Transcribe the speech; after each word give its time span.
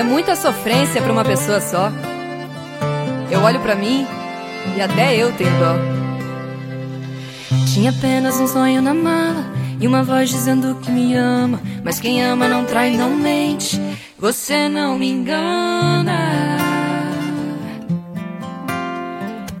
É 0.00 0.02
muita 0.02 0.34
sofrência 0.34 1.02
pra 1.02 1.12
uma 1.12 1.22
pessoa 1.22 1.60
só. 1.60 1.92
Eu 3.30 3.42
olho 3.42 3.60
pra 3.60 3.74
mim 3.74 4.06
e 4.74 4.80
até 4.80 5.14
eu 5.14 5.30
tenho 5.32 5.50
dó. 5.58 5.74
Tinha 7.74 7.90
apenas 7.90 8.40
um 8.40 8.46
sonho 8.46 8.80
na 8.80 8.94
mala 8.94 9.44
e 9.78 9.86
uma 9.86 10.02
voz 10.02 10.30
dizendo 10.30 10.76
que 10.76 10.90
me 10.90 11.14
ama. 11.14 11.60
Mas 11.84 12.00
quem 12.00 12.24
ama 12.24 12.48
não 12.48 12.64
trai, 12.64 12.96
não 12.96 13.10
mente. 13.10 13.78
Você 14.18 14.70
não 14.70 14.98
me 14.98 15.10
engana. 15.10 16.16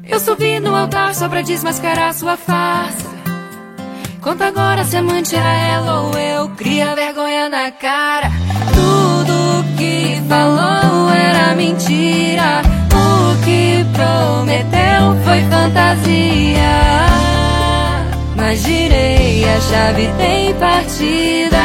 Eu 0.08 0.18
subi 0.18 0.58
no 0.58 0.74
altar 0.74 1.14
só 1.14 1.28
pra 1.28 1.42
desmascarar 1.42 2.14
sua 2.14 2.38
farsa. 2.38 3.10
Conta 4.22 4.46
agora 4.46 4.84
se 4.84 4.96
amante 4.96 5.36
era 5.36 5.52
ela 5.52 6.00
ou 6.00 6.18
eu. 6.18 6.48
Cria 6.56 6.94
vergonha 6.94 7.50
na 7.50 7.70
cara. 7.70 8.39
Que 9.80 10.20
falou 10.28 11.08
era 11.10 11.54
mentira. 11.54 12.60
O 12.92 13.34
que 13.42 13.82
prometeu 13.94 15.16
foi 15.24 15.42
fantasia. 15.44 16.76
Mas 18.36 18.60
girei, 18.60 19.42
a 19.48 19.58
chave 19.62 20.10
tem 20.18 20.54
partida. 20.56 21.62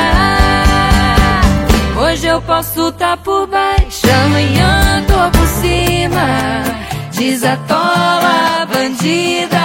Hoje 1.99 2.27
eu 2.27 2.41
posso 2.43 2.89
tá 2.93 3.17
por 3.17 3.47
baixo, 3.47 4.07
amanhã 4.25 5.03
tô 5.07 5.37
por 5.37 5.47
cima. 5.47 6.63
Desatola, 7.11 8.65
bandida, 8.65 9.59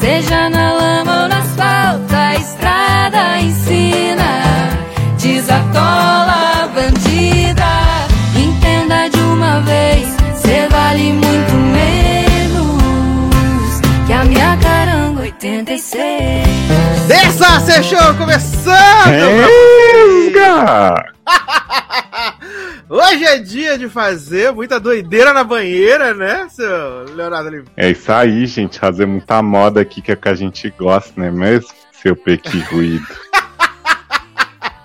seja 0.00 0.50
na 0.50 0.72
lama 0.72 1.22
ou 1.22 1.28
no 1.28 1.34
asfalto, 1.36 2.16
a 2.16 2.34
estrada 2.34 3.38
ensina. 3.38 4.26
Desatola, 5.18 6.35
vez, 9.66 10.08
cê 10.36 10.68
vale 10.68 11.12
muito 11.12 11.52
menos 11.52 12.80
que 14.06 14.12
a 14.12 14.24
minha 14.24 14.56
caranga 14.58 15.22
86. 15.22 16.46
Dessa 17.08 17.60
C 17.60 17.82
Show 17.82 18.14
começando! 18.16 18.76
Hoje 22.88 23.24
é 23.24 23.38
dia 23.38 23.76
de 23.76 23.88
fazer 23.88 24.52
muita 24.52 24.78
doideira 24.78 25.32
na 25.32 25.42
banheira, 25.42 26.14
né, 26.14 26.46
seu 26.48 27.04
Leonardo 27.14 27.48
Oliveira? 27.48 27.72
É 27.76 27.90
isso 27.90 28.12
aí, 28.12 28.46
gente. 28.46 28.78
Fazer 28.78 29.06
muita 29.06 29.42
moda 29.42 29.80
aqui 29.80 30.00
que 30.00 30.12
é 30.12 30.14
o 30.14 30.16
que 30.16 30.28
a 30.28 30.34
gente 30.34 30.70
gosta, 30.70 31.12
não 31.16 31.26
é 31.26 31.30
mesmo? 31.32 31.68
Seu 32.00 32.14
pequi 32.14 32.60
ruído. 32.60 33.06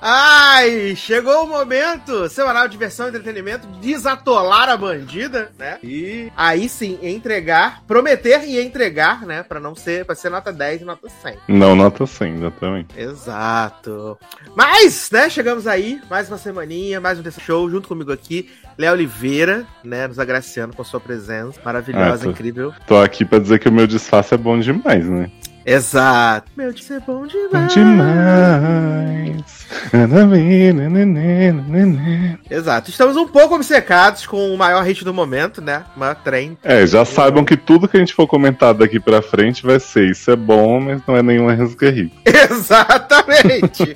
Ai, 0.02 0.96
chegou 0.96 1.44
o 1.44 1.48
momento 1.48 2.28
semanal 2.28 2.64
de 2.68 2.72
diversão 2.72 3.06
e 3.06 3.10
entretenimento 3.10 3.68
de 3.68 3.80
desatolar 3.92 4.68
a 4.68 4.76
bandida, 4.76 5.52
né? 5.60 5.78
E 5.84 6.32
aí 6.36 6.68
sim, 6.68 6.98
entregar, 7.04 7.84
prometer 7.86 8.44
e 8.48 8.60
entregar, 8.60 9.26
né? 9.28 9.44
Pra 9.44 9.60
não 9.60 9.76
ser, 9.76 10.04
pra 10.06 10.16
ser 10.16 10.30
nota 10.32 10.52
10 10.52 10.82
e 10.82 10.86
nota 10.86 11.08
100. 11.08 11.38
Não 11.48 11.76
nota 11.76 12.08
100, 12.08 12.34
exatamente. 12.36 13.00
Exato. 13.00 14.18
Mas, 14.56 15.10
né, 15.12 15.30
chegamos 15.30 15.68
aí, 15.68 16.02
mais 16.10 16.28
uma 16.30 16.38
semaninha, 16.40 17.00
mais 17.00 17.20
um 17.20 17.22
desse 17.22 17.40
show, 17.40 17.70
junto 17.70 17.88
comigo 17.88 18.12
aqui, 18.12 18.50
Léo 18.78 18.94
Oliveira, 18.94 19.68
né, 19.84 20.08
nos 20.08 20.18
agraciando 20.18 20.76
com 20.76 20.82
a 20.82 20.86
sua 20.86 21.00
presença 21.00 21.60
maravilhosa, 21.64 22.16
Ah, 22.16 22.26
tô- 22.26 22.32
incrível. 22.32 22.74
Tô 22.88 22.98
aqui 22.98 23.24
pra 23.24 23.38
dizer 23.38 23.60
que 23.60 23.70
o 23.70 23.72
meu 23.72 23.86
disfarce 23.86 24.34
é 24.34 24.38
bom 24.38 24.60
demais, 24.60 25.08
né? 25.08 25.30
Exato. 25.66 26.52
Meu, 26.56 26.72
isso 26.72 26.94
é 26.94 27.00
bom 27.00 27.26
demais. 27.28 27.52
Bom 27.52 27.68
demais. 27.68 29.46
Exato. 32.50 32.90
Estamos 32.90 33.16
um 33.16 33.28
pouco 33.28 33.56
obcecados 33.56 34.26
com 34.26 34.54
o 34.54 34.58
maior 34.58 34.84
hit 34.84 35.04
do 35.04 35.14
momento, 35.14 35.62
né? 35.62 35.84
O 35.96 36.00
maior 36.00 36.16
trem. 36.16 36.58
É, 36.64 36.86
já 36.86 37.06
saibam 37.06 37.46
que 37.46 37.56
tudo 37.56 37.88
que 37.88 37.98
a 37.98 38.00
gente 38.00 38.14
for 38.14 38.28
comentar 38.28 38.74
daqui 38.74 39.00
pra 39.00 39.22
frente 39.22 39.64
vai 39.64 39.80
ser 39.80 40.10
isso 40.10 40.30
é 40.32 40.36
bom, 40.36 40.80
mas 40.80 41.02
não 41.08 41.16
é 41.16 41.24
nenhuma 41.24 41.54
resguerrita. 41.54 42.16
Exatamente. 42.26 43.96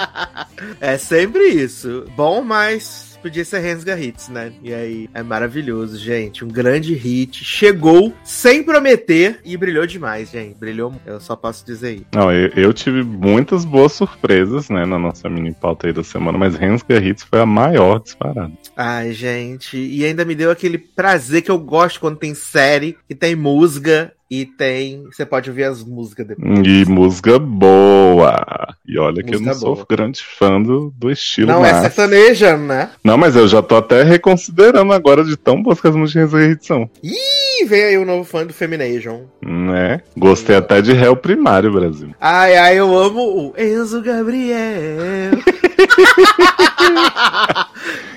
é 0.80 0.96
sempre 0.98 1.48
isso. 1.48 2.04
Bom, 2.16 2.42
mas 2.42 3.05
podia 3.26 3.44
ser 3.44 3.58
Rensga 3.58 3.98
Hits, 3.98 4.28
né? 4.28 4.52
E 4.62 4.72
aí, 4.72 5.10
é 5.12 5.20
maravilhoso, 5.20 5.98
gente. 5.98 6.44
Um 6.44 6.48
grande 6.48 6.94
hit. 6.94 7.44
Chegou 7.44 8.14
sem 8.22 8.62
prometer 8.62 9.40
e 9.44 9.56
brilhou 9.56 9.84
demais, 9.84 10.30
gente. 10.30 10.56
Brilhou, 10.56 10.94
eu 11.04 11.18
só 11.18 11.34
posso 11.34 11.66
dizer 11.66 11.94
isso. 11.94 12.06
Não, 12.14 12.30
eu, 12.30 12.48
eu 12.50 12.72
tive 12.72 13.02
muitas 13.02 13.64
boas 13.64 13.92
surpresas, 13.92 14.70
né, 14.70 14.86
na 14.86 14.96
nossa 14.96 15.28
mini 15.28 15.52
pauta 15.52 15.88
aí 15.88 15.92
da 15.92 16.04
semana, 16.04 16.38
mas 16.38 16.54
Rensga 16.54 17.02
Hits 17.02 17.24
foi 17.24 17.40
a 17.40 17.46
maior 17.46 17.98
disparada. 17.98 18.52
Ai, 18.76 19.12
gente. 19.12 19.78
E 19.78 20.04
ainda 20.04 20.24
me 20.24 20.34
deu 20.34 20.50
aquele 20.50 20.76
prazer 20.76 21.40
que 21.40 21.50
eu 21.50 21.58
gosto 21.58 21.98
quando 21.98 22.18
tem 22.18 22.34
série, 22.34 22.98
que 23.08 23.14
tem 23.14 23.34
música 23.34 24.12
e 24.30 24.44
tem. 24.44 25.04
Você 25.04 25.24
pode 25.24 25.48
ouvir 25.48 25.64
as 25.64 25.82
músicas 25.82 26.26
depois. 26.26 26.66
E 26.66 26.84
música 26.84 27.38
boa. 27.38 28.44
E 28.86 28.98
olha 28.98 29.22
que 29.22 29.34
eu 29.34 29.40
não 29.40 29.54
sou 29.54 29.74
boa. 29.76 29.86
grande 29.88 30.22
fã 30.22 30.60
do, 30.60 30.92
do 30.96 31.10
estilo 31.10 31.48
Não 31.48 31.64
é 31.64 31.80
sertaneja, 31.80 32.56
né? 32.56 32.90
Não, 33.02 33.16
mas 33.16 33.34
eu 33.34 33.48
já 33.48 33.62
tô 33.62 33.76
até 33.76 34.02
reconsiderando 34.02 34.92
agora 34.92 35.24
de 35.24 35.36
tão 35.36 35.62
boas 35.62 35.80
que 35.80 35.88
as 35.88 35.96
músicas 35.96 36.30
de 36.30 36.36
edição. 36.36 36.90
Ih, 37.02 37.14
veio 37.64 37.88
aí 37.88 37.98
o 37.98 38.04
novo 38.04 38.24
fã 38.24 38.44
do 38.44 38.52
Femination. 38.52 39.22
Né? 39.42 40.00
Gostei 40.16 40.56
até 40.56 40.82
de 40.82 40.92
réu 40.92 41.16
primário, 41.16 41.72
Brasil. 41.72 42.14
Ai, 42.20 42.56
ai, 42.56 42.78
eu 42.78 42.96
amo 42.96 43.20
o 43.20 43.54
Enzo 43.60 44.02
Gabriel. 44.02 45.32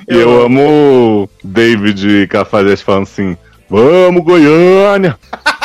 E 0.07 0.13
eu 0.15 0.41
amo 0.41 1.23
o 1.23 1.29
David 1.43 2.27
Cafajeste 2.27 2.85
falando 2.85 3.03
assim: 3.03 3.37
Vamos, 3.69 4.23
Goiânia! 4.23 5.17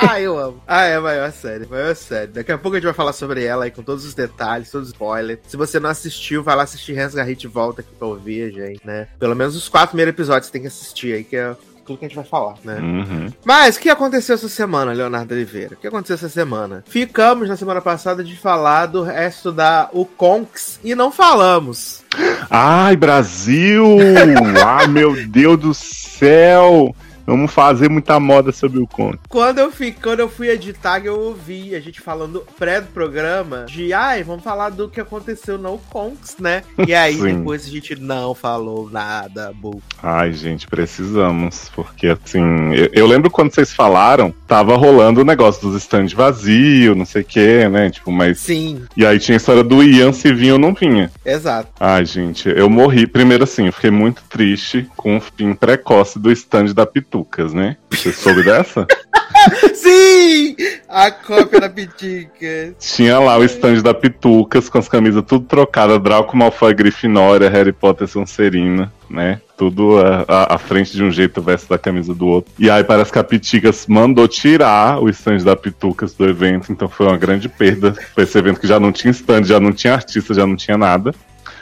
Ah, 0.00 0.20
eu 0.20 0.38
amo. 0.38 0.62
Ah, 0.66 0.84
é 0.84 0.94
a 0.94 1.00
maior 1.00 1.32
série, 1.32 1.66
maior 1.66 1.94
série. 1.96 2.28
Daqui 2.28 2.52
a 2.52 2.58
pouco 2.58 2.76
a 2.76 2.78
gente 2.78 2.86
vai 2.86 2.94
falar 2.94 3.12
sobre 3.12 3.44
ela 3.44 3.64
aí 3.64 3.70
com 3.70 3.82
todos 3.82 4.04
os 4.04 4.14
detalhes, 4.14 4.70
todos 4.70 4.88
os 4.88 4.94
spoilers. 4.94 5.40
Se 5.48 5.56
você 5.56 5.80
não 5.80 5.90
assistiu, 5.90 6.42
vai 6.42 6.54
lá 6.54 6.62
assistir 6.62 6.96
Hans 6.96 7.14
Garrett 7.14 7.44
e 7.44 7.50
volta 7.50 7.80
aqui 7.80 7.90
pra 7.98 8.06
ouvir, 8.06 8.52
gente, 8.52 8.80
né? 8.86 9.08
Pelo 9.18 9.34
menos 9.34 9.56
os 9.56 9.68
quatro 9.68 9.88
primeiros 9.88 10.14
episódios 10.14 10.46
você 10.46 10.52
tem 10.52 10.60
que 10.60 10.68
assistir 10.68 11.14
aí, 11.14 11.24
que 11.24 11.36
é 11.36 11.56
aquilo 11.88 11.98
que 11.98 12.04
a 12.04 12.08
gente 12.08 12.16
vai 12.16 12.24
falar, 12.24 12.56
né? 12.64 12.78
Uhum. 12.80 13.32
Mas 13.44 13.76
o 13.76 13.80
que 13.80 13.88
aconteceu 13.88 14.34
essa 14.34 14.48
semana, 14.48 14.92
Leonardo 14.92 15.34
Oliveira? 15.34 15.74
O 15.74 15.76
que 15.76 15.86
aconteceu 15.86 16.14
essa 16.14 16.28
semana? 16.28 16.84
Ficamos 16.86 17.48
na 17.48 17.56
semana 17.56 17.80
passada 17.80 18.22
de 18.22 18.36
falar 18.36 18.86
do 18.86 19.02
resto 19.02 19.50
da 19.50 19.88
o 19.92 20.04
Conks 20.04 20.78
e 20.84 20.94
não 20.94 21.10
falamos. 21.10 22.04
Ai, 22.50 22.96
Brasil! 22.96 23.84
Ai, 24.64 24.86
meu 24.86 25.26
Deus 25.26 25.58
do 25.58 25.74
céu! 25.74 26.94
Vamos 27.28 27.52
fazer 27.52 27.90
muita 27.90 28.18
moda 28.18 28.50
sobre 28.52 28.80
o 28.80 28.86
conto. 28.86 29.18
Quando 29.28 29.58
eu 29.58 29.70
fui, 29.70 29.92
quando 29.92 30.20
eu 30.20 30.30
fui 30.30 30.48
editar, 30.48 31.04
eu 31.04 31.20
ouvi 31.20 31.74
a 31.74 31.80
gente 31.80 32.00
falando 32.00 32.42
pré 32.58 32.80
do 32.80 32.86
programa 32.86 33.66
de 33.68 33.92
ai, 33.92 34.22
vamos 34.22 34.42
falar 34.42 34.70
do 34.70 34.88
que 34.88 34.98
aconteceu 34.98 35.58
no 35.58 35.76
Conks, 35.90 36.36
né? 36.40 36.62
E 36.86 36.94
aí 36.94 37.16
Sim. 37.16 37.36
depois 37.36 37.66
a 37.66 37.68
gente 37.68 37.96
não 37.96 38.34
falou 38.34 38.88
nada, 38.90 39.52
bu. 39.54 39.82
Ai, 40.02 40.32
gente, 40.32 40.66
precisamos. 40.66 41.70
Porque 41.74 42.06
assim, 42.06 42.72
eu, 42.74 42.88
eu 42.94 43.06
lembro 43.06 43.30
quando 43.30 43.52
vocês 43.52 43.74
falaram, 43.74 44.34
tava 44.46 44.74
rolando 44.74 45.20
o 45.20 45.24
negócio 45.24 45.68
dos 45.68 45.82
stands 45.82 46.14
vazio, 46.14 46.94
não 46.94 47.04
sei 47.04 47.20
o 47.20 47.24
que, 47.26 47.68
né? 47.68 47.90
Tipo, 47.90 48.10
mas. 48.10 48.38
Sim, 48.38 48.86
E 48.96 49.04
aí 49.04 49.18
tinha 49.18 49.36
a 49.36 49.38
história 49.38 49.62
do 49.62 49.82
Ian 49.82 50.14
se 50.14 50.32
vinha 50.32 50.54
ou 50.54 50.58
não 50.58 50.72
vinha. 50.72 51.10
exato. 51.26 51.68
Ai, 51.78 52.06
gente, 52.06 52.48
eu 52.48 52.70
morri. 52.70 53.06
Primeiro, 53.06 53.44
assim, 53.44 53.66
eu 53.66 53.72
fiquei 53.72 53.90
muito 53.90 54.22
triste 54.30 54.88
com 54.96 55.18
o 55.18 55.20
fim 55.20 55.52
precoce 55.54 56.18
do 56.18 56.32
stand 56.32 56.72
da 56.72 56.86
Pitucas, 57.18 57.52
né? 57.52 57.76
Você 57.90 58.12
soube 58.12 58.42
dessa? 58.44 58.86
Sim! 59.74 60.56
A 60.88 61.10
cópia 61.10 61.60
da 61.60 61.68
Pitica. 61.68 62.74
Tinha 62.78 63.18
lá 63.18 63.36
o 63.38 63.44
stand 63.44 63.82
da 63.82 63.94
Pitucas 63.94 64.68
com 64.68 64.78
as 64.78 64.88
camisas 64.88 65.22
tudo 65.26 65.44
trocadas, 65.46 66.00
Draco 66.02 66.36
Malfoy 66.36 66.74
Grifinória, 66.74 67.48
Harry 67.48 67.72
Potter 67.72 68.08
Sonserina, 68.08 68.92
né? 69.08 69.40
Tudo 69.56 69.96
à- 70.28 70.56
frente 70.58 70.92
de 70.92 71.02
um 71.02 71.10
jeito, 71.10 71.40
o 71.40 71.42
verso 71.42 71.68
da 71.68 71.78
camisa 71.78 72.14
do 72.14 72.26
outro. 72.26 72.52
E 72.58 72.70
aí 72.70 72.84
parece 72.84 73.12
que 73.12 73.18
a 73.18 73.24
Piticas 73.24 73.86
mandou 73.88 74.26
tirar 74.28 75.02
o 75.02 75.08
stand 75.08 75.38
da 75.38 75.56
Pitucas 75.56 76.14
do 76.14 76.26
evento, 76.28 76.70
então 76.72 76.88
foi 76.88 77.06
uma 77.06 77.16
grande 77.16 77.48
perda. 77.48 77.94
Foi 78.14 78.24
esse 78.24 78.38
evento 78.38 78.60
que 78.60 78.66
já 78.66 78.78
não 78.78 78.92
tinha 78.92 79.10
stand, 79.10 79.44
já 79.44 79.58
não 79.58 79.72
tinha 79.72 79.94
artista, 79.94 80.32
já 80.34 80.46
não 80.46 80.56
tinha 80.56 80.78
nada. 80.78 81.12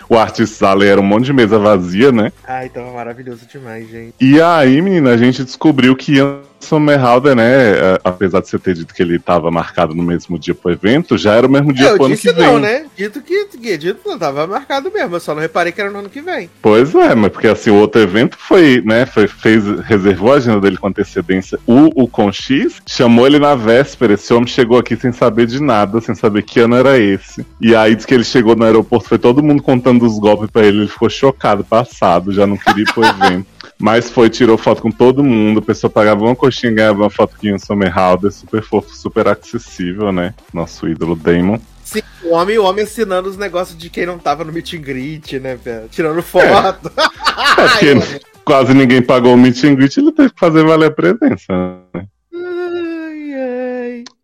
O 0.08 0.17
artista 0.17 0.69
era 0.85 1.00
um 1.00 1.05
monte 1.05 1.25
de 1.26 1.32
mesa 1.32 1.58
vazia, 1.58 2.12
né? 2.12 2.32
Ai, 2.47 2.69
tava 2.69 2.93
maravilhoso 2.93 3.47
demais, 3.50 3.88
gente. 3.88 4.14
E 4.20 4.41
aí, 4.41 4.81
menina, 4.81 5.11
a 5.11 5.17
gente 5.17 5.43
descobriu 5.43 5.97
que 5.97 6.20
Ian 6.61 6.76
Somerhalder, 6.76 7.35
né, 7.35 7.44
é, 7.44 8.00
apesar 8.05 8.41
de 8.41 8.49
você 8.49 8.58
ter 8.58 8.75
dito 8.75 8.94
que 8.94 9.03
ele 9.03 9.17
estava 9.17 9.50
marcado 9.50 9.94
no 9.94 10.03
mesmo 10.03 10.38
dia 10.38 10.55
pro 10.55 10.70
evento, 10.70 11.17
já 11.17 11.35
era 11.35 11.47
o 11.47 11.50
mesmo 11.50 11.73
dia 11.73 11.88
eu 11.88 11.97
pro 11.97 12.06
ano 12.06 12.17
que 12.17 12.32
vem. 12.32 12.47
não, 12.47 12.58
né? 12.58 12.87
Dito 12.97 13.20
que, 13.23 13.47
que 13.47 13.76
dito 13.76 14.00
não 14.06 14.19
tava 14.19 14.47
marcado 14.47 14.91
mesmo, 14.93 15.17
eu 15.17 15.20
só 15.20 15.35
não 15.35 15.43
reparei 15.43 15.73
que 15.73 15.81
era 15.81 15.91
no 15.91 15.99
ano 15.99 16.08
que 16.08 16.20
vem. 16.20 16.50
Pois 16.61 16.94
é, 16.94 17.14
mas 17.14 17.31
porque 17.31 17.49
assim, 17.49 17.70
o 17.70 17.76
outro 17.76 18.00
evento 18.00 18.37
foi, 18.38 18.82
né, 18.85 19.06
foi, 19.06 19.26
fez, 19.26 19.64
reservou 19.81 20.32
a 20.32 20.37
agenda 20.37 20.61
dele 20.61 20.76
com 20.76 20.88
antecedência. 20.88 21.58
O, 21.67 22.05
o 22.05 22.08
com 22.08 22.31
X 22.32 22.81
chamou 22.87 23.26
ele 23.26 23.38
na 23.38 23.55
véspera. 23.55 24.14
Esse 24.14 24.32
homem 24.32 24.47
chegou 24.47 24.79
aqui 24.79 24.97
sem 24.97 25.12
saber 25.12 25.47
de 25.47 25.61
nada, 25.62 26.00
sem 26.00 26.14
saber 26.14 26.43
que 26.43 26.61
ano 26.61 26.76
era 26.76 26.99
esse. 26.99 27.47
E 27.61 27.75
aí 27.75 27.94
diz 27.94 28.05
que 28.05 28.14
ele 28.14 28.25
chegou 28.25 28.56
no 28.56 28.64
aeroporto, 28.64 29.09
foi 29.09 29.19
todo 29.19 29.43
mundo 29.43 29.62
contando 29.62 30.00
dos 30.00 30.19
golpes 30.19 30.50
pra 30.50 30.64
ele, 30.64 30.79
ele 30.79 30.88
ficou 30.88 31.09
chocado, 31.09 31.64
passado, 31.64 32.32
já 32.32 32.47
não 32.47 32.56
queria 32.56 32.85
ir 32.85 32.93
pro 32.93 33.05
evento. 33.05 33.56
Mas 33.78 34.11
foi, 34.11 34.31
tirou 34.31 34.56
foto 34.56 34.81
com 34.81 34.90
todo 34.90 35.23
mundo, 35.23 35.61
a 35.61 35.62
pessoa 35.62 35.90
pagava 35.90 36.25
uma 36.25 36.34
coxinha 36.34 36.73
e 36.73 36.75
ganhava 36.75 37.02
uma 37.02 37.11
foto 37.11 37.37
com 37.38 37.55
o 37.55 37.58
Summerhalder, 37.58 38.32
super 38.32 38.62
fofo, 38.62 38.94
super 38.94 39.28
acessível, 39.28 40.11
né? 40.11 40.34
Nosso 40.52 40.88
ídolo 40.88 41.14
Damon. 41.14 41.58
Sim, 41.84 42.02
o 42.25 42.32
homem, 42.32 42.58
o 42.58 42.64
homem 42.64 42.84
ensinando 42.84 43.28
os 43.28 43.37
negócios 43.37 43.76
de 43.78 43.90
quem 43.90 44.06
não 44.06 44.19
tava 44.19 44.44
no 44.44 44.52
meet 44.52 44.75
and 44.75 44.81
greet, 44.81 45.38
né, 45.38 45.56
velho? 45.56 45.88
Tirando 45.88 46.23
foto. 46.23 46.46
É 46.49 47.69
porque 47.69 48.20
quase 48.44 48.73
ninguém 48.73 49.02
pagou 49.02 49.34
o 49.34 49.37
meet 49.37 49.62
and 49.64 49.75
greet, 49.75 49.96
ele 49.99 50.11
teve 50.11 50.31
que 50.31 50.40
fazer 50.40 50.64
valer 50.64 50.87
a 50.87 50.90
presença, 50.90 51.52
né? 51.94 52.06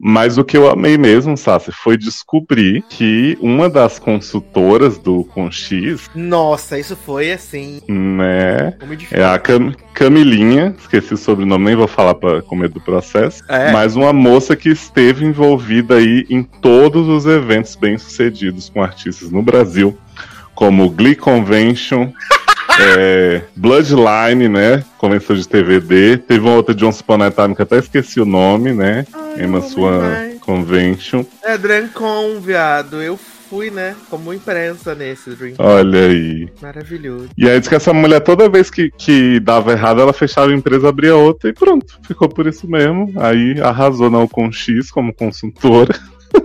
Mas 0.05 0.37
o 0.37 0.43
que 0.43 0.57
eu 0.57 0.69
amei 0.69 0.99
mesmo, 0.99 1.37
Sassi, 1.37 1.71
foi 1.71 1.97
descobrir 1.97 2.83
que 2.91 3.39
uma 3.41 3.71
das 3.71 4.01
consultoras 4.01 4.99
do 4.99 5.23
Conx, 5.23 5.71
Nossa, 6.13 6.77
isso 6.77 6.97
foi 6.97 7.31
assim. 7.31 7.81
né, 7.89 8.75
é 9.13 9.25
a 9.25 9.39
Cam 9.39 9.73
Camilinha, 9.95 10.75
esqueci 10.77 11.15
o 11.15 11.17
sobrenome, 11.17 11.67
nem 11.67 11.77
vou 11.77 11.87
falar 11.87 12.17
pra, 12.17 12.43
com 12.43 12.57
medo 12.57 12.75
do 12.75 12.81
processo, 12.81 13.45
É. 13.49 13.71
mas 13.71 13.95
uma 13.95 14.13
moça 14.13 14.57
que 14.57 14.71
esteve 14.71 15.25
envolvida 15.25 15.95
aí 15.99 16.27
em 16.29 16.43
todos 16.43 17.07
os 17.07 17.25
eventos 17.25 17.77
bem-sucedidos 17.77 18.69
com 18.71 18.83
artistas 18.83 19.31
no 19.31 19.41
Brasil, 19.41 19.97
como 20.53 20.91
Glee 20.91 21.15
Convention, 21.15 22.11
é, 22.81 23.43
Bloodline, 23.57 24.49
né, 24.49 24.85
convenção 24.99 25.37
de 25.37 25.47
TVD, 25.49 26.19
teve 26.19 26.41
uma 26.41 26.55
outra 26.55 26.75
de 26.75 26.85
Once 26.85 27.01
Upon 27.01 27.23
a 27.23 27.31
Time 27.31 27.55
que 27.55 27.63
até 27.63 27.79
esqueci 27.79 28.21
o 28.21 28.25
nome, 28.25 28.73
né, 28.73 29.07
Ai, 29.13 29.45
Emma 29.45 29.61
Swan. 29.61 30.33
Convention. 30.43 31.25
É 31.45 31.57
Drancon, 31.57 32.41
viado. 32.41 33.01
Eu 33.01 33.17
fui, 33.17 33.71
né, 33.71 33.95
como 34.09 34.33
imprensa 34.33 34.95
nesse 34.95 35.31
Dream. 35.31 35.55
Olha 35.59 36.07
aí. 36.07 36.49
Maravilhoso. 36.61 37.29
E 37.37 37.49
aí 37.49 37.61
diz 37.61 37.69
que 37.69 37.75
essa 37.75 37.93
mulher, 37.93 38.21
toda 38.21 38.49
vez 38.49 38.71
que, 38.71 38.91
que 38.91 39.39
dava 39.41 39.73
errado, 39.73 40.01
ela 40.01 40.13
fechava 40.15 40.51
a 40.51 40.55
empresa, 40.55 40.89
abria 40.89 41.15
outra 41.15 41.51
e 41.51 41.53
pronto. 41.53 41.99
Ficou 42.03 42.29
por 42.29 42.47
isso 42.47 42.67
mesmo. 42.67 43.13
Aí 43.17 43.61
arrasou 43.61 44.11
na 44.11 44.21
Ocon 44.21 44.51
X 44.51 44.91
como 44.91 45.13
consultora. 45.13 45.95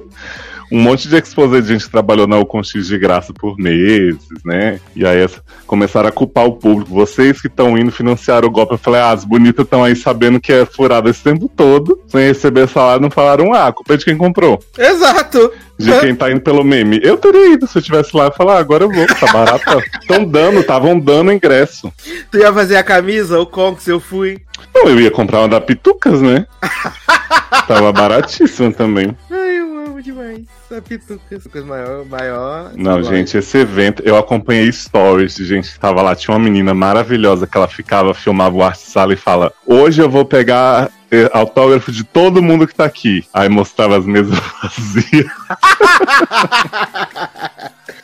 um 0.72 0.80
monte 0.80 1.08
de 1.08 1.16
exposed 1.18 1.62
de 1.62 1.74
gente 1.74 1.86
que 1.86 1.92
trabalhou 1.92 2.28
na 2.28 2.38
Ocon 2.38 2.64
X 2.64 2.88
de 2.88 2.98
graça 2.98 3.34
por 3.34 3.58
meses, 3.58 4.19
né? 4.46 4.80
E 4.96 5.06
aí 5.06 5.19
essa- 5.22 5.42
começaram 5.66 6.08
a 6.10 6.12
culpar 6.12 6.46
o 6.46 6.54
público. 6.54 6.92
Vocês 6.94 7.42
que 7.42 7.48
estão 7.48 7.78
indo 7.78 7.92
financiar 7.92 8.46
o 8.46 8.50
golpe. 8.52 8.74
Eu 8.74 8.78
falei, 8.78 9.02
ah, 9.02 9.12
as 9.12 9.25
bonitas 9.25 9.66
estão 9.66 9.84
aí 9.84 9.96
sabendo 9.96 10.40
que 10.40 10.52
é 10.54 10.66
furada 10.66 11.10
esse 11.10 11.22
tempo 11.24 11.52
todo, 11.56 12.00
sem 12.08 12.22
receber 12.28 12.68
salário, 12.68 13.02
não 13.02 13.12
falaram, 13.12 13.54
ah, 13.54 13.68
a 13.68 13.72
culpa 13.74 13.94
é 13.94 13.98
de 13.98 14.06
quem 14.06 14.18
comprou. 14.18 14.60
Exato. 14.78 15.52
De 15.78 15.92
quem 16.00 16.16
tá 16.16 16.31
indo 16.31 16.42
pelo 16.42 16.64
meme. 16.64 17.00
Eu 17.04 17.18
teria 17.18 17.54
ido 17.54 17.68
se 17.68 17.78
eu 17.78 17.81
tivesse 17.81 18.16
lá 18.16 18.28
e 18.28 18.31
falar, 18.36 18.56
ah, 18.56 18.60
agora 18.60 18.84
eu 18.86 18.92
vou, 18.92 19.06
tá 19.08 19.31
barato. 19.31 19.64
Estão 20.02 20.24
dando, 20.25 20.60
estavam 20.62 21.00
dando 21.00 21.31
ingresso. 21.31 21.92
Tu 22.31 22.40
ia 22.40 22.52
fazer 22.52 22.78
a 22.78 22.84
camisa, 22.84 23.40
o 23.40 23.46
Conks, 23.46 23.88
eu 23.88 24.00
fui. 24.00 24.40
Não, 24.74 24.86
eu 24.90 25.00
ia 25.00 25.12
comprar 25.12 25.40
uma 25.40 25.48
da 25.50 25.62
Pitucas, 25.62 26.19
né? 26.22 26.48
Tava 27.68 27.92
baratíssimo 27.92 28.74
também. 28.74 29.16
Ai, 29.30 29.60
amo 29.98 30.02
demais. 30.02 30.42
A 30.72 30.82
pituca, 30.82 31.36
essa 31.36 31.50
coisa 31.50 31.68
maior, 31.68 32.06
maior. 32.06 32.72
Não, 32.76 32.98
Agora. 32.98 33.16
gente, 33.16 33.38
esse 33.38 33.58
evento, 33.58 34.04
eu 34.06 34.16
acompanhei 34.16 34.72
stories 34.72 35.36
de 35.36 35.46
gente 35.46 35.72
que 35.72 35.80
tava 35.80 36.02
lá. 36.02 36.16
Tinha 36.16 36.36
uma 36.36 36.44
menina 36.44 36.74
maravilhosa 36.74 37.48
que 37.48 37.58
ela 37.58 37.68
ficava, 37.68 38.14
filmava 38.14 38.56
o 38.56 38.64
arte 38.64 38.84
sala 38.84 39.14
e 39.14 39.18
fala: 39.18 39.52
Hoje 39.66 40.02
eu 40.02 40.10
vou 40.10 40.24
pegar 40.24 40.90
eh, 41.12 41.30
autógrafo 41.34 41.92
de 41.92 42.04
todo 42.04 42.44
mundo 42.44 42.68
que 42.68 42.76
tá 42.76 42.86
aqui. 42.86 43.26
Aí 43.34 43.50
mostrava 43.50 43.98
as 43.98 44.06
mesas 44.06 44.38
vazias. 44.62 45.28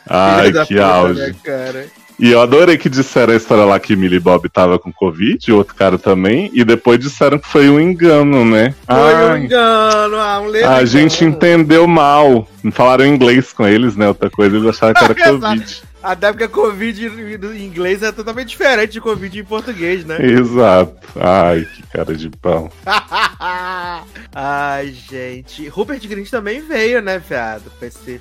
Ai, 0.06 0.52
que 0.52 0.74
puta, 0.74 0.86
auge. 0.86 1.20
né, 1.20 1.34
cara. 1.42 1.86
E 2.18 2.30
eu 2.30 2.40
adorei 2.40 2.78
que 2.78 2.88
disseram 2.88 3.32
a 3.32 3.36
história 3.36 3.64
lá 3.64 3.78
que 3.80 3.96
Millie 3.96 4.20
Bob 4.20 4.48
tava 4.48 4.78
com 4.78 4.92
Covid, 4.92 5.50
o 5.50 5.56
outro 5.56 5.74
cara 5.74 5.98
também, 5.98 6.50
e 6.54 6.64
depois 6.64 6.98
disseram 6.98 7.38
que 7.38 7.48
foi 7.48 7.68
um 7.68 7.80
engano, 7.80 8.44
né? 8.44 8.74
Foi 8.86 8.96
um 8.96 9.32
Ai, 9.32 9.44
engano, 9.44 10.16
ah, 10.16 10.40
um 10.40 10.46
ledo 10.46 10.68
a 10.68 10.84
gente 10.84 11.24
entendeu 11.24 11.86
mal. 11.86 12.48
Não 12.62 12.70
falaram 12.70 13.04
inglês 13.04 13.52
com 13.52 13.66
eles, 13.66 13.96
né? 13.96 14.08
Outra 14.08 14.30
coisa, 14.30 14.56
eles 14.56 14.68
acharam 14.68 14.94
que 14.94 15.04
era. 15.04 15.14
Covid. 15.34 15.82
Até 16.02 16.30
porque 16.30 16.46
Covid 16.48 17.06
em 17.06 17.64
inglês 17.64 18.02
é 18.02 18.12
totalmente 18.12 18.48
diferente 18.48 18.92
de 18.92 19.00
Covid 19.00 19.40
em 19.40 19.44
português, 19.44 20.04
né? 20.04 20.18
Exato. 20.20 20.94
Ai, 21.18 21.64
que 21.64 21.82
cara 21.84 22.14
de 22.14 22.28
pau. 22.28 22.70
Ai, 24.34 24.94
gente. 25.10 25.66
Rupert 25.68 26.06
Grint 26.06 26.28
também 26.28 26.60
veio, 26.60 27.00
né, 27.00 27.18
viado? 27.18 27.72
Pra 27.78 27.88
esse 27.88 28.20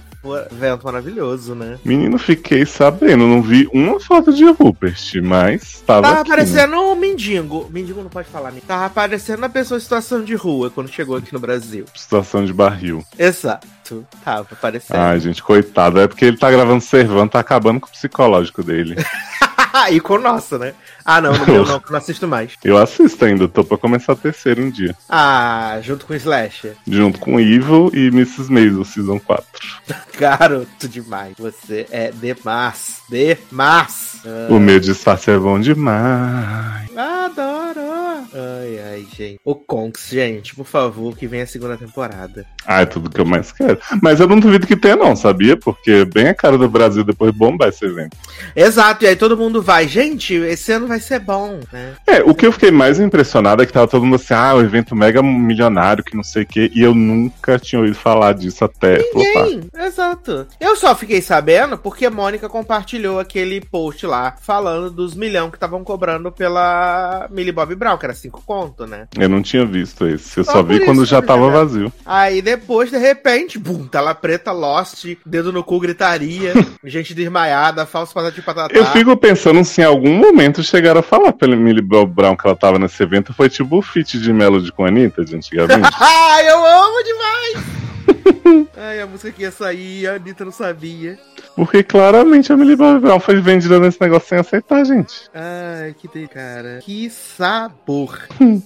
evento 0.52 0.84
maravilhoso, 0.86 1.54
né? 1.54 1.78
Menino, 1.84 2.18
fiquei 2.18 2.66
sabendo, 2.66 3.28
não 3.28 3.42
vi 3.42 3.68
uma 3.74 4.00
foto 4.00 4.34
de 4.34 4.46
Rupert, 4.46 5.22
mas 5.22 5.82
tava 5.86 6.02
Tava 6.02 6.22
aqui, 6.22 6.30
né? 6.30 6.36
aparecendo 6.36 6.80
um 6.80 6.96
mendigo. 6.96 7.70
Mendigo 7.72 8.02
não 8.02 8.10
pode 8.10 8.30
falar, 8.30 8.52
né? 8.52 8.62
Tava 8.66 8.86
aparecendo 8.86 9.40
uma 9.40 9.50
pessoa 9.50 9.78
em 9.78 9.82
situação 9.82 10.24
de 10.24 10.36
rua 10.36 10.70
quando 10.70 10.90
chegou 10.90 11.18
aqui 11.18 11.34
no 11.34 11.40
Brasil. 11.40 11.86
Situação 11.94 12.46
de 12.46 12.54
barril. 12.54 13.04
Exato. 13.18 14.06
Tava 14.24 14.48
aparecendo. 14.52 14.98
Ai, 14.98 15.20
gente, 15.20 15.44
coitado. 15.44 16.00
É 16.00 16.08
porque 16.08 16.26
ele 16.26 16.38
tá 16.38 16.50
gravando 16.50 16.82
Servando, 16.82 17.32
tá 17.32 17.40
acabando 17.40 17.80
com 17.80 17.88
o 17.88 17.92
psicológico 17.92 18.64
dele. 18.64 18.96
e 19.92 20.00
com 20.00 20.14
o 20.14 20.20
nosso, 20.20 20.58
né? 20.58 20.74
Ah, 21.06 21.22
não, 21.22 21.34
não, 21.34 21.56
eu 21.56 21.66
não 21.66 21.98
assisto 21.98 22.28
mais. 22.28 22.54
Eu 22.64 22.78
assisto 22.78 23.24
ainda, 23.26 23.48
tô 23.48 23.64
pra 23.64 23.78
começar 23.78 24.14
a 24.14 24.16
terceira 24.16 24.62
um 24.62 24.70
dia. 24.70 24.96
Ah, 25.10 25.80
junto 25.82 26.06
com 26.06 26.14
o 26.14 26.16
Slasher. 26.16 26.76
Junto 26.88 27.20
com 27.20 27.40
Evil 27.40 27.92
e 27.94 28.08
Mrs. 28.08 28.52
Maisel, 28.52 28.86
Season 28.86 29.20
4. 29.20 29.46
Garoto 30.18 30.88
demais. 30.88 31.36
Você 31.38 31.86
é 31.92 32.12
demais. 32.12 33.03
Demais. 33.14 34.14
O 34.50 34.58
meu 34.60 34.80
disfarce 34.80 35.30
é 35.30 35.38
bom 35.38 35.60
demais. 35.60 36.90
Adoro. 36.98 37.94
Ai, 38.36 38.80
ai, 38.80 39.08
gente. 39.16 39.40
O 39.46 39.54
Conks, 39.54 40.10
gente, 40.10 40.56
por 40.56 40.66
favor, 40.66 41.16
que 41.16 41.28
venha 41.28 41.44
a 41.44 41.48
segunda 41.48 41.78
temporada. 41.78 42.46
Ah, 42.66 42.82
é 42.82 42.86
tudo 42.86 43.10
que 43.10 43.22
eu 43.22 43.26
mais 43.26 43.52
quero. 43.52 43.78
Mas 44.02 44.20
eu 44.20 44.28
não 44.28 44.40
duvido 44.40 44.66
que 44.66 44.76
tenha, 44.76 44.96
não, 44.96 45.16
sabia? 45.16 45.56
Porque 45.56 46.04
bem 46.06 46.30
a 46.30 46.34
cara 46.34 46.58
do 46.58 46.68
Brasil 46.68 47.04
depois 47.04 47.32
bombar 47.32 47.70
esse 47.70 47.86
evento. 47.86 48.18
Exato, 48.56 49.04
e 49.04 49.08
aí 49.08 49.16
todo 49.16 49.38
mundo 49.38 49.62
vai. 49.62 49.88
Gente, 49.88 50.34
esse 50.34 50.72
ano 50.72 50.88
vai 50.88 51.00
ser 51.00 51.20
bom, 51.20 51.60
né? 51.72 51.94
É, 52.08 52.24
o 52.24 52.34
que 52.34 52.48
eu 52.48 52.52
fiquei 52.52 52.72
mais 52.72 53.00
impressionado 53.00 53.62
é 53.62 53.66
que 53.66 53.74
tava 53.74 53.88
todo 53.88 54.04
mundo 54.04 54.16
assim, 54.16 54.34
ah, 54.34 54.56
o 54.56 54.62
evento 54.62 54.96
mega 54.96 55.22
milionário, 55.22 56.04
que 56.04 56.16
não 56.16 56.24
sei 56.24 56.44
o 56.44 56.48
quê, 56.48 56.72
e 56.74 56.82
eu 56.82 56.96
nunca 56.96 57.60
tinha 57.60 57.80
ouvido 57.80 57.96
falar 57.96 58.34
disso 58.34 58.64
até 58.64 59.00
flopar. 59.12 59.46
Ninguém, 59.46 59.70
exato. 59.80 60.48
Eu 60.60 60.76
só 60.76 60.96
fiquei 60.96 61.22
sabendo 61.22 61.78
porque 61.78 62.06
a 62.06 62.12
Mônica 62.12 62.50
compartilhou 62.50 63.03
aquele 63.20 63.62
post 63.62 64.06
lá 64.06 64.36
falando 64.42 64.90
dos 64.90 65.16
milhão 65.16 65.50
que 65.50 65.58
estavam 65.58 65.84
cobrando 65.84 66.32
pela 66.32 67.28
Millie 67.30 67.52
Bob 67.52 67.76
Brown, 67.76 67.98
que 67.98 68.06
era 68.06 68.14
cinco 68.14 68.42
conto, 68.46 68.86
né? 68.86 69.08
Eu 69.18 69.30
não 69.30 69.42
tinha 69.42 69.66
visto 69.66 70.08
esse, 70.08 70.40
eu 70.40 70.44
Só 70.44 70.54
só 70.54 70.64
vi 70.64 70.80
quando 70.86 71.04
isso, 71.04 71.12
já 71.12 71.22
né, 71.22 71.28
tava 71.28 71.50
vazio. 71.50 71.92
Aí 72.06 72.42
depois, 72.42 72.90
de 72.90 72.98
repente, 72.98 73.58
bum, 73.58 73.88
tela 73.88 74.14
preta, 74.14 74.52
Lost, 74.52 75.06
dedo 75.26 75.52
no 75.52 75.64
cu, 75.64 75.80
gritaria, 75.80 76.54
gente 76.84 77.14
desmaiada, 77.14 77.86
falso 77.86 78.14
patati 78.14 78.42
patatá. 78.42 78.74
Eu 78.74 78.86
fico 78.88 79.16
pensando 79.18 79.64
se 79.64 79.82
em 79.82 79.86
algum 79.86 80.14
momento 80.14 80.64
chegaram 80.64 81.00
a 81.00 81.04
falar 81.04 81.34
pela 81.34 81.56
Millie 81.56 81.82
Bob 81.82 82.14
Brown 82.14 82.36
que 82.36 82.48
ela 82.48 82.56
tava 82.56 82.80
nesse 82.80 83.02
evento, 83.02 83.34
foi 83.34 83.50
tipo 83.50 83.78
o 83.78 83.82
feat 83.82 84.20
de 84.20 84.32
Melody 84.32 84.72
com 84.72 84.86
a 84.86 84.88
Anitta 84.88 85.24
de 85.24 85.36
antigamente. 85.36 85.90
Ai, 86.00 86.50
eu 86.50 86.66
amo 86.66 87.04
demais! 87.04 87.84
Ai, 88.78 89.02
a 89.02 89.08
música 89.08 89.32
que 89.32 89.42
ia 89.44 89.52
sair, 89.52 90.08
a 90.08 90.16
Anitta 90.16 90.46
não 90.46 90.52
sabia. 90.52 91.18
Porque 91.56 91.84
claramente 91.84 92.52
a 92.52 92.58
Millie 92.58 92.76
Bob 92.76 93.00
Brown 93.00 93.20
foi 93.20 93.40
vendida 93.40 93.80
nesse 93.80 94.02
negócio 94.02 94.28
sem 94.28 94.40
aceitar, 94.40 94.84
gente. 94.84 95.14
Ai, 95.34 95.94
que 95.98 96.08
tem, 96.08 96.26
cara. 96.26 96.80
Que 96.82 97.10
sabor. 97.12 98.18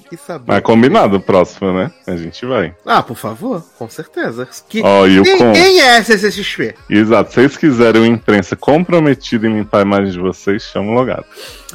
que 0.10 0.16
sabor. 0.16 0.46
Mas 0.48 0.62
combinado 0.62 1.18
o 1.18 1.20
próximo, 1.20 1.74
né? 1.74 1.92
A 2.08 2.16
gente 2.16 2.46
vai. 2.46 2.74
Ah, 2.86 3.04
por 3.04 3.18
favor, 3.18 3.62
com 3.78 3.90
certeza. 3.90 4.48
Que... 4.70 4.82
Ó, 4.84 5.06
e 5.06 5.20
o 5.20 5.24
quem 5.24 5.82
é 5.82 6.02
CCXP? 6.02 6.76
Exato, 6.90 7.30
se 7.32 7.36
vocês 7.36 7.58
quiserem 7.58 8.02
uma 8.04 8.08
imprensa 8.08 8.56
comprometida 8.56 9.48
em 9.48 9.54
limpar 9.58 9.80
a 9.80 9.82
imagem 9.82 10.12
de 10.12 10.20
vocês, 10.20 10.64
chama 10.64 10.92
o 10.92 10.94
logado. 10.94 11.26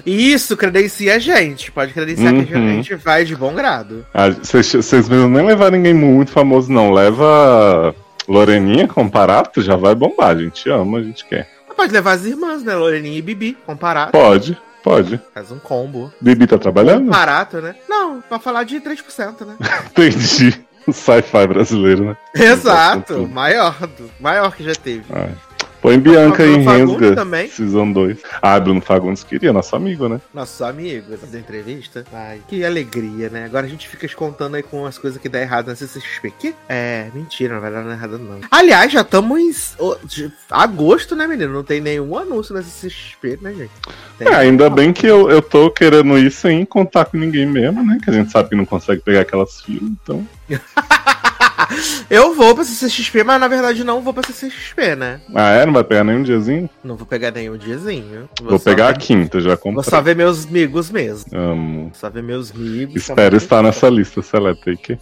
Isso, 0.07 0.57
credencia 0.57 1.17
a 1.17 1.19
gente. 1.19 1.71
Pode 1.71 1.93
credenciar 1.93 2.33
que 2.47 2.55
a 2.55 2.57
Uhum. 2.59 2.69
gente 2.77 2.95
vai 2.95 3.25
de 3.27 3.37
bom 3.37 3.53
grado. 3.55 4.07
Ah, 4.15 4.31
Vocês 4.31 4.73
vocês 4.73 5.09
mesmo 5.09 5.29
nem 5.29 5.45
levar 5.45 5.71
ninguém 5.71 5.93
muito 5.93 6.31
famoso, 6.33 6.73
não. 6.73 6.91
Leva 6.91 7.95
Loreninha 8.29 8.89
com 8.89 9.09
Parato, 9.09 9.61
já 9.63 9.77
vai 9.77 9.95
bombar. 9.95 10.31
A 10.31 10.39
gente 10.39 10.69
ama, 10.71 10.99
a 10.99 11.03
gente 11.03 11.25
quer. 11.25 11.49
Mas 11.69 11.77
Pode 11.77 11.93
levar 11.93 12.13
as 12.13 12.25
irmãs, 12.25 12.63
né? 12.63 12.75
Loreninha 12.75 13.19
e 13.19 13.23
Bibi, 13.23 13.57
comparado. 13.67 14.13
Pode, 14.13 14.59
pode. 14.83 15.21
Faz 15.35 15.51
um 15.51 15.59
combo. 15.59 16.13
Bibi 16.21 16.47
tá 16.47 16.59
trabalhando? 16.59 17.11
Barato, 17.11 17.61
né? 17.61 17.75
Não, 17.89 18.21
pra 18.21 18.39
falar 18.39 18.65
de 18.65 18.81
3%, 18.81 19.47
né? 19.47 19.57
Entendi. 19.91 20.65
O 20.87 20.93
sci-fi 20.93 21.47
brasileiro, 21.47 22.05
né? 22.05 22.17
Exato, 22.35 23.29
maior, 23.29 23.75
do, 23.87 24.11
maior 24.21 24.55
que 24.55 24.65
já 24.65 24.75
teve. 24.75 25.05
Ai. 25.11 25.35
Põe 25.83 25.99
Bianca 25.99 26.47
em 26.47 26.63
Rensga, 26.63 27.17
também. 27.17 27.49
Season 27.49 27.91
2. 27.91 28.19
Ah, 28.41 28.61
Bruno 28.61 28.81
Fagundes 28.81 29.25
queria, 29.25 29.53
nosso 29.53 29.75
amigo, 29.75 30.09
né? 30.09 30.21
Nossos 30.33 30.63
amigos 30.63 31.19
da 31.29 31.37
entrevista. 31.37 32.05
Ai, 32.13 32.41
que 32.47 32.65
alegria, 32.65 33.29
né? 33.29 33.45
Agora 33.47 33.67
a 33.67 33.69
gente 33.69 33.89
fica 33.89 34.09
contando 34.15 34.55
aí 34.55 34.63
com 34.63 34.87
as 34.87 34.97
coisas 34.97 35.21
que 35.21 35.29
dá 35.29 35.41
errado 35.41 35.67
na 35.67 35.75
CCXP. 35.75 36.33
Que? 36.39 36.55
É, 36.69 37.11
mentira, 37.13 37.55
não 37.55 37.61
vai 37.61 37.73
dar 37.73 37.85
errado 37.91 38.17
não. 38.17 38.39
Aliás, 38.49 38.93
já 38.93 39.01
estamos 39.01 39.41
em 39.41 40.33
agosto, 40.49 41.17
né, 41.17 41.27
menino? 41.27 41.53
Não 41.53 41.65
tem 41.65 41.81
nenhum 41.81 42.17
anúncio 42.17 42.55
na 42.55 42.63
CCXP, 42.63 43.41
né, 43.43 43.53
gente? 43.53 43.73
Tem. 44.19 44.29
É, 44.29 44.35
ainda 44.37 44.71
bem 44.71 44.93
que 44.93 45.09
eu, 45.09 45.29
eu 45.29 45.43
tô 45.43 45.69
querendo 45.69 46.17
ir 46.17 46.31
sem 46.31 46.65
contar 46.65 47.07
com 47.07 47.17
ninguém 47.17 47.45
mesmo, 47.45 47.85
né? 47.85 47.99
Que 48.01 48.09
a 48.09 48.13
gente 48.13 48.31
sabe 48.31 48.51
que 48.51 48.55
não 48.55 48.65
consegue 48.65 49.03
pegar 49.03 49.23
aquelas 49.23 49.61
filas, 49.61 49.91
então. 50.01 50.25
Eu 52.11 52.35
vou 52.35 52.55
pra 52.55 52.65
CCXP, 52.65 53.25
mas 53.25 53.41
na 53.41 53.49
verdade 53.49 53.85
não 53.85 54.01
vou 54.01 54.13
pra 54.13 54.23
CCXP, 54.23 54.97
né? 54.97 55.21
Ah, 55.35 55.51
é? 55.51 55.67
Não 55.67 55.73
vai 55.73 55.85
pegar 55.85 56.05
nenhum 56.05 56.23
diazinho? 56.23 56.69
Não 56.83 56.97
vou 56.97 57.07
pegar 57.07 57.31
nenhum 57.31 57.57
diazinho. 57.57 58.29
Vou, 58.43 58.59
só 58.59 58.65
pegar 58.65 58.89
a 58.89 58.93
ver- 58.93 58.99
quinta, 58.99 59.41
já 59.41 59.51
Vou 59.51 59.59
comprei. 59.59 59.85
só 59.91 60.01
ver 60.01 60.17
meus 60.17 60.47
amigos 60.47 60.91
mesmo. 60.91 61.27
Amo. 61.37 61.91
Só 61.95 62.09
ver 62.11 62.23
meus 62.23 62.51
amigos. 62.51 62.97
Espero 62.97 63.37
estar 63.37 63.63
nessa 63.63 63.89
lista 63.89 64.23
seleta 64.23 64.63
aí, 64.71 64.77
que 64.77 64.99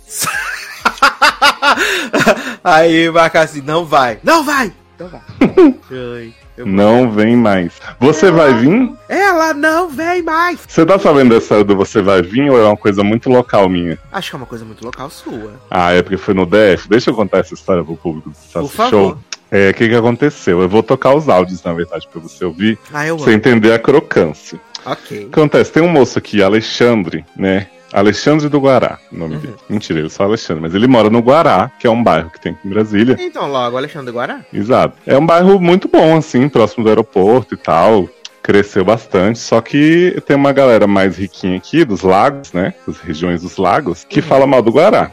Aí 2.62 3.10
marca 3.10 3.40
assim, 3.42 3.62
não 3.62 3.84
vai. 3.84 4.18
Não 4.22 4.44
vai! 4.44 4.72
Não 4.98 5.08
vai. 5.08 5.20
Ai, 5.90 6.34
eu 6.60 6.66
vou. 6.66 6.74
não 6.74 7.10
vem 7.10 7.36
mais. 7.36 7.72
Você 7.98 8.30
vai 8.30 8.54
vir? 8.54 8.90
Ela 9.08 9.52
não 9.54 9.88
vem 9.88 10.22
mais! 10.22 10.60
Você 10.66 10.84
tá 10.86 10.98
sabendo 10.98 11.34
dessa 11.34 11.62
do 11.64 11.76
Você 11.76 12.00
Vai 12.00 12.22
Vir 12.22 12.50
ou 12.50 12.58
é 12.60 12.64
uma 12.64 12.76
coisa 12.76 13.02
muito 13.02 13.28
local 13.28 13.68
minha? 13.68 13.98
Acho 14.12 14.30
que 14.30 14.36
é 14.36 14.38
uma 14.38 14.46
coisa 14.46 14.64
muito 14.64 14.84
local 14.84 15.10
sua. 15.10 15.54
Ah, 15.70 15.92
é 15.92 16.02
porque 16.02 16.16
foi 16.16 16.34
no 16.34 16.46
DF. 16.46 16.88
Deixa 16.88 17.10
eu 17.10 17.14
contar 17.14 17.38
essa 17.38 17.54
história 17.54 17.82
pro 17.84 17.96
público 17.96 18.30
do 18.30 18.36
Sassy 18.36 18.52
Por 18.52 18.70
favor. 18.70 18.90
Show. 18.90 19.18
É, 19.50 19.70
o 19.70 19.74
que 19.74 19.88
que 19.88 19.94
aconteceu? 19.96 20.60
Eu 20.62 20.68
vou 20.68 20.80
tocar 20.82 21.12
os 21.14 21.28
áudios, 21.28 21.62
na 21.64 21.72
verdade, 21.72 22.06
pra 22.12 22.20
você 22.20 22.44
ouvir, 22.44 22.78
Ah, 22.92 23.04
eu 23.06 23.18
você 23.18 23.30
amo. 23.30 23.36
entender 23.36 23.72
a 23.72 23.78
crocância. 23.80 24.60
Ok. 24.86 25.28
Acontece, 25.32 25.72
tem 25.72 25.82
um 25.82 25.88
moço 25.88 26.18
aqui, 26.18 26.40
Alexandre, 26.42 27.24
né? 27.36 27.66
Alexandre 27.92 28.48
do 28.48 28.58
Guará, 28.60 28.98
o 29.12 29.16
nome 29.16 29.34
Uhum. 29.34 29.40
dele. 29.40 29.54
Mentira, 29.68 29.98
ele 29.98 30.06
é 30.06 30.10
só 30.10 30.24
Alexandre, 30.24 30.62
mas 30.62 30.74
ele 30.74 30.86
mora 30.86 31.10
no 31.10 31.18
Guará, 31.20 31.70
que 31.78 31.86
é 31.86 31.90
um 31.90 32.02
bairro 32.02 32.30
que 32.30 32.40
tem 32.40 32.52
aqui 32.52 32.66
em 32.66 32.70
Brasília. 32.70 33.16
Então, 33.18 33.50
logo, 33.50 33.76
Alexandre 33.76 34.12
Guará. 34.12 34.40
Exato. 34.52 34.96
É 35.06 35.16
um 35.18 35.26
bairro 35.26 35.60
muito 35.60 35.88
bom, 35.88 36.16
assim, 36.16 36.48
próximo 36.48 36.84
do 36.84 36.88
aeroporto 36.90 37.54
e 37.54 37.56
tal. 37.56 38.08
Cresceu 38.42 38.84
bastante, 38.84 39.38
só 39.38 39.60
que 39.60 40.16
tem 40.26 40.34
uma 40.36 40.52
galera 40.52 40.86
mais 40.86 41.16
riquinha 41.18 41.56
aqui, 41.56 41.84
dos 41.84 42.02
lagos, 42.02 42.52
né? 42.52 42.72
Das 42.86 42.98
regiões 42.98 43.42
dos 43.42 43.56
lagos, 43.58 44.04
que 44.08 44.20
Uhum. 44.20 44.26
fala 44.26 44.46
mal 44.46 44.62
do 44.62 44.70
Guará. 44.72 45.10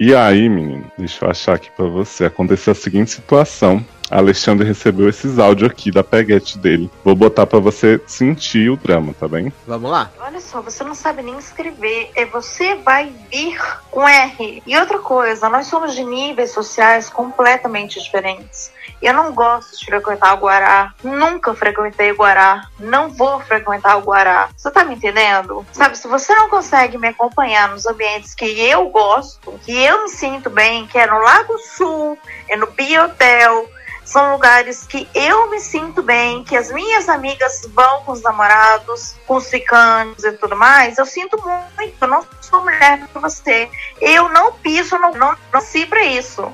E 0.00 0.12
aí, 0.14 0.48
menino, 0.48 0.84
deixa 0.98 1.24
eu 1.24 1.30
achar 1.30 1.54
aqui 1.54 1.68
pra 1.76 1.86
você. 1.86 2.24
Aconteceu 2.24 2.72
a 2.72 2.74
seguinte 2.74 3.12
situação. 3.12 3.84
Alexandre 4.10 4.66
recebeu 4.66 5.08
esses 5.08 5.38
áudios 5.38 5.70
aqui 5.70 5.90
da 5.90 6.04
peguete 6.04 6.58
dele. 6.58 6.90
Vou 7.04 7.14
botar 7.14 7.46
pra 7.46 7.58
você 7.58 8.00
sentir 8.06 8.70
o 8.70 8.76
drama, 8.76 9.14
tá 9.18 9.26
bem? 9.26 9.52
Vamos 9.66 9.90
lá. 9.90 10.10
Olha 10.20 10.40
só, 10.40 10.60
você 10.60 10.84
não 10.84 10.94
sabe 10.94 11.22
nem 11.22 11.38
escrever. 11.38 12.10
É 12.14 12.24
você 12.24 12.74
vai 12.76 13.12
vir 13.30 13.58
com 13.90 14.06
R. 14.06 14.62
E 14.66 14.76
outra 14.76 14.98
coisa, 14.98 15.48
nós 15.48 15.66
somos 15.66 15.94
de 15.94 16.04
níveis 16.04 16.52
sociais 16.52 17.08
completamente 17.08 18.00
diferentes. 18.02 18.72
Eu 19.00 19.12
não 19.12 19.32
gosto 19.32 19.78
de 19.78 19.84
frequentar 19.84 20.34
o 20.34 20.38
Guará. 20.38 20.94
Nunca 21.02 21.54
frequentei 21.54 22.12
o 22.12 22.16
Guará. 22.16 22.68
Não 22.78 23.10
vou 23.10 23.40
frequentar 23.40 23.96
o 23.96 24.02
Guará. 24.02 24.48
Você 24.56 24.70
tá 24.70 24.84
me 24.84 24.94
entendendo? 24.94 25.66
Sabe, 25.72 25.98
se 25.98 26.08
você 26.08 26.34
não 26.34 26.48
consegue 26.48 26.96
me 26.96 27.08
acompanhar 27.08 27.68
nos 27.68 27.86
ambientes 27.86 28.34
que 28.34 28.44
eu 28.44 28.88
gosto, 28.88 29.52
que 29.64 29.72
eu 29.72 30.04
me 30.04 30.08
sinto 30.08 30.48
bem, 30.48 30.86
que 30.86 30.98
é 30.98 31.06
no 31.06 31.18
Lago 31.18 31.58
Sul, 31.58 32.18
é 32.48 32.56
no 32.56 32.66
Biotel, 32.68 33.68
são 34.04 34.32
lugares 34.32 34.86
que 34.86 35.08
eu 35.14 35.50
me 35.50 35.60
sinto 35.60 36.02
bem, 36.02 36.44
que 36.44 36.56
as 36.56 36.70
minhas 36.70 37.08
amigas 37.08 37.68
vão 37.72 38.02
com 38.02 38.12
os 38.12 38.22
namorados, 38.22 39.14
com 39.26 39.36
os 39.36 39.48
ficantes 39.48 40.24
e 40.24 40.32
tudo 40.32 40.56
mais. 40.56 40.98
Eu 40.98 41.06
sinto 41.06 41.36
muito, 41.42 41.94
eu 42.00 42.08
não 42.08 42.24
sou 42.40 42.62
mulher 42.62 43.06
pra 43.12 43.22
você. 43.22 43.68
Eu 44.00 44.28
não 44.28 44.52
piso, 44.52 44.98
não, 44.98 45.12
não 45.12 45.34
nasci 45.52 45.86
pra 45.86 46.04
isso. 46.04 46.46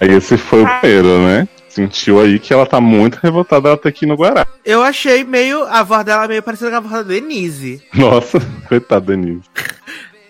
Aí 0.00 0.10
esse 0.12 0.36
foi 0.36 0.62
o 0.62 0.66
primeiro, 0.80 1.18
né? 1.20 1.48
Sentiu 1.68 2.18
aí 2.20 2.38
que 2.38 2.54
ela 2.54 2.64
tá 2.64 2.80
muito 2.80 3.16
revoltada 3.16 3.68
ela 3.68 3.76
tá 3.76 3.90
aqui 3.90 4.06
no 4.06 4.14
Guará. 4.14 4.46
Eu 4.64 4.82
achei 4.82 5.22
meio. 5.24 5.64
A 5.64 5.82
voz 5.82 6.04
dela 6.06 6.26
meio 6.26 6.42
parecida 6.42 6.70
com 6.70 6.76
a 6.76 6.80
voz 6.80 6.92
da 6.92 7.02
Denise. 7.02 7.82
Nossa, 7.92 8.40
coitada, 8.66 9.14
Denise. 9.14 9.42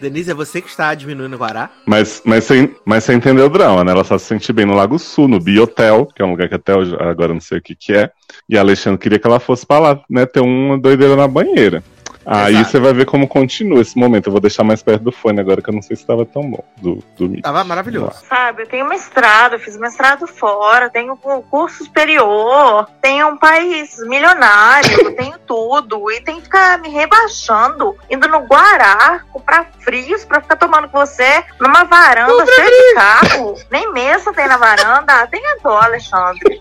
Denise, 0.01 0.31
é 0.31 0.35
você 0.35 0.61
que 0.61 0.69
está 0.69 0.95
diminuindo 0.95 1.35
o 1.35 1.39
Guará? 1.39 1.71
Mas, 1.87 2.23
mas, 2.25 2.45
você, 2.45 2.75
mas 2.85 3.05
você 3.05 3.15
entendeu 3.15 3.47
o 3.47 3.51
drama, 3.51 3.85
né? 3.85 3.93
Ela 3.93 4.05
só 4.05 4.19
se 4.19 4.27
sente 4.27 4.53
bem 4.53 4.67
no 4.67 4.75
Lago 4.75 4.99
Sul, 4.99 5.29
no 5.29 5.41
Biotel, 5.41 6.07
que 6.15 6.23
é 6.23 6.25
um 6.25 6.31
lugar 6.31 6.49
que 6.49 6.55
até 6.55 6.73
agora 6.73 7.33
não 7.33 7.41
sei 7.41 7.59
o 7.59 7.63
que 7.63 7.75
que 7.75 7.95
é. 7.95 8.11
E 8.49 8.57
a 8.57 8.61
Alexandre 8.61 8.99
queria 8.99 9.19
que 9.19 9.27
ela 9.27 9.41
fosse 9.41 9.67
pra 9.67 9.79
lá, 9.79 10.01
né? 10.09 10.27
Ter 10.27 10.41
uma 10.41 10.79
doideira 10.79 11.17
na 11.17 11.27
banheira. 11.27 11.83
Aí 12.29 12.57
Exato. 12.57 12.71
você 12.71 12.81
vai 12.81 12.93
ver 12.93 13.07
como 13.07 13.29
continua 13.29 13.81
esse 13.81 13.97
momento. 13.97 14.27
Eu 14.27 14.33
vou 14.33 14.41
deixar 14.41 14.65
mais 14.65 14.83
perto 14.83 15.05
do 15.05 15.13
fone 15.13 15.39
agora, 15.39 15.63
que 15.63 15.71
eu 15.71 15.75
não 15.75 15.81
sei 15.81 15.95
se 15.95 16.03
estava 16.03 16.27
tão 16.27 16.51
bom. 16.51 16.65
Do, 16.77 17.01
do 17.17 17.29
mic. 17.29 17.43
Tava 17.43 17.63
maravilhoso. 17.63 18.17
Sabe, 18.29 18.63
eu 18.63 18.67
tenho 18.67 18.89
mestrado, 18.89 19.53
eu 19.53 19.61
fiz 19.61 19.77
mestrado 19.77 20.27
fora, 20.27 20.91
tenho 20.91 21.13
um 21.13 21.43
curso 21.43 21.85
superior, 21.85 22.89
tenho 23.01 23.29
um 23.29 23.37
país 23.37 23.97
milionário, 24.09 25.15
tenho 25.15 25.39
tudo. 25.47 26.11
E 26.11 26.21
tem 26.21 26.37
que 26.37 26.43
ficar 26.43 26.81
me 26.81 26.89
rebaixando, 26.89 27.95
indo 28.11 28.27
no 28.27 28.41
Guará, 28.41 29.21
comprar 29.33 29.71
frios 29.79 30.25
pra 30.25 30.41
ficar 30.41 30.57
tomando 30.57 30.89
com 30.89 30.99
você 30.99 31.45
numa 31.61 31.85
varanda 31.85 32.45
cheia 32.45 32.71
de 32.71 32.95
carro. 32.95 33.55
Nem 33.71 33.93
mesa 33.93 34.33
tem 34.33 34.49
na 34.49 34.57
varanda. 34.57 35.29
Tem 35.29 35.41
a 35.47 35.63
dó, 35.63 35.79
Alexandre. 35.81 36.61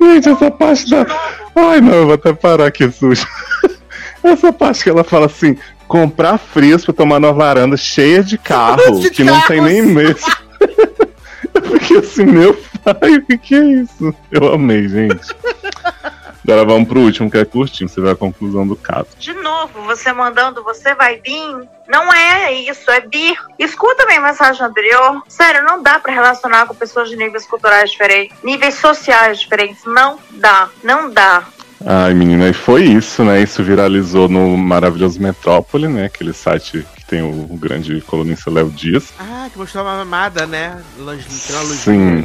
Gente, 0.00 0.28
essa 0.30 0.50
parte 0.50 0.90
da. 0.90 1.06
Ai, 1.54 1.80
não, 1.80 1.94
eu 1.94 2.06
vou 2.06 2.14
até 2.14 2.32
parar 2.32 2.66
aqui, 2.66 2.90
sujo. 2.90 3.24
Essa 4.24 4.52
parte 4.52 4.82
que 4.82 4.90
ela 4.90 5.04
fala 5.04 5.26
assim: 5.26 5.56
comprar 5.86 6.38
frios 6.38 6.84
pra 6.84 6.94
tomar 6.94 7.20
numa 7.20 7.32
varanda 7.32 7.76
cheia 7.76 8.24
de 8.24 8.38
carro, 8.38 8.98
De 9.00 9.10
que 9.10 9.22
não 9.22 9.38
tem 9.42 9.58
carros. 9.58 9.72
nem 9.72 9.82
mesa. 9.82 10.44
Eu 11.54 11.78
fiquei 11.78 11.98
assim, 11.98 12.24
meu 12.24 12.54
pai, 12.82 13.14
o 13.14 13.22
que, 13.24 13.38
que 13.38 13.54
é 13.54 13.64
isso? 13.64 14.14
Eu 14.30 14.52
amei, 14.54 14.88
gente. 14.88 15.34
Agora 16.46 16.64
vamos 16.66 16.88
pro 16.88 17.00
último, 17.00 17.30
que 17.30 17.38
é 17.38 17.44
curtinho, 17.44 17.88
você 17.88 18.00
vê 18.00 18.10
a 18.10 18.16
conclusão 18.16 18.66
do 18.66 18.76
caso. 18.76 19.08
De 19.18 19.32
novo, 19.34 19.82
você 19.82 20.12
mandando, 20.12 20.62
você 20.62 20.94
vai 20.94 21.18
vir. 21.20 21.68
Não 21.88 22.12
é 22.12 22.52
isso, 22.52 22.90
é 22.90 23.00
vir. 23.00 23.34
Escuta 23.58 24.04
minha 24.04 24.20
mensagem 24.20 24.62
anterior. 24.62 25.22
Sério, 25.28 25.62
não 25.62 25.82
dá 25.82 25.98
pra 25.98 26.12
relacionar 26.12 26.66
com 26.66 26.74
pessoas 26.74 27.08
de 27.08 27.16
níveis 27.16 27.46
culturais 27.46 27.90
diferentes, 27.90 28.36
níveis 28.42 28.74
sociais 28.74 29.40
diferentes. 29.40 29.84
Não 29.86 30.18
dá, 30.32 30.68
não 30.82 31.10
dá. 31.10 31.44
Ai, 31.84 32.14
menina, 32.14 32.48
e 32.48 32.52
foi 32.52 32.84
isso, 32.84 33.24
né? 33.24 33.42
Isso 33.42 33.62
viralizou 33.62 34.28
no 34.28 34.56
Maravilhoso 34.56 35.20
Metrópole, 35.20 35.88
né? 35.88 36.06
Aquele 36.06 36.32
site 36.32 36.86
que 36.96 37.04
tem 37.04 37.22
o 37.22 37.56
grande 37.56 38.00
colunista 38.02 38.50
Léo 38.50 38.70
Dias. 38.70 39.12
Ah, 39.18 39.48
que 39.52 39.58
mostrou 39.58 39.84
uma 39.84 39.96
mamada, 39.96 40.46
né? 40.46 40.80
Luz 40.98 41.24
Sim. 41.26 42.24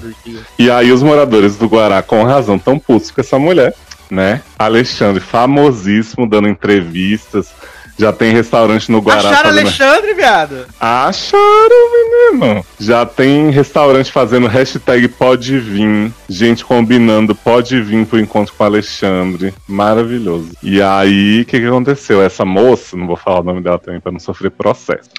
E 0.58 0.70
aí 0.70 0.92
os 0.92 1.04
moradores 1.04 1.58
do 1.58 1.68
Guará, 1.68 2.02
com 2.02 2.24
razão, 2.24 2.58
tão 2.58 2.80
putos 2.80 3.12
com 3.12 3.22
essa 3.22 3.38
mulher, 3.38 3.74
né? 4.10 4.42
Alexandre, 4.58 5.22
famosíssimo, 5.22 6.28
dando 6.28 6.48
entrevistas. 6.48 7.54
Já 8.00 8.14
tem 8.14 8.32
restaurante 8.32 8.90
no 8.90 9.02
Guará 9.02 9.20
Acharam 9.20 9.50
fazendo... 9.50 9.60
Alexandre, 9.60 10.14
viado? 10.14 10.66
Acharam, 10.80 11.92
menino! 11.92 12.66
Já 12.80 13.06
tem 13.06 13.52
restaurante 13.52 14.10
fazendo 14.10 14.48
hashtag 14.48 15.10
pode 15.10 15.60
vir. 15.60 16.10
Gente 16.30 16.64
combinando 16.64 17.36
pode 17.36 17.82
vir 17.82 18.06
pro 18.06 18.18
encontro 18.18 18.54
com 18.54 18.64
o 18.64 18.66
Alexandre. 18.66 19.54
Maravilhoso. 19.68 20.52
E 20.64 20.82
aí, 20.82 21.42
o 21.42 21.46
que, 21.46 21.60
que 21.60 21.66
aconteceu? 21.66 22.24
Essa 22.24 22.46
moça, 22.46 22.96
não 22.96 23.06
vou 23.06 23.18
falar 23.18 23.42
o 23.42 23.44
nome 23.44 23.62
dela 23.62 23.78
também 23.78 24.00
pra 24.00 24.14
não 24.14 24.20
sofrer 24.20 24.50
processo. 24.50 25.10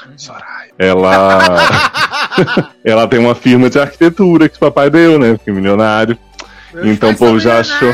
Ela. 0.78 1.90
ela 2.82 3.06
tem 3.06 3.18
uma 3.18 3.34
firma 3.34 3.68
de 3.68 3.78
arquitetura 3.78 4.48
que 4.48 4.56
o 4.56 4.60
papai 4.60 4.88
deu, 4.88 5.18
né? 5.18 5.34
Porque 5.34 5.52
milionário. 5.52 6.16
Então 6.84 7.10
o 7.10 7.16
povo 7.16 7.38
já 7.40 7.60
achou. 7.60 7.88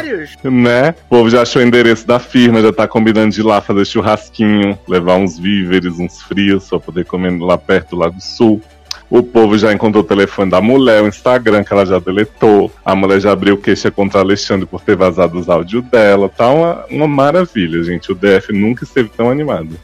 Né? 0.44 0.90
O 1.06 1.08
povo 1.08 1.30
já 1.30 1.42
achou 1.42 1.62
o 1.62 1.64
endereço 1.64 2.06
da 2.06 2.18
firma, 2.18 2.60
já 2.60 2.72
tá 2.72 2.86
combinando 2.86 3.34
de 3.34 3.40
ir 3.40 3.44
lá 3.44 3.60
fazer 3.60 3.84
churrasquinho, 3.86 4.78
levar 4.88 5.16
uns 5.16 5.38
víveres, 5.38 5.98
uns 5.98 6.20
frios, 6.22 6.68
pra 6.68 6.78
poder 6.80 7.04
comer 7.04 7.38
lá 7.40 7.56
perto 7.56 7.90
do 7.90 7.96
Lago 7.96 8.20
Sul. 8.20 8.62
O 9.08 9.22
povo 9.22 9.56
já 9.56 9.72
encontrou 9.72 10.02
o 10.02 10.06
telefone 10.06 10.50
da 10.50 10.60
mulher, 10.60 11.00
o 11.00 11.06
Instagram 11.06 11.62
que 11.62 11.72
ela 11.72 11.86
já 11.86 11.98
deletou. 12.00 12.72
A 12.84 12.94
mulher 12.96 13.20
já 13.20 13.30
abriu 13.30 13.56
queixa 13.56 13.88
contra 13.88 14.18
Alexandre 14.18 14.66
por 14.66 14.80
ter 14.80 14.96
vazado 14.96 15.38
os 15.38 15.48
áudios 15.48 15.84
dela. 15.84 16.28
Tá 16.28 16.50
uma, 16.50 16.84
uma 16.90 17.06
maravilha, 17.06 17.84
gente. 17.84 18.10
O 18.10 18.16
DF 18.16 18.52
nunca 18.52 18.82
esteve 18.82 19.08
tão 19.16 19.30
animado. 19.30 19.78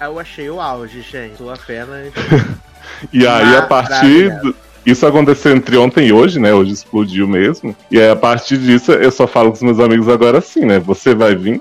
Eu 0.00 0.18
achei 0.18 0.50
o 0.50 0.60
auge, 0.60 1.02
gente. 1.02 1.36
Tô 1.36 1.50
apenas. 1.50 2.12
E 3.12 3.26
aí, 3.26 3.54
a 3.54 3.62
partir. 3.62 4.30
Do- 4.40 4.54
Isso 4.86 5.06
aconteceu 5.06 5.54
entre 5.54 5.76
ontem 5.76 6.06
e 6.08 6.12
hoje, 6.12 6.38
né? 6.38 6.52
Hoje 6.54 6.72
explodiu 6.72 7.28
mesmo. 7.28 7.76
E 7.90 8.00
aí, 8.00 8.10
a 8.10 8.16
partir 8.16 8.56
disso, 8.58 8.92
eu 8.92 9.10
só 9.10 9.26
falo 9.26 9.50
com 9.50 9.56
os 9.56 9.62
meus 9.62 9.80
amigos 9.80 10.08
agora 10.08 10.38
assim, 10.38 10.64
né? 10.64 10.78
Você 10.78 11.14
vai 11.14 11.34
vir. 11.36 11.60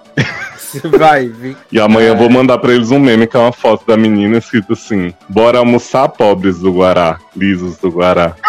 Você 0.58 0.80
vai 0.88 1.28
vir. 1.28 1.56
E 1.72 1.80
amanhã 1.80 2.08
É. 2.08 2.12
eu 2.12 2.18
vou 2.18 2.30
mandar 2.30 2.58
pra 2.58 2.74
eles 2.74 2.92
um 2.92 3.00
meme 3.00 3.26
que 3.28 3.36
é 3.38 3.40
uma 3.40 3.52
foto 3.54 3.86
da 3.88 3.96
menina 3.98 4.38
escrito 4.38 4.74
assim: 4.74 5.14
Bora 5.30 5.58
almoçar, 5.60 6.08
pobres 6.10 6.60
do 6.60 6.72
Guará, 6.74 7.20
lisos 7.36 7.78
do 7.78 7.90
Guará. 7.90 8.36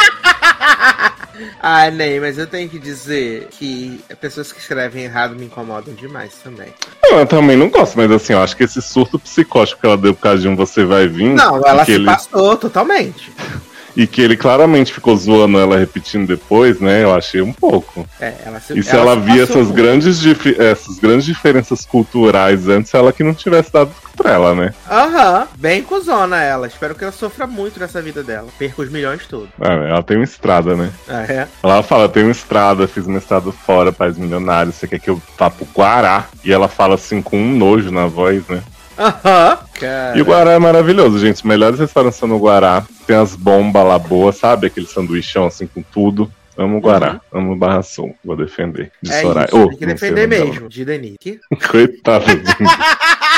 Ah, 1.60 1.90
Ney, 1.90 2.18
mas 2.20 2.36
eu 2.38 2.46
tenho 2.46 2.68
que 2.68 2.78
dizer 2.78 3.48
que 3.52 4.00
pessoas 4.20 4.52
que 4.52 4.58
escrevem 4.60 5.04
errado 5.04 5.36
me 5.36 5.44
incomodam 5.44 5.94
demais 5.94 6.34
também. 6.42 6.68
Eu 7.04 7.26
também 7.26 7.56
não 7.56 7.68
gosto, 7.68 7.96
mas 7.96 8.10
assim, 8.10 8.32
eu 8.32 8.40
acho 8.42 8.56
que 8.56 8.64
esse 8.64 8.80
surto 8.82 9.18
psicótico 9.18 9.80
que 9.80 9.86
ela 9.86 9.96
deu 9.96 10.14
por 10.14 10.20
causa 10.22 10.42
de 10.42 10.48
um 10.48 10.56
Você 10.56 10.84
Vai 10.84 11.06
Vir. 11.06 11.34
Não, 11.34 11.64
ela 11.64 11.84
se 11.84 11.92
ele, 11.92 12.04
passou 12.06 12.56
totalmente. 12.56 13.32
E 13.98 14.06
que 14.06 14.22
ele 14.22 14.36
claramente 14.36 14.92
ficou 14.92 15.16
zoando 15.16 15.58
ela 15.58 15.76
repetindo 15.76 16.24
depois, 16.28 16.78
né? 16.78 17.02
Eu 17.02 17.12
achei 17.12 17.40
um 17.42 17.52
pouco. 17.52 18.06
É, 18.20 18.32
ela 18.46 18.60
se 18.60 18.78
E 18.78 18.80
se 18.80 18.94
ela, 18.94 19.14
se 19.14 19.20
via 19.22 19.44
passou 19.44 19.56
essas 19.60 19.66
muito. 19.66 19.74
grandes, 19.74 20.20
essas 20.56 20.98
grandes 21.00 21.26
diferenças 21.26 21.84
culturais 21.84 22.68
antes, 22.68 22.94
ela 22.94 23.12
que 23.12 23.24
não 23.24 23.34
tivesse 23.34 23.72
dado 23.72 23.90
pra 24.16 24.32
ela, 24.34 24.54
né? 24.54 24.72
Aham, 24.88 25.48
bem 25.56 25.82
cuzona 25.82 26.40
ela. 26.40 26.68
Espero 26.68 26.94
que 26.94 27.02
ela 27.02 27.12
sofra 27.12 27.44
muito 27.44 27.80
nessa 27.80 28.00
vida 28.00 28.22
dela. 28.22 28.46
Perca 28.56 28.82
os 28.82 28.88
milhões 28.88 29.26
todos. 29.26 29.48
Ah, 29.60 29.72
Ela 29.72 30.02
tem 30.04 30.16
uma 30.16 30.24
estrada, 30.24 30.76
né? 30.76 30.90
Ah, 31.08 31.24
é? 31.24 31.48
Ela 31.60 31.82
fala, 31.82 32.08
tem 32.08 32.22
uma 32.22 32.30
estrada, 32.32 32.86
fiz 32.86 33.04
uma 33.04 33.18
estrada 33.18 33.50
fora, 33.50 33.90
pais 33.92 34.16
milionários, 34.16 34.76
você 34.76 34.86
quer 34.86 35.00
que 35.00 35.10
eu 35.10 35.20
vá 35.36 35.50
pro 35.50 35.66
Guará? 35.74 36.26
E 36.44 36.52
ela 36.52 36.68
fala 36.68 36.94
assim 36.94 37.20
com 37.20 37.36
um 37.36 37.56
nojo 37.56 37.90
na 37.90 38.06
voz, 38.06 38.46
né? 38.48 38.62
Aham. 38.98 39.58
Cara. 39.78 40.18
E 40.18 40.22
o 40.22 40.24
Guará 40.24 40.52
é 40.52 40.58
maravilhoso, 40.58 41.18
gente. 41.18 41.36
Os 41.36 41.42
melhores 41.42 41.78
restaurantes 41.78 42.18
são 42.18 42.28
no 42.28 42.38
Guará. 42.38 42.84
Tem 43.06 43.16
as 43.16 43.34
bombas 43.36 43.84
lá 43.86 43.98
boas, 43.98 44.36
sabe? 44.36 44.66
Aquele 44.66 44.86
sanduichão 44.86 45.46
assim 45.46 45.66
com 45.66 45.82
tudo. 45.82 46.30
Amo 46.56 46.78
o 46.78 46.80
Guará, 46.80 47.20
amo 47.32 47.52
o 47.52 47.56
Barra 47.56 47.82
Sul. 47.82 48.16
Vou 48.24 48.34
defender. 48.36 48.90
De 49.00 49.10
Uhum. 49.12 49.16
É 49.16 49.22
Soraya. 49.22 49.46
isso, 49.46 49.56
Oh, 49.56 49.68
tem 49.68 49.78
que 49.78 49.86
defender 49.86 50.26
mesmo. 50.26 50.68
De 50.68 50.84
Denise. 50.84 51.40
Coitada. 51.70 52.24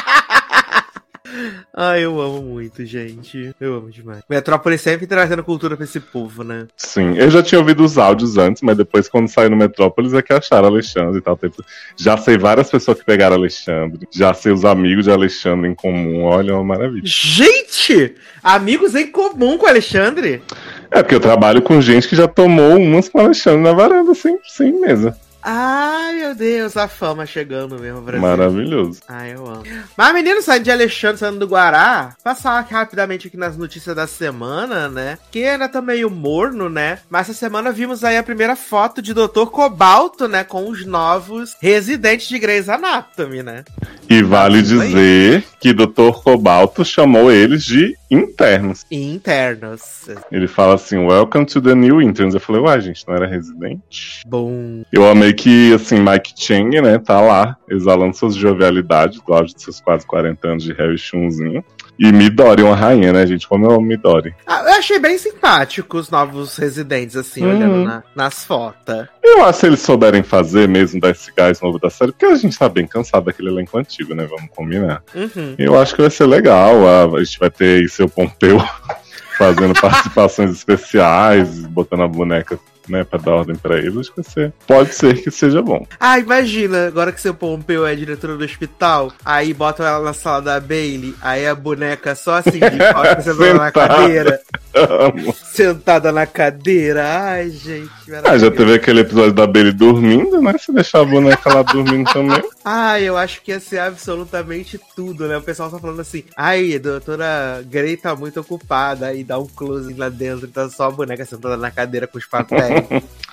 Ai, 1.74 2.04
eu 2.04 2.20
amo 2.20 2.42
muito, 2.42 2.84
gente. 2.84 3.54
Eu 3.60 3.74
amo 3.74 3.90
demais. 3.90 4.22
Metrópolis 4.28 4.80
sempre 4.80 5.06
trazendo 5.06 5.44
cultura 5.44 5.76
pra 5.76 5.84
esse 5.84 6.00
povo, 6.00 6.42
né? 6.42 6.66
Sim, 6.76 7.16
eu 7.16 7.30
já 7.30 7.42
tinha 7.42 7.58
ouvido 7.58 7.84
os 7.84 7.98
áudios 7.98 8.36
antes, 8.36 8.62
mas 8.62 8.76
depois, 8.76 9.08
quando 9.08 9.28
saiu 9.28 9.50
no 9.50 9.56
Metrópolis, 9.56 10.12
é 10.12 10.22
que 10.22 10.32
acharam 10.32 10.68
Alexandre 10.68 11.18
e 11.18 11.22
tal. 11.22 11.36
Tipo, 11.36 11.64
Já 11.96 12.16
sei 12.16 12.36
várias 12.36 12.70
pessoas 12.70 12.98
que 12.98 13.04
pegaram 13.04 13.36
Alexandre. 13.36 14.08
Já 14.10 14.34
sei 14.34 14.52
os 14.52 14.64
amigos 14.64 15.04
de 15.04 15.10
Alexandre 15.10 15.68
em 15.68 15.74
comum. 15.74 16.24
Olha, 16.24 16.50
é 16.50 16.54
uma 16.54 16.64
maravilha. 16.64 17.02
Gente! 17.04 18.14
Amigos 18.42 18.94
em 18.94 19.06
comum 19.10 19.56
com 19.58 19.66
o 19.66 19.68
Alexandre? 19.68 20.42
É 20.90 21.02
porque 21.02 21.14
eu 21.14 21.20
trabalho 21.20 21.62
com 21.62 21.80
gente 21.80 22.08
que 22.08 22.16
já 22.16 22.26
tomou 22.26 22.76
umas 22.76 23.08
com 23.08 23.20
Alexandre 23.20 23.62
na 23.62 23.72
varanda, 23.72 24.14
sem, 24.14 24.38
sem 24.44 24.72
mesa. 24.72 25.16
Ai, 25.42 26.16
meu 26.16 26.34
Deus, 26.34 26.76
a 26.76 26.86
fama 26.86 27.24
chegando 27.24 27.78
mesmo, 27.78 28.02
Brasil. 28.02 28.20
Maravilhoso. 28.20 29.00
Ai, 29.08 29.34
eu 29.34 29.46
amo. 29.46 29.62
Mas, 29.96 30.14
menino, 30.14 30.42
saindo 30.42 30.64
de 30.64 30.70
Alexandre, 30.70 31.18
saindo 31.18 31.38
do 31.38 31.46
Guará, 31.46 32.14
passar 32.22 32.58
aqui 32.58 32.74
rapidamente 32.74 33.28
aqui 33.28 33.36
nas 33.36 33.56
notícias 33.56 33.96
da 33.96 34.06
semana, 34.06 34.88
né? 34.88 35.18
Que 35.30 35.44
ainda 35.44 35.68
tá 35.68 35.80
meio 35.80 36.10
morno, 36.10 36.68
né? 36.68 36.98
Mas 37.08 37.30
essa 37.30 37.38
semana 37.38 37.72
vimos 37.72 38.04
aí 38.04 38.16
a 38.16 38.22
primeira 38.22 38.54
foto 38.54 39.00
de 39.00 39.14
Dr. 39.14 39.46
Cobalto, 39.50 40.28
né? 40.28 40.44
Com 40.44 40.68
os 40.68 40.84
novos 40.84 41.56
residentes 41.60 42.28
de 42.28 42.38
Grey's 42.38 42.68
Anatomy, 42.68 43.42
né? 43.42 43.64
E 44.08 44.22
vale 44.22 44.60
dizer 44.60 45.44
que 45.60 45.72
Dr. 45.72 46.12
Cobalto 46.22 46.84
chamou 46.84 47.30
eles 47.30 47.64
de 47.64 47.96
internos. 48.10 48.84
E 48.90 49.14
internos. 49.14 50.08
Ele 50.32 50.48
fala 50.48 50.74
assim, 50.74 50.98
welcome 50.98 51.46
to 51.46 51.62
the 51.62 51.74
new 51.74 52.02
interns. 52.02 52.34
Eu 52.34 52.40
falei, 52.40 52.60
uai, 52.60 52.80
gente, 52.80 53.06
não 53.06 53.14
era 53.14 53.26
residente? 53.26 54.22
Bom. 54.26 54.82
Eu 54.92 55.08
amei 55.08 55.29
que, 55.32 55.72
assim, 55.74 55.98
Mike 56.00 56.32
Chang, 56.36 56.80
né, 56.80 56.98
tá 56.98 57.20
lá, 57.20 57.56
exalando 57.68 58.16
suas 58.16 58.34
jovialidades, 58.34 59.20
do 59.20 59.32
auge 59.34 59.54
de 59.54 59.62
seus 59.62 59.80
quase 59.80 60.06
40 60.06 60.48
anos 60.48 60.62
de 60.64 60.72
Harry 60.72 60.96
Chunzinho. 60.98 61.64
E 61.98 62.10
Midori, 62.12 62.62
uma 62.62 62.74
rainha, 62.74 63.12
né, 63.12 63.26
gente? 63.26 63.46
Como 63.46 63.66
eu 63.66 63.72
amo 63.72 63.82
Midori. 63.82 64.34
Ah, 64.46 64.62
eu 64.64 64.78
achei 64.78 64.98
bem 64.98 65.18
simpático 65.18 65.98
os 65.98 66.08
novos 66.08 66.56
residentes, 66.56 67.14
assim, 67.14 67.44
Uhum. 67.44 67.50
olhando 67.56 67.84
na- 67.84 68.02
nas 68.16 68.42
fotos. 68.42 69.06
Eu 69.22 69.42
acho 69.44 69.52
que 69.52 69.60
se 69.60 69.66
eles 69.66 69.80
souberem 69.80 70.22
fazer 70.22 70.66
mesmo, 70.66 70.98
dar 70.98 71.10
esse 71.10 71.30
gás 71.36 71.60
novo 71.60 71.78
da 71.78 71.90
série, 71.90 72.12
porque 72.12 72.24
a 72.24 72.34
gente 72.36 72.58
tá 72.58 72.70
bem 72.70 72.86
cansado 72.86 73.24
daquele 73.26 73.50
elenco 73.50 73.76
antigo, 73.76 74.14
né? 74.14 74.24
Vamos 74.24 74.48
combinar. 74.56 75.02
Uhum. 75.14 75.54
Eu 75.58 75.78
acho 75.78 75.94
que 75.94 76.00
vai 76.00 76.10
ser 76.10 76.24
legal. 76.26 76.86
A, 76.88 77.18
a 77.18 77.22
gente 77.22 77.38
vai 77.38 77.50
ter 77.50 77.80
aí 77.82 77.88
seu 77.88 78.08
Pompeu 78.08 78.58
fazendo 79.36 79.74
participações 79.80 80.50
especiais, 80.52 81.66
botando 81.66 82.02
a 82.02 82.08
boneca, 82.08 82.58
né, 82.90 83.04
pra 83.04 83.18
dar 83.18 83.32
ordem 83.32 83.56
pra 83.56 83.78
eles. 83.78 83.96
Acho 83.96 84.12
que 84.12 84.22
ser. 84.22 84.52
Pode 84.66 84.94
ser 84.94 85.22
que 85.22 85.30
seja 85.30 85.62
bom. 85.62 85.86
Ah, 85.98 86.18
imagina, 86.18 86.86
agora 86.86 87.12
que 87.12 87.20
seu 87.20 87.34
Pompeu 87.34 87.86
é 87.86 87.94
diretora 87.94 88.36
do 88.36 88.44
hospital, 88.44 89.12
aí 89.24 89.54
botam 89.54 89.86
ela 89.86 90.04
na 90.04 90.12
sala 90.12 90.42
da 90.42 90.60
Bailey, 90.60 91.14
aí 91.22 91.46
a 91.46 91.54
boneca 91.54 92.14
só 92.14 92.36
assim, 92.36 92.58
de 92.58 92.78
costas, 92.92 93.38
na 93.54 93.70
cadeira, 93.70 94.40
Amo. 94.74 95.34
sentada 95.34 96.12
na 96.12 96.26
cadeira. 96.26 97.04
Ai, 97.06 97.50
gente, 97.50 97.90
Ah, 98.24 98.38
já 98.38 98.50
teve 98.50 98.74
aquele 98.74 99.00
episódio 99.00 99.32
da 99.32 99.46
Bailey 99.46 99.72
dormindo, 99.72 100.40
né? 100.40 100.54
Se 100.58 100.72
deixar 100.72 101.00
a 101.00 101.04
boneca 101.04 101.52
lá 101.52 101.62
dormindo 101.62 102.10
também. 102.12 102.42
Ai, 102.64 103.04
eu 103.04 103.16
acho 103.16 103.42
que 103.42 103.50
ia 103.50 103.60
ser 103.60 103.78
absolutamente 103.78 104.78
tudo, 104.94 105.26
né? 105.26 105.36
O 105.36 105.42
pessoal 105.42 105.70
só 105.70 105.78
falando 105.78 106.00
assim, 106.00 106.24
ai, 106.36 106.74
a 106.74 106.78
doutora 106.78 107.64
Grey 107.68 107.96
tá 107.96 108.14
muito 108.14 108.40
ocupada, 108.40 109.06
aí 109.06 109.24
dá 109.24 109.38
um 109.38 109.46
close 109.46 109.92
lá 109.94 110.08
dentro, 110.08 110.46
tá 110.48 110.68
só 110.68 110.84
a 110.84 110.90
boneca 110.90 111.24
sentada 111.24 111.56
na 111.56 111.70
cadeira 111.70 112.06
com 112.06 112.18
os 112.18 112.26
papéis. 112.26 112.62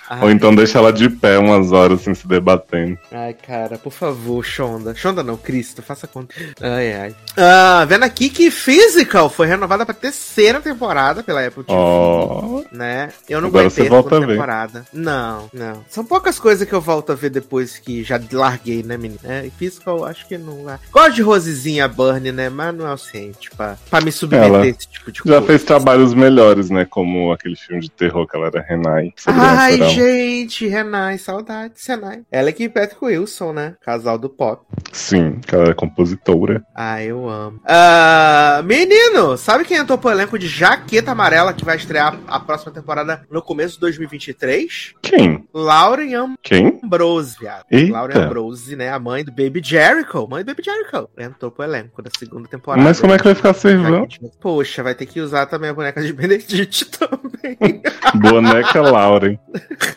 Ai, 0.09 0.21
Ou 0.23 0.31
então 0.31 0.55
deixa 0.55 0.77
ela 0.77 0.93
de 0.93 1.09
pé 1.09 1.37
umas 1.37 1.71
horas 1.73 1.99
assim 1.99 2.13
se 2.13 2.25
debatendo. 2.27 2.97
Ai, 3.11 3.33
cara, 3.33 3.77
por 3.77 3.91
favor, 3.91 4.41
Shonda. 4.43 4.95
Shonda 4.95 5.21
não, 5.21 5.35
Cristo, 5.35 5.81
faça 5.81 6.07
conta. 6.07 6.33
Ai, 6.61 6.93
ai. 6.93 7.15
Ah, 7.35 7.85
vendo 7.87 8.03
aqui 8.03 8.29
que 8.29 8.49
Physical 8.49 9.29
foi 9.29 9.47
renovada 9.47 9.85
pra 9.85 9.93
terceira 9.93 10.61
temporada 10.61 11.21
pela 11.27 11.45
Apple 11.45 11.63
TV. 11.65 11.77
Ó. 11.77 12.63
Né? 12.71 13.09
Eu 13.27 13.41
não 13.41 13.49
Agora 13.49 13.65
aguentei 13.65 13.83
você 13.83 13.87
a 13.87 13.89
volta 13.91 14.09
segunda 14.09 14.25
a 14.25 14.27
ver. 14.27 14.33
temporada. 14.33 14.85
Não, 14.93 15.49
não. 15.53 15.85
São 15.89 16.05
poucas 16.05 16.39
coisas 16.39 16.67
que 16.67 16.73
eu 16.73 16.79
volto 16.81 17.11
a 17.11 17.15
ver 17.15 17.29
depois 17.29 17.77
que 17.77 18.01
já 18.03 18.19
larguei, 18.31 18.81
né, 18.81 18.95
menino? 18.97 19.19
É, 19.25 19.45
e 19.45 19.49
Physical, 19.51 20.05
acho 20.05 20.25
que 20.27 20.37
não. 20.37 20.65
Gosto 20.91 21.13
de 21.15 21.21
Rosezinha 21.21 21.87
Burn, 21.87 22.31
né? 22.31 22.49
Mas 22.49 22.73
não 22.73 22.87
é 22.87 22.93
o 22.93 22.97
suficiente 22.97 23.49
pra, 23.55 23.77
pra 23.89 23.99
me 24.01 24.11
submeter 24.11 24.47
Ela 24.47 24.61
a 24.61 24.67
esse 24.67 24.87
tipo 24.87 25.11
de 25.11 25.17
Já 25.19 25.23
coisa. 25.23 25.41
fez 25.41 25.63
trabalhos 25.63 26.13
melhores, 26.13 26.69
né? 26.69 26.85
Como 26.89 27.31
aquele 27.33 27.55
filme 27.57 27.81
de 27.81 27.91
terror 27.91 28.25
que 28.25 28.37
ela 28.37 28.47
era 28.47 28.61
Renai. 28.61 29.11
Ai, 29.25 29.81
gente, 29.89 30.67
Renai, 30.67 31.17
saudades, 31.17 31.85
Renai. 31.85 32.21
Ela 32.31 32.49
é 32.49 32.51
que 32.53 32.69
Patrick 32.69 33.03
Wilson, 33.03 33.51
né? 33.51 33.75
Casal 33.83 34.17
do 34.17 34.29
pop. 34.29 34.63
Sim, 34.93 35.39
que 35.45 35.53
ela 35.53 35.69
é 35.69 35.73
compositora. 35.73 36.63
Ah, 36.73 37.03
eu 37.03 37.27
amo. 37.29 37.59
Ah, 37.65 38.61
menino, 38.63 39.37
sabe 39.37 39.65
quem 39.65 39.77
entrou 39.77 39.97
pro 39.97 40.11
elenco 40.11 40.39
de 40.39 40.47
Jaqueta 40.47 41.13
Amarela 41.17 41.51
que 41.51 41.65
vai 41.65 41.75
estrear 41.75 42.15
a 42.27 42.39
próxima 42.39 42.71
temporada 42.71 43.25
no 43.31 43.41
começo 43.41 43.73
de 43.73 43.79
2023? 43.79 44.93
Quem? 45.01 45.47
Lauren 45.51 46.35
Quem? 46.43 46.79
Ambrose, 46.83 47.39
viado. 47.39 47.65
Eita. 47.71 47.91
Lauren 47.91 48.21
Ambrose, 48.21 48.75
né? 48.75 48.91
A 48.91 48.99
mãe 48.99 49.25
do 49.25 49.31
Baby 49.31 49.59
Jericho. 49.63 50.27
Mãe 50.29 50.43
do 50.43 50.45
Baby 50.45 50.61
Jericho. 50.63 51.09
Entrou 51.17 51.49
pro 51.49 51.63
elenco 51.63 52.03
da 52.03 52.11
segunda 52.15 52.47
temporada. 52.47 52.83
Mas 52.83 53.01
como 53.01 53.13
é 53.13 53.17
que 53.17 53.23
vai 53.23 53.33
ficar 53.33 53.55
servão? 53.55 54.07
Poxa, 54.39 54.83
vai 54.83 54.93
ter 54.93 55.07
que 55.07 55.19
usar 55.19 55.47
também 55.47 55.71
a 55.71 55.73
boneca 55.73 56.03
de 56.03 56.13
Benedict 56.13 56.85
também. 56.95 57.81
Boneca 58.15 58.81
Lauren. 58.81 59.39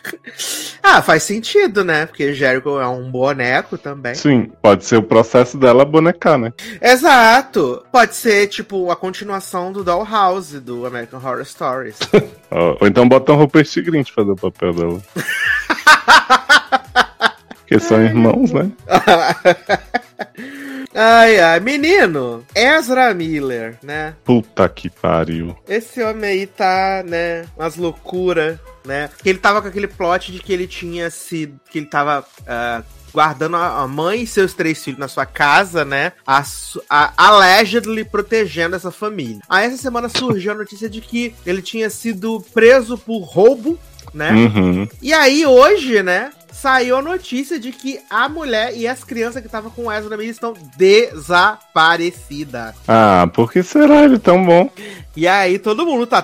ah, 0.81 1.01
faz 1.01 1.23
sentido, 1.23 1.83
né? 1.83 2.05
Porque 2.05 2.33
Jericho 2.33 2.79
é 2.79 2.87
um 2.87 3.11
boneco 3.11 3.77
também. 3.77 4.15
Sim, 4.15 4.51
pode 4.61 4.85
ser 4.85 4.97
o 4.97 5.03
processo 5.03 5.57
dela 5.57 5.85
bonecar, 5.85 6.37
né? 6.37 6.51
Exato. 6.81 7.85
Pode 7.91 8.15
ser, 8.15 8.47
tipo, 8.47 8.89
a 8.91 8.95
continuação 8.95 9.71
do 9.71 9.83
Dollhouse, 9.83 10.59
do 10.59 10.85
American 10.85 11.10
Horror 11.17 11.45
Stories. 11.45 11.99
Ou 12.79 12.87
então 12.87 13.07
bota 13.07 13.31
um 13.31 13.35
Rupert 13.35 13.69
Grint 13.83 14.11
fazer 14.11 14.31
o 14.31 14.35
papel 14.35 14.73
dela. 14.73 15.01
Porque 17.71 17.79
são 17.79 18.01
irmãos, 18.01 18.51
né? 18.51 18.69
ai, 20.93 21.39
ai. 21.39 21.59
Menino, 21.61 22.45
Ezra 22.53 23.13
Miller, 23.13 23.77
né? 23.81 24.13
Puta 24.25 24.67
que 24.67 24.89
pariu. 24.89 25.55
Esse 25.67 26.03
homem 26.03 26.29
aí 26.29 26.47
tá, 26.47 27.01
né, 27.07 27.45
umas 27.57 27.77
loucuras, 27.77 28.59
né? 28.85 29.09
Ele 29.23 29.37
tava 29.37 29.61
com 29.61 29.69
aquele 29.69 29.87
plot 29.87 30.33
de 30.33 30.39
que 30.39 30.51
ele 30.51 30.67
tinha 30.67 31.09
sido. 31.09 31.57
que 31.69 31.79
ele 31.79 31.85
tava. 31.85 32.25
ah, 32.45 32.83
Guardando 33.13 33.57
a 33.57 33.87
mãe 33.87 34.21
e 34.23 34.27
seus 34.27 34.53
três 34.53 34.83
filhos 34.83 34.99
na 34.99 35.07
sua 35.07 35.25
casa, 35.25 35.83
né? 35.83 36.13
A, 36.25 36.43
a- 36.89 37.13
allegedly 37.17 38.03
protegendo 38.05 38.75
essa 38.75 38.91
família. 38.91 39.39
Aí 39.49 39.65
essa 39.67 39.77
semana 39.77 40.07
surgiu 40.09 40.51
a 40.51 40.55
notícia 40.55 40.89
de 40.89 41.01
que 41.01 41.33
ele 41.45 41.61
tinha 41.61 41.89
sido 41.89 42.43
preso 42.53 42.97
por 42.97 43.19
roubo, 43.19 43.77
né? 44.13 44.31
Uhum. 44.31 44.87
E 45.01 45.13
aí, 45.13 45.45
hoje, 45.45 46.01
né, 46.03 46.31
saiu 46.51 46.97
a 46.97 47.01
notícia 47.01 47.59
de 47.59 47.71
que 47.71 47.99
a 48.09 48.27
mulher 48.29 48.75
e 48.75 48.87
as 48.87 49.03
crianças 49.03 49.41
que 49.41 49.47
estavam 49.47 49.71
com 49.71 49.85
o 49.85 49.91
Ezra 49.91 50.15
Miller 50.17 50.31
estão 50.31 50.53
desaparecidas. 50.77 52.75
Ah, 52.87 53.29
por 53.33 53.51
que 53.51 53.63
será 53.63 54.03
ele 54.03 54.19
tão 54.19 54.45
bom? 54.45 54.69
E 55.15 55.27
aí 55.27 55.59
todo 55.59 55.85
mundo 55.85 56.07
tá. 56.07 56.23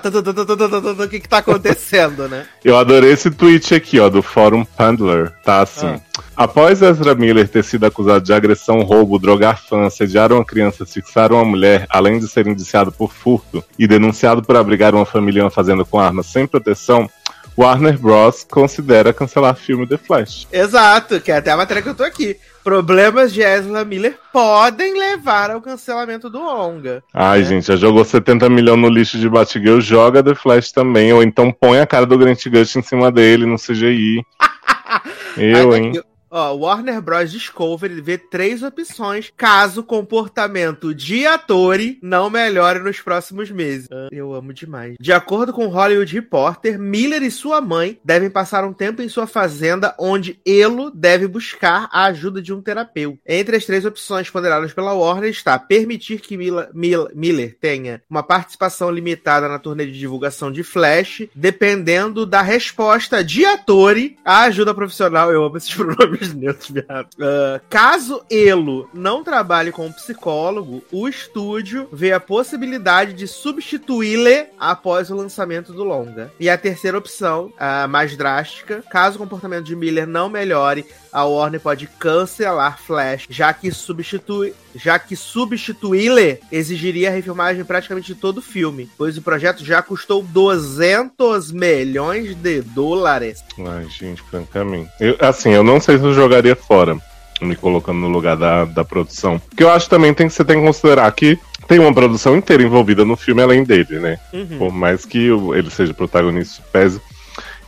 O 1.04 1.08
que 1.08 1.20
que 1.20 1.28
tá 1.28 1.38
acontecendo, 1.38 2.28
né? 2.28 2.46
Eu 2.64 2.76
adorei 2.76 3.12
esse 3.12 3.30
tweet 3.30 3.74
aqui, 3.74 4.00
ó, 4.00 4.08
do 4.08 4.22
Fórum 4.22 4.64
Pandler. 4.64 5.32
Tá 5.44 5.62
assim. 5.62 5.86
Ah. 5.86 6.00
Após 6.36 6.80
Ezra 6.82 7.14
Miller 7.14 7.48
ter 7.48 7.64
sido 7.64 7.84
acusado 7.84 8.24
de 8.24 8.32
agressão, 8.32 8.82
roubo, 8.82 9.18
drogar 9.18 9.60
fã, 9.60 9.90
sediar 9.90 10.32
uma 10.32 10.44
criança, 10.44 10.86
fixar 10.86 11.32
uma 11.32 11.44
mulher, 11.44 11.84
além 11.90 12.20
de 12.20 12.28
ser 12.28 12.46
indiciado 12.46 12.92
por 12.92 13.12
furto 13.12 13.62
e 13.78 13.86
denunciado 13.86 14.42
por 14.42 14.56
abrigar 14.56 14.94
uma 14.94 15.04
família 15.04 15.50
fazendo 15.50 15.84
com 15.84 15.98
armas 15.98 16.26
sem 16.26 16.46
proteção, 16.46 17.10
Warner 17.58 17.98
Bros. 17.98 18.46
considera 18.48 19.12
cancelar 19.12 19.56
filme 19.56 19.84
The 19.86 19.98
Flash. 19.98 20.46
Exato, 20.52 21.20
que 21.20 21.32
é 21.32 21.38
até 21.38 21.50
a 21.50 21.56
matéria 21.56 21.82
que 21.82 21.88
eu 21.88 21.94
tô 21.94 22.04
aqui. 22.04 22.36
Problemas 22.62 23.32
de 23.32 23.40
Ezra 23.42 23.84
Miller 23.84 24.16
podem 24.32 24.96
levar 24.96 25.50
ao 25.50 25.60
cancelamento 25.60 26.30
do 26.30 26.38
longa. 26.38 27.02
Ai, 27.12 27.40
É. 27.40 27.44
gente, 27.44 27.66
já 27.66 27.74
jogou 27.76 28.04
70 28.04 28.48
milhões 28.48 28.78
no 28.80 28.88
lixo 28.88 29.18
de 29.18 29.28
Batgirl, 29.28 29.80
joga 29.80 30.22
The 30.22 30.34
Flash 30.36 30.70
também, 30.70 31.12
ou 31.12 31.20
então 31.22 31.50
põe 31.50 31.80
a 31.80 31.86
cara 31.86 32.06
do 32.06 32.16
Grant 32.16 32.46
Gust 32.46 32.76
em 32.76 32.82
cima 32.82 33.10
dele 33.10 33.44
no 33.44 33.56
CGI. 33.56 34.22
Eu, 35.36 35.74
hein? 35.76 35.92
Ó, 36.30 36.52
Warner 36.54 37.00
Bros. 37.00 37.30
Discovery 37.32 38.00
vê 38.00 38.18
três 38.18 38.62
opções 38.62 39.32
caso 39.36 39.80
o 39.80 39.84
comportamento 39.84 40.94
de 40.94 41.26
Atori 41.26 41.98
não 42.02 42.28
melhore 42.30 42.80
nos 42.80 43.00
próximos 43.00 43.50
meses. 43.50 43.88
Ah, 43.90 44.08
Eu 44.12 44.34
amo 44.34 44.52
demais. 44.52 44.96
De 45.00 45.12
acordo 45.12 45.52
com 45.52 45.66
o 45.66 45.70
Hollywood 45.70 46.12
Reporter, 46.14 46.78
Miller 46.78 47.22
e 47.22 47.30
sua 47.30 47.60
mãe 47.60 47.98
devem 48.04 48.28
passar 48.30 48.64
um 48.64 48.72
tempo 48.72 49.00
em 49.02 49.08
sua 49.08 49.26
fazenda 49.26 49.94
onde 49.98 50.38
Elo 50.46 50.90
deve 50.90 51.26
buscar 51.26 51.88
a 51.92 52.04
ajuda 52.06 52.42
de 52.42 52.52
um 52.52 52.60
terapeuta. 52.60 53.18
Entre 53.26 53.56
as 53.56 53.64
três 53.64 53.84
opções 53.84 54.28
ponderadas 54.30 54.72
pela 54.72 54.92
Warner 54.94 55.30
está 55.30 55.58
permitir 55.58 56.20
que 56.20 56.36
Mila- 56.36 56.70
Mil- 56.74 57.08
Miller 57.14 57.56
tenha 57.60 58.02
uma 58.08 58.22
participação 58.22 58.90
limitada 58.90 59.48
na 59.48 59.58
turnê 59.58 59.86
de 59.86 59.98
divulgação 59.98 60.50
de 60.52 60.62
Flash, 60.62 61.22
dependendo 61.34 62.26
da 62.26 62.42
resposta 62.42 63.22
de 63.24 63.44
Atori 63.44 64.16
à 64.24 64.42
ajuda 64.42 64.74
profissional. 64.74 65.30
Eu 65.32 65.44
amo 65.44 65.56
esses 65.56 65.72
pronomes 65.74 66.17
neutros, 66.34 66.70
viado. 66.70 67.08
Ah, 67.20 67.60
caso 67.68 68.22
Elo 68.30 68.88
não 68.92 69.22
trabalhe 69.22 69.72
com 69.72 69.86
um 69.86 69.92
psicólogo, 69.92 70.82
o 70.92 71.08
estúdio 71.08 71.88
vê 71.92 72.12
a 72.12 72.20
possibilidade 72.20 73.12
de 73.12 73.26
substituí-le 73.26 74.46
após 74.58 75.10
o 75.10 75.16
lançamento 75.16 75.72
do 75.72 75.84
longa. 75.84 76.32
E 76.38 76.48
a 76.48 76.58
terceira 76.58 76.98
opção, 76.98 77.52
a 77.58 77.86
mais 77.86 78.16
drástica, 78.16 78.82
caso 78.90 79.16
o 79.16 79.18
comportamento 79.18 79.64
de 79.64 79.76
Miller 79.76 80.06
não 80.06 80.28
melhore, 80.28 80.84
a 81.12 81.24
Warner 81.24 81.60
pode 81.60 81.86
cancelar 81.86 82.78
Flash, 82.80 83.26
já 83.28 83.52
que 83.52 83.70
substitui, 83.70 84.54
já 84.82 84.98
que 84.98 85.16
substituí-le 85.16 86.40
exigiria 86.50 87.08
a 87.08 87.12
refilmagem 87.12 87.64
praticamente 87.64 88.14
de 88.14 88.20
todo 88.20 88.38
o 88.38 88.42
filme, 88.42 88.88
pois 88.96 89.18
o 89.18 89.22
projeto 89.22 89.64
já 89.64 89.82
custou 89.82 90.22
200 90.22 91.52
milhões 91.52 92.34
de 92.34 92.62
dólares. 92.62 93.44
Ai, 93.58 93.86
gente, 93.90 94.22
francamente. 94.22 94.90
Eu, 95.00 95.16
assim, 95.20 95.50
eu 95.50 95.62
não 95.62 95.80
sei 95.80 95.98
se 95.98 96.04
eu 96.04 96.14
jogaria 96.14 96.56
fora, 96.56 96.96
me 97.40 97.56
colocando 97.56 97.98
no 97.98 98.08
lugar 98.08 98.36
da, 98.36 98.64
da 98.64 98.84
produção. 98.84 99.38
Porque 99.38 99.62
eu 99.62 99.70
acho 99.70 99.88
também 99.88 100.14
tem 100.14 100.28
que 100.28 100.34
você 100.34 100.44
tem 100.44 100.58
que 100.58 100.66
considerar 100.66 101.10
que 101.12 101.38
tem 101.66 101.78
uma 101.78 101.92
produção 101.92 102.36
inteira 102.36 102.62
envolvida 102.62 103.04
no 103.04 103.16
filme 103.16 103.42
além 103.42 103.62
dele, 103.62 103.98
né? 103.98 104.18
Uhum. 104.32 104.58
Por 104.58 104.72
mais 104.72 105.04
que 105.04 105.28
ele 105.54 105.70
seja 105.70 105.92
protagonista, 105.92 106.62
pese. 106.72 107.00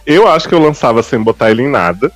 Eu 0.07 0.27
acho 0.27 0.49
que 0.49 0.55
eu 0.55 0.59
lançava 0.59 1.03
sem 1.03 1.21
botar 1.21 1.51
ele 1.51 1.63
em 1.63 1.69
nada. 1.69 2.11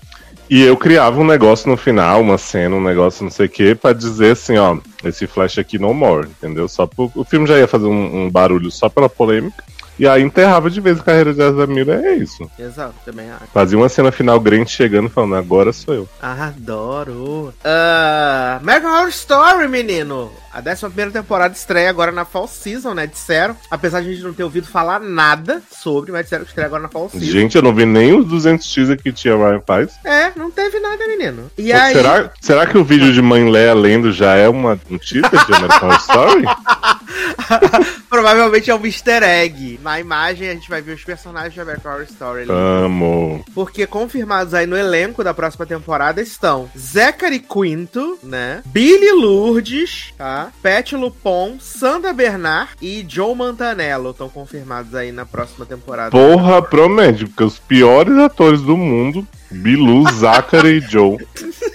E 0.51 0.63
eu 0.63 0.77
criava 0.77 1.19
um 1.21 1.25
negócio 1.27 1.69
no 1.71 1.77
final, 1.77 2.21
uma 2.21 2.37
cena, 2.39 2.77
um 2.77 2.83
negócio 2.83 3.25
não 3.25 3.31
sei 3.31 3.47
o 3.47 3.49
que, 3.49 3.75
pra 3.75 3.93
dizer 3.93 4.33
assim, 4.33 4.57
ó, 4.59 4.77
esse 5.03 5.27
flash 5.27 5.59
aqui 5.59 5.79
no 5.79 5.95
more, 5.95 6.29
entendeu? 6.29 6.69
Só 6.69 6.87
por- 6.87 7.11
o 7.15 7.25
filme 7.25 7.47
já 7.47 7.59
ia 7.59 7.67
fazer 7.67 7.87
um, 7.87 8.25
um 8.27 8.31
barulho 8.31 8.71
só 8.71 8.89
pela 8.89 9.09
polêmica. 9.09 9.65
E 9.97 10.09
aí 10.09 10.23
enterrava 10.23 10.69
de 10.69 10.81
vez 10.81 10.99
a 10.99 11.03
carreira 11.05 11.33
de 11.33 11.41
Ezra 11.41 11.67
Miller, 11.69 12.05
é 12.05 12.15
isso. 12.17 12.51
Exato, 12.59 12.95
também 13.05 13.31
acho. 13.31 13.45
Fazia 13.55 13.79
uma 13.79 13.89
cena 13.89 14.11
final 14.11 14.41
Grant 14.41 14.69
chegando 14.69 15.07
e 15.07 15.11
falando, 15.11 15.37
agora 15.37 15.73
sou 15.73 15.95
eu. 15.95 16.09
Adoro. 16.21 17.55
Uh, 17.65 18.57
American 18.61 18.91
Horror 18.93 19.09
Story, 19.11 19.69
menino. 19.69 20.33
A 20.55 20.61
11 20.61 21.11
temporada 21.13 21.53
estreia 21.53 21.91
agora 21.91 22.13
na 22.13 22.25
Fall 22.25 22.47
Season, 22.47 22.95
né? 22.95 23.09
Disseram. 23.09 23.57
Apesar 23.69 24.01
de 24.01 24.09
a 24.09 24.13
gente 24.13 24.23
não 24.23 24.33
ter 24.33 24.45
ouvido 24.45 24.69
falar 24.69 25.01
nada 25.01 25.61
sobre, 25.69 26.13
mas 26.13 26.23
disseram 26.23 26.45
que 26.45 26.51
estreia 26.51 26.67
agora 26.67 26.85
na 26.85 26.89
Fall 26.89 27.11
Season. 27.11 27.27
Gente, 27.27 27.57
eu 27.57 27.63
não 27.63 27.75
vi 27.75 27.85
nem 27.85 28.17
os 28.17 28.25
200 28.25 28.73
teaser 28.73 29.03
que 29.03 29.13
tinha 29.13 29.37
Ryan 29.37 29.59
Paz. 29.59 29.95
É, 30.05 30.31
não 30.37 30.53
teve 30.53 30.79
nada, 30.79 31.05
menino. 31.09 31.51
E 31.59 31.73
aí. 31.73 31.93
Será, 31.93 32.31
será 32.41 32.67
que 32.69 32.79
o 32.79 32.85
vídeo 32.85 33.13
de 33.13 33.21
Mãe 33.21 33.51
Léa 33.51 33.75
lendo 33.75 34.13
já 34.13 34.37
é 34.37 34.49
uma, 34.49 34.79
um 34.89 34.97
teaser 34.97 35.45
de 35.45 35.55
American 35.55 35.89
Horror 35.89 36.01
Story? 36.01 36.45
Provavelmente 38.09 38.71
é 38.71 38.75
um 38.77 38.87
easter 38.87 39.25
egg. 39.25 39.81
Na 39.83 39.99
imagem 39.99 40.49
a 40.49 40.53
gente 40.53 40.69
vai 40.69 40.81
ver 40.81 40.93
os 40.93 41.03
personagens 41.03 41.53
de 41.53 41.61
American 41.61 41.93
Horror 41.93 42.07
Story 42.09 42.43
ali. 42.43 42.53
Amo. 42.53 43.45
Porque 43.53 43.89
confirmados 43.89 44.55
aí 44.55 44.67
no 44.67 44.77
elenco 44.77 45.25
da 45.25 45.35
próxima 45.35 45.67
temporada 45.67 46.23
estão 46.23 46.71
Zachary 46.79 47.41
Quinto, 47.41 48.21
né? 48.23 48.63
Billy 48.67 49.11
Lourdes, 49.11 50.15
tá? 50.17 50.44
Pat 50.63 50.93
Lupon, 50.93 51.59
Sandra 51.61 52.13
Bernard 52.13 52.73
e 52.81 53.05
Joe 53.09 53.35
Mantanello 53.35 54.11
estão 54.11 54.29
confirmados 54.29 54.95
aí 54.95 55.13
na 55.13 55.25
próxima 55.27 55.67
temporada. 55.67 56.11
Porra, 56.11 56.63
promete, 56.63 57.27
porque 57.27 57.45
os 57.45 57.59
piores 57.59 58.17
atores 58.19 58.61
do 58.61 58.77
mundo, 58.77 59.27
Bilu, 59.51 60.05
Zachary 60.13 60.79
e 60.79 60.81
Joe. 60.81 61.19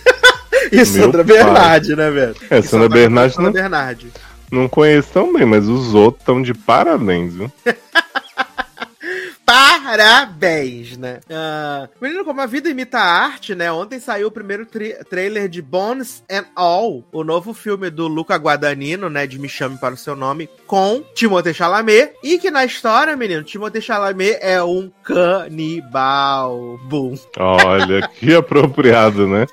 e 0.71 0.85
Sandra. 0.85 1.23
Bernard, 1.23 1.95
né, 1.95 2.11
velho? 2.11 2.35
É, 2.49 2.61
Sandra 2.61 2.89
Bernard 2.89 3.33
Sandra 3.33 3.51
não, 3.51 3.53
Bernard. 3.53 4.13
não 4.51 4.67
conheço 4.69 5.09
tão 5.13 5.33
bem, 5.33 5.45
mas 5.45 5.67
os 5.67 5.93
outros 5.93 6.21
estão 6.21 6.41
de 6.41 6.53
parabéns, 6.53 7.33
viu? 7.33 7.51
Parabéns, 9.49 10.95
né? 10.95 11.21
Ah, 11.27 11.89
menino, 11.99 12.23
como 12.23 12.39
a 12.39 12.45
vida 12.45 12.69
imita 12.69 12.99
a 12.99 13.23
arte, 13.23 13.55
né? 13.55 13.71
Ontem 13.71 13.99
saiu 13.99 14.27
o 14.27 14.31
primeiro 14.31 14.63
trailer 15.09 15.49
de 15.49 15.59
Bones 15.59 16.23
and 16.29 16.45
All, 16.55 17.03
o 17.11 17.23
novo 17.23 17.51
filme 17.51 17.89
do 17.89 18.07
Luca 18.07 18.35
Guadagnino, 18.35 19.09
né? 19.09 19.25
De 19.25 19.39
Me 19.39 19.49
Chame 19.49 19.75
para 19.79 19.95
o 19.95 19.97
Seu 19.97 20.15
Nome, 20.15 20.47
com 20.67 21.03
Timothée 21.15 21.51
Chalamet. 21.51 22.11
E 22.23 22.37
que 22.37 22.51
na 22.51 22.63
história, 22.63 23.15
menino, 23.15 23.41
Timothée 23.41 23.81
Chalamet 23.81 24.37
é 24.39 24.61
um 24.61 24.91
canibal. 25.03 26.79
Boom. 26.83 27.15
Olha, 27.39 28.07
que 28.07 28.35
apropriado, 28.35 29.27
né? 29.27 29.47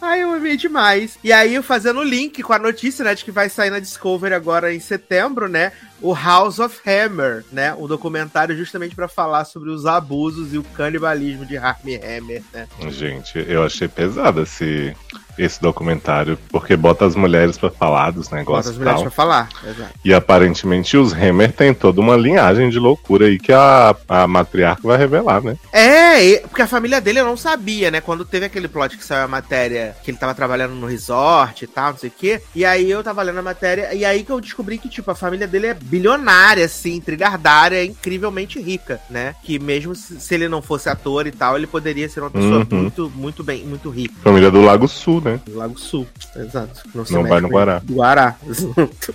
Ai, 0.00 0.22
eu 0.22 0.32
amei 0.32 0.56
demais. 0.56 1.18
E 1.22 1.32
aí, 1.32 1.60
fazendo 1.62 2.00
o 2.00 2.04
link 2.04 2.42
com 2.42 2.52
a 2.52 2.58
notícia, 2.58 3.04
né, 3.04 3.14
de 3.14 3.24
que 3.24 3.30
vai 3.30 3.48
sair 3.48 3.70
na 3.70 3.78
Discovery 3.78 4.34
agora 4.34 4.74
em 4.74 4.80
setembro, 4.80 5.48
né, 5.48 5.72
o 6.00 6.14
House 6.14 6.58
of 6.58 6.80
Hammer, 6.88 7.44
né, 7.52 7.74
um 7.74 7.86
documentário 7.86 8.56
justamente 8.56 8.94
pra 8.94 9.08
falar 9.08 9.44
sobre 9.44 9.68
os 9.68 9.84
abusos 9.84 10.54
e 10.54 10.58
o 10.58 10.62
canibalismo 10.62 11.44
de 11.44 11.58
Armie 11.58 11.96
Hammer, 11.96 12.42
né. 12.52 12.66
Gente, 12.88 13.44
eu 13.46 13.62
achei 13.62 13.88
pesado 13.88 14.42
esse, 14.42 14.96
esse 15.42 15.60
documentário, 15.60 16.38
porque 16.50 16.76
bota 16.76 17.04
as 17.06 17.14
mulheres 17.16 17.56
pra 17.56 17.70
falar 17.70 18.10
dos 18.10 18.26
Bota 18.26 18.36
negócios 18.36 18.66
as 18.68 18.76
e 18.76 18.78
mulheres 18.78 19.02
pra 19.02 19.10
falar. 19.10 19.48
Exato. 19.64 19.90
E 20.04 20.12
aparentemente 20.14 20.96
os 20.96 21.12
Hammer 21.12 21.52
tem 21.52 21.72
toda 21.74 22.00
uma 22.00 22.16
linhagem 22.16 22.68
de 22.70 22.78
loucura 22.78 23.26
aí 23.26 23.38
que 23.38 23.52
a, 23.52 23.94
a 24.08 24.26
matriarca 24.26 24.86
vai 24.86 24.98
revelar, 24.98 25.42
né? 25.42 25.56
É, 25.72 26.38
porque 26.40 26.62
a 26.62 26.66
família 26.66 27.00
dele 27.00 27.20
eu 27.20 27.24
não 27.24 27.36
sabia, 27.36 27.90
né? 27.90 28.00
Quando 28.00 28.24
teve 28.24 28.46
aquele 28.46 28.68
plot 28.68 28.96
que 28.96 29.04
saiu 29.04 29.24
a 29.24 29.28
matéria 29.28 29.96
que 30.02 30.10
ele 30.10 30.18
tava 30.18 30.34
trabalhando 30.34 30.74
no 30.74 30.86
resort 30.86 31.64
e 31.64 31.66
tal, 31.66 31.92
não 31.92 31.98
sei 31.98 32.10
o 32.10 32.12
quê. 32.16 32.40
E 32.54 32.64
aí 32.64 32.90
eu 32.90 33.02
tava 33.02 33.22
lendo 33.22 33.38
a 33.38 33.42
matéria, 33.42 33.94
e 33.94 34.04
aí 34.04 34.22
que 34.24 34.30
eu 34.30 34.40
descobri 34.40 34.78
que, 34.78 34.88
tipo, 34.88 35.10
a 35.10 35.14
família 35.14 35.46
dele 35.46 35.68
é 35.68 35.74
bilionária, 35.74 36.64
assim, 36.64 37.00
trilhardária, 37.00 37.76
é 37.76 37.84
incrivelmente 37.84 38.60
rica, 38.60 39.00
né? 39.08 39.34
Que 39.42 39.58
mesmo 39.58 39.94
se, 39.94 40.20
se 40.20 40.34
ele 40.34 40.48
não 40.48 40.60
fosse 40.62 40.88
ator 40.88 41.26
e 41.26 41.30
tal, 41.30 41.56
ele 41.56 41.66
poderia 41.66 42.08
ser 42.08 42.20
uma 42.20 42.30
pessoa 42.30 42.50
Uhum. 42.50 42.66
muito, 42.70 43.12
muito 43.14 43.44
bem, 43.44 43.64
muito 43.64 43.88
rica. 43.90 44.14
Família 44.22 44.50
do 44.50 44.60
Lago 44.60 44.88
Sul, 44.88 45.20
né? 45.24 45.29
Do 45.38 45.56
Lago 45.56 45.78
Sul, 45.78 46.06
exato. 46.36 46.82
Não 46.94 47.02
mexe 47.02 47.28
vai 47.28 47.40
no 47.40 47.48
Guará. 47.48 47.82
Guará, 47.88 48.36
exato. 48.46 49.14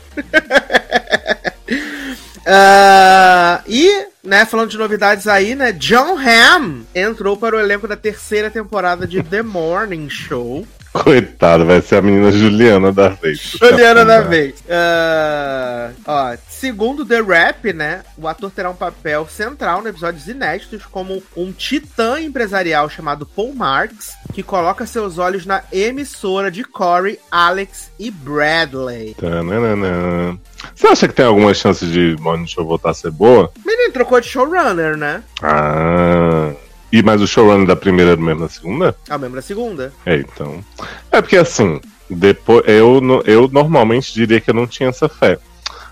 Ah, 2.48 3.64
e, 3.68 4.08
né, 4.24 4.46
falando 4.46 4.70
de 4.70 4.78
novidades 4.78 5.28
aí, 5.28 5.56
né, 5.56 5.72
John 5.72 6.16
Hamm 6.18 6.84
entrou 6.94 7.36
para 7.36 7.56
o 7.56 7.60
elenco 7.60 7.88
da 7.88 7.96
terceira 7.98 8.52
temporada 8.52 9.08
de 9.08 9.24
The 9.24 9.42
Morning 9.42 10.08
Show. 10.10 10.68
Coitado, 11.04 11.66
vai 11.66 11.82
ser 11.82 11.98
a 11.98 12.02
menina 12.02 12.32
Juliana 12.32 12.92
da 12.92 13.10
vez. 13.10 13.40
Juliana 13.40 14.06
da 14.06 14.22
vez. 14.22 14.64
Ah, 14.70 15.92
ó, 16.08 16.38
segundo 16.50 17.06
The 17.06 17.22
Rap, 17.22 17.74
né, 17.74 18.04
o 18.18 18.28
ator 18.28 18.50
terá 18.50 18.70
um 18.70 18.76
papel 18.76 19.28
central 19.28 19.84
em 19.84 19.90
episódios 19.90 20.26
inéditos 20.28 20.86
como 20.86 21.22
um 21.36 21.52
titã 21.52 22.22
empresarial 22.22 22.90
chamado 22.90 23.26
Paul 23.26 23.54
Marks, 23.54 24.14
que 24.34 24.42
coloca 24.42 24.86
seus 24.86 25.18
olhos 25.18 25.46
na 25.46 25.64
emissora 25.72 26.50
de 26.50 26.64
Corey, 26.64 27.20
Alex 27.30 27.92
e 28.00 28.10
Bradley. 28.10 29.16
Tananana. 29.16 30.40
Você 30.74 30.88
acha 30.88 31.08
que 31.08 31.14
tem 31.14 31.26
alguma 31.26 31.54
chance 31.54 31.86
de 31.86 32.16
Morning 32.22 32.48
Show 32.48 32.66
voltar 32.66 32.92
a 32.92 32.94
ser 32.94 33.12
boa? 33.12 33.52
Menino 33.66 33.92
trocou 33.92 34.20
de 34.22 34.28
showrunner, 34.28 34.96
né? 34.98 35.22
Ah. 35.44 36.54
E 36.92 37.02
mais 37.04 37.22
o 37.22 37.28
showrunner 37.28 37.68
da 37.68 37.76
primeira 37.76 38.12
é 38.12 38.16
do 38.16 38.22
mesmo 38.22 38.42
da 38.42 38.50
segunda? 38.50 38.96
É 39.10 39.16
o 39.16 39.20
mesmo 39.20 39.36
da 39.36 39.42
segunda. 39.42 39.94
É, 40.06 40.16
então. 40.18 40.64
É 41.12 41.22
porque 41.22 41.38
assim, 41.38 41.82
depois 42.10 42.64
eu, 42.68 43.02
eu 43.26 43.48
normalmente 43.52 44.14
diria 44.14 44.40
que 44.40 44.50
eu 44.50 44.54
não 44.54 44.68
tinha 44.68 44.90
essa 44.90 45.10
fé. 45.10 45.40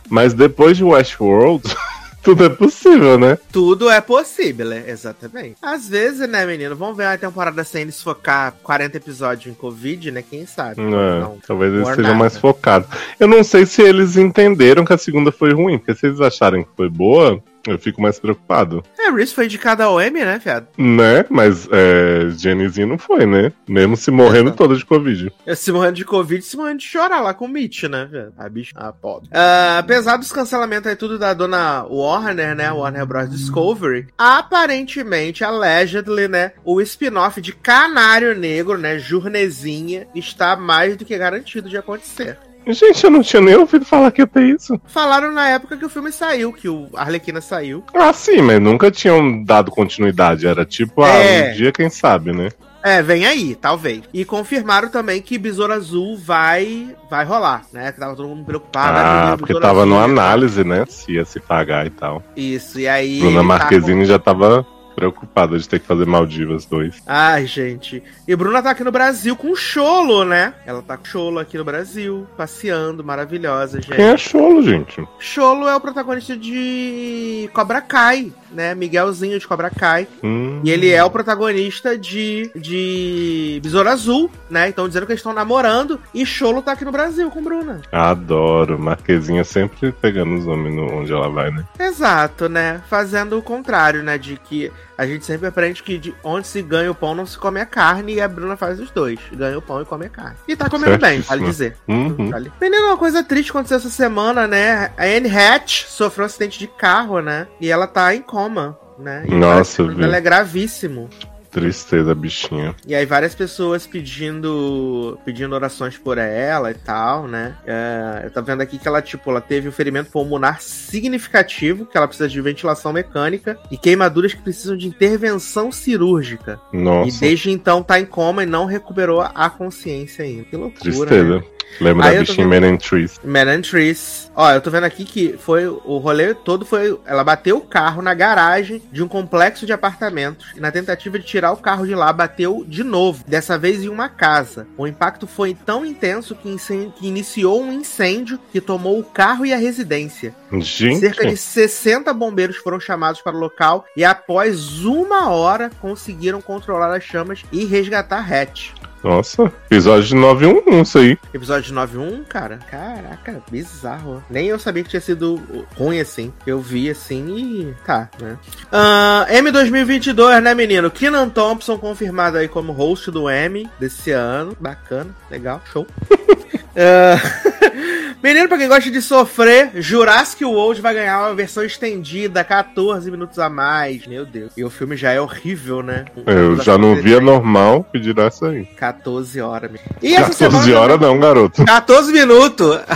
Mas 0.10 0.34
depois 0.34 0.78
de 0.78 0.84
Westworld, 0.84 1.64
tudo 2.24 2.46
é 2.46 2.50
possível, 2.50 3.18
né? 3.18 3.38
Tudo 3.52 3.90
é 3.90 4.00
possível, 4.00 4.68
né? 4.68 4.84
Exatamente. 4.88 5.56
Às 5.62 5.90
vezes, 5.90 6.28
né, 6.30 6.46
menino? 6.46 6.76
Vamos 6.76 6.96
ver 6.96 7.08
uma 7.08 7.18
temporada 7.18 7.64
sem 7.64 7.82
eles 7.82 8.02
focar 8.02 8.54
40 8.64 8.98
episódios 8.98 9.48
em 9.48 9.56
Covid, 9.56 10.12
né? 10.12 10.24
Quem 10.28 10.46
sabe? 10.46 10.80
É, 10.82 10.84
Não. 10.84 11.38
talvez 11.46 11.74
eles 11.74 11.88
sejam 11.90 12.16
mais 12.16 12.38
focados. 12.38 12.88
Eu 13.20 13.28
não 13.28 13.44
sei 13.44 13.66
se 13.66 13.82
eles 13.82 14.16
entenderam 14.18 14.86
que 14.86 14.94
a 14.94 14.98
segunda 14.98 15.32
foi 15.32 15.54
ruim, 15.54 15.78
porque 15.78 15.96
se 15.96 16.06
eles 16.06 16.22
acharem 16.22 16.64
que 16.64 16.70
foi 16.78 16.90
boa, 16.90 17.42
Eu 17.68 17.80
fico 17.80 18.02
mais 18.02 18.20
preocupado. 18.20 18.84
É, 19.00 19.10
Reese 19.10 19.34
foi 19.34 19.46
indicada 19.46 19.86
ao 19.86 20.00
M, 20.02 20.20
né, 20.20 20.40
fiado? 20.40 20.68
Né? 20.78 21.26
Mas 21.30 21.68
é, 21.72 22.30
Jennyzinho 22.32 22.88
não 22.88 22.98
foi, 22.98 23.26
né? 23.26 23.52
Mesmo 23.68 23.96
se 23.96 24.12
morrendo 24.12 24.50
Exato. 24.50 24.58
toda 24.58 24.76
de 24.76 24.86
Covid. 24.86 25.32
Eu 25.46 25.56
se 25.56 25.72
morrendo 25.72 25.94
de 25.94 26.06
Covid, 26.06 26.44
se 26.44 26.58
morrendo 26.58 26.80
de 26.80 26.86
chorar 26.86 27.22
lá 27.22 27.34
com 27.34 27.46
o 27.46 27.50
Mitch, 27.50 27.84
né, 27.84 28.06
velho? 28.06 28.34
A 28.38 28.50
bicha, 28.50 28.74
a 28.76 28.92
pobre. 28.92 29.30
Ah, 29.32 29.78
apesar 29.80 30.18
dos 30.18 30.32
cancelamentos 30.32 30.88
aí 30.88 30.96
tudo 30.96 31.18
da 31.18 31.34
dona 31.34 31.84
Warner, 31.84 32.56
né, 32.56 32.72
Warner 32.72 33.06
Bros. 33.06 33.30
Discovery, 33.30 34.08
aparentemente, 34.18 35.44
allegedly, 35.44 36.28
né, 36.28 36.52
o 36.64 36.82
spin-off 36.82 37.40
de 37.40 37.54
Canário 37.54 38.38
Negro, 38.38 38.78
né, 38.78 39.00
Jurnezinha, 39.00 40.08
está 40.14 40.56
mais 40.56 40.98
do 40.98 41.06
que 41.06 41.18
garantido 41.18 41.70
de 41.70 41.78
acontecer. 41.78 42.38
Gente, 42.68 43.04
eu 43.04 43.12
não 43.12 43.22
tinha 43.22 43.42
nem 43.42 43.56
ouvido 43.56 43.86
falar 43.86 44.12
que 44.12 44.22
ia 44.22 44.28
ter 44.28 44.44
isso. 44.56 44.80
Falaram 44.88 45.32
na 45.32 45.50
época 45.50 45.78
que 45.78 45.86
o 45.86 45.90
filme 45.90 46.12
saiu, 46.12 46.54
que 46.54 46.70
o 46.70 46.88
Arlequina 46.96 47.42
saiu. 47.42 47.84
Ah, 47.94 48.14
sim, 48.14 48.42
mas 48.42 48.62
nunca 48.62 48.90
tinham 48.92 49.44
dado 49.44 49.72
continuidade. 49.72 50.48
Era 50.48 50.66
tipo, 50.66 51.04
É. 51.06 51.50
ah, 51.50 51.52
um 51.52 51.56
dia 51.56 51.72
quem 51.72 51.90
sabe, 51.90 52.32
né? 52.32 52.50
É, 52.86 53.02
vem 53.02 53.26
aí, 53.26 53.56
talvez. 53.56 54.02
E 54.14 54.26
confirmaram 54.26 54.90
também 54.90 55.22
que 55.22 55.38
Besouro 55.38 55.72
Azul 55.72 56.18
vai 56.18 56.94
vai 57.10 57.24
rolar, 57.24 57.64
né? 57.72 57.94
Que 57.94 58.00
tava 58.00 58.14
todo 58.14 58.28
mundo 58.28 58.44
preocupado. 58.44 58.98
Ah, 59.00 59.20
menino, 59.22 59.38
porque 59.38 59.54
tava 59.54 59.84
Azul, 59.84 59.86
no 59.86 59.98
né? 60.00 60.04
análise, 60.04 60.64
né? 60.66 60.84
Se 60.90 61.14
ia 61.14 61.24
se 61.24 61.40
pagar 61.40 61.88
e 61.88 61.90
tal. 61.90 62.22
Isso, 62.36 62.78
e 62.82 62.88
aí. 62.88 63.22
Bruna 63.22 63.38
tá 63.38 63.44
Marquezine 63.44 64.04
já 64.06 64.20
tava 64.20 64.68
preocupada 64.94 65.58
de 65.58 65.68
ter 65.68 65.80
que 65.80 65.88
fazer 65.88 66.06
Maldivas 66.06 66.66
2. 66.66 67.04
Ai, 67.08 67.46
gente. 67.46 68.02
E 68.28 68.36
Bruna 68.36 68.62
tá 68.62 68.72
aqui 68.72 68.84
no 68.84 68.92
Brasil 68.92 69.36
com 69.36 69.52
o 69.52 69.56
Cholo, 69.56 70.24
né? 70.24 70.54
Ela 70.66 70.82
tá 70.82 70.96
com 70.98 71.04
o 71.04 71.08
Cholo 71.08 71.40
aqui 71.40 71.58
no 71.58 71.64
Brasil, 71.66 72.28
passeando, 72.38 73.04
maravilhosa, 73.04 73.82
gente. 73.82 73.96
Quem 73.96 74.06
é 74.06 74.18
Cholo, 74.18 74.62
gente? 74.64 75.04
Cholo 75.20 75.68
é 75.68 75.76
o 75.76 75.82
protagonista 75.82 76.36
de 76.38 77.50
Cobra 77.54 77.82
Kai, 77.82 78.32
né? 78.52 78.74
Miguelzinho 78.76 79.40
de 79.40 79.48
Cobra 79.48 79.70
Kai. 79.70 80.08
Hum, 80.24 80.62
E 80.64 80.70
ele 80.72 80.90
é 80.90 81.04
o 81.04 81.10
protagonista 81.10 81.98
de, 81.98 82.52
de 82.56 83.60
Besouro 83.64 83.90
Azul, 83.90 84.30
né? 84.50 84.68
Então 84.70 84.88
dizendo 84.88 85.06
que 85.06 85.12
eles 85.12 85.20
estão 85.20 85.34
namorando. 85.34 86.00
E 86.14 86.26
Cholo 86.26 86.62
tá 86.62 86.74
aqui 86.74 86.86
no 86.86 86.92
Brasil 86.92 87.30
com 87.32 87.44
Bruna. 87.44 87.82
Adoro. 87.92 88.78
Marquezinha 88.80 89.44
sempre 89.44 89.92
pegando 89.92 90.36
os 90.36 90.46
homens 90.48 90.76
no- 90.76 90.92
onde 91.00 91.12
ela 91.12 91.30
vai, 91.30 91.52
né? 91.52 91.64
Exato, 91.80 92.48
né? 92.50 92.82
Fazendo 92.90 93.38
o 93.38 93.42
contrário, 93.42 94.04
né? 94.04 94.18
De 94.18 94.38
que 94.38 94.72
a 94.98 95.06
gente 95.06 95.26
sempre 95.26 95.48
aprende 95.48 95.82
que 95.84 95.98
de 95.98 96.14
onde 96.24 96.48
se 96.48 96.62
ganha 96.62 96.92
o 96.92 96.96
pão 96.96 97.16
não 97.16 97.26
se 97.26 97.38
come 97.38 97.60
a 97.60 97.66
carne. 97.66 98.14
E 98.16 98.22
a 98.22 98.28
Bruna 98.28 98.56
faz 98.56 98.80
os 98.80 98.92
dois. 98.92 99.20
Ganha 99.34 99.58
o 99.58 99.62
pão 99.62 99.82
e 99.82 99.86
come 99.86 100.06
a 100.06 100.10
carne. 100.10 100.36
E 100.48 100.56
tá 100.56 100.70
comendo 100.70 100.98
bem, 100.98 101.22
Certíssimo. 101.22 101.30
vale 101.30 101.46
dizer. 101.46 101.78
Uhum. 101.88 102.30
Vale. 102.30 102.52
Menina, 102.62 102.88
uma 102.88 102.98
coisa 102.98 103.24
triste 103.24 103.50
aconteceu 103.52 103.78
essa 103.78 103.90
semana, 103.90 104.48
né? 104.48 104.92
A 104.98 105.04
Anne 105.06 105.30
Hatch 105.36 105.86
sofreu 105.88 106.24
um 106.24 106.28
acidente 106.28 106.60
de 106.60 106.68
carro, 106.68 107.20
né? 107.22 107.48
E 107.60 107.70
ela 107.72 107.88
tá 107.88 108.14
em 108.16 108.22
coma, 108.22 108.78
né? 109.00 109.24
E 109.28 109.34
Nossa, 109.34 109.84
vi. 109.84 109.96
dela 109.96 110.16
é 110.18 110.22
gravíssimo. 110.22 111.10
Tristeza, 111.54 112.16
bichinha. 112.16 112.76
E 112.88 112.96
aí 112.96 113.06
várias 113.06 113.36
pessoas 113.36 113.86
pedindo 113.86 115.18
pedindo 115.24 115.54
orações 115.54 115.98
por 115.98 116.18
ela 116.18 116.72
e 116.72 116.74
tal, 116.74 117.28
né? 117.28 117.56
É, 117.66 118.22
eu 118.26 118.32
tô 118.32 118.42
vendo 118.42 118.62
aqui 118.62 118.80
que 118.80 118.88
ela, 118.88 119.02
tipo, 119.02 119.30
ela 119.30 119.40
teve 119.40 119.70
um 119.70 119.72
ferimento 119.72 120.10
pulmonar 120.10 120.62
significativo, 120.62 121.86
que 121.86 121.96
ela 121.96 122.08
precisa 122.08 122.28
de 122.28 122.42
ventilação 122.42 122.92
mecânica 122.92 123.58
e 123.70 123.78
queimaduras 123.78 124.34
que 124.34 124.42
precisam 124.42 124.76
de 124.76 124.88
intervenção 124.88 125.72
cirúrgica. 125.72 126.60
E 126.74 126.78
Nossa, 126.78 127.20
desde 127.20 127.52
então 127.52 127.84
tá 127.84 128.00
em 128.00 128.06
coma 128.06 128.44
e 128.44 128.48
não 128.48 128.66
recuperou 128.66 129.22
a 129.22 129.50
consciência 129.50 130.26
ainda. 130.26 130.46
Que 130.46 130.58
loucura, 130.58 131.24
né? 131.24 131.44
Lembra 131.80 132.08
Aí 132.08 132.16
da 132.16 132.20
bichinha 132.22 132.48
vendo- 132.48 132.62
Men 132.62 132.74
and 132.74 132.78
Trees. 132.78 133.20
Man 133.24 133.52
and 133.52 133.62
Trees. 133.62 134.32
Ó, 134.36 134.52
eu 134.52 134.62
tô 134.62 134.70
vendo 134.72 134.86
aqui 134.86 135.06
que 135.06 135.36
foi 135.38 135.68
o 135.68 135.98
rolê 135.98 136.34
todo 136.34 136.66
foi. 136.66 136.98
Ela 137.06 137.24
bateu 137.24 137.58
o 137.58 137.62
carro 137.62 138.02
na 138.02 138.14
garagem 138.14 138.82
de 138.92 139.04
um 139.04 139.08
complexo 139.08 139.66
de 139.66 139.74
apartamentos 139.74 140.48
e 140.56 140.60
na 140.60 140.72
tentativa 140.72 141.20
de 141.20 141.26
tirar 141.26 141.52
o 141.52 141.58
carro 141.58 141.86
de 141.86 141.94
lá 141.94 142.12
bateu 142.12 142.64
de 142.68 142.84
novo, 142.84 143.24
dessa 143.28 143.58
vez 143.58 143.84
em 143.84 143.90
uma 143.90 144.10
casa. 144.10 144.68
O 144.78 144.88
impacto 144.88 145.28
foi 145.28 145.54
tão 145.54 145.86
intenso 145.86 146.36
que, 146.36 146.56
que 146.96 147.08
iniciou 147.08 147.62
um 147.62 147.74
incêndio 147.74 148.40
que 148.52 148.62
tomou 148.62 149.00
o 149.00 149.04
carro 149.04 149.46
e 149.46 149.54
a 149.54 149.58
residência. 149.58 150.34
Gente, 150.52 151.00
Cerca 151.00 151.28
de 151.28 151.38
60 151.38 152.14
bombeiros 152.14 152.58
foram 152.58 152.80
chamados 152.80 153.22
para 153.22 153.36
o 153.36 153.40
local 153.40 153.86
e 153.96 154.04
após 154.04 154.84
uma 154.84 155.30
hora 155.30 155.70
conseguiram 155.82 156.42
controlar 156.42 156.96
as 156.96 157.04
chamas 157.04 157.44
e 157.52 157.66
resgatar 157.66 158.32
Hatch. 158.32 158.72
Nossa, 159.04 159.52
episódio 159.66 160.08
de 160.08 160.16
911 160.16 160.82
isso 160.82 160.98
aí. 160.98 161.18
Episódio 161.34 161.64
de 161.64 161.74
9.1, 161.74 162.24
cara? 162.26 162.58
Caraca, 162.70 163.42
bizarro. 163.52 164.24
Nem 164.30 164.48
eu 164.48 164.58
sabia 164.58 164.84
que 164.84 164.90
tinha 164.90 165.02
sido 165.02 165.42
ruim 165.76 166.00
assim. 166.00 166.32
Eu 166.48 166.62
vi 166.62 166.90
assim 166.90 167.36
e 167.36 167.74
tá, 167.86 168.10
né? 168.20 168.38
Ah, 168.72 169.26
M 169.30 169.52
2022, 169.52 170.42
né, 170.42 170.56
menino? 170.56 170.90
Kenan 170.90 171.30
Thompson 171.30 171.78
confirmado 171.78 172.38
aí 172.38 172.48
como 172.48 172.72
host 172.72 173.12
do 173.12 173.30
M 173.30 173.70
desse 173.80 174.12
ano. 174.12 174.56
Bacana, 174.60 175.14
legal, 175.30 175.62
show. 175.72 175.86
Ah, 176.76 177.18
Menino, 178.24 178.48
pra 178.48 178.58
quem 178.58 178.70
gosta 178.70 178.90
de 178.90 179.02
sofrer, 179.02 179.72
Jurassic 179.76 180.46
World 180.46 180.82
vai 180.82 180.94
ganhar 180.94 181.20
uma 181.20 181.36
versão 181.36 181.62
estendida, 181.62 182.42
14 182.42 183.12
minutos 183.12 183.38
a 183.38 183.50
mais. 183.50 184.08
Meu 184.08 184.26
Deus. 184.26 184.54
E 184.56 184.64
o 184.64 184.70
filme 184.70 184.96
já 184.96 185.12
é 185.12 185.20
horrível, 185.20 185.84
né? 185.84 186.06
Eu 186.26 186.56
já 186.62 186.78
não 186.78 186.96
via 186.96 187.20
normal 187.20 187.84
pedir 187.92 188.18
essa 188.18 188.48
aí. 188.48 188.64
14 188.64 189.42
horas. 189.42 189.70
menino. 189.70 189.90
E 190.02 190.16
essa 190.16 190.30
14 190.30 190.64
semana 190.64 190.80
horas 190.80 191.02
não, 191.02 191.20
garoto. 191.20 191.66
14 191.66 192.14
minutos. 192.14 192.80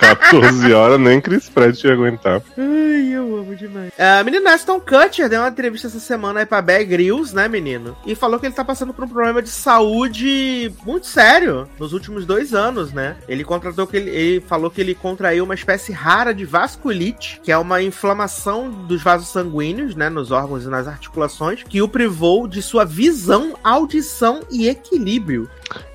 14 0.00 0.72
horas 0.74 0.98
nem 0.98 1.20
Chris 1.20 1.48
Pratt 1.48 1.84
ia 1.84 1.92
aguentar. 1.92 2.42
Ai, 2.56 3.08
eu 3.12 3.36
amo 3.36 3.54
demais. 3.54 3.92
A 3.98 4.24
menina 4.24 4.54
Aston 4.54 4.80
Kutcher 4.80 5.28
deu 5.28 5.40
uma 5.40 5.48
entrevista 5.48 5.86
essa 5.86 6.00
semana 6.00 6.40
aí 6.40 6.46
pra 6.46 6.62
Bear 6.62 6.84
Grylls, 6.86 7.34
né, 7.34 7.46
menino? 7.48 7.96
E 8.06 8.14
falou 8.14 8.40
que 8.40 8.46
ele 8.46 8.54
tá 8.54 8.64
passando 8.64 8.94
por 8.94 9.04
um 9.04 9.08
problema 9.08 9.42
de 9.42 9.50
saúde 9.50 10.72
muito 10.84 11.06
sério 11.06 11.68
nos 11.78 11.92
últimos 11.92 12.24
dois 12.24 12.54
anos, 12.54 12.92
né? 12.92 13.16
Ele 13.28 13.44
contratou 13.44 13.86
que 13.86 13.96
ele, 13.96 14.10
ele 14.10 14.40
falou 14.40 14.70
que 14.70 14.80
ele 14.80 14.94
contraiu 14.94 15.44
uma 15.44 15.54
espécie 15.54 15.92
rara 15.92 16.34
de 16.34 16.44
vasculite, 16.44 17.40
que 17.42 17.52
é 17.52 17.58
uma 17.58 17.82
inflamação 17.82 18.70
dos 18.70 19.02
vasos 19.02 19.28
sanguíneos, 19.28 19.94
né, 19.94 20.08
nos 20.08 20.30
órgãos 20.30 20.64
e 20.64 20.68
nas 20.68 20.88
articulações, 20.88 21.62
que 21.62 21.82
o 21.82 21.88
privou 21.88 22.48
de 22.48 22.62
sua 22.62 22.84
visão, 22.84 23.54
audição 23.62 24.40
e 24.50 24.68
equilíbrio. 24.68 25.48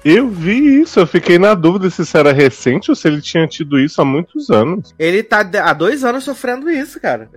Eu 0.08 0.30
vi 0.30 0.82
isso, 0.82 1.00
eu 1.00 1.08
fiquei 1.08 1.40
na 1.40 1.56
dúvida 1.56 1.90
se 1.90 2.04
isso 2.04 2.16
era 2.16 2.32
recente 2.32 2.92
ou 2.92 2.96
se 2.96 3.08
ele 3.08 3.20
tinha 3.24 3.48
tido 3.48 3.80
isso 3.80 4.00
há 4.00 4.06
muitos 4.06 4.52
anos. 4.52 4.94
Ele 5.00 5.24
tá 5.24 5.40
há 5.64 5.74
dois 5.74 6.04
anos 6.04 6.24
sofrendo 6.24 6.70
isso, 6.70 7.00
cara. 7.02 7.28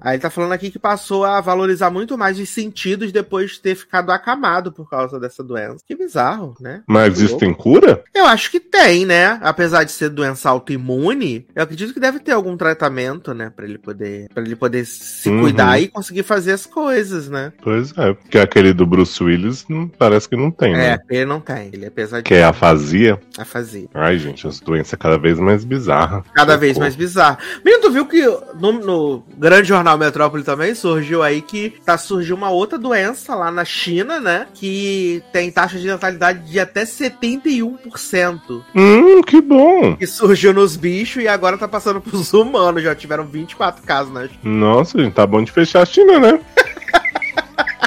Aí 0.00 0.14
ele 0.14 0.18
tá 0.22 0.30
falando 0.30 0.52
aqui 0.52 0.70
que 0.70 0.78
passou 0.78 1.22
a 1.26 1.38
valorizar 1.42 1.90
muito 1.90 2.16
mais 2.16 2.38
os 2.38 2.48
sentidos 2.48 3.12
depois 3.12 3.50
de 3.52 3.60
ter 3.60 3.74
ficado 3.74 4.10
acamado 4.10 4.72
por 4.72 4.88
causa 4.88 5.20
dessa 5.20 5.44
doença. 5.44 5.84
Que 5.86 5.94
bizarro, 5.94 6.54
né? 6.58 6.82
Mas 6.86 7.20
isso 7.20 7.36
tem 7.36 7.52
cura? 7.52 8.02
Eu 8.14 8.24
acho 8.24 8.50
que 8.50 8.58
tem, 8.58 9.04
né? 9.04 9.38
Apesar 9.42 9.84
de 9.84 9.92
ser 9.92 10.08
doença 10.08 10.48
autoimune, 10.48 11.46
eu 11.54 11.62
acredito 11.62 11.92
que 11.92 12.00
deve 12.00 12.20
ter 12.20 12.32
algum 12.32 12.56
tratamento, 12.56 13.34
né? 13.34 13.52
Pra 13.54 13.66
ele 13.66 13.76
poder, 13.76 14.28
pra 14.32 14.42
ele 14.42 14.56
poder 14.56 14.86
se 14.86 15.28
Uhum. 15.28 15.42
cuidar 15.42 15.78
e 15.78 15.88
conseguir 15.88 16.22
fazer 16.22 16.52
as 16.52 16.64
coisas, 16.64 17.28
né? 17.28 17.52
Pois 17.62 17.92
é, 17.98 18.14
porque 18.14 18.38
aquele 18.38 18.72
do 18.72 18.86
Bruce 18.86 19.22
Willis 19.22 19.66
não- 19.68 19.86
parece 19.88 20.26
que 20.26 20.36
não 20.36 20.50
tem, 20.50 20.72
É, 20.74 20.76
né? 20.76 20.98
ele 21.10 21.26
não 21.26 21.38
tem. 21.40 21.70
Ele 21.72 21.81
apesar 21.86 22.18
de 22.18 22.24
Que 22.24 22.34
é 22.34 22.44
afasia. 22.44 23.18
a 23.38 23.44
fazer. 23.44 23.88
Ai, 23.94 24.18
gente, 24.18 24.46
as 24.46 24.60
doenças 24.60 24.98
cada 24.98 25.18
vez 25.18 25.38
mais 25.38 25.64
bizarras. 25.64 26.24
Cada 26.34 26.56
vez 26.56 26.78
mais 26.78 26.94
bizarro. 26.96 27.38
Menino, 27.64 27.82
tu 27.82 27.90
viu 27.90 28.06
que 28.06 28.22
no, 28.58 28.72
no 28.72 29.22
grande 29.36 29.68
jornal 29.68 29.96
Metrópole 29.98 30.42
também 30.42 30.74
surgiu 30.74 31.22
aí 31.22 31.40
que 31.42 31.74
tá 31.84 31.96
surgiu 31.98 32.36
uma 32.36 32.50
outra 32.50 32.78
doença 32.78 33.34
lá 33.34 33.50
na 33.50 33.64
China, 33.64 34.20
né? 34.20 34.46
Que 34.54 35.22
tem 35.32 35.50
taxa 35.50 35.78
de 35.78 35.86
natalidade 35.86 36.40
de 36.50 36.58
até 36.60 36.84
71%. 36.84 38.62
Hum, 38.74 39.22
que 39.22 39.40
bom. 39.40 39.96
Que 39.96 40.06
surgiu 40.06 40.52
nos 40.52 40.76
bichos 40.76 41.22
e 41.22 41.28
agora 41.28 41.56
tá 41.58 41.68
passando 41.68 42.00
pros 42.00 42.32
humanos. 42.32 42.82
Já 42.82 42.94
tiveram 42.94 43.24
24 43.26 43.82
casos, 43.84 44.12
né? 44.12 44.28
Nossa, 44.42 44.98
gente, 44.98 45.14
tá 45.14 45.26
bom 45.26 45.42
de 45.42 45.52
fechar 45.52 45.82
a 45.82 45.86
China, 45.86 46.18
né? 46.18 46.40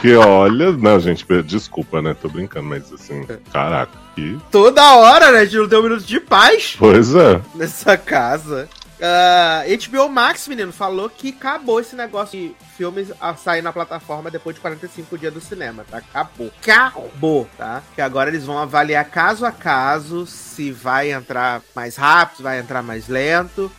Que 0.06 0.16
olha. 0.16 0.72
Não, 0.72 1.00
gente, 1.00 1.26
desculpa, 1.44 2.02
né? 2.02 2.14
Tô 2.14 2.30
brincando, 2.30 2.68
mas 2.68 2.94
assim, 2.94 3.26
caraca, 3.52 3.92
que. 4.14 4.38
Toda 4.52 4.96
hora, 4.96 5.32
né? 5.32 5.40
A 5.40 5.46
gente 5.46 5.58
não 5.58 5.68
tem 5.68 5.80
um 5.80 5.84
minuto 5.84 6.04
de 6.04 6.20
paz 6.20 6.76
Pois 6.78 7.16
é. 7.16 7.42
nessa 7.56 7.98
casa. 7.98 8.70
Ah, 9.02 9.64
HBO 9.90 10.08
Max, 10.08 10.48
menino, 10.48 10.72
falou 10.72 11.10
que 11.10 11.30
acabou 11.30 11.80
esse 11.80 11.96
negócio 11.96 12.40
de 12.40 12.56
filmes 12.78 13.12
a 13.20 13.36
sair 13.36 13.62
na 13.62 13.74
plataforma 13.74 14.32
depois 14.32 14.56
de 14.56 14.62
45 14.62 15.18
dias 15.18 15.34
do 15.34 15.42
cinema, 15.42 15.84
tá? 15.90 15.98
Acabou. 15.98 16.52
Acabou, 16.62 17.48
tá? 17.58 17.82
Que 17.94 18.02
agora 18.02 18.30
eles 18.30 18.46
vão 18.46 18.58
avaliar 18.58 19.04
caso 19.06 19.46
a 19.46 19.52
caso 19.52 20.26
se 20.26 20.72
vai 20.72 21.12
entrar 21.12 21.62
mais 21.76 21.96
rápido, 21.98 22.38
se 22.38 22.44
vai 22.44 22.60
entrar 22.60 22.82
mais 22.82 23.08
lento. 23.08 23.72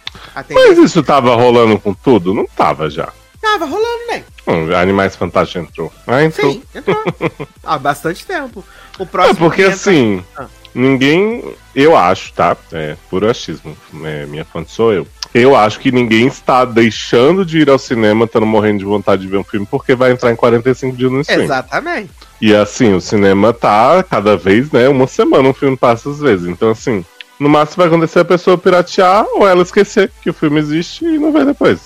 Mas 0.51 0.79
isso 0.79 1.03
tava 1.03 1.35
rolando 1.35 1.79
com 1.79 1.95
tudo? 1.95 2.35
Não 2.35 2.47
tava 2.47 2.91
já. 2.91 3.11
Tava 3.53 3.65
rolando, 3.65 4.07
né? 4.11 4.25
Hum, 4.47 4.75
Animais 4.75 5.17
Fantásticos 5.17 5.69
entrou. 5.69 5.93
Ah, 6.07 6.23
entrou. 6.23 6.53
Sim, 6.53 6.63
entrou. 6.75 6.97
Há 7.65 7.79
bastante 7.79 8.25
tempo. 8.27 8.65
O 8.99 9.03
É 9.03 9.07
próximo 9.07 9.37
porque 9.39 9.57
que 9.57 9.63
entra- 9.63 9.75
assim, 9.75 10.25
Ah. 10.39 10.47
ninguém. 10.75 11.55
Eu 11.75 11.97
acho, 11.97 12.33
tá? 12.33 12.57
É 12.73 12.97
puro 13.11 13.29
achismo. 13.29 13.77
É, 14.05 14.27
minha 14.27 14.45
fonte 14.45 14.71
sou 14.73 14.93
eu. 14.93 15.07
Eu 15.35 15.55
acho 15.55 15.79
que 15.81 15.93
ninguém 15.93 16.27
está 16.29 16.65
deixando 16.65 17.45
de 17.45 17.59
ir 17.59 17.69
ao 17.69 17.79
cinema, 17.79 18.25
estando 18.25 18.47
morrendo 18.47 18.79
de 18.79 18.85
vontade 18.87 19.23
de 19.23 19.29
ver 19.29 19.37
um 19.37 19.45
filme, 19.45 19.67
porque 19.71 19.95
vai 19.95 20.11
entrar 20.13 20.33
em 20.33 20.37
45 20.37 20.97
dias 20.97 21.11
no 21.13 21.21
stream. 21.21 21.43
Exatamente. 21.43 22.11
E 22.41 22.55
assim, 22.55 22.95
o 22.95 23.01
cinema 23.01 23.53
tá 23.53 24.03
cada 24.03 24.37
vez, 24.37 24.71
né? 24.71 24.89
Uma 24.89 25.07
semana 25.07 25.47
um 25.49 25.53
filme 25.53 25.77
passa 25.77 26.09
às 26.09 26.21
vezes. 26.21 26.47
Então, 26.49 26.71
assim, 26.71 27.05
no 27.39 27.51
máximo 27.51 27.79
vai 27.79 27.89
acontecer 27.89 28.21
a 28.21 28.25
pessoa 28.25 28.57
piratear 28.57 29.27
ou 29.35 29.47
ela 29.47 29.63
esquecer 29.63 30.11
que 30.23 30.31
o 30.31 30.35
filme 30.35 30.59
existe 30.59 31.05
e 31.05 31.19
não 31.19 31.31
ver 31.33 31.45
depois. 31.45 31.81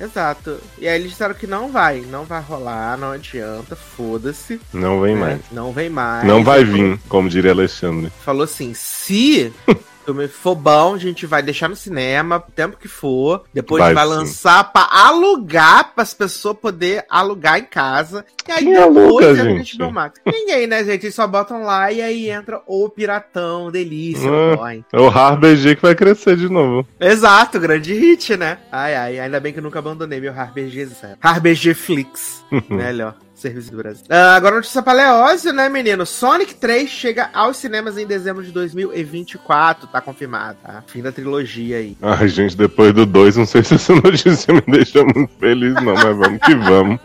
Exato. 0.00 0.58
E 0.78 0.86
aí 0.86 0.98
eles 1.00 1.10
disseram 1.10 1.34
que 1.34 1.46
não 1.46 1.70
vai, 1.72 2.00
não 2.00 2.24
vai 2.24 2.40
rolar, 2.40 2.96
não 2.96 3.12
adianta, 3.12 3.74
foda-se. 3.74 4.60
Não 4.72 5.00
vem 5.00 5.14
né? 5.14 5.20
mais. 5.20 5.40
Não 5.50 5.72
vem 5.72 5.90
mais. 5.90 6.26
Não 6.26 6.44
vai 6.44 6.64
vir, 6.64 6.98
como 7.08 7.28
diria 7.28 7.50
Alexandre. 7.50 8.12
Falou 8.24 8.42
assim: 8.44 8.72
se 8.74 9.52
filme 10.14 10.28
for 10.28 10.54
bom, 10.54 10.94
a 10.94 10.98
gente 10.98 11.26
vai 11.26 11.42
deixar 11.42 11.68
no 11.68 11.76
cinema, 11.76 12.36
o 12.36 12.52
tempo 12.52 12.76
que 12.76 12.88
for. 12.88 13.44
Depois 13.52 13.82
Vai 13.82 13.94
vai, 13.94 14.04
sim. 14.04 14.10
lançar 14.10 14.72
pra 14.72 14.88
alugar, 14.90 15.92
para 15.94 16.02
as 16.02 16.14
pessoas 16.14 16.56
poderem 16.56 17.02
alugar 17.10 17.58
em 17.58 17.64
casa. 17.64 18.24
E 18.48 18.52
aí 18.52 18.64
Quem 18.64 18.72
depois 18.74 18.96
aluga, 18.96 19.30
entra 19.30 19.44
no 19.44 19.58
gente? 19.58 19.76
HBO 19.78 19.92
Max. 19.92 20.20
Ninguém, 20.26 20.66
né, 20.66 20.84
gente? 20.84 21.04
Eles 21.06 21.14
só 21.14 21.26
botam 21.26 21.62
lá 21.62 21.92
e 21.92 22.00
aí 22.00 22.30
entra 22.30 22.62
o 22.66 22.88
Piratão, 22.88 23.70
delícia, 23.70 24.28
Ah. 24.30 24.56
boy. 24.56 24.84
É 24.92 24.98
o 25.00 25.08
RBG 25.08 25.76
que 25.76 25.82
vai 25.82 25.94
crescer 25.94 26.36
de 26.36 26.48
novo. 26.48 26.86
Exato, 26.98 27.60
grande 27.60 27.92
hit, 27.94 28.36
né? 28.36 28.58
Ai, 28.72 28.94
ai, 28.94 29.18
ainda 29.20 29.38
bem 29.40 29.52
que 29.52 29.58
eu 29.58 29.62
nunca 29.62 29.78
abandonei 29.78 30.20
meu 30.20 30.32
RBG 30.32 30.86
zero. 30.86 31.18
RBG 31.22 31.74
Flix. 31.74 32.42
Melhor. 32.68 33.14
Serviço 33.38 33.70
do 33.70 33.76
Brasil. 33.76 34.04
Ah, 34.10 34.34
agora 34.34 34.56
notícia 34.56 34.82
pra 34.82 34.92
Leózio, 34.92 35.52
né, 35.52 35.68
menino? 35.68 36.04
Sonic 36.04 36.56
3 36.56 36.90
chega 36.90 37.30
aos 37.32 37.56
cinemas 37.56 37.96
em 37.96 38.04
dezembro 38.04 38.42
de 38.42 38.50
2024, 38.50 39.86
tá 39.86 40.00
confirmado, 40.00 40.58
tá? 40.60 40.82
Fim 40.88 41.02
da 41.02 41.12
trilogia 41.12 41.76
aí. 41.76 41.96
Ai, 42.02 42.28
gente, 42.28 42.56
depois 42.56 42.92
do 42.92 43.06
2, 43.06 43.36
não 43.36 43.46
sei 43.46 43.62
se 43.62 43.74
essa 43.74 43.94
notícia 44.02 44.52
me 44.52 44.62
deixa 44.66 45.04
muito 45.04 45.30
feliz, 45.38 45.72
não, 45.74 45.94
mas 45.94 46.16
vamos 46.16 46.40
que 46.44 46.54
vamos. 46.56 46.98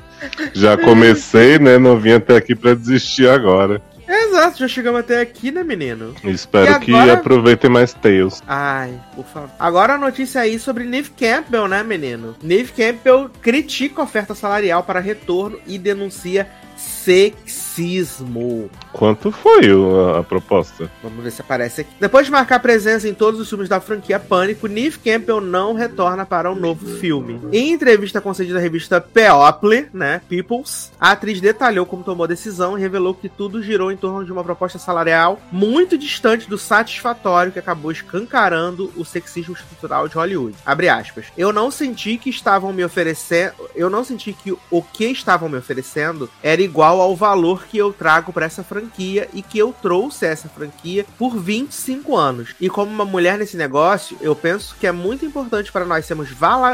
Já 0.54 0.76
comecei, 0.76 1.60
né? 1.60 1.78
Não 1.78 2.00
vim 2.00 2.14
até 2.14 2.36
aqui 2.36 2.56
pra 2.56 2.74
desistir 2.74 3.28
agora. 3.30 3.80
Exato, 4.08 4.60
já 4.60 4.68
chegamos 4.68 5.00
até 5.00 5.22
aqui, 5.22 5.52
né, 5.52 5.64
menino? 5.64 6.14
Espero 6.24 6.72
E 6.72 6.80
que 6.80 6.94
agora- 6.94 7.14
aproveitem 7.14 7.70
mais 7.70 7.94
Tales. 7.94 8.42
Ai, 8.48 9.00
por 9.16 9.26
favor. 9.26 9.50
Agora 9.60 9.94
a 9.94 9.98
notícia 9.98 10.42
aí 10.42 10.60
sobre 10.60 10.84
Neve 10.84 11.12
Campbell, 11.18 11.68
né, 11.68 11.84
menino? 11.84 12.36
Neve 12.42 12.72
Campbell 12.72 13.30
critica 13.42 14.02
a 14.02 14.04
oferta 14.04 14.36
salarial 14.36 14.84
para 14.84 15.00
retorno 15.00 15.60
e 15.68 15.78
denuncia 15.78 16.48
sexismo. 17.04 18.70
Quanto 18.92 19.32
foi 19.32 19.70
a, 19.72 20.20
a 20.20 20.24
proposta? 20.24 20.90
Vamos 21.02 21.24
ver 21.24 21.32
se 21.32 21.42
aparece 21.42 21.82
aqui. 21.82 21.90
Depois 22.00 22.26
de 22.26 22.32
marcar 22.32 22.60
presença 22.60 23.08
em 23.10 23.14
todos 23.14 23.40
os 23.40 23.50
filmes 23.50 23.68
da 23.68 23.80
franquia 23.80 24.20
Pânico, 24.20 24.68
Neve 24.68 25.00
Campbell 25.00 25.42
não 25.42 25.74
retorna 25.74 26.26
para 26.26 26.52
um 26.52 26.56
novo 26.56 26.86
filme. 26.98 27.42
Em 27.52 27.72
entrevista 27.72 28.22
concedida 28.22 28.60
à 28.60 28.62
revista 28.62 29.02
People, 29.02 29.88
né, 29.94 30.22
Peoples, 30.30 30.92
a 31.00 31.12
atriz 31.12 31.42
detalhou 31.42 31.86
como 31.86 32.04
tomou 32.04 32.26
a 32.26 32.28
decisão 32.28 32.78
e 32.78 32.82
revelou 32.82 33.14
que 33.16 33.28
tudo 33.28 33.64
girou 33.64 33.92
em 33.92 33.98
torno 33.98 34.24
de 34.24 34.32
uma 34.32 34.44
proposta 34.44 34.78
salarial 34.78 35.42
muito 35.52 35.98
distante 35.98 36.48
do 36.48 36.58
satisfatório 36.58 37.52
que 37.52 37.60
acabou 37.60 37.92
escancarando 37.92 38.92
o 38.96 39.04
sexismo 39.04 39.56
estrutural 39.56 40.08
de 40.08 40.16
Hollywood. 40.16 40.56
Abre 40.66 40.90
aspas. 40.90 41.26
Eu 41.38 41.52
não 41.52 41.72
senti 41.72 42.18
que 42.18 42.30
estavam 42.30 42.72
me 42.72 42.84
oferecendo, 42.84 43.54
eu 43.76 43.90
não 43.90 44.04
senti 44.04 44.34
que 44.34 44.56
o 44.70 44.82
que 44.82 45.06
estavam 45.06 45.50
me 45.50 45.58
oferecendo 45.58 46.30
era 46.42 46.62
igual 46.62 46.73
ao 46.82 47.16
valor 47.16 47.66
que 47.66 47.78
eu 47.78 47.92
trago 47.94 48.32
para 48.34 48.46
essa 48.46 48.64
franquia 48.64 49.30
e 49.34 49.42
que 49.42 49.58
eu 49.60 49.74
trouxe 49.82 50.26
essa 50.26 50.48
franquia 50.50 51.06
por 51.18 51.38
25 51.38 52.16
anos. 52.16 52.56
E 52.60 52.70
como 52.70 52.92
uma 52.92 53.06
mulher 53.06 53.38
nesse 53.38 53.56
negócio, 53.58 54.18
eu 54.22 54.36
penso 54.36 54.76
que 54.80 54.88
é 54.88 54.92
muito 54.92 55.26
importante 55.26 55.72
para 55.72 55.86
nós 55.86 56.06
sermos 56.06 56.30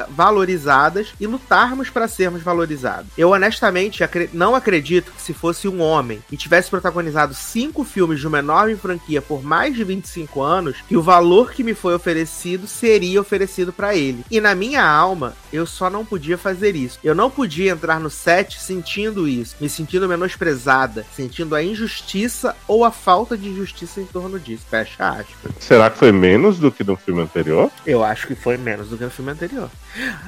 valorizadas 0.10 1.08
e 1.20 1.26
lutarmos 1.28 1.90
para 1.90 2.08
sermos 2.08 2.42
valorizados. 2.44 3.08
Eu 3.18 3.30
honestamente 3.32 4.04
acre- 4.04 4.30
não 4.34 4.56
acredito 4.56 5.12
que 5.12 5.22
se 5.22 5.34
fosse 5.34 5.68
um 5.68 5.82
homem 5.82 6.22
e 6.32 6.38
tivesse 6.38 6.70
protagonizado 6.70 7.34
cinco 7.34 7.84
filmes 7.84 8.20
de 8.20 8.28
uma 8.28 8.40
enorme 8.40 8.76
franquia 8.76 9.22
por 9.22 9.44
mais 9.44 9.76
de 9.76 9.84
25 9.84 10.42
anos, 10.42 10.78
que 10.88 10.98
o 10.98 11.02
valor 11.02 11.52
que 11.52 11.64
me 11.64 11.74
foi 11.74 11.94
oferecido 11.96 12.68
seria 12.68 13.22
oferecido 13.22 13.74
para 13.74 13.96
ele. 13.96 14.24
E 14.30 14.40
na 14.40 14.54
minha 14.56 14.84
alma, 14.86 15.34
eu 15.52 15.66
só 15.66 15.90
não 15.90 16.06
podia 16.06 16.38
fazer 16.38 16.76
isso. 16.76 17.00
Eu 17.04 17.16
não 17.16 17.30
podia 17.30 17.72
entrar 17.72 18.00
no 18.00 18.10
set 18.10 18.60
sentindo 18.62 19.28
isso, 19.28 19.56
me 19.60 19.70
sentindo 19.80 20.10
menosprezada, 20.10 21.06
sentindo 21.15 21.56
a 21.56 21.63
injustiça 21.63 22.54
ou 22.68 22.84
a 22.84 22.92
falta 22.92 23.38
de 23.38 23.56
justiça 23.56 24.02
em 24.02 24.06
torno 24.06 24.38
disso. 24.38 24.65
Fecha 24.70 25.08
aspas. 25.08 25.54
Será 25.58 25.89
que 25.89 25.98
foi 25.98 26.12
menos 26.12 26.60
do 26.60 26.70
que 26.70 26.84
no 26.84 26.98
filme 26.98 27.22
anterior? 27.22 27.72
Eu 27.86 28.04
acho 28.04 28.28
que 28.28 28.36
foi 28.36 28.58
menos 28.58 28.89
do 28.89 28.98
que 28.98 29.06
no 29.06 29.10
filme 29.10 29.32
anterior. 29.32 29.70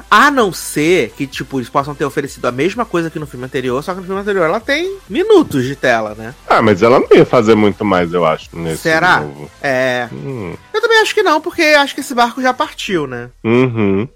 A 0.10 0.32
não 0.32 0.54
ser 0.54 1.12
que, 1.18 1.28
tipo, 1.28 1.60
eles 1.60 1.68
possam 1.68 1.94
ter 1.94 2.06
oferecido 2.06 2.46
a 2.46 2.52
mesma 2.52 2.86
coisa 2.86 3.10
que 3.10 3.20
no 3.20 3.28
filme 3.28 3.46
anterior, 3.46 3.84
só 3.84 3.94
que 3.94 4.00
no 4.00 4.06
filme 4.06 4.22
anterior 4.22 4.46
ela 4.46 4.62
tem 4.62 4.98
minutos 5.10 5.66
de 5.66 5.76
tela, 5.76 6.16
né? 6.16 6.34
Ah, 6.48 6.62
mas 6.62 6.82
ela 6.82 7.00
não 7.00 7.10
ia 7.12 7.26
fazer 7.26 7.56
muito 7.56 7.84
mais, 7.84 8.14
eu 8.14 8.26
acho, 8.26 8.48
nesse 8.54 8.84
Será? 8.84 9.20
novo. 9.20 9.52
É. 9.62 10.08
Hum. 10.14 10.56
Eu 10.74 10.82
também 10.82 11.02
acho 11.02 11.14
que 11.14 11.24
não, 11.24 11.42
porque 11.42 11.62
acho 11.62 11.94
que 11.94 12.00
esse 12.00 12.16
barco 12.16 12.42
já 12.42 12.54
partiu, 12.54 13.06
né? 13.06 13.30
Uhum. 13.44 14.08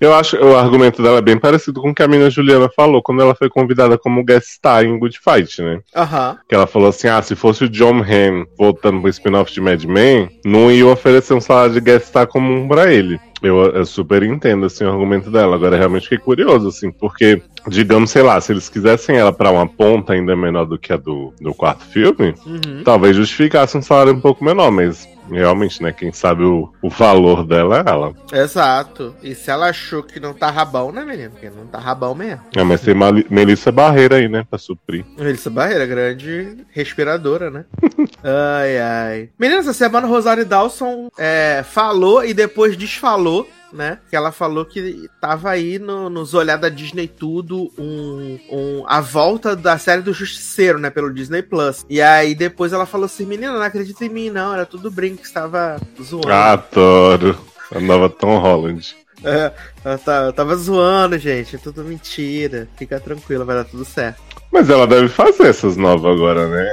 Eu 0.00 0.12
acho 0.14 0.36
que 0.36 0.44
o 0.44 0.56
argumento 0.56 1.02
dela 1.02 1.18
é 1.18 1.22
bem 1.22 1.38
parecido 1.38 1.80
com 1.80 1.90
o 1.90 1.94
que 1.94 2.02
a 2.02 2.08
mina 2.08 2.28
Juliana 2.28 2.68
falou 2.74 3.02
quando 3.02 3.22
ela 3.22 3.34
foi 3.34 3.48
convidada 3.48 3.96
como 3.96 4.24
guest 4.24 4.48
star 4.54 4.84
em 4.84 4.98
Good 4.98 5.18
Fight, 5.18 5.62
né? 5.62 5.80
Aham. 5.96 6.36
Que 6.48 6.54
ela 6.54 6.66
falou 6.66 6.88
assim: 6.88 7.08
ah, 7.08 7.22
se 7.22 7.34
fosse 7.34 7.64
o 7.64 7.68
John 7.68 8.00
Hamm 8.02 8.44
voltando 8.58 9.00
pro 9.00 9.08
spin-off 9.10 9.52
de 9.52 9.60
Mad 9.60 9.82
Men, 9.84 10.28
não 10.44 10.70
ia 10.70 10.86
oferecer 10.86 11.32
um 11.34 11.40
salário 11.40 11.72
de 11.74 11.80
guest 11.80 12.06
star 12.08 12.26
comum 12.26 12.68
pra 12.68 12.92
ele. 12.92 13.18
Eu, 13.42 13.56
eu 13.72 13.84
super 13.84 14.22
entendo 14.22 14.66
assim, 14.66 14.84
o 14.84 14.90
argumento 14.90 15.28
dela. 15.30 15.56
Agora, 15.56 15.76
realmente 15.76 16.04
fiquei 16.04 16.18
curioso, 16.18 16.68
assim, 16.68 16.92
porque, 16.92 17.42
digamos, 17.66 18.10
sei 18.10 18.22
lá, 18.22 18.40
se 18.40 18.52
eles 18.52 18.68
quisessem 18.68 19.16
ela 19.16 19.32
pra 19.32 19.50
uma 19.50 19.66
ponta 19.66 20.12
ainda 20.12 20.36
menor 20.36 20.64
do 20.64 20.78
que 20.78 20.92
a 20.92 20.96
do, 20.96 21.32
do 21.40 21.52
quarto 21.52 21.84
filme, 21.86 22.34
Uhum. 22.46 22.82
talvez 22.84 23.16
justificasse 23.16 23.76
um 23.76 23.82
salário 23.82 24.12
um 24.12 24.20
pouco 24.20 24.44
menor, 24.44 24.70
mas 24.70 25.08
realmente, 25.32 25.82
né, 25.82 25.92
quem 25.92 26.12
sabe 26.12 26.42
o, 26.44 26.72
o 26.82 26.88
valor 26.88 27.46
dela 27.46 27.78
é 27.86 27.90
ela. 27.90 28.12
Exato. 28.32 29.14
E 29.22 29.34
se 29.34 29.50
ela 29.50 29.68
achou 29.68 30.02
que 30.02 30.20
não 30.20 30.32
tá 30.34 30.50
rabão, 30.50 30.92
né, 30.92 31.04
menino? 31.04 31.30
Porque 31.30 31.50
não 31.50 31.66
tá 31.66 31.78
rabão 31.78 32.14
mesmo. 32.14 32.40
É, 32.56 32.62
mas 32.62 32.80
tem 32.80 32.94
Mali- 32.94 33.26
Melissa 33.30 33.70
Barreira 33.72 34.16
aí, 34.16 34.28
né, 34.28 34.44
pra 34.48 34.58
suprir. 34.58 35.04
Melissa 35.18 35.50
Barreira, 35.50 35.86
grande 35.86 36.58
respiradora, 36.70 37.50
né? 37.50 37.64
ai, 38.22 38.78
ai. 38.78 39.28
Menina, 39.38 39.60
essa 39.60 39.72
semana 39.72 40.06
Rosário 40.06 40.44
Dawson 40.44 41.08
é, 41.18 41.62
falou 41.64 42.24
e 42.24 42.32
depois 42.34 42.76
desfalou, 42.76 43.48
né? 43.72 43.98
Que 44.10 44.16
ela 44.16 44.30
falou 44.32 44.64
que 44.64 45.08
tava 45.20 45.50
aí 45.50 45.78
no, 45.78 46.08
nos 46.10 46.34
olhar 46.34 46.56
da 46.56 46.68
Disney 46.68 47.08
tudo, 47.08 47.72
um, 47.78 48.38
um, 48.50 48.84
a 48.86 49.00
volta 49.00 49.54
da 49.56 49.78
série 49.78 50.02
do 50.02 50.12
Justiceiro, 50.12 50.78
né? 50.78 50.90
Pelo 50.90 51.12
Disney 51.12 51.42
Plus. 51.42 51.84
E 51.88 52.00
aí 52.00 52.34
depois 52.34 52.72
ela 52.72 52.86
falou 52.86 53.06
assim: 53.06 53.24
Menina, 53.26 53.52
não 53.52 53.62
acredita 53.62 54.04
em 54.04 54.08
mim, 54.08 54.30
não. 54.30 54.52
Era 54.54 54.66
tudo 54.66 54.90
brinco, 54.90 55.22
estava 55.22 55.78
zoando. 56.00 56.30
Ah, 56.32 56.52
adoro. 56.52 57.38
A 57.74 57.80
nova 57.80 58.08
Tom 58.10 58.38
Holland. 58.38 58.94
É, 59.24 59.52
eu 59.84 59.98
ta- 59.98 60.22
eu 60.26 60.32
tava 60.32 60.56
zoando, 60.56 61.16
gente. 61.18 61.56
É 61.56 61.58
tudo 61.58 61.84
mentira. 61.84 62.68
Fica 62.76 62.98
tranquila, 63.00 63.44
vai 63.44 63.56
dar 63.56 63.64
tudo 63.64 63.84
certo. 63.84 64.20
Mas 64.52 64.68
ela 64.68 64.86
deve 64.86 65.08
fazer 65.08 65.44
essas 65.44 65.78
novas 65.78 66.12
agora, 66.12 66.46
né? 66.46 66.68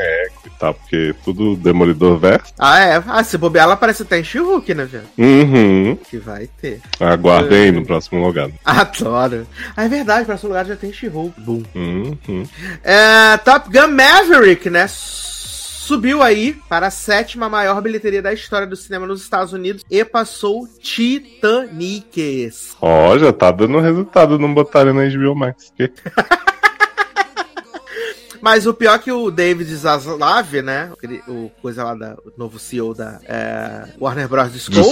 E 0.46 0.50
tal, 0.60 0.74
porque 0.74 1.15
tudo 1.24 1.56
Demolidor 1.56 2.18
verso. 2.18 2.54
Ah, 2.60 2.80
é. 2.80 3.04
Ah, 3.08 3.24
se 3.24 3.38
bobear, 3.38 3.63
ela 3.63 3.78
parece 3.78 4.04
até 4.04 4.20
em 4.20 4.24
She-Hulk, 4.24 4.74
né, 4.74 4.84
velho? 4.84 5.06
Uhum. 5.18 5.98
Que 6.10 6.18
vai 6.18 6.50
ter. 6.62 6.82
Aguardem 7.00 7.63
aí 7.63 7.72
no 7.72 7.86
próximo 7.86 8.26
lugar. 8.26 8.50
Adoro. 8.65 9.48
Ah, 9.78 9.86
é 9.86 9.88
verdade, 9.88 10.26
próximo 10.26 10.50
lugar 10.50 10.65
já 10.65 10.76
tem 10.76 10.92
She-Hulk. 10.92 11.39
Boom. 11.39 11.63
Uhum. 11.74 12.46
É, 12.84 13.38
Top 13.38 13.70
Gun 13.72 13.88
Maverick, 13.88 14.70
né? 14.70 14.86
Subiu 14.89 16.22
aí 16.22 16.56
para 16.68 16.88
a 16.88 16.92
sétima 16.92 17.50
maior 17.50 17.82
bilheteria 17.82 18.22
da 18.22 18.34
história 18.34 18.68
do 18.68 18.76
cinema 18.76 19.08
nos 19.08 19.22
Estados 19.24 19.54
Unidos 19.54 19.84
e 19.89 20.04
passou 20.04 20.68
Titanic. 20.80 22.52
Ó, 22.82 23.18
já 23.18 23.34
tá 23.34 23.50
dando 23.50 23.80
resultado 23.80 24.38
não 24.38 24.54
botarem 24.54 24.94
na 24.94 25.08
HBO 25.08 25.34
Max. 25.34 25.74
Que- 28.39 28.43
Mas 28.43 28.65
o 28.65 28.73
pior 28.73 28.95
é 28.95 28.99
que 28.99 29.12
o 29.12 29.30
David 29.30 29.73
Zaslav, 29.75 30.62
né? 30.62 30.91
O 31.28 31.52
coisa 31.62 31.84
lá 31.84 31.93
da 31.95 32.13
o 32.25 32.32
novo 32.38 32.58
CEO 32.58 32.93
da 32.93 33.19
é, 33.25 33.86
Warner 33.99 34.28
Bros. 34.28 34.52
Discovery, 34.52 34.86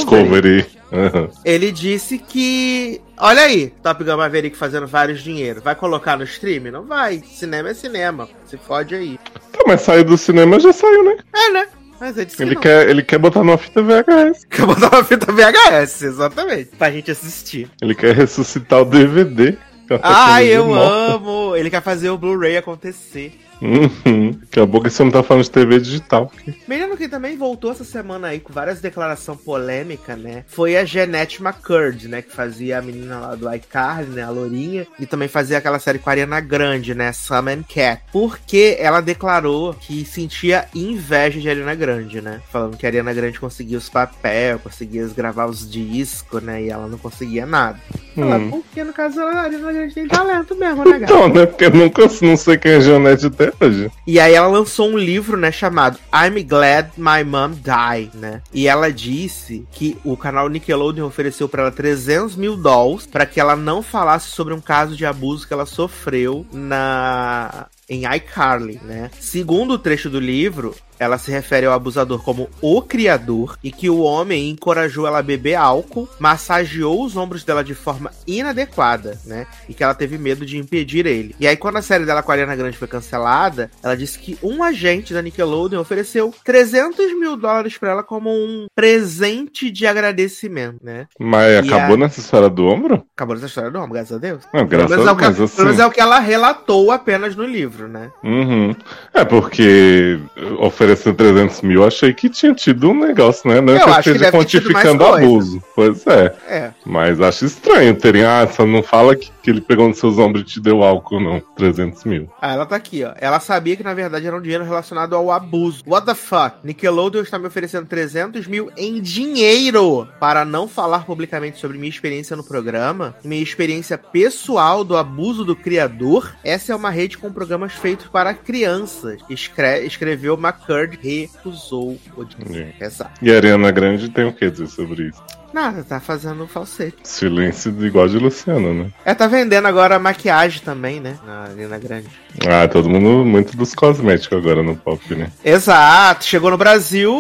Discovery. 0.61 0.65
Uhum. 0.91 1.29
ele 1.43 1.71
disse 1.71 2.17
que. 2.17 3.01
Olha 3.17 3.41
aí, 3.41 3.73
Top 3.81 4.03
Gun 4.03 4.17
Maverick 4.17 4.55
fazendo 4.55 4.85
vários 4.87 5.21
dinheiro. 5.21 5.61
Vai 5.61 5.75
colocar 5.75 6.17
no 6.17 6.23
stream? 6.23 6.71
Não 6.71 6.83
vai. 6.85 7.21
Cinema 7.25 7.69
é 7.69 7.73
cinema. 7.73 8.29
Se 8.45 8.57
fode 8.57 8.93
aí. 8.95 9.19
Tá, 9.51 9.59
mas 9.65 9.81
saiu 9.81 10.03
do 10.03 10.17
cinema 10.17 10.59
já 10.59 10.71
saiu, 10.71 11.03
né? 11.03 11.17
É, 11.35 11.51
né? 11.51 11.67
Mas 11.99 12.13
disse 12.15 12.37
que 12.37 12.43
Ele 12.43 12.53
não. 12.53 12.61
quer, 12.61 12.87
ele 12.89 13.01
quer 13.01 13.17
botar 13.17 13.43
numa 13.43 13.57
fita 13.57 13.81
VHS. 13.81 14.45
Quer 14.49 14.65
botar 14.67 14.89
uma 14.95 15.03
fita 15.03 15.31
VHS, 15.31 16.03
exatamente. 16.03 16.75
Pra 16.77 16.91
gente 16.91 17.09
assistir. 17.09 17.71
Ele 17.81 17.95
quer 17.95 18.15
ressuscitar 18.15 18.81
o 18.81 18.85
DVD. 18.85 19.57
é 19.95 19.99
Ai, 20.01 20.47
tecnologia 20.47 20.55
eu 20.55 20.73
amo! 20.73 21.55
Ele 21.55 21.69
quer 21.69 21.81
fazer 21.81 22.09
o 22.09 22.17
Blu-ray 22.17 22.57
acontecer. 22.57 23.46
Uhum. 23.61 24.31
Daqui 24.41 24.59
a 24.59 24.67
pouco 24.67 24.89
você 24.89 25.03
não 25.03 25.11
tá 25.11 25.23
falando 25.23 25.43
de 25.43 25.51
TV 25.51 25.79
digital. 25.79 26.31
Menino 26.67 26.95
que 26.97 27.07
também 27.07 27.35
voltou 27.37 27.71
essa 27.71 27.83
semana 27.83 28.27
aí 28.27 28.39
com 28.39 28.53
várias 28.53 28.79
declarações 28.79 29.39
polêmicas, 29.41 30.17
né? 30.17 30.43
Foi 30.47 30.77
a 30.77 30.85
Jeanette 30.85 31.41
McCurdy, 31.41 32.07
né? 32.07 32.21
Que 32.21 32.31
fazia 32.33 32.77
a 32.77 32.81
menina 32.81 33.19
lá 33.19 33.35
do 33.35 33.51
iCarly, 33.53 34.09
né? 34.11 34.23
A 34.23 34.29
Lourinha. 34.29 34.85
E 34.99 35.05
também 35.05 35.27
fazia 35.27 35.57
aquela 35.57 35.79
série 35.79 35.99
com 35.99 36.09
a 36.09 36.13
Ariana 36.13 36.39
Grande, 36.39 36.93
né? 36.93 37.11
Sam 37.11 37.45
and 37.51 37.63
Cat. 37.67 38.01
Porque 38.11 38.77
ela 38.79 39.01
declarou 39.01 39.73
que 39.73 40.05
sentia 40.05 40.65
inveja 40.75 41.39
de 41.39 41.49
Ariana 41.49 41.75
Grande, 41.75 42.21
né? 42.21 42.41
Falando 42.51 42.77
que 42.77 42.85
a 42.85 42.89
Ariana 42.89 43.13
Grande 43.13 43.39
conseguia 43.39 43.77
os 43.77 43.89
papéis, 43.89 44.61
conseguia 44.61 45.07
gravar 45.15 45.45
os 45.47 45.69
discos, 45.69 46.41
né? 46.43 46.63
E 46.63 46.69
ela 46.69 46.87
não 46.87 46.97
conseguia 46.97 47.45
nada. 47.45 47.79
Ela, 48.15 48.37
Hum. 48.37 48.49
porque 48.49 48.83
no 48.83 48.93
caso 48.93 49.19
a 49.21 49.41
Ariana 49.41 49.71
Grande 49.71 49.93
tem 49.93 50.07
talento 50.07 50.55
mesmo, 50.55 50.83
né, 50.85 50.99
gata? 50.99 51.13
Então, 51.13 51.27
né? 51.29 51.45
Porque 51.45 51.65
eu 51.65 51.71
nunca 51.71 52.01
não 52.21 52.37
sei 52.37 52.57
quem 52.57 52.71
é 52.73 52.81
Janete 52.81 53.27
até 53.27 53.46
hoje. 53.59 53.91
E 54.05 54.19
aí 54.19 54.33
ela 54.33 54.47
lançou 54.47 54.89
um 54.89 54.97
livro, 54.97 55.37
né, 55.37 55.51
chamado 55.51 55.99
I'm 56.13 56.43
Glad 56.43 56.89
My 56.97 57.23
Mom 57.23 57.51
Died, 57.51 58.11
né? 58.15 58.41
E 58.53 58.67
ela 58.67 58.91
disse 58.91 59.65
que 59.71 59.97
o 60.03 60.15
canal 60.15 60.49
Nickelodeon 60.49 61.05
ofereceu 61.05 61.47
pra 61.47 61.63
ela 61.63 61.71
300 61.71 62.35
mil 62.35 62.55
dólares 62.55 63.05
para 63.05 63.25
que 63.25 63.39
ela 63.39 63.55
não 63.55 63.81
falasse 63.81 64.29
sobre 64.29 64.53
um 64.53 64.61
caso 64.61 64.95
de 64.95 65.05
abuso 65.05 65.47
que 65.47 65.53
ela 65.53 65.65
sofreu 65.65 66.45
na 66.51 67.67
em 67.89 68.03
iCarly, 68.15 68.81
né? 68.83 69.09
Segundo 69.19 69.73
o 69.73 69.79
trecho 69.79 70.09
do 70.09 70.19
livro, 70.19 70.75
ela 70.99 71.17
se 71.17 71.31
refere 71.31 71.65
ao 71.65 71.73
abusador 71.73 72.21
como 72.23 72.49
o 72.61 72.81
criador 72.81 73.57
e 73.63 73.71
que 73.71 73.89
o 73.89 73.99
homem 73.99 74.49
encorajou 74.49 75.05
ela 75.07 75.19
a 75.19 75.23
beber 75.23 75.55
álcool, 75.55 76.07
massageou 76.19 77.03
os 77.03 77.15
ombros 77.15 77.43
dela 77.43 77.63
de 77.63 77.73
forma 77.73 78.11
inadequada, 78.25 79.19
né? 79.25 79.45
E 79.67 79.73
que 79.73 79.83
ela 79.83 79.93
teve 79.93 80.17
medo 80.17 80.45
de 80.45 80.57
impedir 80.57 81.05
ele. 81.05 81.35
E 81.39 81.47
aí, 81.47 81.55
quando 81.57 81.77
a 81.77 81.81
série 81.81 82.05
dela 82.05 82.23
com 82.23 82.31
a 82.31 82.35
Ariana 82.35 82.55
Grande 82.55 82.77
foi 82.77 82.87
cancelada, 82.87 83.69
ela 83.83 83.95
disse 83.95 84.17
que 84.19 84.37
um 84.41 84.63
agente 84.63 85.13
da 85.13 85.21
Nickelodeon 85.21 85.79
ofereceu 85.79 86.33
300 86.43 87.17
mil 87.19 87.35
dólares 87.37 87.77
pra 87.77 87.91
ela 87.91 88.03
como 88.03 88.29
um 88.29 88.67
presente 88.75 89.69
de 89.69 89.85
agradecimento, 89.85 90.77
né? 90.83 91.07
Mas 91.19 91.65
E 91.65 91.69
acabou 91.69 91.95
a- 91.95 91.99
nessa 91.99 92.19
história 92.19 92.49
do 92.49 92.65
ombro? 92.65 93.05
Acabou 93.15 93.35
essa 93.35 93.45
história 93.45 93.69
do 93.71 93.77
homem, 93.77 93.91
graças 93.93 94.15
a 94.15 94.19
Deus. 94.19 94.43
Não, 94.53 94.65
graças 94.65 94.91
a 94.91 94.95
é 94.95 94.97
Deus, 94.97 95.07
ela- 95.09 95.45
assim. 95.45 95.55
pelo 95.55 95.67
menos 95.67 95.79
é 95.81 95.85
o 95.85 95.91
que 95.91 95.99
ela 96.01 96.19
relatou 96.19 96.91
apenas 96.91 97.35
no 97.35 97.43
livro, 97.45 97.87
né? 97.87 98.11
Uhum. 98.23 98.75
É 99.13 99.23
porque 99.25 100.19
ofereceu 100.59 100.86
300 100.95 101.61
mil, 101.61 101.85
achei 101.85 102.13
que 102.13 102.29
tinha 102.29 102.53
tido 102.53 102.89
um 102.91 102.99
negócio, 102.99 103.49
né? 103.49 103.59
Não 103.61 103.73
Eu 103.73 103.83
que 103.83 103.89
acho 103.89 104.09
esteja 104.09 104.31
quantificando 104.31 105.05
abuso. 105.05 105.61
Pois 105.75 106.05
é. 106.07 106.35
É. 106.47 106.71
Mas 106.85 107.19
acho 107.21 107.45
estranho 107.45 107.95
terem. 107.95 108.23
Ah, 108.23 108.47
só 108.51 108.65
não 108.65 108.81
fala 108.83 109.15
que, 109.15 109.31
que 109.41 109.49
ele 109.49 109.61
pegou 109.61 109.87
nos 109.87 109.97
seus 109.99 110.17
ombros 110.17 110.43
e 110.43 110.45
te 110.45 110.59
deu 110.59 110.83
álcool, 110.83 111.19
não. 111.19 111.41
300 111.55 112.03
mil. 112.05 112.29
Ah, 112.41 112.53
ela 112.53 112.65
tá 112.65 112.75
aqui, 112.75 113.03
ó. 113.03 113.13
Ela 113.19 113.39
sabia 113.39 113.75
que 113.75 113.83
na 113.83 113.93
verdade 113.93 114.27
era 114.27 114.35
um 114.35 114.41
dinheiro 114.41 114.63
relacionado 114.63 115.15
ao 115.15 115.31
abuso. 115.31 115.83
What 115.87 116.05
the 116.05 116.15
fuck? 116.15 116.57
Nickelodeon 116.63 117.21
está 117.21 117.37
me 117.39 117.47
oferecendo 117.47 117.87
300 117.87 118.47
mil 118.47 118.71
em 118.77 119.01
dinheiro 119.01 120.07
para 120.19 120.43
não 120.45 120.67
falar 120.67 121.05
publicamente 121.05 121.59
sobre 121.59 121.77
minha 121.77 121.89
experiência 121.89 122.35
no 122.35 122.43
programa, 122.43 123.15
minha 123.23 123.41
experiência 123.41 123.97
pessoal 123.97 124.83
do 124.83 124.97
abuso 124.97 125.43
do 125.45 125.55
criador. 125.55 126.35
Essa 126.43 126.73
é 126.73 126.75
uma 126.75 126.89
rede 126.89 127.17
com 127.17 127.31
programas 127.31 127.73
feitos 127.73 128.07
para 128.07 128.33
crianças. 128.33 129.21
Escre- 129.29 129.85
escreveu 129.85 130.35
McCurdy, 130.77 131.29
recusou 131.33 131.99
o 132.15 132.23
dinheiro. 132.23 132.73
Exato. 132.79 133.23
E 133.23 133.31
a 133.31 133.35
Ariana 133.35 133.71
Grande 133.71 134.09
tem 134.09 134.25
o 134.25 134.33
que 134.33 134.49
dizer 134.49 134.67
sobre 134.67 135.09
isso? 135.09 135.23
Nada, 135.57 135.83
tá 135.83 135.99
fazendo 135.99 136.45
falsete. 136.45 136.97
Silêncio 137.01 137.73
igual 137.83 138.07
de 138.07 138.19
Luciano, 138.19 138.75
né? 138.75 138.91
É, 139.03 139.15
tá 139.15 139.25
vendendo 139.25 139.67
agora 139.67 139.97
maquiagem 139.97 140.61
também, 140.63 140.99
né? 140.99 141.17
Na 141.25 141.45
Arena 141.45 141.79
Grande. 141.79 142.07
Ah, 142.47 142.67
todo 142.67 142.87
mundo 142.87 143.25
muito 143.25 143.57
dos 143.57 143.73
cosméticos 143.73 144.37
agora 144.37 144.61
no 144.61 144.75
pop, 144.75 145.15
né? 145.15 145.31
Exato, 145.43 146.25
chegou 146.25 146.51
no 146.51 146.57
Brasil 146.59 147.11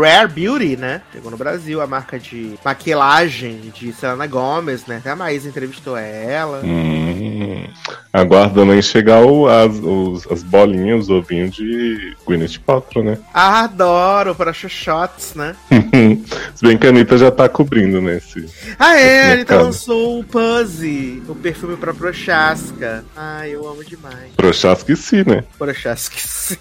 Rare 0.00 0.26
Beauty, 0.32 0.76
né? 0.76 1.00
Chegou 1.12 1.30
no 1.30 1.36
Brasil 1.36 1.80
a 1.80 1.86
marca 1.86 2.18
de 2.18 2.54
maquilagem 2.64 3.72
de 3.72 3.92
Selena 3.92 4.26
Gomez, 4.26 4.86
né? 4.86 4.96
Até 4.96 5.10
a 5.10 5.16
Maísa 5.16 5.48
entrevistou 5.48 5.96
ela. 5.96 6.60
Hum, 6.64 7.68
aguardando 8.12 8.72
aí 8.72 8.82
chegar 8.82 9.20
o- 9.24 9.46
as, 9.48 9.76
os- 9.78 10.26
as 10.32 10.42
bolinhas, 10.42 11.02
os 11.04 11.10
ovinhos 11.10 11.54
de 11.54 12.16
Gwyneth 12.26 12.58
Paltrow, 12.66 13.04
né? 13.04 13.18
Adoro 13.32 14.34
para 14.34 14.52
shots, 14.52 15.34
né? 15.36 15.54
Se 16.54 16.66
bem 16.66 16.76
que 16.76 16.86
a 16.86 16.90
Anitta 16.90 17.16
já 17.16 17.27
tá 17.30 17.48
cobrindo, 17.48 18.00
né? 18.00 18.16
Esse... 18.16 18.46
Ah, 18.78 18.98
é, 18.98 19.26
ele 19.26 19.36
mercado. 19.36 19.64
lançou 19.64 20.20
o 20.20 20.24
Puzzy, 20.24 21.22
o 21.28 21.34
perfume 21.34 21.76
pra 21.76 21.94
Prochaska. 21.94 23.04
Ai, 23.16 23.54
eu 23.54 23.68
amo 23.68 23.84
demais. 23.84 24.32
Prochaska 24.36 24.94
sim, 24.96 25.24
né? 25.26 25.44
Prochaska, 25.58 26.16
sim. 26.18 26.56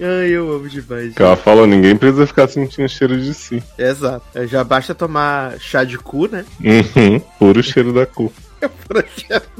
Ai, 0.00 0.28
eu 0.30 0.52
amo 0.52 0.68
demais. 0.68 1.14
Ela 1.16 1.36
falou, 1.36 1.66
ninguém 1.66 1.96
precisa 1.96 2.26
ficar 2.26 2.48
sentindo 2.48 2.88
cheiro 2.88 3.20
de 3.20 3.32
si. 3.34 3.62
Exato. 3.78 4.24
Já 4.46 4.62
basta 4.62 4.94
tomar 4.94 5.58
chá 5.58 5.84
de 5.84 5.98
cu, 5.98 6.28
né? 6.28 6.44
Uhum, 6.60 7.18
puro 7.38 7.62
cheiro 7.62 7.92
da 7.92 8.06
cu. 8.06 8.32
Prochaska. 8.86 9.50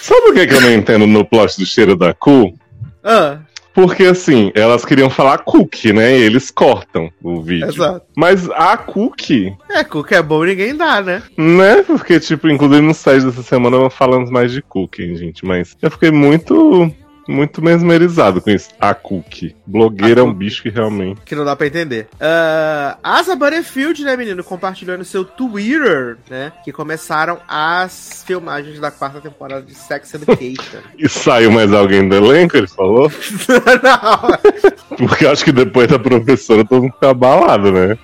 Sabe 0.00 0.30
o 0.30 0.34
que, 0.34 0.46
que 0.46 0.54
eu 0.54 0.60
não 0.60 0.72
entendo 0.72 1.06
no 1.06 1.24
plot 1.24 1.58
do 1.58 1.66
cheiro 1.66 1.96
da 1.96 2.12
cu? 2.14 2.56
Ah, 3.02 3.38
Porque 3.74 4.04
assim, 4.04 4.52
elas 4.54 4.84
queriam 4.84 5.10
falar 5.10 5.38
cookie, 5.38 5.92
né? 5.92 6.16
E 6.16 6.22
eles 6.22 6.50
cortam 6.50 7.10
o 7.22 7.42
vídeo. 7.42 7.68
exato. 7.68 8.06
Mas 8.16 8.48
a 8.50 8.76
cookie, 8.76 9.52
É, 9.68 9.82
que 9.84 10.14
é 10.14 10.22
bom 10.22 10.44
ninguém 10.44 10.76
dá, 10.76 11.00
né? 11.02 11.22
né? 11.36 11.82
Porque, 11.82 12.20
tipo, 12.20 12.48
inclusive 12.48 12.80
no 12.80 12.94
site 12.94 13.24
dessa 13.24 13.42
semana 13.42 13.90
falamos 13.90 14.30
mais 14.30 14.52
de 14.52 14.62
cookie, 14.62 15.16
gente. 15.16 15.44
Mas 15.44 15.76
eu 15.82 15.90
fiquei 15.90 16.10
muito, 16.10 16.90
muito 17.28 17.62
mesmerizado 17.62 18.40
com 18.40 18.50
isso. 18.50 18.70
A 18.80 18.94
cookie. 18.94 19.56
Blogueira 19.66 20.20
é 20.20 20.24
um 20.24 20.32
bicho 20.32 20.62
que 20.62 20.68
realmente. 20.68 21.20
Que 21.24 21.34
não 21.34 21.44
dá 21.44 21.56
pra 21.56 21.66
entender. 21.66 22.08
Ah, 22.20 22.98
Asa 23.02 23.34
Butterfield, 23.36 24.04
né, 24.04 24.16
menino? 24.16 24.42
Compartilhou 24.44 24.98
no 24.98 25.04
seu 25.04 25.24
Twitter, 25.24 26.16
né? 26.28 26.52
Que 26.64 26.72
começaram 26.72 27.38
as 27.48 28.24
filmagens 28.26 28.78
da 28.78 28.90
quarta 28.90 29.20
temporada 29.20 29.62
de 29.62 29.74
Sex 29.74 30.14
Education. 30.14 30.80
E 30.96 31.08
saiu 31.08 31.50
mais 31.50 31.72
alguém 31.72 32.08
do 32.08 32.14
elenco, 32.14 32.56
ele 32.56 32.66
falou? 32.66 33.10
não. 33.82 34.96
Porque 34.96 35.26
eu 35.26 35.30
acho 35.30 35.44
que 35.44 35.52
depois 35.52 35.88
da 35.88 35.98
professora 35.98 36.64
todo 36.64 36.82
mundo 36.82 36.92
fica 36.94 37.10
abalado, 37.10 37.72
né? 37.72 37.98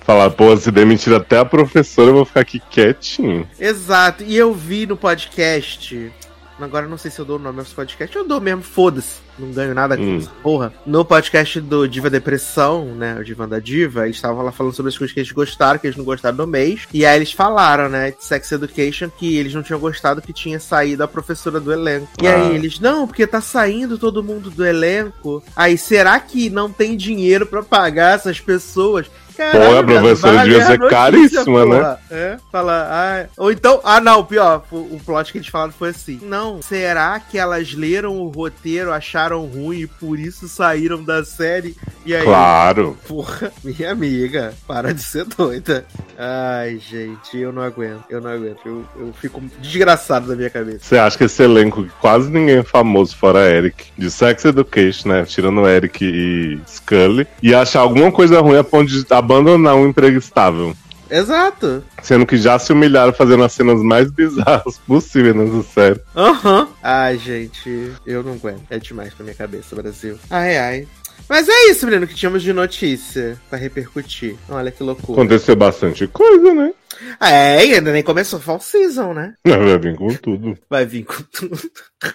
Falar, 0.00 0.30
pô, 0.30 0.54
se 0.56 0.70
demitir 0.70 1.14
até 1.14 1.38
a 1.38 1.44
professora, 1.44 2.10
eu 2.10 2.14
vou 2.14 2.24
ficar 2.24 2.40
aqui 2.40 2.60
quietinho. 2.70 3.48
Exato. 3.58 4.22
E 4.22 4.36
eu 4.36 4.52
vi 4.52 4.86
no 4.86 4.96
podcast. 4.96 6.12
Agora 6.60 6.86
não 6.86 6.96
sei 6.96 7.10
se 7.10 7.18
eu 7.18 7.24
dou 7.24 7.36
o 7.36 7.40
nome 7.42 7.58
aos 7.58 7.72
podcasts. 7.72 8.14
Eu 8.16 8.26
dou 8.26 8.40
mesmo, 8.40 8.62
foda-se. 8.62 9.16
Não 9.36 9.50
ganho 9.50 9.74
nada 9.74 9.96
com 9.96 10.02
Hum. 10.04 10.16
essa 10.18 10.30
porra. 10.42 10.72
No 10.86 11.04
podcast 11.04 11.60
do 11.60 11.88
Diva 11.88 12.08
Depressão, 12.08 12.84
né? 12.94 13.16
O 13.18 13.24
Divan 13.24 13.48
da 13.48 13.58
Diva, 13.58 14.04
eles 14.04 14.14
estavam 14.16 14.44
lá 14.44 14.52
falando 14.52 14.72
sobre 14.72 14.90
as 14.90 14.96
coisas 14.96 15.12
que 15.12 15.18
eles 15.18 15.32
gostaram, 15.32 15.78
que 15.80 15.88
eles 15.88 15.96
não 15.96 16.04
gostaram 16.04 16.36
do 16.36 16.46
mês. 16.46 16.86
E 16.94 17.04
aí 17.04 17.16
eles 17.16 17.32
falaram, 17.32 17.88
né, 17.88 18.12
de 18.12 18.24
Sex 18.24 18.52
Education, 18.52 19.10
que 19.10 19.36
eles 19.36 19.52
não 19.52 19.64
tinham 19.64 19.80
gostado 19.80 20.22
que 20.22 20.32
tinha 20.32 20.60
saído 20.60 21.02
a 21.02 21.08
professora 21.08 21.58
do 21.58 21.72
elenco. 21.72 22.08
E 22.22 22.28
Ah. 22.28 22.36
aí 22.36 22.54
eles, 22.54 22.78
não, 22.78 23.06
porque 23.08 23.26
tá 23.26 23.40
saindo 23.40 23.98
todo 23.98 24.22
mundo 24.22 24.48
do 24.50 24.64
elenco. 24.64 25.42
Aí, 25.56 25.76
será 25.76 26.20
que 26.20 26.48
não 26.48 26.70
tem 26.70 26.96
dinheiro 26.96 27.44
pra 27.46 27.62
pagar 27.64 28.14
essas 28.14 28.38
pessoas? 28.38 29.06
Pô, 29.36 29.78
a 29.78 29.82
professora 29.82 30.42
devia 30.44 30.64
ser 30.64 30.78
caríssima, 30.88 31.66
né? 31.66 31.96
É, 32.10 32.36
fala, 32.50 32.88
ah, 32.90 33.26
ou 33.36 33.50
então, 33.50 33.80
ah 33.82 34.00
não, 34.00 34.24
pior, 34.24 34.64
o, 34.70 35.00
plot 35.04 35.32
que 35.32 35.38
eles 35.38 35.48
falaram 35.48 35.72
foi 35.72 35.90
assim, 35.90 36.20
não, 36.22 36.62
será 36.62 37.18
que 37.18 37.36
elas 37.36 37.74
leram 37.74 38.18
o 38.18 38.28
roteiro, 38.28 38.92
acharam 38.92 39.44
ruim 39.46 39.80
e 39.80 39.86
por 39.86 40.18
isso 40.18 40.48
saíram 40.48 41.02
da 41.02 41.24
série? 41.24 41.76
E 42.06 42.14
aí, 42.14 42.24
Claro. 42.24 42.96
porra, 43.08 43.52
minha 43.64 43.90
amiga, 43.90 44.54
para 44.66 44.94
de 44.94 45.02
ser 45.02 45.24
doida. 45.24 45.84
Ai, 46.16 46.78
gente, 46.78 47.36
eu 47.36 47.52
não 47.52 47.62
aguento, 47.62 48.04
eu 48.08 48.20
não 48.20 48.30
aguento, 48.30 48.60
eu, 48.64 48.84
eu 48.96 49.12
fico 49.20 49.42
desgraçado 49.60 50.28
da 50.28 50.36
minha 50.36 50.50
cabeça. 50.50 50.78
Você 50.82 50.98
acha 50.98 51.18
que 51.18 51.24
esse 51.24 51.42
elenco, 51.42 51.86
quase 52.00 52.30
ninguém 52.30 52.58
é 52.58 52.62
famoso 52.62 53.16
fora 53.16 53.50
Eric, 53.50 53.86
de 53.98 54.10
Sex 54.10 54.44
Education, 54.44 55.08
né? 55.08 55.24
Tirando 55.24 55.66
Eric 55.66 56.04
e 56.04 56.60
Scully, 56.68 57.26
ia 57.42 57.60
achar 57.60 57.80
alguma 57.80 58.12
coisa 58.12 58.40
ruim 58.40 58.58
a 58.58 58.64
ponto 58.64 58.90
de 58.90 59.04
abandonar 59.24 59.74
um 59.74 59.88
emprego 59.88 60.18
estável. 60.18 60.74
Exato. 61.10 61.84
Sendo 62.02 62.26
que 62.26 62.36
já 62.36 62.58
se 62.58 62.72
humilharam 62.72 63.12
fazendo 63.12 63.44
as 63.44 63.52
cenas 63.52 63.80
mais 63.82 64.10
bizarras 64.10 64.78
possíveis 64.86 65.34
nessa 65.34 65.62
série. 65.62 66.00
Aham. 66.16 66.68
Ai, 66.82 67.18
gente, 67.18 67.92
eu 68.06 68.22
não 68.22 68.32
aguento. 68.32 68.62
É 68.70 68.78
demais 68.78 69.12
pra 69.12 69.24
minha 69.24 69.36
cabeça, 69.36 69.76
Brasil. 69.76 70.18
Ai, 70.30 70.56
ai. 70.56 70.88
Mas 71.28 71.48
é 71.48 71.70
isso, 71.70 71.86
menino, 71.86 72.06
que 72.06 72.14
tínhamos 72.14 72.42
de 72.42 72.52
notícia 72.52 73.38
pra 73.48 73.58
repercutir. 73.58 74.36
Olha 74.48 74.70
que 74.70 74.82
loucura. 74.82 75.20
Aconteceu 75.20 75.56
bastante 75.56 76.06
coisa, 76.06 76.52
né? 76.52 76.72
É, 77.20 77.64
e 77.66 77.74
ainda 77.74 77.92
nem 77.92 78.02
começou 78.02 78.40
Fall 78.40 78.60
Season, 78.60 79.12
né? 79.12 79.34
Não, 79.44 79.58
vai 79.64 79.78
vir 79.78 79.96
com 79.96 80.08
tudo. 80.14 80.58
Vai 80.68 80.84
vir 80.86 81.04
com 81.04 81.22
tudo. 81.32 81.58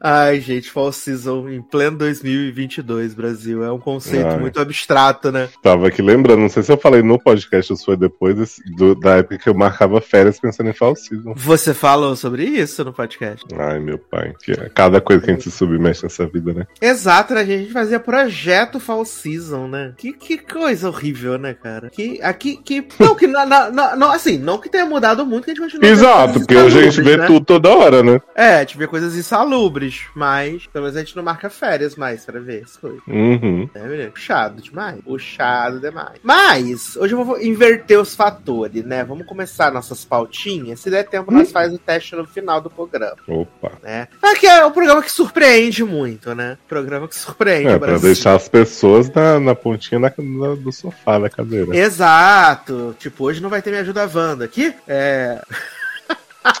Ai, 0.00 0.40
gente, 0.40 0.70
Fall 0.70 0.92
Season 0.92 1.48
em 1.48 1.62
pleno 1.62 1.96
2022, 1.98 3.14
Brasil. 3.14 3.64
É 3.64 3.72
um 3.72 3.78
conceito 3.78 4.26
Ai. 4.26 4.38
muito 4.38 4.60
abstrato, 4.60 5.32
né? 5.32 5.48
Tava 5.62 5.88
aqui 5.88 6.02
lembrando, 6.02 6.40
não 6.40 6.48
sei 6.48 6.62
se 6.62 6.70
eu 6.72 6.76
falei 6.76 7.02
no 7.02 7.18
podcast 7.18 7.72
ou 7.72 7.76
se 7.76 7.84
foi 7.84 7.96
depois 7.96 8.36
desse- 8.36 8.62
do- 8.76 8.94
da 8.94 9.16
época 9.16 9.38
que 9.38 9.48
eu 9.48 9.54
marcava 9.54 10.00
férias 10.00 10.38
pensando 10.38 10.68
em 10.68 10.74
Fall 10.74 10.94
Season. 10.96 11.32
Você 11.36 11.72
falou 11.72 12.14
sobre 12.16 12.44
isso 12.44 12.84
no 12.84 12.92
podcast. 12.92 13.44
Ai, 13.56 13.78
meu 13.78 13.98
pai. 13.98 14.34
Que 14.44 14.52
é 14.52 14.68
cada 14.68 15.00
coisa 15.00 15.22
que 15.22 15.30
a 15.30 15.34
gente 15.34 15.44
se 15.44 15.50
submete 15.50 16.02
nessa 16.02 16.26
vida, 16.26 16.52
né? 16.52 16.66
Exato, 16.80 17.34
né? 17.34 17.40
A 17.40 17.44
gente 17.46 17.72
fazia 17.72 17.98
projeto 18.00 18.78
Fall 18.80 19.04
Season, 19.04 19.66
né? 19.68 19.94
Que, 19.96 20.12
que 20.12 20.36
coisa 20.38 20.88
horrível, 20.88 21.38
né, 21.38 21.54
cara? 21.54 21.88
Que 21.90 22.20
aqui, 22.22 22.56
que. 22.62 22.86
Não, 23.00 23.14
que 23.14 23.26
na, 23.26 23.46
na- 23.46 23.70
na- 23.70 23.96
não, 24.04 24.12
assim, 24.12 24.38
não 24.38 24.58
que 24.58 24.68
tenha 24.68 24.84
mudado 24.86 25.24
muito, 25.26 25.44
que 25.44 25.50
a 25.50 25.54
gente 25.54 25.62
continua. 25.72 25.90
Exato, 25.90 26.32
porque 26.40 26.54
hoje 26.56 26.78
a 26.78 26.82
gente 26.82 27.02
vê 27.02 27.16
né? 27.16 27.26
tudo 27.26 27.44
toda 27.44 27.70
hora, 27.70 28.02
né? 28.02 28.20
É, 28.34 28.56
a 28.56 28.60
gente 28.60 28.76
vê 28.78 28.86
coisas 28.86 29.14
insalubres, 29.16 30.02
mas 30.14 30.66
pelo 30.66 30.84
menos 30.84 30.96
a 30.96 31.00
gente 31.00 31.16
não 31.16 31.22
marca 31.22 31.48
férias 31.50 31.96
mais 31.96 32.24
pra 32.24 32.40
ver 32.40 32.62
as 32.64 32.76
coisas. 32.76 33.00
Uhum. 33.08 33.68
É, 33.74 33.80
menino? 33.80 34.10
Puxado 34.12 34.60
demais. 34.62 35.00
Puxado 35.02 35.80
demais. 35.80 36.18
Mas, 36.22 36.96
hoje 36.96 37.14
eu 37.14 37.24
vou 37.24 37.40
inverter 37.40 37.98
os 38.00 38.14
fatores, 38.14 38.84
né? 38.84 39.04
Vamos 39.04 39.26
começar 39.26 39.72
nossas 39.72 40.04
pautinhas. 40.04 40.80
Se 40.80 40.90
der 40.90 41.04
tempo, 41.04 41.30
nós 41.32 41.50
faz 41.52 41.72
o 41.72 41.78
teste 41.78 42.14
no 42.16 42.26
final 42.26 42.60
do 42.60 42.70
programa, 42.70 43.16
Opa. 43.26 43.72
né? 43.82 44.08
Aqui 44.22 44.46
é 44.46 44.64
o 44.64 44.70
programa 44.70 45.02
que 45.02 45.10
surpreende 45.10 45.84
muito, 45.84 46.34
né? 46.34 46.58
Programa 46.68 47.08
que 47.08 47.16
surpreende 47.16 47.68
É, 47.68 47.78
pra 47.78 47.98
deixar 47.98 48.34
as 48.34 48.48
pessoas 48.48 49.10
na, 49.12 49.38
na 49.40 49.54
pontinha 49.54 50.00
da- 50.00 50.08
da- 50.08 50.54
do 50.54 50.72
sofá, 50.72 51.18
da 51.18 51.30
cadeira. 51.30 51.74
Exato. 51.76 52.94
Tipo, 52.98 53.24
hoje 53.24 53.42
não 53.42 53.48
vai 53.50 53.62
ter 53.62 53.70
Me 53.70 53.78
Ajuda 53.78 53.93
Wanda 54.14 54.44
aqui. 54.44 54.74
É. 54.88 55.40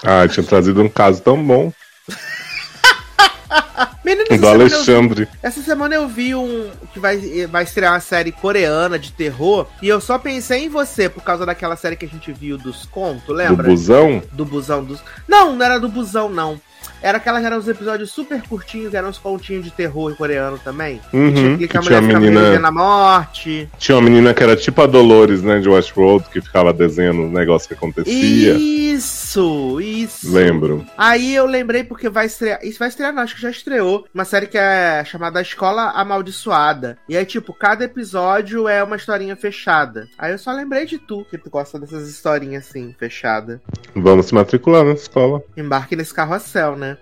Ah, 0.02 0.26
tinha 0.26 0.42
trazido 0.42 0.80
um 0.82 0.88
caso 0.88 1.20
tão 1.20 1.36
bom. 1.46 1.70
Menino, 4.02 4.24
do 4.28 4.38
vi, 4.38 4.46
Alexandre. 4.46 5.28
essa 5.42 5.62
semana 5.62 5.94
eu 5.94 6.08
vi 6.08 6.34
um 6.34 6.70
que 6.92 6.98
vai, 6.98 7.46
vai 7.46 7.64
estrear 7.64 7.92
uma 7.92 8.00
série 8.00 8.32
coreana 8.32 8.98
de 8.98 9.12
terror. 9.12 9.66
E 9.82 9.88
eu 9.88 10.00
só 10.00 10.18
pensei 10.18 10.64
em 10.64 10.68
você 10.68 11.08
por 11.08 11.22
causa 11.22 11.44
daquela 11.46 11.76
série 11.76 11.96
que 11.96 12.04
a 12.06 12.08
gente 12.08 12.32
viu 12.32 12.56
dos 12.58 12.86
contos, 12.86 13.26
Do 13.26 13.32
lembra? 13.34 13.66
busão. 13.68 14.22
do 14.32 14.44
busão 14.44 14.82
dos. 14.84 15.00
Não, 15.28 15.54
não 15.54 15.64
era 15.64 15.78
do 15.78 15.88
busão, 15.88 16.28
não. 16.28 16.60
Era 17.02 17.18
aquela 17.18 17.40
que 17.40 17.46
eram 17.46 17.58
os 17.58 17.68
episódios 17.68 18.10
super 18.10 18.42
curtinhos, 18.42 18.94
eram 18.94 19.08
uns 19.08 19.18
pontinhos 19.18 19.64
de 19.64 19.70
terror 19.70 20.14
coreano 20.16 20.58
também. 20.58 21.00
Uhum, 21.12 21.58
que 21.58 21.68
que 21.68 21.76
a 21.76 21.80
tinha 21.80 21.82
mulher 21.82 21.98
uma 22.00 22.08
ficava 22.08 22.24
menina. 22.24 22.50
vivendo 22.50 22.64
a 22.64 22.72
morte. 22.72 23.68
Tinha 23.78 23.96
uma 23.96 24.02
menina 24.02 24.34
que 24.34 24.42
era 24.42 24.56
tipo 24.56 24.80
a 24.82 24.86
Dolores, 24.86 25.42
né, 25.42 25.60
de 25.60 25.68
Westworld, 25.68 26.28
que 26.30 26.40
ficava 26.40 26.72
desenhando 26.72 27.26
os 27.26 27.32
negócios 27.32 27.66
que 27.68 27.74
acontecia. 27.74 28.54
Isso, 28.54 29.80
isso. 29.80 30.32
Lembro. 30.32 30.84
Aí 30.96 31.34
eu 31.34 31.46
lembrei 31.46 31.84
porque 31.84 32.08
vai 32.08 32.26
estrear. 32.26 32.60
Isso 32.62 32.78
vai 32.78 32.88
estrear, 32.88 33.12
não, 33.12 33.22
acho 33.22 33.34
que 33.34 33.42
já 33.42 33.50
estreou. 33.50 34.06
Uma 34.14 34.24
série 34.24 34.46
que 34.46 34.56
é 34.58 35.04
chamada 35.04 35.40
Escola 35.42 35.90
Amaldiçoada. 35.90 36.96
E 37.08 37.16
aí, 37.16 37.26
tipo, 37.26 37.52
cada 37.52 37.84
episódio 37.84 38.68
é 38.68 38.82
uma 38.82 38.96
historinha 38.96 39.36
fechada. 39.36 40.08
Aí 40.18 40.32
eu 40.32 40.38
só 40.38 40.52
lembrei 40.52 40.86
de 40.86 40.98
tu, 40.98 41.24
que 41.30 41.36
tu 41.38 41.50
gosta 41.50 41.78
dessas 41.78 42.08
historinhas 42.08 42.66
assim, 42.68 42.94
fechada. 42.98 43.60
Vamos 43.94 44.26
se 44.26 44.34
matricular 44.34 44.84
na 44.84 44.92
escola. 44.92 45.42
Embarque 45.56 45.96
nesse 45.96 46.14
carrossel, 46.14 46.76
né? 46.76 46.93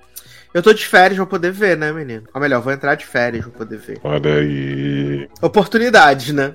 Eu 0.54 0.62
tô 0.62 0.72
de 0.72 0.86
férias, 0.86 1.16
vou 1.16 1.26
poder 1.26 1.50
ver, 1.50 1.76
né, 1.76 1.90
menino? 1.92 2.24
Ou 2.34 2.40
melhor, 2.40 2.60
vou 2.60 2.72
entrar 2.72 2.94
de 2.94 3.06
férias, 3.06 3.44
vou 3.44 3.52
poder 3.52 3.78
ver. 3.78 3.98
Olha 4.04 4.34
aí. 4.34 5.28
Oportunidades, 5.40 6.32
né? 6.32 6.54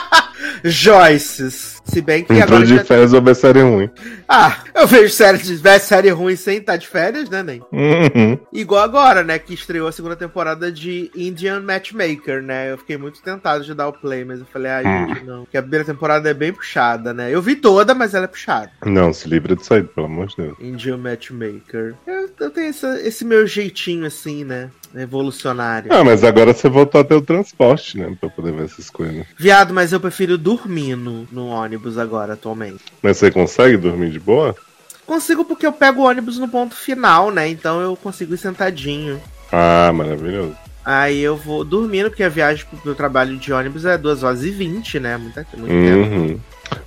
Joyces. 0.62 1.82
Se 1.84 2.00
bem 2.00 2.24
que 2.24 2.32
Entrou 2.32 2.56
agora. 2.58 2.64
de 2.66 2.76
Já... 2.76 2.84
férias 2.84 3.12
ou 3.12 3.20
ver 3.22 3.34
série 3.36 3.60
ruim. 3.60 3.90
Ah, 4.26 4.56
eu 4.74 4.86
vejo 4.86 5.12
série, 5.12 5.36
de- 5.38 5.56
vejo 5.56 5.84
série 5.84 6.08
ruim 6.10 6.34
sem 6.34 6.56
estar 6.56 6.76
de 6.78 6.88
férias, 6.88 7.28
né, 7.28 7.42
nem? 7.42 7.60
Uhum. 7.70 8.38
Igual 8.52 8.82
agora, 8.82 9.22
né? 9.22 9.38
Que 9.38 9.52
estreou 9.52 9.86
a 9.86 9.92
segunda 9.92 10.16
temporada 10.16 10.72
de 10.72 11.10
Indian 11.14 11.60
Matchmaker, 11.60 12.42
né? 12.42 12.72
Eu 12.72 12.78
fiquei 12.78 12.96
muito 12.96 13.20
tentado 13.22 13.62
de 13.64 13.74
dar 13.74 13.88
o 13.88 13.92
play, 13.92 14.24
mas 14.24 14.40
eu 14.40 14.46
falei, 14.46 14.72
ah, 14.72 14.82
gente, 14.82 15.24
não. 15.24 15.42
Porque 15.44 15.58
a 15.58 15.62
primeira 15.62 15.84
temporada 15.84 16.28
é 16.28 16.34
bem 16.34 16.52
puxada, 16.54 17.12
né? 17.12 17.30
Eu 17.30 17.42
vi 17.42 17.54
toda, 17.54 17.94
mas 17.94 18.14
ela 18.14 18.24
é 18.24 18.28
puxada. 18.28 18.70
Não, 18.86 19.12
se 19.12 19.28
livra 19.28 19.54
disso 19.54 19.74
aí, 19.74 19.82
pelo 19.82 20.06
amor 20.06 20.28
de 20.28 20.36
Deus. 20.38 20.56
Indian 20.60 20.96
Matchmaker. 20.96 21.94
Eu, 22.06 22.30
eu 22.40 22.50
tenho 22.50 22.68
essa- 22.70 23.00
esse 23.02 23.24
meu 23.26 23.46
jeitinho, 23.46 24.06
assim, 24.06 24.42
né? 24.42 24.70
Evolucionário. 24.96 25.92
Ah, 25.92 26.02
mas 26.04 26.24
agora 26.24 26.52
você 26.52 26.68
voltou 26.68 27.00
a 27.00 27.04
ter 27.04 27.14
o 27.14 27.20
transporte, 27.22 27.98
né? 27.98 28.16
Pra 28.20 28.28
poder 28.30 28.52
ver 28.52 28.64
essas 28.64 28.88
coisas. 28.90 29.24
Viado, 29.38 29.74
mas 29.74 29.92
eu 29.92 30.00
prefiro 30.00 30.38
dormir 30.38 30.96
no, 30.96 31.26
no 31.30 31.52
ônibus 31.74 31.98
agora, 31.98 32.34
atualmente. 32.34 32.80
Mas 33.02 33.16
você 33.16 33.30
consegue 33.30 33.76
dormir 33.76 34.10
de 34.10 34.20
boa? 34.20 34.54
Consigo 35.06 35.44
porque 35.44 35.66
eu 35.66 35.72
pego 35.72 36.02
o 36.02 36.06
ônibus 36.06 36.38
no 36.38 36.48
ponto 36.48 36.74
final, 36.74 37.30
né? 37.30 37.48
Então 37.48 37.80
eu 37.80 37.96
consigo 37.96 38.34
ir 38.34 38.38
sentadinho. 38.38 39.20
Ah, 39.52 39.92
maravilhoso. 39.92 40.56
Aí 40.84 41.20
eu 41.20 41.36
vou 41.36 41.64
dormindo, 41.64 42.10
porque 42.10 42.22
a 42.22 42.28
viagem 42.28 42.64
pro 42.66 42.78
meu 42.84 42.94
trabalho 42.94 43.36
de 43.36 43.52
ônibus 43.52 43.84
é 43.84 43.98
2 43.98 44.22
horas 44.22 44.44
e 44.44 44.50
20, 44.50 45.00
né? 45.00 45.16
Muita, 45.16 45.46
muito 45.56 45.70
tempo. 45.72 46.40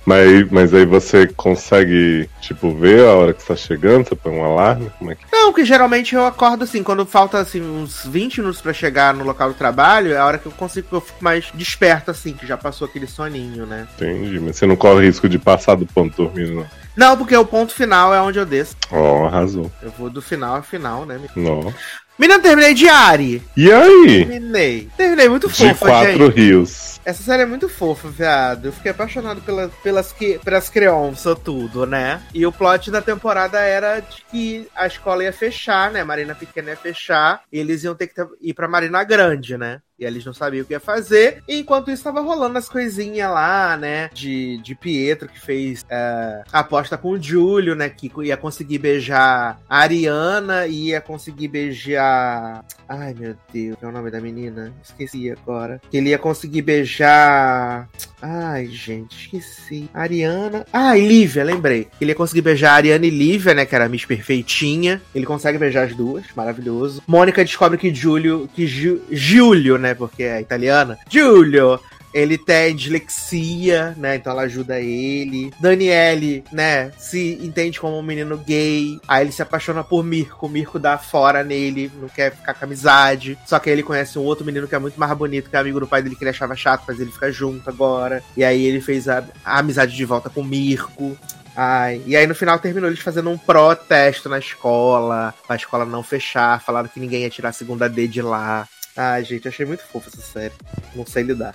Mas, 0.04 0.50
mas 0.50 0.74
aí 0.74 0.84
você 0.84 1.26
consegue, 1.26 2.28
tipo, 2.40 2.74
ver 2.74 3.06
a 3.06 3.12
hora 3.12 3.32
que 3.32 3.42
você 3.42 3.48
tá 3.48 3.56
chegando? 3.56 4.08
Você 4.08 4.14
põe 4.14 4.32
um 4.32 4.44
alarme? 4.44 4.90
Como 4.98 5.10
é 5.10 5.14
que. 5.14 5.24
Não, 5.32 5.52
que 5.52 5.64
geralmente 5.64 6.14
eu 6.14 6.24
acordo 6.24 6.64
assim, 6.64 6.82
quando 6.82 7.04
falta 7.06 7.38
assim 7.38 7.60
uns 7.60 8.04
20 8.04 8.40
minutos 8.40 8.60
pra 8.60 8.72
chegar 8.72 9.14
no 9.14 9.24
local 9.24 9.48
do 9.48 9.54
trabalho, 9.54 10.12
é 10.12 10.16
a 10.16 10.26
hora 10.26 10.38
que 10.38 10.46
eu 10.46 10.52
consigo 10.52 10.88
eu 10.92 11.00
fico 11.00 11.22
mais 11.22 11.50
desperto 11.54 12.10
assim, 12.10 12.32
que 12.32 12.46
já 12.46 12.56
passou 12.56 12.86
aquele 12.86 13.06
soninho, 13.06 13.66
né? 13.66 13.86
Entendi. 13.96 14.40
Mas 14.40 14.56
você 14.56 14.66
não 14.66 14.76
corre 14.76 15.06
risco 15.06 15.28
de 15.28 15.38
passar 15.38 15.74
do 15.74 15.86
ponto 15.86 16.16
dormindo, 16.16 16.54
não. 16.54 16.66
Não, 16.96 17.16
porque 17.16 17.36
o 17.36 17.44
ponto 17.44 17.72
final 17.72 18.12
é 18.12 18.20
onde 18.20 18.38
eu 18.40 18.44
desço. 18.44 18.76
Ó, 18.90 19.26
arrasou. 19.26 19.70
Eu 19.80 19.92
vou 19.96 20.10
do 20.10 20.20
final 20.20 20.56
a 20.56 20.62
final, 20.62 21.06
né? 21.06 21.20
Não. 21.36 21.72
Menina, 22.18 22.40
terminei 22.40 22.74
Diário. 22.74 23.40
E 23.56 23.70
aí? 23.70 24.24
Terminei. 24.26 24.88
Terminei 24.96 25.28
muito 25.28 25.48
De 25.48 25.54
fofa, 25.54 25.86
quatro 25.86 26.26
gente. 26.26 26.34
rios. 26.34 27.00
Essa 27.04 27.22
série 27.22 27.42
é 27.44 27.46
muito 27.46 27.68
fofa, 27.68 28.08
viado. 28.08 28.66
Eu 28.66 28.72
fiquei 28.72 28.90
apaixonado 28.90 29.40
pela, 29.40 29.68
pelas, 29.82 30.12
pelas 30.44 30.68
crianças, 30.68 31.38
tudo, 31.42 31.86
né? 31.86 32.20
E 32.34 32.44
o 32.44 32.50
plot 32.52 32.90
da 32.90 33.00
temporada 33.00 33.60
era 33.60 34.00
de 34.00 34.22
que 34.30 34.68
a 34.74 34.86
escola 34.86 35.22
ia 35.22 35.32
fechar, 35.32 35.90
né? 35.92 36.02
Marina 36.02 36.34
Pequena 36.34 36.70
ia 36.70 36.76
fechar. 36.76 37.40
E 37.52 37.58
eles 37.58 37.84
iam 37.84 37.94
ter 37.94 38.08
que 38.08 38.20
ir 38.42 38.52
pra 38.52 38.66
Marina 38.68 39.04
Grande, 39.04 39.56
né? 39.56 39.80
E 39.98 40.04
eles 40.04 40.24
não 40.24 40.32
sabiam 40.32 40.62
o 40.62 40.64
que 40.64 40.72
ia 40.72 40.80
fazer. 40.80 41.42
E 41.48 41.58
enquanto 41.58 41.90
isso, 41.90 42.04
tava 42.04 42.20
rolando 42.20 42.56
as 42.56 42.68
coisinhas 42.68 43.30
lá, 43.30 43.76
né? 43.76 44.08
De, 44.14 44.58
de 44.58 44.74
Pietro, 44.76 45.28
que 45.28 45.40
fez 45.40 45.84
a 45.90 46.44
aposta 46.52 46.96
com 46.96 47.10
o 47.10 47.22
Júlio, 47.22 47.74
né? 47.74 47.88
Que 47.88 48.10
ia 48.22 48.36
conseguir 48.36 48.78
beijar 48.78 49.60
a 49.68 49.78
Ariana 49.78 50.68
e 50.68 50.90
ia 50.90 51.00
conseguir 51.00 51.48
beijar. 51.48 52.64
Ai, 52.88 53.14
meu 53.18 53.34
Deus, 53.52 53.76
qual 53.78 53.90
é 53.90 53.94
o 53.94 53.96
nome 53.98 54.10
da 54.10 54.20
menina? 54.20 54.72
Esqueci 54.82 55.30
agora. 55.30 55.80
Que 55.90 55.98
ele 55.98 56.08
ia 56.08 56.18
conseguir 56.18 56.62
beijar. 56.62 57.86
Ai, 58.22 58.66
gente, 58.66 59.14
esqueci. 59.14 59.90
Ariana. 59.92 60.64
Ah, 60.72 60.96
e 60.96 61.06
Lívia, 61.06 61.44
lembrei. 61.44 61.88
Ele 62.00 62.12
ia 62.12 62.14
conseguir 62.14 62.40
beijar 62.40 62.72
a 62.72 62.76
Ariana 62.76 63.04
e 63.04 63.10
Lívia, 63.10 63.52
né? 63.52 63.66
Que 63.66 63.74
era 63.74 63.84
a 63.84 63.88
Miss 63.88 64.06
Perfeitinha. 64.06 65.02
Ele 65.14 65.26
consegue 65.26 65.58
beijar 65.58 65.86
as 65.86 65.94
duas, 65.94 66.24
maravilhoso. 66.34 67.02
Mônica 67.06 67.44
descobre 67.44 67.76
que 67.76 67.94
Júlio. 67.94 68.48
Que 68.54 68.66
Júlio, 68.66 69.76
né? 69.76 69.94
Porque 69.94 70.22
é 70.22 70.40
italiana. 70.40 70.98
Júlio! 71.10 71.78
Ele 72.12 72.38
tem 72.38 72.74
dislexia, 72.74 73.94
né? 73.96 74.16
Então 74.16 74.32
ela 74.32 74.42
ajuda 74.42 74.80
ele. 74.80 75.52
Daniele, 75.60 76.44
né? 76.52 76.90
Se 76.98 77.38
entende 77.42 77.80
como 77.80 77.98
um 77.98 78.02
menino 78.02 78.36
gay. 78.38 78.98
Aí 79.06 79.24
ele 79.24 79.32
se 79.32 79.42
apaixona 79.42 79.84
por 79.84 80.04
Mirko. 80.04 80.46
O 80.46 80.48
Mirko 80.48 80.78
dá 80.78 80.98
fora 80.98 81.44
nele, 81.44 81.90
não 82.00 82.08
quer 82.08 82.34
ficar 82.34 82.54
com 82.54 82.64
amizade. 82.64 83.38
Só 83.46 83.58
que 83.58 83.68
aí 83.68 83.74
ele 83.74 83.82
conhece 83.82 84.18
um 84.18 84.22
outro 84.22 84.44
menino 84.44 84.66
que 84.66 84.74
é 84.74 84.78
muito 84.78 84.98
mais 84.98 85.12
bonito, 85.16 85.50
que 85.50 85.56
é 85.56 85.58
amigo 85.58 85.80
do 85.80 85.86
pai 85.86 86.02
dele, 86.02 86.16
que 86.16 86.22
ele 86.22 86.30
achava 86.30 86.56
chato, 86.56 86.84
mas 86.86 86.98
ele 87.00 87.12
fica 87.12 87.30
junto 87.30 87.68
agora. 87.68 88.22
E 88.36 88.44
aí 88.44 88.64
ele 88.64 88.80
fez 88.80 89.08
a, 89.08 89.24
a 89.44 89.58
amizade 89.58 89.94
de 89.94 90.04
volta 90.04 90.30
com 90.30 90.40
o 90.40 90.44
Mirko. 90.44 91.16
Ai, 91.60 92.00
e 92.06 92.16
aí 92.16 92.24
no 92.24 92.36
final 92.36 92.56
terminou 92.60 92.88
eles 92.88 93.00
fazendo 93.00 93.30
um 93.30 93.36
protesto 93.36 94.28
na 94.28 94.38
escola, 94.38 95.34
pra 95.44 95.56
escola 95.56 95.84
não 95.84 96.04
fechar, 96.04 96.62
falaram 96.62 96.88
que 96.88 97.00
ninguém 97.00 97.22
ia 97.22 97.30
tirar 97.30 97.48
a 97.48 97.52
segunda 97.52 97.88
D 97.88 98.06
de 98.06 98.22
lá. 98.22 98.68
Ai, 98.96 99.24
gente, 99.24 99.48
achei 99.48 99.66
muito 99.66 99.82
fofo 99.84 100.08
essa 100.08 100.22
série. 100.22 100.54
Não 100.94 101.04
sei 101.04 101.24
lidar. 101.24 101.54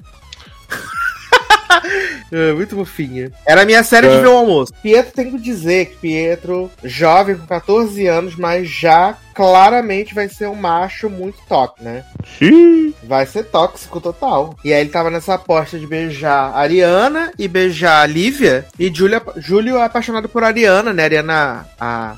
É, 2.31 2.51
muito 2.53 2.75
fofinha. 2.75 3.31
Era 3.45 3.61
a 3.61 3.65
minha 3.65 3.83
série 3.83 4.07
de 4.07 4.15
É. 4.15 4.21
ver 4.21 4.27
o 4.27 4.37
almoço. 4.37 4.73
Pietro 4.81 5.11
tem 5.13 5.29
que 5.31 5.37
dizer 5.39 5.87
que 5.87 5.97
Pietro, 5.97 6.71
jovem 6.83 7.35
com 7.35 7.45
14 7.45 8.07
anos, 8.07 8.35
mas 8.35 8.67
já 8.67 9.15
claramente 9.35 10.15
vai 10.15 10.27
ser 10.29 10.47
um 10.47 10.55
macho 10.55 11.09
muito 11.09 11.37
top, 11.47 11.83
né? 11.83 12.03
Xiii. 12.37 12.95
Vai 13.03 13.25
ser 13.27 13.43
tóxico 13.45 13.99
total. 14.01 14.55
E 14.63 14.73
aí 14.73 14.81
ele 14.81 14.89
tava 14.89 15.09
nessa 15.11 15.35
aposta 15.35 15.77
de 15.77 15.85
beijar 15.85 16.51
a 16.53 16.59
Ariana 16.59 17.31
e 17.37 17.47
beijar 17.47 18.01
a 18.01 18.05
Lívia. 18.07 18.65
E 18.79 18.91
Júlio, 18.93 19.21
Júlio 19.37 19.77
é 19.77 19.83
apaixonado 19.83 20.27
por 20.29 20.43
Ariana, 20.43 20.91
né? 20.91 21.03
Ariana, 21.03 21.67
a 21.79 22.15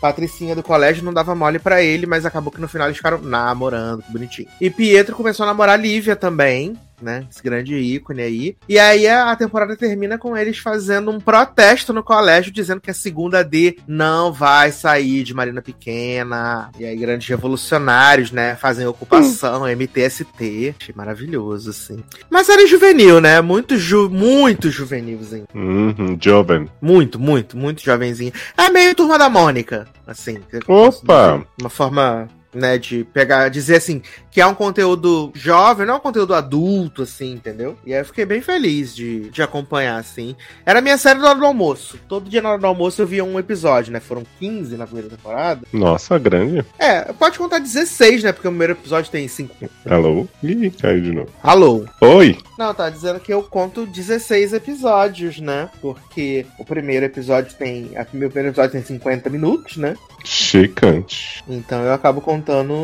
patricinha 0.00 0.54
do 0.54 0.62
colégio, 0.62 1.02
não 1.04 1.14
dava 1.14 1.34
mole 1.34 1.58
pra 1.58 1.82
ele, 1.82 2.06
mas 2.06 2.26
acabou 2.26 2.52
que 2.52 2.60
no 2.60 2.68
final 2.68 2.88
eles 2.88 2.98
ficaram 2.98 3.18
namorando, 3.22 4.02
que 4.02 4.12
bonitinho. 4.12 4.48
E 4.60 4.68
Pietro 4.68 5.16
começou 5.16 5.44
a 5.44 5.46
namorar 5.46 5.74
a 5.78 5.80
Lívia 5.82 6.14
também. 6.14 6.76
Né? 7.00 7.26
Esse 7.30 7.42
grande 7.42 7.76
ícone 7.76 8.22
aí. 8.22 8.56
E 8.68 8.78
aí 8.78 9.06
a 9.06 9.34
temporada 9.36 9.76
termina 9.76 10.18
com 10.18 10.36
eles 10.36 10.58
fazendo 10.58 11.10
um 11.10 11.20
protesto 11.20 11.92
no 11.92 12.02
colégio, 12.02 12.52
dizendo 12.52 12.80
que 12.80 12.90
a 12.90 12.94
segunda 12.94 13.42
D 13.42 13.78
não 13.86 14.32
vai 14.32 14.72
sair 14.72 15.22
de 15.22 15.34
Marina 15.34 15.62
Pequena. 15.62 16.70
E 16.78 16.84
aí 16.84 16.96
grandes 16.96 17.28
revolucionários, 17.28 18.30
né? 18.30 18.56
Fazem 18.56 18.86
ocupação, 18.86 19.62
hum. 19.62 19.68
MTST. 19.68 20.74
Achei 20.80 20.94
maravilhoso, 20.94 21.70
assim. 21.70 22.02
Mas 22.30 22.48
era 22.48 22.66
juvenil, 22.66 23.20
né? 23.20 23.40
Muito, 23.40 23.76
ju 23.76 24.08
muito 24.08 24.70
juvenilzinho. 24.70 25.46
Uhum, 25.54 26.16
jovem. 26.20 26.68
Muito, 26.80 27.18
muito, 27.18 27.56
muito 27.56 27.82
jovenzinho. 27.82 28.32
É 28.56 28.68
meio 28.70 28.94
turma 28.94 29.18
da 29.18 29.28
Mônica, 29.28 29.86
assim. 30.06 30.38
Opa! 30.66 31.44
Uma 31.60 31.70
forma 31.70 32.28
né, 32.56 32.78
de 32.78 33.04
pegar, 33.04 33.48
dizer 33.48 33.76
assim, 33.76 34.02
que 34.36 34.40
é 34.42 34.46
um 34.46 34.54
conteúdo 34.54 35.32
jovem, 35.34 35.86
não 35.86 35.94
é 35.94 35.96
um 35.96 36.00
conteúdo 36.00 36.34
adulto, 36.34 37.04
assim, 37.04 37.32
entendeu? 37.32 37.74
E 37.86 37.94
aí 37.94 38.02
eu 38.02 38.04
fiquei 38.04 38.26
bem 38.26 38.42
feliz 38.42 38.94
de, 38.94 39.30
de 39.30 39.40
acompanhar, 39.40 39.96
assim. 39.96 40.36
Era 40.66 40.80
a 40.80 40.82
minha 40.82 40.98
série 40.98 41.18
do 41.18 41.26
hora 41.26 41.38
do 41.38 41.46
almoço. 41.46 41.98
Todo 42.06 42.28
dia 42.28 42.42
na 42.42 42.50
hora 42.50 42.58
do 42.58 42.66
almoço 42.66 43.00
eu 43.00 43.06
via 43.06 43.24
um 43.24 43.38
episódio, 43.38 43.94
né? 43.94 43.98
Foram 43.98 44.24
15 44.38 44.76
na 44.76 44.84
primeira 44.84 45.08
temporada. 45.08 45.62
Nossa, 45.72 46.18
grande. 46.18 46.62
É, 46.78 47.14
pode 47.14 47.38
contar 47.38 47.60
16, 47.60 48.24
né? 48.24 48.32
Porque 48.32 48.46
o 48.46 48.50
primeiro 48.50 48.74
episódio 48.74 49.10
tem 49.10 49.26
5. 49.26 49.54
Alô? 49.88 50.28
Ih, 50.42 50.70
caiu 50.70 51.00
de 51.00 51.12
novo. 51.12 51.30
Alô? 51.42 51.86
Oi? 52.02 52.36
Não, 52.58 52.74
tá 52.74 52.90
dizendo 52.90 53.20
que 53.20 53.32
eu 53.32 53.42
conto 53.42 53.86
16 53.86 54.52
episódios, 54.52 55.40
né? 55.40 55.70
Porque 55.80 56.44
o 56.58 56.64
primeiro 56.64 57.06
episódio 57.06 57.54
tem. 57.54 57.96
A 57.96 58.04
primeiro 58.04 58.38
episódio 58.38 58.72
tem 58.72 58.82
50 58.82 59.30
minutos, 59.30 59.78
né? 59.78 59.96
Chicante. 60.26 61.42
Então 61.48 61.82
eu 61.82 61.92
acabo 61.92 62.20
contando 62.20 62.74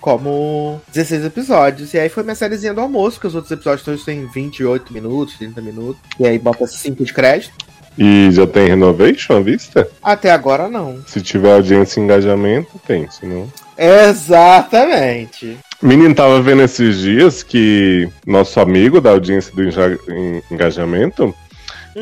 como 0.00 0.73
16 0.92 1.24
episódios. 1.24 1.94
E 1.94 1.98
aí 1.98 2.08
foi 2.08 2.22
minha 2.22 2.34
sériezinha 2.34 2.74
do 2.74 2.80
almoço, 2.80 3.20
que 3.20 3.26
os 3.26 3.34
outros 3.34 3.52
episódios 3.52 3.84
todos 3.84 4.04
têm 4.04 4.26
28 4.26 4.92
minutos, 4.92 5.36
30 5.36 5.60
minutos. 5.60 6.00
E 6.18 6.26
aí 6.26 6.38
bota 6.38 6.66
5 6.66 7.04
de 7.04 7.12
crédito. 7.12 7.64
E 7.96 8.28
já 8.32 8.46
tem 8.46 8.66
Renovation 8.66 9.36
à 9.36 9.40
vista? 9.40 9.88
Até 10.02 10.30
agora 10.30 10.68
não. 10.68 11.00
Se 11.06 11.20
tiver 11.20 11.54
audiência 11.54 12.00
e 12.00 12.02
engajamento, 12.02 12.80
tem, 12.86 13.08
senão. 13.08 13.50
Exatamente. 13.78 15.56
Menino 15.80 16.14
tava 16.14 16.40
vendo 16.40 16.62
esses 16.62 16.98
dias 16.98 17.42
que 17.42 18.08
nosso 18.26 18.58
amigo 18.58 19.00
da 19.00 19.10
audiência 19.10 19.52
do 19.54 19.62
engajamento 20.50 21.34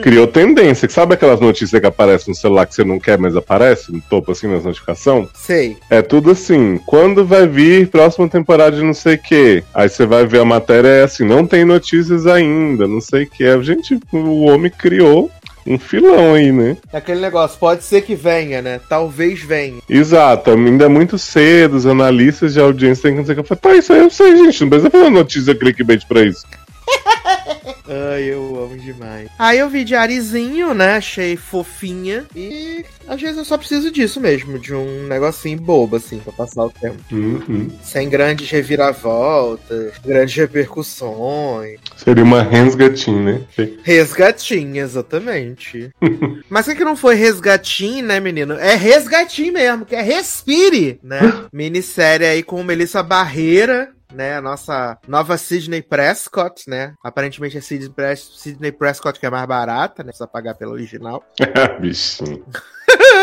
criou 0.00 0.26
tendência. 0.26 0.88
Sabe 0.88 1.14
aquelas 1.14 1.40
notícias 1.40 1.80
que 1.80 1.86
aparecem 1.86 2.32
no 2.32 2.34
celular 2.34 2.66
que 2.66 2.74
você 2.74 2.84
não 2.84 2.98
quer, 2.98 3.18
mas 3.18 3.36
aparece 3.36 3.92
no 3.92 4.00
topo 4.00 4.32
assim 4.32 4.46
nas 4.46 4.64
notificações? 4.64 5.28
Sei. 5.34 5.76
É 5.90 6.00
tudo 6.00 6.30
assim. 6.30 6.78
Quando 6.86 7.24
vai 7.24 7.46
vir 7.46 7.88
próxima 7.88 8.28
temporada 8.28 8.76
de 8.76 8.82
não 8.82 8.94
sei 8.94 9.14
o 9.14 9.22
que? 9.22 9.64
Aí 9.74 9.88
você 9.88 10.06
vai 10.06 10.26
ver 10.26 10.40
a 10.40 10.44
matéria 10.44 10.88
é 10.88 11.02
assim, 11.02 11.24
não 11.24 11.46
tem 11.46 11.64
notícias 11.64 12.26
ainda, 12.26 12.86
não 12.86 13.00
sei 13.00 13.24
o 13.24 13.30
que. 13.30 13.44
A 13.44 13.60
gente, 13.62 13.98
o 14.12 14.44
homem 14.44 14.70
criou 14.70 15.30
um 15.66 15.78
filão 15.78 16.34
aí, 16.34 16.50
né? 16.50 16.76
É 16.92 16.98
aquele 16.98 17.20
negócio, 17.20 17.58
pode 17.58 17.84
ser 17.84 18.02
que 18.02 18.14
venha, 18.14 18.60
né? 18.60 18.80
Talvez 18.88 19.40
venha. 19.40 19.80
Exato, 19.88 20.50
ainda 20.50 20.86
é 20.86 20.88
muito 20.88 21.18
cedo, 21.18 21.76
os 21.76 21.86
analistas 21.86 22.54
de 22.54 22.60
audiência 22.60 23.02
têm 23.02 23.14
que 23.14 23.22
dizer 23.22 23.34
que 23.34 23.40
eu 23.40 23.44
falei, 23.44 23.60
tá, 23.60 23.76
isso 23.76 23.92
aí 23.92 24.00
eu 24.00 24.10
sei, 24.10 24.36
gente, 24.36 24.62
não 24.62 24.68
precisa 24.68 24.90
fazer 24.90 25.10
notícia 25.10 25.54
clickbait 25.54 26.04
pra 26.06 26.22
isso. 26.22 26.44
Ai, 27.88 28.24
eu 28.24 28.62
amo 28.62 28.78
demais. 28.78 29.28
Aí 29.38 29.58
eu 29.58 29.68
vi 29.68 29.84
de 29.84 29.94
Arizinho, 29.94 30.72
né? 30.74 30.96
Achei 30.96 31.36
fofinha. 31.36 32.24
E 32.34 32.84
às 33.06 33.20
vezes 33.20 33.36
eu 33.36 33.44
só 33.44 33.58
preciso 33.58 33.90
disso 33.90 34.20
mesmo, 34.20 34.58
de 34.58 34.74
um 34.74 35.06
negocinho 35.06 35.58
bobo, 35.60 35.96
assim, 35.96 36.18
pra 36.18 36.32
passar 36.32 36.64
o 36.64 36.70
tempo. 36.70 37.02
Uhum. 37.10 37.70
Sem 37.82 38.08
grandes 38.08 38.50
reviravoltas, 38.50 39.94
grandes 40.04 40.34
repercussões. 40.34 41.80
Seria 41.96 42.24
uma 42.24 42.42
resgatinho, 42.42 43.22
né? 43.22 43.40
Resgatinho, 43.82 44.82
exatamente. 44.82 45.90
Mas 46.48 46.66
o 46.68 46.74
que 46.74 46.84
não 46.84 46.96
foi 46.96 47.14
resgatinho, 47.14 48.06
né, 48.06 48.20
menino? 48.20 48.54
É 48.54 48.74
resgatinho 48.74 49.52
mesmo, 49.52 49.84
que 49.84 49.94
é 49.94 50.02
Respire, 50.02 51.00
né? 51.02 51.20
Minissérie 51.52 52.26
aí 52.26 52.42
com 52.42 52.62
Melissa 52.62 53.02
Barreira, 53.02 53.90
né? 54.12 54.36
A 54.36 54.40
nossa 54.40 54.98
nova 55.06 55.36
Sidney 55.36 55.82
Prescott, 55.82 56.68
né? 56.68 56.94
Aparentemente 57.02 57.58
é 57.58 57.60
Sidney, 57.60 57.90
Pres 57.90 58.20
Sidney 58.36 58.72
Prescott 58.72 59.18
que 59.18 59.26
é 59.26 59.30
mais 59.30 59.46
barata, 59.46 60.02
né? 60.02 60.08
Precisa 60.08 60.26
pagar 60.26 60.54
pela 60.54 60.72
original. 60.72 61.24
Bichinho. 61.80 62.44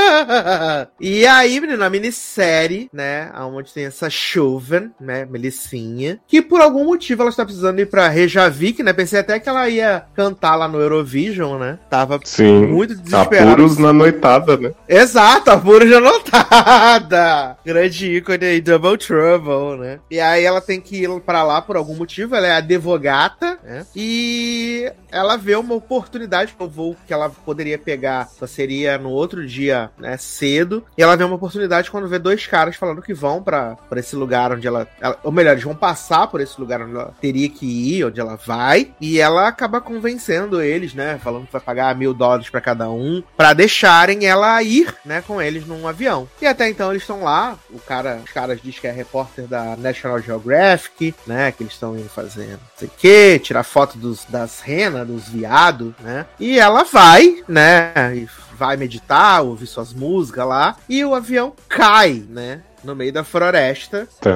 e 1.00 1.26
aí, 1.26 1.60
menina, 1.60 1.86
a 1.86 1.90
minissérie, 1.90 2.90
né? 2.94 3.32
Onde 3.36 3.74
tem 3.74 3.86
essa 3.86 4.10
Chuven, 4.10 4.92
né? 5.00 5.26
Melicinha. 5.26 6.20
Que 6.28 6.42
por 6.42 6.62
algum 6.62 6.86
motivo 6.86 7.22
ela 7.22 7.30
está 7.30 7.46
precisando 7.46 7.80
ir 7.80 7.88
pra 7.88 8.08
Reykjavik, 8.08 8.84
né? 8.84 8.94
Pensei 8.94 9.20
até 9.20 9.40
que 9.40 9.50
ela 9.50 9.70
ia 9.70 10.06
cantar 10.14 10.56
lá 10.56 10.68
no 10.68 10.80
Eurovision, 10.80 11.60
né? 11.60 11.80
Tava 11.90 12.20
Sim, 12.24 12.68
muito 12.68 12.96
desesperada. 12.96 13.52
Apuros 13.52 13.78
na 13.78 13.94
noitada, 13.94 14.58
né? 14.58 14.72
Exato, 14.88 15.52
apuros 15.52 15.90
na 15.90 16.00
noitada. 16.00 17.58
Grande 17.66 18.18
ícone 18.18 18.46
aí, 18.46 18.62
Double 18.62 18.98
Trouble, 18.98 19.80
né? 19.80 20.00
E 20.10 20.20
aí 20.20 20.44
ela 20.44 20.62
tem 20.62 20.80
que 20.82 21.04
ir 21.04 21.20
pra 21.22 21.44
lá 21.44 21.62
por 21.62 21.76
algum 21.76 21.96
motivo. 21.96 22.36
Ela 22.36 22.48
é 22.48 22.52
advogata, 22.52 23.60
né? 23.64 23.86
E 23.96 24.92
ela 25.12 25.38
vê 25.38 25.56
uma 25.56 25.76
oportunidade 25.76 26.54
pro 26.54 26.68
voo 26.68 26.96
que 27.08 27.14
ela 27.14 27.30
poderia 27.30 27.78
pegar. 27.78 28.28
Só 28.28 28.46
seria 28.46 28.98
no 28.98 29.10
outro 29.10 29.46
dia, 29.46 29.90
né, 30.00 30.18
cedo, 30.18 30.84
e 30.98 31.04
ela 31.04 31.16
vê 31.16 31.24
uma 31.24 31.36
oportunidade 31.36 31.92
quando 31.92 32.08
vê 32.08 32.18
dois 32.20 32.46
caras 32.48 32.76
falando 32.76 33.02
que 33.02 33.14
vão 33.14 33.42
para 33.42 33.78
esse 33.96 34.16
lugar 34.16 34.52
onde 34.52 34.68
ela, 34.68 34.88
ela, 35.00 35.18
Ou 35.24 35.32
melhor, 35.32 35.52
eles 35.52 35.64
vão 35.64 35.76
passar 35.76 36.28
por 36.28 36.42
esse 36.42 36.60
lugar 36.60 36.82
onde 36.82 36.96
ela 36.96 37.14
teria 37.22 37.50
que 37.50 37.66
ir, 37.66 38.06
onde 38.06 38.20
ela 38.20 38.36
vai, 38.36 38.92
e 39.00 39.20
ela 39.20 39.48
acaba 39.48 39.82
convencendo 39.82 40.62
eles, 40.62 40.94
né, 40.94 41.20
falando 41.22 41.46
que 41.46 41.54
vai 41.54 41.62
pagar 41.62 41.96
mil 41.96 42.14
dólares 42.14 42.50
para 42.50 42.62
cada 42.62 42.90
um, 42.90 43.24
para 43.36 43.54
deixarem 43.54 44.26
ela 44.26 44.62
ir, 44.64 44.94
né, 45.06 45.22
com 45.26 45.42
eles 45.42 45.66
num 45.66 45.88
avião. 45.88 46.28
E 46.42 46.46
até 46.46 46.70
então 46.70 46.92
eles 46.92 47.04
estão 47.04 47.24
lá, 47.24 47.58
o 47.70 47.80
cara, 47.80 48.22
os 48.24 48.32
caras 48.32 48.62
dizem 48.62 48.82
que 48.82 48.88
é 48.88 48.92
repórter 48.92 49.46
da 49.48 49.76
National 49.76 50.22
Geographic, 50.22 51.14
né, 51.26 51.52
que 51.52 51.64
eles 51.64 51.74
estão 51.74 51.98
indo 51.98 52.10
fazendo 52.10 52.60
não 52.60 52.78
sei 52.78 52.88
o 52.88 52.92
que, 52.98 53.40
tirar 53.40 53.64
foto 53.64 53.98
dos, 53.98 54.26
das 54.26 54.62
renas, 54.62 55.08
dos 55.08 55.28
viados, 55.28 55.94
né, 56.00 56.26
e 56.40 56.60
ela 56.60 56.84
vai, 56.84 57.44
né, 57.48 57.94
e 58.16 58.28
vai 58.60 58.76
meditar, 58.76 59.42
ouvir 59.42 59.68
suas 59.68 59.94
músicas 59.94 60.46
lá, 60.46 60.76
e 60.90 61.04
o 61.06 61.16
avião 61.16 61.54
cai, 61.70 62.26
né? 62.30 62.62
No 62.84 62.96
meio 62.96 63.12
da 63.12 63.24
floresta. 63.24 64.08
Tá. 64.20 64.32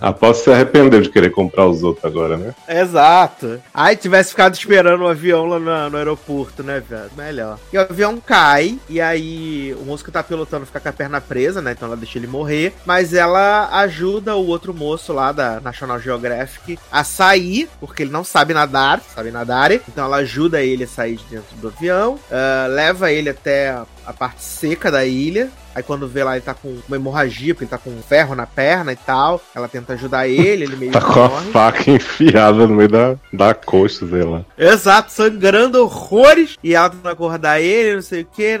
Após 0.00 0.38
se 0.38 0.50
arrepender 0.50 1.02
de 1.02 1.10
querer 1.10 1.30
comprar 1.30 1.66
os 1.66 1.82
outros 1.82 2.04
agora, 2.04 2.36
né? 2.36 2.54
Exato. 2.68 3.60
Aí 3.72 3.96
tivesse 3.96 4.30
ficado 4.30 4.54
esperando 4.54 5.02
o 5.02 5.08
avião 5.08 5.46
lá 5.46 5.58
no, 5.58 5.90
no 5.90 5.96
aeroporto, 5.96 6.62
né, 6.62 6.80
velho? 6.80 7.10
Melhor. 7.16 7.58
E 7.72 7.78
o 7.78 7.80
avião 7.80 8.20
cai, 8.20 8.78
e 8.88 9.00
aí 9.00 9.74
o 9.80 9.84
moço 9.84 10.04
que 10.04 10.10
tá 10.10 10.22
pilotando 10.22 10.66
fica 10.66 10.80
com 10.80 10.88
a 10.88 10.92
perna 10.92 11.20
presa, 11.20 11.60
né? 11.60 11.72
Então 11.72 11.86
ela 11.86 11.96
deixa 11.96 12.18
ele 12.18 12.26
morrer. 12.26 12.72
Mas 12.84 13.14
ela 13.14 13.68
ajuda 13.80 14.36
o 14.36 14.46
outro 14.46 14.74
moço 14.74 15.12
lá 15.12 15.32
da 15.32 15.60
National 15.60 16.00
Geographic 16.00 16.78
a 16.90 17.04
sair, 17.04 17.68
porque 17.80 18.02
ele 18.02 18.10
não 18.10 18.24
sabe 18.24 18.54
nadar, 18.54 19.00
sabe 19.00 19.30
nadar. 19.30 19.72
Então 19.72 20.04
ela 20.04 20.18
ajuda 20.18 20.62
ele 20.62 20.84
a 20.84 20.88
sair 20.88 21.16
de 21.16 21.24
dentro 21.24 21.56
do 21.56 21.68
avião, 21.68 22.14
uh, 22.14 22.68
leva 22.68 23.12
ele 23.12 23.30
até 23.30 23.76
a 24.06 24.12
parte 24.12 24.42
seca 24.42 24.90
da 24.90 25.04
ilha. 25.04 25.50
Aí 25.78 25.82
quando 25.84 26.08
vê 26.08 26.24
lá, 26.24 26.36
ele 26.36 26.44
tá 26.44 26.54
com 26.54 26.76
uma 26.88 26.96
hemorragia, 26.96 27.54
porque 27.54 27.62
ele 27.62 27.70
tá 27.70 27.78
com 27.78 27.90
um 27.90 28.02
ferro 28.02 28.34
na 28.34 28.46
perna 28.46 28.92
e 28.92 28.96
tal. 28.96 29.40
Ela 29.54 29.68
tenta 29.68 29.92
ajudar 29.92 30.26
ele, 30.26 30.64
ele 30.64 30.74
meio 30.74 30.90
Tá 30.90 31.00
com 31.00 31.22
a 31.22 31.30
faca 31.30 31.88
enfiada 31.88 32.66
no 32.66 32.74
meio 32.74 32.88
da, 32.88 33.16
da 33.32 33.54
coxa, 33.54 34.04
sei 34.08 34.24
lá. 34.24 34.44
Exato, 34.58 35.12
sangrando 35.12 35.80
horrores. 35.80 36.56
E 36.64 36.74
ela 36.74 36.90
tenta 36.90 37.10
acordar 37.12 37.60
ele, 37.60 37.94
não 37.94 38.02
sei 38.02 38.22
o 38.22 38.24
que, 38.24 38.58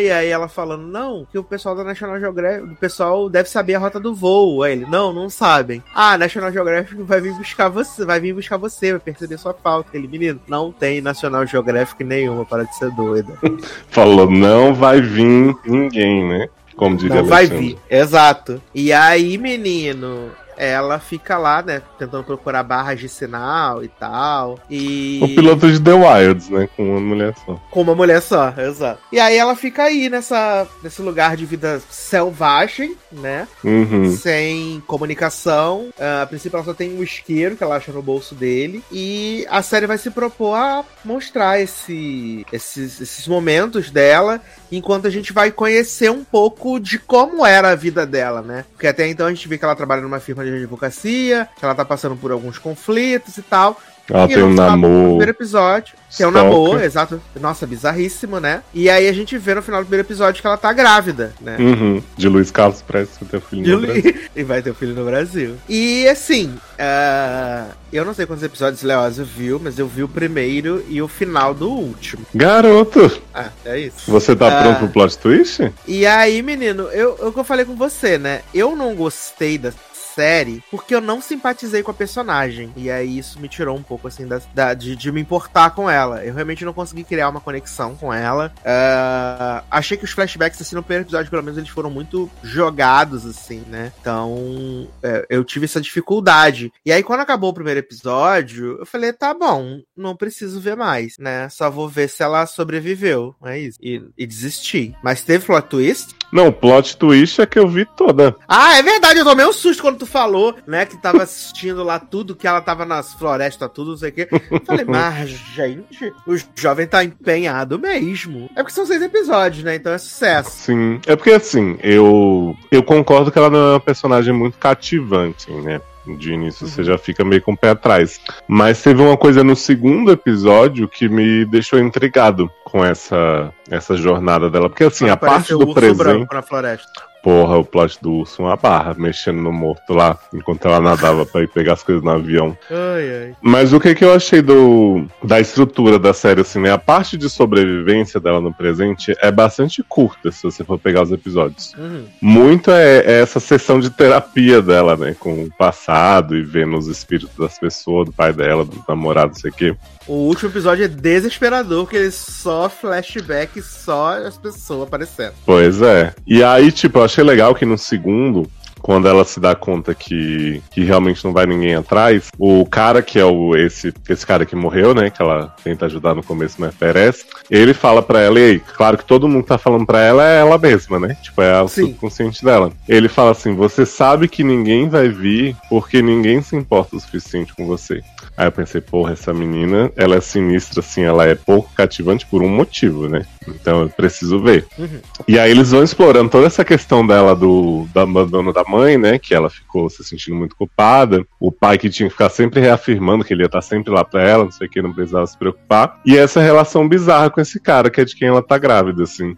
e 0.00 0.10
aí 0.10 0.28
ela 0.28 0.48
falando, 0.48 0.84
não, 0.84 1.24
que 1.30 1.38
o 1.38 1.44
pessoal 1.44 1.76
da 1.76 1.84
National 1.84 2.18
Geographic, 2.18 2.72
o 2.72 2.76
pessoal 2.76 3.30
deve 3.30 3.48
saber 3.48 3.76
a 3.76 3.78
rota 3.78 4.00
do 4.00 4.12
voo. 4.12 4.64
Aí 4.64 4.72
ele, 4.72 4.86
não, 4.86 5.12
não 5.12 5.30
sabem. 5.30 5.80
Ah, 5.94 6.18
National 6.18 6.50
Geographic 6.50 7.00
vai 7.02 7.20
vir 7.20 7.34
buscar 7.34 7.68
você, 7.68 8.04
vai 8.04 8.18
vir 8.18 8.34
buscar 8.34 8.56
você, 8.56 8.90
vai 8.90 9.00
perceber 9.00 9.38
sua 9.38 9.54
falta. 9.54 9.96
Ele, 9.96 10.08
menino, 10.08 10.40
não 10.48 10.72
tem 10.72 11.00
National 11.00 11.46
Geographic 11.46 12.02
nenhuma 12.02 12.44
para 12.44 12.64
de 12.64 12.76
ser 12.76 12.90
doida. 12.90 13.32
Falou, 13.90 14.28
não 14.28 14.74
vai 14.74 15.00
vir 15.00 15.56
ninguém, 15.64 16.26
né? 16.26 16.47
Como 16.78 16.96
diria 16.96 17.16
Não 17.16 17.24
vai 17.24 17.46
vir, 17.46 17.76
exato. 17.90 18.62
E 18.72 18.92
aí, 18.92 19.36
menino, 19.36 20.30
ela 20.58 20.98
fica 20.98 21.38
lá, 21.38 21.62
né, 21.62 21.80
tentando 21.98 22.24
procurar 22.24 22.64
barras 22.64 22.98
de 22.98 23.08
sinal 23.08 23.84
e 23.84 23.88
tal. 23.88 24.58
E. 24.68 25.20
O 25.22 25.28
piloto 25.28 25.70
de 25.70 25.80
The 25.80 25.92
Wilds, 25.92 26.50
né? 26.50 26.68
Com 26.76 26.90
uma 26.90 27.00
mulher 27.00 27.34
só. 27.46 27.54
Com 27.70 27.82
uma 27.82 27.94
mulher 27.94 28.20
só, 28.20 28.52
exato. 28.58 29.00
E 29.12 29.20
aí 29.20 29.36
ela 29.36 29.54
fica 29.54 29.84
aí 29.84 30.10
nessa, 30.10 30.66
nesse 30.82 31.00
lugar 31.00 31.36
de 31.36 31.46
vida 31.46 31.80
selvagem, 31.88 32.96
né? 33.12 33.46
Uhum. 33.62 34.16
Sem 34.16 34.82
comunicação. 34.86 35.90
Uh, 35.96 36.22
a 36.22 36.26
princípio 36.26 36.56
ela 36.56 36.64
só 36.64 36.74
tem 36.74 36.98
um 36.98 37.02
isqueiro 37.02 37.56
que 37.56 37.62
ela 37.62 37.76
acha 37.76 37.92
no 37.92 38.02
bolso 38.02 38.34
dele. 38.34 38.82
E 38.90 39.46
a 39.48 39.62
série 39.62 39.86
vai 39.86 39.98
se 39.98 40.10
propor 40.10 40.54
a 40.54 40.84
mostrar 41.04 41.60
esse, 41.60 42.44
esses, 42.52 43.00
esses 43.00 43.28
momentos 43.28 43.90
dela, 43.90 44.40
enquanto 44.72 45.06
a 45.06 45.10
gente 45.10 45.32
vai 45.32 45.52
conhecer 45.52 46.10
um 46.10 46.24
pouco 46.24 46.80
de 46.80 46.98
como 46.98 47.46
era 47.46 47.70
a 47.70 47.76
vida 47.76 48.04
dela, 48.04 48.42
né? 48.42 48.64
Porque 48.72 48.86
até 48.86 49.06
então 49.06 49.26
a 49.26 49.30
gente 49.30 49.46
vê 49.46 49.56
que 49.56 49.64
ela 49.64 49.76
trabalha 49.76 50.02
numa 50.02 50.20
firma 50.20 50.44
de 50.44 50.47
advocacia, 50.56 51.48
que 51.58 51.64
ela 51.64 51.74
tá 51.74 51.84
passando 51.84 52.16
por 52.16 52.32
alguns 52.32 52.58
conflitos 52.58 53.36
e 53.36 53.42
tal. 53.42 53.80
Ela 54.10 54.24
e 54.24 54.28
tem 54.28 54.42
um 54.42 54.48
no 54.48 54.54
namoro. 54.54 55.08
primeiro 55.08 55.32
episódio, 55.32 55.94
que 56.10 56.22
é 56.22 56.26
um 56.26 56.30
Stalker. 56.30 56.50
namoro, 56.50 56.80
exato. 56.82 57.20
Nossa, 57.38 57.66
bizarríssimo, 57.66 58.40
né? 58.40 58.62
E 58.72 58.88
aí 58.88 59.06
a 59.06 59.12
gente 59.12 59.36
vê 59.36 59.54
no 59.54 59.60
final 59.60 59.82
do 59.82 59.84
primeiro 59.84 60.06
episódio 60.08 60.40
que 60.40 60.46
ela 60.46 60.56
tá 60.56 60.72
grávida, 60.72 61.34
né? 61.42 61.58
Uhum. 61.60 62.02
De 62.16 62.26
Luiz 62.26 62.50
Carlos 62.50 62.80
Prestes, 62.80 63.18
vai 63.20 63.28
ter 63.28 63.40
filho 63.46 63.76
no 63.80 63.86
Brasil. 63.86 64.14
e 64.34 64.42
vai 64.42 64.62
ter 64.62 64.74
filho 64.74 64.94
no 64.94 65.04
Brasil. 65.04 65.56
E 65.68 66.08
assim, 66.08 66.54
ah, 66.78 67.66
eu 67.92 68.02
não 68.02 68.14
sei 68.14 68.24
quantos 68.24 68.42
episódios 68.42 68.82
Leózio 68.82 69.26
viu, 69.26 69.60
mas 69.62 69.78
eu 69.78 69.86
vi 69.86 70.02
o 70.02 70.08
primeiro 70.08 70.82
e 70.88 71.02
o 71.02 71.08
final 71.08 71.52
do 71.52 71.68
último. 71.70 72.24
Garoto, 72.34 73.20
Ah, 73.34 73.50
é 73.66 73.78
isso. 73.78 74.10
você 74.10 74.34
tá 74.34 74.48
Ah. 74.58 74.62
pronto 74.62 74.78
pro 74.78 74.88
plot 74.88 75.18
twist? 75.18 75.70
E 75.86 76.06
aí, 76.06 76.40
menino, 76.42 76.84
eu, 76.84 77.14
eu 77.20 77.30
que 77.30 77.38
eu 77.38 77.44
falei 77.44 77.66
com 77.66 77.76
você, 77.76 78.16
né? 78.16 78.40
Eu 78.54 78.74
não 78.74 78.94
gostei 78.94 79.58
da 79.58 79.70
série 80.18 80.62
porque 80.68 80.92
eu 80.94 81.00
não 81.00 81.20
simpatizei 81.22 81.80
com 81.82 81.92
a 81.92 81.94
personagem. 81.94 82.72
E 82.76 82.90
aí 82.90 83.18
isso 83.18 83.38
me 83.40 83.48
tirou 83.48 83.76
um 83.76 83.82
pouco, 83.82 84.08
assim, 84.08 84.26
da, 84.26 84.40
da- 84.52 84.74
de, 84.74 84.96
de 84.96 85.12
me 85.12 85.20
importar 85.20 85.70
com 85.70 85.88
ela. 85.88 86.24
Eu 86.24 86.34
realmente 86.34 86.64
não 86.64 86.72
consegui 86.72 87.04
criar 87.04 87.28
uma 87.28 87.40
conexão 87.40 87.94
com 87.94 88.12
ela. 88.12 88.52
Ah, 88.64 89.62
achei 89.70 89.96
que 89.96 90.04
os 90.04 90.10
flashbacks, 90.10 90.60
assim, 90.60 90.74
no 90.74 90.82
primeiro 90.82 91.04
episódio, 91.04 91.30
pelo 91.30 91.42
menos, 91.42 91.56
eles 91.56 91.70
foram 91.70 91.88
muito 91.90 92.28
jogados, 92.42 93.24
assim, 93.24 93.62
né? 93.68 93.92
Então, 94.00 94.88
é, 95.02 95.24
eu 95.30 95.44
tive 95.44 95.66
essa 95.66 95.80
dificuldade. 95.80 96.72
E 96.84 96.90
aí, 96.90 97.02
quando 97.02 97.20
acabou 97.20 97.50
o 97.50 97.54
primeiro 97.54 97.78
episódio, 97.80 98.78
eu 98.80 98.86
falei, 98.86 99.12
tá 99.12 99.32
bom, 99.32 99.80
não 99.96 100.16
preciso 100.16 100.60
ver 100.60 100.76
mais, 100.76 101.16
né? 101.18 101.48
Só 101.48 101.70
vou 101.70 101.88
ver 101.88 102.08
se 102.08 102.22
ela 102.22 102.44
sobreviveu. 102.46 103.34
É 103.44 103.58
isso. 103.58 103.78
E, 103.80 104.02
e 104.18 104.26
desisti. 104.26 104.94
Mas 105.02 105.22
teve 105.22 105.46
plot 105.46 105.68
twist? 105.68 106.14
Não, 106.32 106.48
o 106.48 106.52
plot 106.52 106.96
twist 106.96 107.40
é 107.40 107.46
que 107.46 107.58
eu 107.58 107.68
vi 107.68 107.84
toda. 107.84 108.36
Ah, 108.46 108.78
é 108.78 108.82
verdade, 108.82 109.20
eu 109.20 109.24
tomei 109.24 109.46
um 109.46 109.52
susto 109.52 109.82
quando 109.82 109.98
tu 109.98 110.06
falou, 110.06 110.54
né, 110.66 110.84
que 110.84 110.96
tava 110.96 111.22
assistindo 111.22 111.82
lá 111.82 111.98
tudo, 111.98 112.36
que 112.36 112.46
ela 112.46 112.60
tava 112.60 112.84
nas 112.84 113.14
florestas, 113.14 113.70
tudo, 113.72 113.92
não 113.92 113.96
sei 113.96 114.10
o 114.10 114.12
quê. 114.12 114.28
Falei, 114.64 114.84
mas, 114.88 115.30
gente, 115.30 116.12
o 116.26 116.36
jovem 116.54 116.86
tá 116.86 117.02
empenhado 117.02 117.78
mesmo. 117.78 118.50
É 118.54 118.62
porque 118.62 118.72
são 118.72 118.86
seis 118.86 119.02
episódios, 119.02 119.64
né, 119.64 119.76
então 119.76 119.92
é 119.92 119.98
sucesso. 119.98 120.50
Sim. 120.50 121.00
É 121.06 121.16
porque 121.16 121.30
assim, 121.30 121.78
eu 121.82 122.56
eu 122.70 122.82
concordo 122.82 123.30
que 123.30 123.38
ela 123.38 123.50
não 123.50 123.58
é 123.58 123.72
uma 123.72 123.80
personagem 123.80 124.32
muito 124.32 124.58
cativante, 124.58 125.50
né? 125.50 125.80
De 126.16 126.32
início 126.32 126.66
Uhum. 126.66 126.72
você 126.72 126.84
já 126.84 126.98
fica 126.98 127.24
meio 127.24 127.42
com 127.42 127.52
o 127.52 127.56
pé 127.56 127.70
atrás. 127.70 128.20
Mas 128.46 128.82
teve 128.82 129.02
uma 129.02 129.16
coisa 129.16 129.42
no 129.42 129.56
segundo 129.56 130.10
episódio 130.10 130.88
que 130.88 131.08
me 131.08 131.44
deixou 131.44 131.78
intrigado 131.78 132.50
com 132.64 132.84
essa, 132.84 133.52
essa 133.70 133.96
jornada 133.96 134.50
dela. 134.50 134.68
Porque 134.68 134.84
assim, 134.84 135.08
a 135.08 135.16
parte 135.16 135.52
do 135.52 135.72
presente. 135.74 135.96
branco 135.96 136.34
na 136.34 136.42
floresta. 136.42 137.07
Porra, 137.22 137.58
o 137.58 137.64
plot 137.64 137.98
do 138.00 138.12
urso, 138.12 138.42
uma 138.42 138.56
barra, 138.56 138.94
mexendo 138.96 139.40
no 139.40 139.52
morto 139.52 139.92
lá, 139.92 140.18
enquanto 140.32 140.66
ela 140.66 140.80
nadava 140.80 141.26
pra 141.26 141.42
ir 141.42 141.48
pegar 141.48 141.74
as 141.74 141.82
coisas 141.82 142.02
no 142.02 142.10
avião. 142.10 142.56
Ai, 142.70 143.22
ai. 143.22 143.36
Mas 143.42 143.72
o 143.72 143.80
que, 143.80 143.94
que 143.94 144.04
eu 144.04 144.12
achei 144.12 144.40
do, 144.40 145.04
da 145.22 145.40
estrutura 145.40 145.98
da 145.98 146.12
série, 146.12 146.40
assim, 146.40 146.60
né? 146.60 146.70
A 146.70 146.78
parte 146.78 147.16
de 147.16 147.28
sobrevivência 147.28 148.20
dela 148.20 148.40
no 148.40 148.52
presente 148.52 149.14
é 149.20 149.30
bastante 149.30 149.82
curta, 149.82 150.30
se 150.30 150.42
você 150.42 150.64
for 150.64 150.78
pegar 150.78 151.02
os 151.02 151.12
episódios. 151.12 151.74
Uhum. 151.74 152.04
Muito 152.20 152.70
é, 152.70 152.98
é 152.98 153.20
essa 153.20 153.40
sessão 153.40 153.80
de 153.80 153.90
terapia 153.90 154.62
dela, 154.62 154.96
né? 154.96 155.14
Com 155.18 155.44
o 155.44 155.50
passado 155.50 156.36
e 156.36 156.42
vendo 156.42 156.76
os 156.76 156.86
espíritos 156.86 157.36
das 157.36 157.58
pessoas, 157.58 158.06
do 158.06 158.12
pai 158.12 158.32
dela, 158.32 158.64
do 158.64 158.82
namorado, 158.88 159.28
não 159.28 159.34
sei 159.34 159.50
o 159.50 159.54
quê. 159.54 159.76
O 160.06 160.14
último 160.14 160.50
episódio 160.50 160.86
é 160.86 160.88
desesperador, 160.88 161.86
que 161.86 161.96
ele 161.96 162.10
só 162.10 162.70
flashback, 162.70 163.60
só 163.60 164.16
as 164.16 164.38
pessoas 164.38 164.88
aparecendo. 164.88 165.34
Pois 165.44 165.82
é. 165.82 166.14
E 166.26 166.42
aí, 166.42 166.72
tipo, 166.72 166.98
achei 167.08 167.24
legal 167.24 167.54
que 167.54 167.64
no 167.64 167.76
segundo, 167.76 168.48
quando 168.80 169.08
ela 169.08 169.24
se 169.24 169.40
dá 169.40 169.54
conta 169.54 169.94
que, 169.94 170.62
que 170.70 170.84
realmente 170.84 171.24
não 171.24 171.32
vai 171.32 171.46
ninguém 171.46 171.74
atrás, 171.74 172.28
o 172.38 172.64
cara 172.64 173.02
que 173.02 173.18
é 173.18 173.24
o 173.24 173.56
esse, 173.56 173.92
esse 174.08 174.26
cara 174.26 174.46
que 174.46 174.54
morreu, 174.54 174.94
né? 174.94 175.10
Que 175.10 175.20
ela 175.20 175.54
tenta 175.62 175.86
ajudar 175.86 176.14
no 176.14 176.22
começo, 176.22 176.56
mas 176.58 176.74
perece, 176.74 177.24
ele 177.50 177.74
fala 177.74 178.02
pra 178.02 178.20
ela, 178.20 178.38
e 178.38 178.44
aí, 178.44 178.60
claro 178.60 178.96
que 178.96 179.04
todo 179.04 179.28
mundo 179.28 179.44
tá 179.44 179.58
falando 179.58 179.86
pra 179.86 180.00
ela 180.00 180.26
é 180.26 180.40
ela 180.40 180.58
mesma, 180.58 180.98
né? 180.98 181.16
Tipo, 181.22 181.42
é 181.42 181.60
o 181.60 181.68
subconsciente 181.68 182.44
dela. 182.44 182.72
Ele 182.88 183.08
fala 183.08 183.32
assim: 183.32 183.54
você 183.54 183.84
sabe 183.84 184.28
que 184.28 184.44
ninguém 184.44 184.88
vai 184.88 185.08
vir 185.08 185.56
porque 185.68 186.00
ninguém 186.00 186.40
se 186.42 186.56
importa 186.56 186.96
o 186.96 187.00
suficiente 187.00 187.54
com 187.54 187.66
você. 187.66 188.02
Aí 188.36 188.46
eu 188.46 188.52
pensei, 188.52 188.80
porra, 188.80 189.12
essa 189.12 189.34
menina, 189.34 189.90
ela 189.96 190.14
é 190.14 190.20
sinistra, 190.20 190.80
assim, 190.80 191.02
ela 191.02 191.26
é 191.26 191.34
pouco 191.34 191.72
cativante 191.74 192.24
por 192.26 192.42
um 192.42 192.48
motivo, 192.48 193.08
né? 193.08 193.26
Então 193.54 193.82
eu 193.82 193.88
preciso 193.88 194.40
ver. 194.40 194.66
Uhum. 194.78 195.00
E 195.26 195.38
aí 195.38 195.50
eles 195.50 195.70
vão 195.70 195.82
explorando 195.82 196.30
toda 196.30 196.46
essa 196.46 196.64
questão 196.64 197.06
dela 197.06 197.34
do, 197.34 197.86
do 197.92 198.00
abandono 198.00 198.52
da 198.52 198.64
mãe, 198.64 198.96
né? 198.96 199.18
Que 199.18 199.34
ela 199.34 199.50
ficou 199.50 199.88
se 199.88 200.04
sentindo 200.04 200.36
muito 200.36 200.56
culpada. 200.56 201.24
O 201.40 201.52
pai 201.52 201.78
que 201.78 201.90
tinha 201.90 202.08
que 202.08 202.14
ficar 202.14 202.28
sempre 202.28 202.60
reafirmando 202.60 203.24
que 203.24 203.32
ele 203.32 203.42
ia 203.42 203.46
estar 203.46 203.62
sempre 203.62 203.92
lá 203.92 204.04
pra 204.04 204.22
ela, 204.22 204.44
não 204.44 204.52
sei 204.52 204.66
o 204.66 204.70
que, 204.70 204.82
não 204.82 204.92
precisava 204.92 205.26
se 205.26 205.36
preocupar. 205.38 206.00
E 206.04 206.16
essa 206.16 206.40
relação 206.40 206.88
bizarra 206.88 207.30
com 207.30 207.40
esse 207.40 207.60
cara, 207.60 207.90
que 207.90 208.00
é 208.00 208.04
de 208.04 208.14
quem 208.14 208.28
ela 208.28 208.42
tá 208.42 208.58
grávida, 208.58 209.02
assim. 209.02 209.36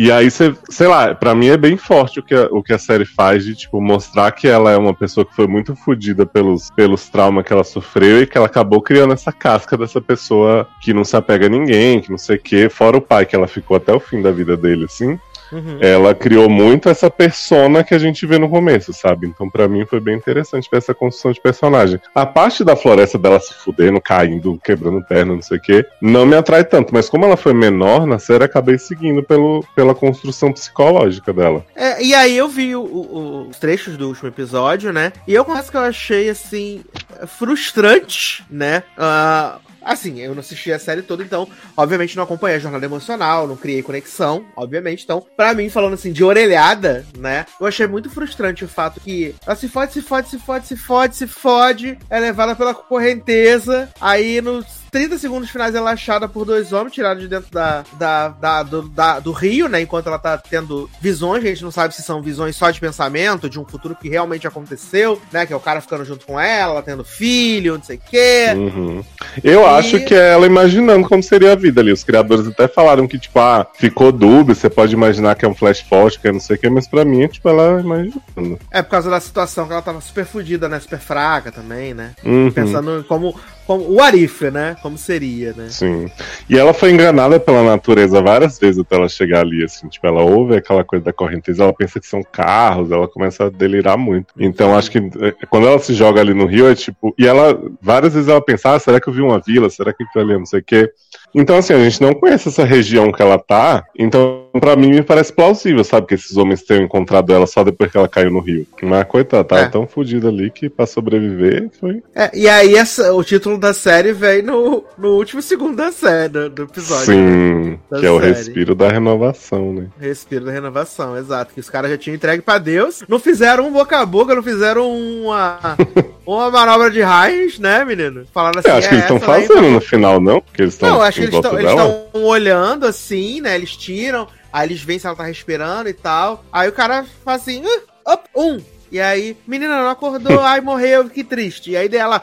E 0.00 0.12
aí, 0.12 0.30
você, 0.30 0.54
sei 0.70 0.86
lá, 0.86 1.12
pra 1.12 1.34
mim 1.34 1.48
é 1.48 1.56
bem 1.56 1.76
forte 1.76 2.20
o 2.20 2.22
que, 2.22 2.32
a, 2.32 2.44
o 2.52 2.62
que 2.62 2.72
a 2.72 2.78
série 2.78 3.04
faz 3.04 3.44
de, 3.44 3.56
tipo, 3.56 3.80
mostrar 3.80 4.30
que 4.30 4.46
ela 4.46 4.70
é 4.70 4.76
uma 4.76 4.94
pessoa 4.94 5.26
que 5.26 5.34
foi 5.34 5.48
muito 5.48 5.74
fodida 5.74 6.24
pelos, 6.24 6.70
pelos 6.70 7.08
traumas 7.08 7.44
que 7.44 7.52
ela 7.52 7.64
sofreu 7.64 8.22
e 8.22 8.26
que 8.26 8.38
ela 8.38 8.46
acabou 8.46 8.80
criando 8.80 9.12
essa 9.12 9.32
casca 9.32 9.76
dessa 9.76 10.00
pessoa 10.00 10.68
que 10.80 10.94
não 10.94 11.02
se 11.02 11.16
apega 11.16 11.46
a 11.46 11.48
ninguém, 11.48 12.00
que 12.00 12.12
não 12.12 12.16
sei 12.16 12.36
o 12.36 12.40
quê, 12.40 12.68
fora 12.68 12.96
o 12.96 13.00
pai 13.00 13.26
que 13.26 13.34
ela 13.34 13.48
ficou 13.48 13.76
até 13.76 13.92
o 13.92 13.98
fim 13.98 14.22
da 14.22 14.30
vida 14.30 14.56
dele, 14.56 14.84
assim. 14.84 15.18
Uhum. 15.52 15.78
Ela 15.80 16.14
criou 16.14 16.48
muito 16.48 16.88
essa 16.88 17.10
persona 17.10 17.82
que 17.84 17.94
a 17.94 17.98
gente 17.98 18.26
vê 18.26 18.38
no 18.38 18.48
começo, 18.48 18.92
sabe? 18.92 19.26
Então, 19.26 19.48
pra 19.48 19.68
mim, 19.68 19.84
foi 19.86 20.00
bem 20.00 20.16
interessante 20.16 20.68
ver 20.70 20.78
essa 20.78 20.94
construção 20.94 21.32
de 21.32 21.40
personagem. 21.40 22.00
A 22.14 22.26
parte 22.26 22.62
da 22.64 22.76
floresta 22.76 23.18
dela 23.18 23.40
se 23.40 23.54
fudendo, 23.54 24.00
caindo, 24.00 24.60
quebrando 24.62 25.02
perna, 25.04 25.34
não 25.34 25.42
sei 25.42 25.58
o 25.58 25.60
quê, 25.60 25.86
não 26.00 26.26
me 26.26 26.36
atrai 26.36 26.64
tanto. 26.64 26.92
Mas 26.92 27.08
como 27.08 27.24
ela 27.24 27.36
foi 27.36 27.52
menor 27.54 28.06
na 28.06 28.18
série, 28.18 28.44
acabei 28.44 28.78
seguindo 28.78 29.22
pelo, 29.22 29.64
pela 29.74 29.94
construção 29.94 30.52
psicológica 30.52 31.32
dela. 31.32 31.64
É, 31.74 32.02
e 32.02 32.14
aí 32.14 32.36
eu 32.36 32.48
vi 32.48 32.74
o- 32.76 32.82
o- 32.82 33.48
os 33.48 33.58
trechos 33.58 33.96
do 33.96 34.08
último 34.08 34.28
episódio, 34.28 34.92
né? 34.92 35.12
E 35.26 35.34
eu 35.34 35.44
confesso 35.44 35.70
que 35.70 35.76
eu 35.76 35.82
achei, 35.82 36.28
assim, 36.28 36.82
frustrante, 37.26 38.44
né? 38.50 38.82
Ah, 38.96 39.58
assim, 39.88 40.20
eu 40.20 40.34
não 40.34 40.40
assisti 40.40 40.72
a 40.72 40.78
série 40.78 41.02
toda, 41.02 41.22
então, 41.22 41.48
obviamente, 41.76 42.16
não 42.16 42.24
acompanhei 42.24 42.56
a 42.56 42.60
jornada 42.60 42.84
emocional, 42.84 43.46
não 43.46 43.56
criei 43.56 43.82
conexão, 43.82 44.44
obviamente. 44.54 45.04
Então, 45.04 45.24
pra 45.36 45.54
mim, 45.54 45.70
falando 45.70 45.94
assim, 45.94 46.12
de 46.12 46.22
orelhada, 46.22 47.06
né? 47.16 47.46
Eu 47.60 47.66
achei 47.66 47.86
muito 47.86 48.10
frustrante 48.10 48.64
o 48.64 48.68
fato 48.68 49.00
que 49.00 49.34
ela 49.46 49.56
se 49.56 49.68
fode, 49.68 49.92
se 49.92 50.02
fode, 50.02 50.28
se 50.28 50.38
fode, 50.38 50.66
se 50.66 50.76
fode, 50.76 51.16
se 51.16 51.26
fode, 51.26 51.98
é 52.10 52.20
levada 52.20 52.54
pela 52.54 52.74
correnteza, 52.74 53.88
aí 54.00 54.40
nos 54.40 54.66
30 54.90 55.18
segundos 55.18 55.50
finais 55.50 55.74
ela 55.74 55.90
é 55.90 55.92
achada 55.94 56.28
por 56.28 56.44
dois 56.44 56.72
homens, 56.72 56.92
tirados 56.94 57.22
de 57.22 57.28
dentro 57.28 57.50
da, 57.52 57.84
da, 57.98 58.28
da- 58.28 58.62
do, 58.62 58.82
da- 58.88 59.20
do 59.20 59.32
rio, 59.32 59.68
né? 59.68 59.80
Enquanto 59.80 60.06
ela 60.06 60.18
tá 60.18 60.38
tendo 60.38 60.88
visões, 61.00 61.44
a 61.44 61.48
gente 61.48 61.62
não 61.64 61.70
sabe 61.70 61.94
se 61.94 62.02
são 62.02 62.22
visões 62.22 62.56
só 62.56 62.70
de 62.70 62.80
pensamento, 62.80 63.48
de 63.50 63.58
um 63.60 63.64
futuro 63.64 63.94
que 63.94 64.08
realmente 64.08 64.46
aconteceu, 64.46 65.20
né? 65.32 65.44
Que 65.46 65.52
é 65.52 65.56
o 65.56 65.60
cara 65.60 65.80
ficando 65.80 66.04
junto 66.04 66.24
com 66.26 66.38
ela, 66.38 66.72
ela 66.74 66.82
tendo 66.82 67.04
filho, 67.04 67.76
não 67.76 67.82
sei 67.82 67.96
o 67.96 68.00
quê. 68.10 68.46
Uhum. 68.54 69.04
Eu 69.44 69.62
E- 69.62 69.64
acho 69.66 70.00
que 70.04 70.14
é 70.14 70.32
ela 70.32 70.46
imaginando 70.46 71.08
como 71.08 71.22
seria 71.22 71.52
a 71.52 71.56
vida 71.56 71.80
ali. 71.80 71.92
Os 71.92 72.04
criadores 72.04 72.46
até 72.46 72.66
falaram 72.68 73.06
que, 73.06 73.18
tipo, 73.18 73.38
ah, 73.38 73.66
ficou 73.74 74.10
dúbio, 74.10 74.54
você 74.54 74.70
pode 74.70 74.92
imaginar 74.94 75.34
que 75.34 75.44
é 75.44 75.48
um 75.48 75.54
flash 75.54 75.80
forward, 75.80 76.18
que 76.18 76.28
é 76.28 76.32
não 76.32 76.40
sei 76.40 76.56
o 76.56 76.58
que, 76.58 76.68
mas 76.70 76.86
pra 76.86 77.04
mim 77.04 77.22
é, 77.24 77.28
tipo, 77.28 77.48
ela 77.48 77.80
imaginando. 77.80 78.58
É 78.70 78.82
por 78.82 78.90
causa 78.90 79.10
da 79.10 79.20
situação 79.20 79.66
que 79.66 79.72
ela 79.72 79.82
tava 79.82 80.00
super 80.00 80.24
fodida, 80.24 80.68
né? 80.68 80.80
Super 80.80 80.98
fraca 80.98 81.52
também, 81.52 81.92
né? 81.94 82.12
Uhum. 82.24 82.50
Pensando 82.50 82.98
em 83.00 83.02
como, 83.02 83.38
como 83.68 83.86
o 83.86 84.00
Arif, 84.00 84.50
né? 84.50 84.78
Como 84.80 84.96
seria, 84.96 85.52
né? 85.52 85.68
Sim. 85.68 86.10
E 86.48 86.58
ela 86.58 86.72
foi 86.72 86.90
enganada 86.90 87.38
pela 87.38 87.62
natureza 87.62 88.22
várias 88.22 88.58
vezes 88.58 88.80
até 88.80 88.96
ela 88.96 89.10
chegar 89.10 89.40
ali, 89.40 89.62
assim. 89.62 89.86
Tipo, 89.88 90.06
ela 90.06 90.22
ouve 90.22 90.56
aquela 90.56 90.82
coisa 90.82 91.04
da 91.04 91.12
correnteza, 91.12 91.64
ela 91.64 91.72
pensa 91.74 92.00
que 92.00 92.06
são 92.06 92.22
carros, 92.22 92.90
ela 92.90 93.06
começa 93.06 93.44
a 93.44 93.50
delirar 93.50 93.98
muito. 93.98 94.32
Então, 94.38 94.74
acho 94.74 94.90
que 94.90 94.96
eh, 94.96 95.34
quando 95.50 95.68
ela 95.68 95.78
se 95.78 95.92
joga 95.92 96.18
ali 96.18 96.32
no 96.32 96.46
rio, 96.46 96.66
é 96.66 96.74
tipo. 96.74 97.14
E 97.18 97.26
ela, 97.26 97.60
várias 97.82 98.14
vezes 98.14 98.30
ela 98.30 98.40
pensa, 98.40 98.74
ah, 98.74 98.78
será 98.78 98.98
que 98.98 99.06
eu 99.10 99.12
vi 99.12 99.20
uma 99.20 99.38
vila? 99.38 99.68
Será 99.68 99.92
que 99.92 100.02
aquilo 100.02 100.24
ali 100.24 100.32
é 100.32 100.38
não 100.38 100.46
sei 100.46 100.60
o 100.60 100.64
quê? 100.64 100.90
Então, 101.34 101.58
assim, 101.58 101.74
a 101.74 101.78
gente 101.78 102.00
não 102.00 102.14
conhece 102.14 102.48
essa 102.48 102.64
região 102.64 103.12
que 103.12 103.20
ela 103.20 103.38
tá, 103.38 103.84
então, 103.98 104.47
pra 104.60 104.76
mim, 104.76 104.90
me 104.90 105.02
parece 105.02 105.32
plausível, 105.32 105.82
sabe? 105.84 106.06
Que 106.06 106.14
esses 106.14 106.36
homens 106.36 106.62
tenham 106.62 106.84
encontrado 106.84 107.32
ela 107.32 107.46
só 107.46 107.62
depois 107.64 107.90
que 107.90 107.96
ela 107.96 108.08
caiu 108.08 108.30
no 108.30 108.40
rio. 108.40 108.66
Mas, 108.82 109.04
coitada, 109.06 109.44
tava 109.44 109.62
É. 109.62 109.68
tão 109.68 109.86
fodida 109.86 110.28
ali 110.28 110.50
que 110.50 110.68
pra 110.68 110.86
sobreviver 110.86 111.70
foi. 111.80 112.02
É, 112.14 112.30
e 112.36 112.48
aí 112.48 112.74
essa- 112.74 113.12
o 113.14 113.22
título 113.24 113.58
da 113.58 113.72
série 113.74 114.12
vem 114.12 114.42
no, 114.42 114.84
no 114.96 115.14
último 115.16 115.40
segundo 115.42 115.76
da 115.76 115.90
série, 115.92 116.28
do, 116.28 116.48
do 116.50 116.62
episódio. 116.64 117.14
né? 117.14 117.72
Sim, 117.72 117.78
Da 117.90 118.00
que 118.00 118.06
é 118.06 118.10
o 118.10 118.18
respiro 118.18 118.74
da 118.74 118.88
renovação, 118.88 119.72
né? 119.72 119.86
Respiro 120.00 120.44
da 120.44 120.52
renovação, 120.52 121.16
exato. 121.16 121.52
Que 121.54 121.60
os 121.60 121.70
caras 121.70 121.90
já 121.90 121.96
tinham 121.98 122.14
entregue 122.16 122.42
pra 122.42 122.58
Deus. 122.58 123.02
Não 123.08 123.18
fizeram 123.18 123.66
um 123.68 123.72
boca 123.72 123.98
a 123.98 124.06
boca, 124.06 124.34
não 124.34 124.42
fizeram 124.42 124.90
uma, 124.90 125.58
uma 126.26 126.50
manobra 126.50 126.90
de 126.90 127.00
raios, 127.00 127.58
né, 127.58 127.84
menino? 127.84 128.24
Falaram 128.32 128.58
assim. 128.60 128.68
Eu 128.68 128.74
acho 128.76 128.88
que 128.88 128.94
é, 128.94 128.98
eles 128.98 129.04
estão 129.04 129.20
fazendo 129.20 129.52
então- 129.58 129.70
no 129.72 129.80
final, 129.80 130.20
não? 130.20 130.40
Porque 130.40 130.62
eles 130.62 130.74
estão 130.74 130.90
Não, 130.90 131.02
acho 131.02 131.18
que 131.20 131.24
eles 131.26 131.34
estão 131.34 132.06
olhando 132.12 132.86
assim, 132.86 133.40
né? 133.40 133.54
Eles 133.54 133.76
tiram, 133.76 134.26
aí 134.52 134.66
eles 134.68 134.80
veem 134.82 134.98
se 134.98 135.06
ela 135.06 135.16
tá 135.16 135.24
respirando 135.24 135.88
e 135.88 135.92
tal. 135.94 136.44
Aí 136.52 136.68
o 136.68 136.72
cara 136.72 137.04
faz 137.24 137.42
assim, 137.42 137.62
"Ah, 138.06 138.12
op, 138.14 138.24
um. 138.34 138.60
E 138.90 138.98
aí, 139.00 139.36
menina 139.46 139.76
não 139.82 139.90
acordou, 139.90 140.40
ai, 140.40 140.62
morreu, 140.62 141.10
que 141.10 141.22
triste. 141.22 141.72
E 141.72 141.76
aí 141.76 141.88
dela. 141.90 142.22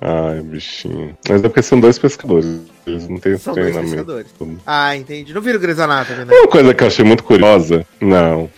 Ai, 0.00 0.40
bichinho. 0.40 1.16
Mas 1.28 1.44
é 1.44 1.48
porque 1.48 1.60
são 1.62 1.78
dois 1.78 1.98
pescadores. 1.98 2.46
Eles 2.86 3.06
não 3.08 3.18
têm 3.18 3.36
São 3.36 3.54
dois 3.54 3.66
treinamento. 3.66 3.96
pescadores. 3.96 4.26
Ah, 4.66 4.96
entendi. 4.96 5.32
Não 5.34 5.40
viram 5.42 5.58
Grey's 5.60 5.78
Anatomy, 5.78 6.24
né? 6.24 6.34
Uma 6.34 6.48
coisa 6.48 6.72
que 6.74 6.82
eu 6.82 6.86
achei 6.86 7.04
muito 7.04 7.22
curiosa. 7.24 7.86
Não. 8.00 8.48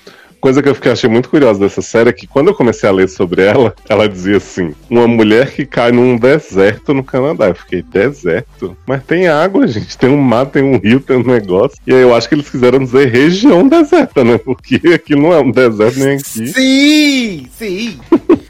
Coisa 0.41 0.62
que 0.62 0.68
eu 0.68 0.74
fiquei, 0.74 0.93
achei 0.93 1.09
muito 1.09 1.28
curiosa 1.28 1.59
dessa 1.59 1.82
série 1.82 2.11
é 2.11 2.12
que 2.12 2.26
quando 2.26 2.49
eu 2.49 2.55
comecei 2.55 2.89
a 2.89 2.93
ler 2.93 3.09
sobre 3.09 3.43
ela, 3.43 3.74
ela 3.89 4.09
dizia 4.09 4.37
assim: 4.37 4.74
uma 4.89 5.07
mulher 5.09 5.51
que 5.53 5.66
cai 5.66 5.91
num 5.93 6.16
deserto 6.16 6.95
no 6.95 7.03
Canadá. 7.03 7.49
Eu 7.49 7.55
fiquei, 7.55 7.82
deserto? 7.82 8.76
Mas 8.87 9.03
tem 9.05 9.28
água, 9.28 9.66
gente. 9.66 9.97
Tem 9.97 10.11
um 10.11 10.16
mar, 10.16 10.47
tem 10.47 10.62
um 10.62 10.78
rio, 10.78 11.01
tem 11.01 11.16
um 11.16 11.24
negócio. 11.24 11.76
E 11.87 11.93
aí 11.93 12.03
eu 12.03 12.14
acho 12.14 12.28
que 12.28 12.34
eles 12.34 12.49
quiseram 12.49 12.78
dizer 12.78 13.11
região 13.11 13.66
deserta, 13.66 14.22
né? 14.22 14.39
Porque 14.39 14.76
aqui 14.95 15.16
não 15.16 15.32
é 15.32 15.41
um 15.41 15.51
deserto 15.51 15.99
nem 15.99 16.16
aqui. 16.16 16.47
Sim, 16.49 17.49
sim. 17.57 18.01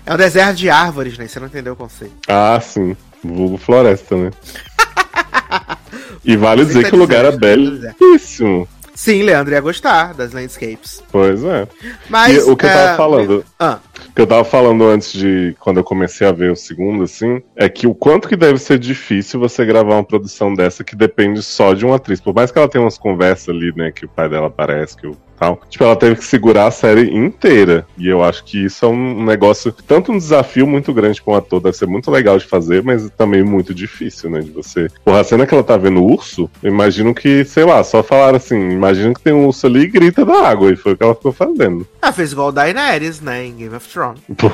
é 0.05 0.15
um 0.15 0.17
deserto 0.17 0.57
de 0.57 0.69
árvores, 0.69 1.17
né? 1.17 1.27
Você 1.27 1.39
não 1.39 1.47
entendeu 1.47 1.73
o 1.75 1.77
conceito. 1.77 2.15
Ah, 2.29 2.61
sim. 2.61 2.97
Vulgo 3.23 3.57
floresta, 3.57 4.17
né? 4.17 4.31
E 6.27 6.37
vale 6.37 6.65
dizer 6.65 6.83
tá 6.83 6.91
que 6.91 6.97
o 6.97 6.99
lugar 6.99 7.25
é 7.25 7.29
é 7.29 7.33
belíssimo. 7.33 8.67
Sim, 8.97 9.23
Leandro 9.23 9.53
ia 9.53 9.61
gostar 9.61 10.15
das 10.15 10.33
landscapes. 10.33 11.05
Pois 11.13 11.45
é. 11.45 11.69
Mas. 12.09 12.35
E 12.35 12.51
o 12.51 12.57
que 12.57 12.65
eu 12.65 12.71
tava 12.71 12.91
é, 12.91 12.97
falando, 12.97 13.45
Ah, 13.59 13.79
o 14.09 14.13
que 14.15 14.23
eu 14.23 14.27
tava 14.27 14.43
falando 14.43 14.89
antes 14.89 15.13
de 15.13 15.55
quando 15.61 15.77
eu 15.77 15.85
comecei 15.85 16.27
a 16.27 16.33
ver 16.33 16.51
o 16.51 16.57
segundo, 16.57 17.05
assim, 17.05 17.43
é 17.55 17.69
que 17.69 17.87
o 17.87 17.95
quanto 17.95 18.27
que 18.27 18.35
deve 18.35 18.59
ser 18.59 18.79
difícil 18.79 19.39
você 19.39 19.67
gravar 19.67 19.97
uma 19.97 20.05
produção 20.05 20.55
dessa 20.55 20.83
que 20.83 20.97
depende 20.97 21.43
só 21.43 21.75
de 21.75 21.85
uma 21.85 21.97
atriz. 21.97 22.23
Por 22.23 22.35
mais 22.35 22.51
que 22.51 22.57
ela 22.57 22.69
tenha 22.69 22.83
umas 22.83 22.97
conversas 22.97 23.51
ali, 23.51 23.71
né, 23.77 23.93
que 23.93 24.07
o 24.07 24.09
pai 24.09 24.31
dela 24.31 24.47
aparece, 24.47 24.97
que 24.97 25.07
o 25.07 25.15
tal. 25.39 25.61
Tipo, 25.69 25.85
ela 25.85 25.97
teve 25.97 26.17
que 26.17 26.25
segurar 26.25 26.67
a 26.67 26.71
série 26.71 27.15
inteira. 27.15 27.87
E 27.99 28.09
eu 28.09 28.23
acho 28.25 28.45
que 28.45 28.65
isso 28.65 28.85
é 28.85 28.89
um 28.89 29.25
negócio, 29.25 29.73
tanto 29.73 30.13
um 30.13 30.19
desafio 30.19 30.67
muito 30.67 30.93
grande 30.93 31.21
para 31.23 31.35
um 31.35 31.37
ator, 31.37 31.61
deve 31.61 31.77
ser 31.77 31.87
muito 31.87 32.11
legal 32.11 32.39
de 32.39 32.45
fazer, 32.47 32.83
mas 32.83 33.09
também 33.17 33.43
muito 33.43 33.75
difícil, 33.75 34.31
né? 34.31 34.41
De 34.41 34.51
você. 34.51 34.89
Porra, 35.05 35.21
a 35.21 35.25
cena 35.25 35.47
que 35.47 35.55
ela 35.55 35.63
tá 35.65 35.77
vendo 35.77 36.03
o 36.03 36.13
urso, 36.13 36.51
eu 36.63 36.71
imagino 36.73 37.15
que, 37.15 37.45
sei 37.45 37.65
lá, 37.65 37.83
só 37.85 38.03
falaram 38.03 38.37
assim, 38.37 38.57
imagina 38.71 39.13
que 39.15 39.21
tem 39.21 39.33
um 39.33 39.47
urso 39.47 39.67
ali 39.67 39.81
e 39.81 39.87
grita 39.89 40.25
da 40.25 40.49
água. 40.49 40.71
E 40.73 40.77
foi 40.77 40.93
o 40.93 40.97
que 40.97 41.03
ela 41.05 41.15
ficou 41.15 41.33
fazendo. 41.33 41.87
ela 42.01 42.13
fez 42.13 42.33
igual 42.33 42.51
Daenerys, 42.53 43.21
né? 43.21 43.45
Em 43.45 43.55
Game 43.57 43.75
of 43.75 43.89
Thrones. 43.89 44.21
Pô, 44.37 44.51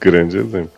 grande 0.00 0.38
exemplo. 0.38 0.70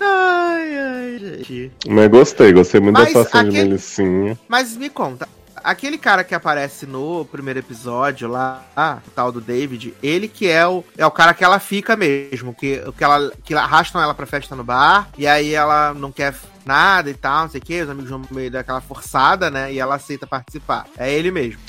Ai, 0.00 0.76
ai, 0.78 1.18
gente. 1.18 1.70
Mas 1.88 2.08
gostei, 2.08 2.52
gostei 2.52 2.80
muito 2.80 2.94
Mas 2.98 3.12
da 3.12 3.20
atuação 3.20 3.42
de 3.44 3.48
aquele- 3.50 3.64
Melicinha. 3.68 4.38
Mas 4.48 4.76
me 4.76 4.88
conta. 4.90 5.28
Aquele 5.62 5.98
cara 5.98 6.24
que 6.24 6.34
aparece 6.34 6.86
no 6.86 7.24
primeiro 7.24 7.60
episódio 7.60 8.28
lá, 8.28 8.64
ah, 8.76 8.98
o 9.06 9.10
tal 9.10 9.30
do 9.30 9.40
David, 9.40 9.94
ele 10.02 10.28
que 10.28 10.48
é 10.48 10.66
o, 10.66 10.84
é 10.96 11.06
o 11.06 11.10
cara 11.10 11.34
que 11.34 11.44
ela 11.44 11.58
fica 11.58 11.96
mesmo, 11.96 12.54
que, 12.54 12.82
que, 12.96 13.04
ela, 13.04 13.32
que 13.44 13.54
arrastam 13.54 14.02
ela 14.02 14.14
pra 14.14 14.26
festa 14.26 14.56
no 14.56 14.64
bar, 14.64 15.08
e 15.16 15.26
aí 15.26 15.54
ela 15.54 15.94
não 15.94 16.10
quer 16.10 16.34
nada 16.66 17.10
e 17.10 17.14
tal, 17.14 17.42
não 17.42 17.50
sei 17.50 17.60
o 17.60 17.64
que, 17.64 17.82
os 17.82 17.90
amigos 17.90 18.10
vão 18.10 18.22
meio 18.30 18.50
daquela 18.50 18.80
forçada, 18.80 19.50
né, 19.50 19.72
e 19.72 19.78
ela 19.78 19.94
aceita 19.94 20.26
participar. 20.26 20.86
É 20.96 21.12
ele 21.12 21.30
mesmo. 21.30 21.60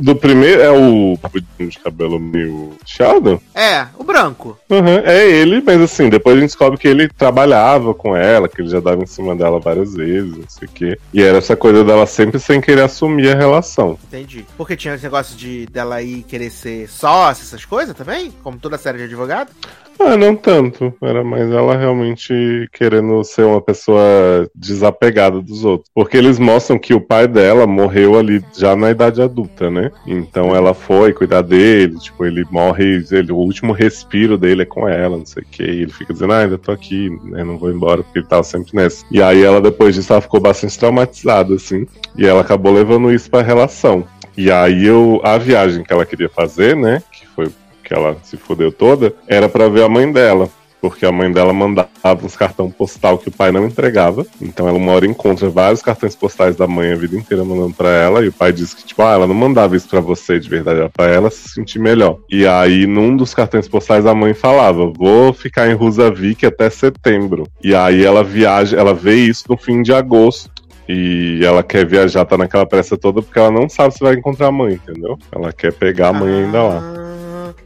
Do 0.00 0.16
primeiro 0.16 0.62
é 0.62 0.70
o 0.70 1.18
de 1.58 1.78
cabelo 1.78 2.18
meio 2.18 2.74
chato? 2.84 3.40
É, 3.54 3.86
o 3.96 4.04
branco. 4.04 4.58
Uhum, 4.68 4.98
é 5.04 5.28
ele, 5.28 5.60
mas 5.64 5.80
assim, 5.80 6.08
depois 6.08 6.36
a 6.36 6.40
gente 6.40 6.50
descobre 6.50 6.78
que 6.78 6.88
ele 6.88 7.08
trabalhava 7.08 7.94
com 7.94 8.16
ela, 8.16 8.48
que 8.48 8.60
ele 8.60 8.68
já 8.68 8.80
dava 8.80 9.02
em 9.02 9.06
cima 9.06 9.34
dela 9.36 9.60
várias 9.60 9.94
vezes, 9.94 10.36
não 10.36 10.48
sei 10.48 10.68
o 10.68 10.70
quê. 10.70 10.98
E 11.12 11.22
era 11.22 11.38
essa 11.38 11.56
coisa 11.56 11.84
dela 11.84 12.06
sempre 12.06 12.38
sem 12.38 12.60
querer 12.60 12.82
assumir 12.82 13.30
a 13.30 13.36
relação. 13.36 13.98
Entendi. 14.04 14.46
Porque 14.56 14.76
tinha 14.76 14.94
esse 14.94 15.04
negócio 15.04 15.36
de 15.36 15.66
dela 15.66 16.02
ir 16.02 16.22
querer 16.22 16.50
ser 16.50 16.88
sócia, 16.88 17.42
essas 17.42 17.64
coisas 17.64 17.94
também? 17.96 18.32
Como 18.42 18.58
toda 18.58 18.78
série 18.78 18.98
de 18.98 19.04
advogado? 19.04 19.50
Ah, 19.98 20.16
não 20.16 20.34
tanto. 20.34 20.92
Era 21.00 21.22
mais 21.22 21.50
ela 21.50 21.76
realmente 21.76 22.68
querendo 22.72 23.22
ser 23.24 23.44
uma 23.44 23.60
pessoa 23.60 24.48
desapegada 24.54 25.40
dos 25.40 25.64
outros. 25.64 25.90
Porque 25.94 26.16
eles 26.16 26.38
mostram 26.38 26.78
que 26.78 26.94
o 26.94 27.00
pai 27.00 27.28
dela 27.28 27.66
morreu 27.66 28.18
ali 28.18 28.42
já 28.56 28.74
na 28.74 28.90
idade 28.90 29.22
adulta, 29.22 29.70
né? 29.70 29.90
Então 30.06 30.54
ela 30.54 30.74
foi 30.74 31.12
cuidar 31.12 31.42
dele, 31.42 31.98
tipo, 31.98 32.24
ele 32.24 32.44
morre, 32.50 33.04
ele, 33.10 33.32
o 33.32 33.36
último 33.36 33.72
respiro 33.72 34.36
dele 34.36 34.62
é 34.62 34.66
com 34.66 34.88
ela, 34.88 35.16
não 35.16 35.26
sei 35.26 35.42
o 35.42 35.46
que. 35.46 35.62
Ele 35.62 35.92
fica 35.92 36.12
dizendo, 36.12 36.32
ah, 36.32 36.38
ainda 36.38 36.58
tô 36.58 36.72
aqui, 36.72 37.10
né? 37.24 37.44
Não 37.44 37.58
vou 37.58 37.70
embora, 37.70 38.02
porque 38.02 38.18
ele 38.18 38.26
tava 38.26 38.42
sempre 38.42 38.74
nessa. 38.74 39.04
E 39.10 39.22
aí 39.22 39.42
ela, 39.42 39.60
depois 39.60 39.94
disso, 39.94 40.12
ela 40.12 40.22
ficou 40.22 40.40
bastante 40.40 40.78
traumatizada, 40.78 41.54
assim. 41.54 41.86
E 42.16 42.26
ela 42.26 42.40
acabou 42.40 42.72
levando 42.72 43.12
isso 43.12 43.30
pra 43.30 43.42
relação. 43.42 44.04
E 44.36 44.50
aí 44.50 44.86
eu, 44.86 45.20
a 45.22 45.36
viagem 45.36 45.84
que 45.84 45.92
ela 45.92 46.06
queria 46.06 46.28
fazer, 46.28 46.74
né? 46.74 47.02
Que 47.12 47.26
foi 47.26 47.50
que 47.82 47.94
ela 47.94 48.16
se 48.22 48.36
fodeu 48.36 48.72
toda, 48.72 49.12
era 49.26 49.48
pra 49.48 49.68
ver 49.68 49.84
a 49.84 49.88
mãe 49.88 50.10
dela. 50.10 50.48
Porque 50.82 51.06
a 51.06 51.12
mãe 51.12 51.30
dela 51.30 51.52
mandava 51.52 51.88
uns 52.24 52.34
cartão 52.34 52.68
postal 52.68 53.16
que 53.16 53.28
o 53.28 53.32
pai 53.32 53.52
não 53.52 53.64
entregava. 53.64 54.26
Então 54.40 54.66
ela 54.66 54.76
uma 54.76 54.90
hora 54.90 55.06
encontra 55.06 55.48
vários 55.48 55.80
cartões 55.80 56.16
postais 56.16 56.56
da 56.56 56.66
mãe 56.66 56.90
a 56.90 56.96
vida 56.96 57.16
inteira 57.16 57.44
mandando 57.44 57.72
pra 57.72 57.88
ela. 57.88 58.24
E 58.24 58.28
o 58.28 58.32
pai 58.32 58.52
disse 58.52 58.74
que, 58.74 58.84
tipo, 58.84 59.00
ah, 59.00 59.12
ela 59.12 59.28
não 59.28 59.34
mandava 59.34 59.76
isso 59.76 59.88
pra 59.88 60.00
você 60.00 60.40
de 60.40 60.48
verdade, 60.48 60.80
era 60.80 60.88
pra 60.88 61.06
ela 61.06 61.30
se 61.30 61.50
sentir 61.50 61.78
melhor. 61.78 62.18
E 62.28 62.44
aí, 62.48 62.84
num 62.84 63.16
dos 63.16 63.32
cartões 63.32 63.68
postais, 63.68 64.06
a 64.06 64.12
mãe 64.12 64.34
falava: 64.34 64.92
Vou 64.92 65.32
ficar 65.32 65.70
em 65.70 65.74
Rusavik 65.74 66.44
até 66.44 66.68
setembro. 66.68 67.46
E 67.62 67.76
aí 67.76 68.04
ela 68.04 68.24
viaja, 68.24 68.76
ela 68.76 68.92
vê 68.92 69.14
isso 69.14 69.44
no 69.48 69.56
fim 69.56 69.82
de 69.82 69.92
agosto. 69.92 70.50
E 70.88 71.40
ela 71.44 71.62
quer 71.62 71.86
viajar, 71.86 72.24
tá 72.24 72.36
naquela 72.36 72.66
pressa 72.66 72.98
toda, 72.98 73.22
porque 73.22 73.38
ela 73.38 73.52
não 73.52 73.68
sabe 73.68 73.94
se 73.94 74.00
vai 74.00 74.14
encontrar 74.14 74.48
a 74.48 74.52
mãe, 74.52 74.74
entendeu? 74.74 75.16
Ela 75.30 75.52
quer 75.52 75.72
pegar 75.72 76.08
a 76.08 76.12
mãe 76.12 76.42
ainda 76.42 76.60
lá. 76.60 77.01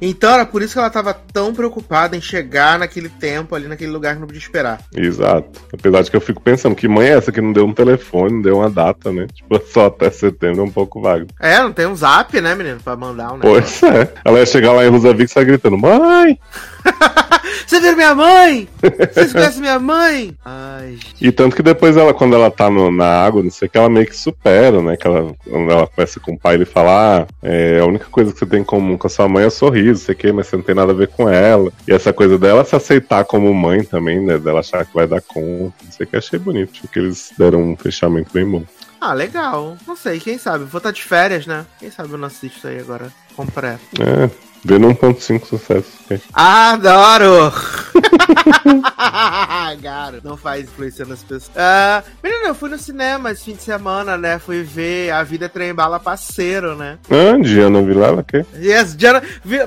Então 0.00 0.32
era 0.32 0.46
por 0.46 0.62
isso 0.62 0.74
que 0.74 0.78
ela 0.78 0.90
tava 0.90 1.14
tão 1.14 1.54
preocupada 1.54 2.16
em 2.16 2.20
chegar 2.20 2.78
naquele 2.78 3.08
tempo 3.08 3.54
ali, 3.54 3.66
naquele 3.68 3.90
lugar 3.90 4.14
que 4.14 4.20
não 4.20 4.26
podia 4.26 4.40
esperar. 4.40 4.80
Exato. 4.94 5.60
Apesar 5.72 6.02
de 6.02 6.10
que 6.10 6.16
eu 6.16 6.20
fico 6.20 6.40
pensando, 6.40 6.74
que 6.74 6.88
mãe 6.88 7.08
é 7.08 7.16
essa 7.16 7.32
que 7.32 7.40
não 7.40 7.52
deu 7.52 7.66
um 7.66 7.72
telefone, 7.72 8.34
não 8.34 8.42
deu 8.42 8.56
uma 8.56 8.70
data, 8.70 9.12
né? 9.12 9.26
Tipo, 9.32 9.60
só 9.72 9.86
até 9.86 10.10
setembro 10.10 10.60
é 10.60 10.64
um 10.64 10.70
pouco 10.70 11.00
vago. 11.00 11.26
É, 11.40 11.58
não 11.58 11.72
tem 11.72 11.86
um 11.86 11.96
zap, 11.96 12.40
né, 12.40 12.54
menino, 12.54 12.80
pra 12.82 12.96
mandar 12.96 13.32
um 13.32 13.38
Pois 13.38 13.82
é. 13.82 14.12
Ela 14.24 14.38
ia 14.40 14.46
chegar 14.46 14.72
lá 14.72 14.84
em 14.84 14.90
Rusavik 14.90 15.30
e 15.30 15.32
sair 15.32 15.44
gritando, 15.44 15.78
mãe! 15.78 16.38
Você 17.66 17.80
viu 17.80 17.96
minha 17.96 18.14
mãe? 18.14 18.68
Vocês 19.12 19.32
conhecem 19.32 19.60
minha 19.60 19.78
mãe? 19.78 20.36
Ai, 20.44 20.92
gente. 20.92 21.16
E 21.20 21.32
tanto 21.32 21.56
que 21.56 21.62
depois 21.62 21.96
ela, 21.96 22.14
quando 22.14 22.34
ela 22.34 22.50
tá 22.50 22.70
no- 22.70 22.90
na 22.92 23.06
água, 23.24 23.42
não 23.42 23.50
sei 23.50 23.66
o 23.66 23.70
que, 23.70 23.76
ela 23.78 23.88
meio 23.88 24.06
que 24.06 24.16
supera, 24.16 24.80
né? 24.82 24.96
Que 24.96 25.06
ela, 25.06 25.34
quando 25.48 25.70
ela 25.70 25.86
conversa 25.86 26.20
com 26.20 26.32
o 26.34 26.38
pai, 26.38 26.54
ele 26.54 26.64
fala, 26.64 27.22
ah, 27.22 27.26
é, 27.42 27.80
a 27.80 27.84
única 27.86 28.06
coisa 28.06 28.32
que 28.32 28.38
você 28.38 28.46
tem 28.46 28.60
em 28.60 28.64
comum 28.64 28.96
com 28.96 29.06
a 29.06 29.10
sua 29.10 29.28
mãe 29.28 29.44
é 29.44 29.46
o 29.48 29.50
sorriso, 29.50 30.00
não 30.00 30.06
sei 30.06 30.14
o 30.14 30.18
que, 30.18 30.32
mas 30.32 30.46
você 30.46 30.56
não 30.56 30.62
tem 30.62 30.74
nada 30.74 30.92
a 30.92 30.94
ver 30.94 31.08
com 31.08 31.28
ela. 31.28 31.72
E 31.88 31.92
essa 31.92 32.12
coisa 32.12 32.38
dela 32.38 32.64
se 32.64 32.76
aceitar 32.76 33.24
como 33.24 33.52
mãe 33.52 33.82
também, 33.84 34.20
né? 34.20 34.38
Dela 34.38 34.60
achar 34.60 34.84
que 34.84 34.94
vai 34.94 35.06
dar 35.06 35.20
conta, 35.20 35.74
não 35.84 35.92
sei 35.92 36.06
o 36.06 36.08
que, 36.08 36.16
achei 36.16 36.38
bonito. 36.38 36.72
Acho 36.74 36.88
que 36.88 36.98
eles 36.98 37.32
deram 37.38 37.62
um 37.62 37.76
fechamento 37.76 38.30
bem 38.32 38.48
bom. 38.48 38.62
Ah, 39.00 39.12
legal. 39.12 39.76
Não 39.86 39.96
sei, 39.96 40.18
quem 40.20 40.38
sabe? 40.38 40.64
Vou 40.64 40.78
estar 40.78 40.90
de 40.90 41.02
férias, 41.02 41.46
né? 41.46 41.66
Quem 41.78 41.90
sabe 41.90 42.12
eu 42.12 42.18
não 42.18 42.26
assisto 42.28 42.66
aí 42.66 42.78
agora 42.78 43.12
completo. 43.36 43.80
É, 44.00 44.30
vê 44.64 44.78
no 44.78 44.94
1.5 44.94 45.44
sucesso. 45.44 45.96
Adoro! 46.32 47.52
Garo, 49.80 50.20
não 50.22 50.36
faz 50.36 50.64
influenciando 50.64 51.12
as 51.12 51.22
pessoas. 51.22 51.50
Ah, 51.56 52.02
menina, 52.22 52.48
eu 52.48 52.54
fui 52.54 52.70
no 52.70 52.78
cinema 52.78 53.30
esse 53.30 53.44
fim 53.44 53.54
de 53.54 53.62
semana, 53.62 54.16
né? 54.16 54.38
Fui 54.38 54.62
ver 54.62 55.10
A 55.10 55.22
Vida 55.22 55.48
Trem 55.48 55.74
Bala 55.74 55.98
Parceiro, 55.98 56.76
né? 56.76 56.98
Ah, 57.10 57.36
Diana 57.40 57.82
Vilela, 57.82 58.22
que? 58.22 58.44
E 58.58 58.72
as 58.72 58.96
Diana, 58.96 59.22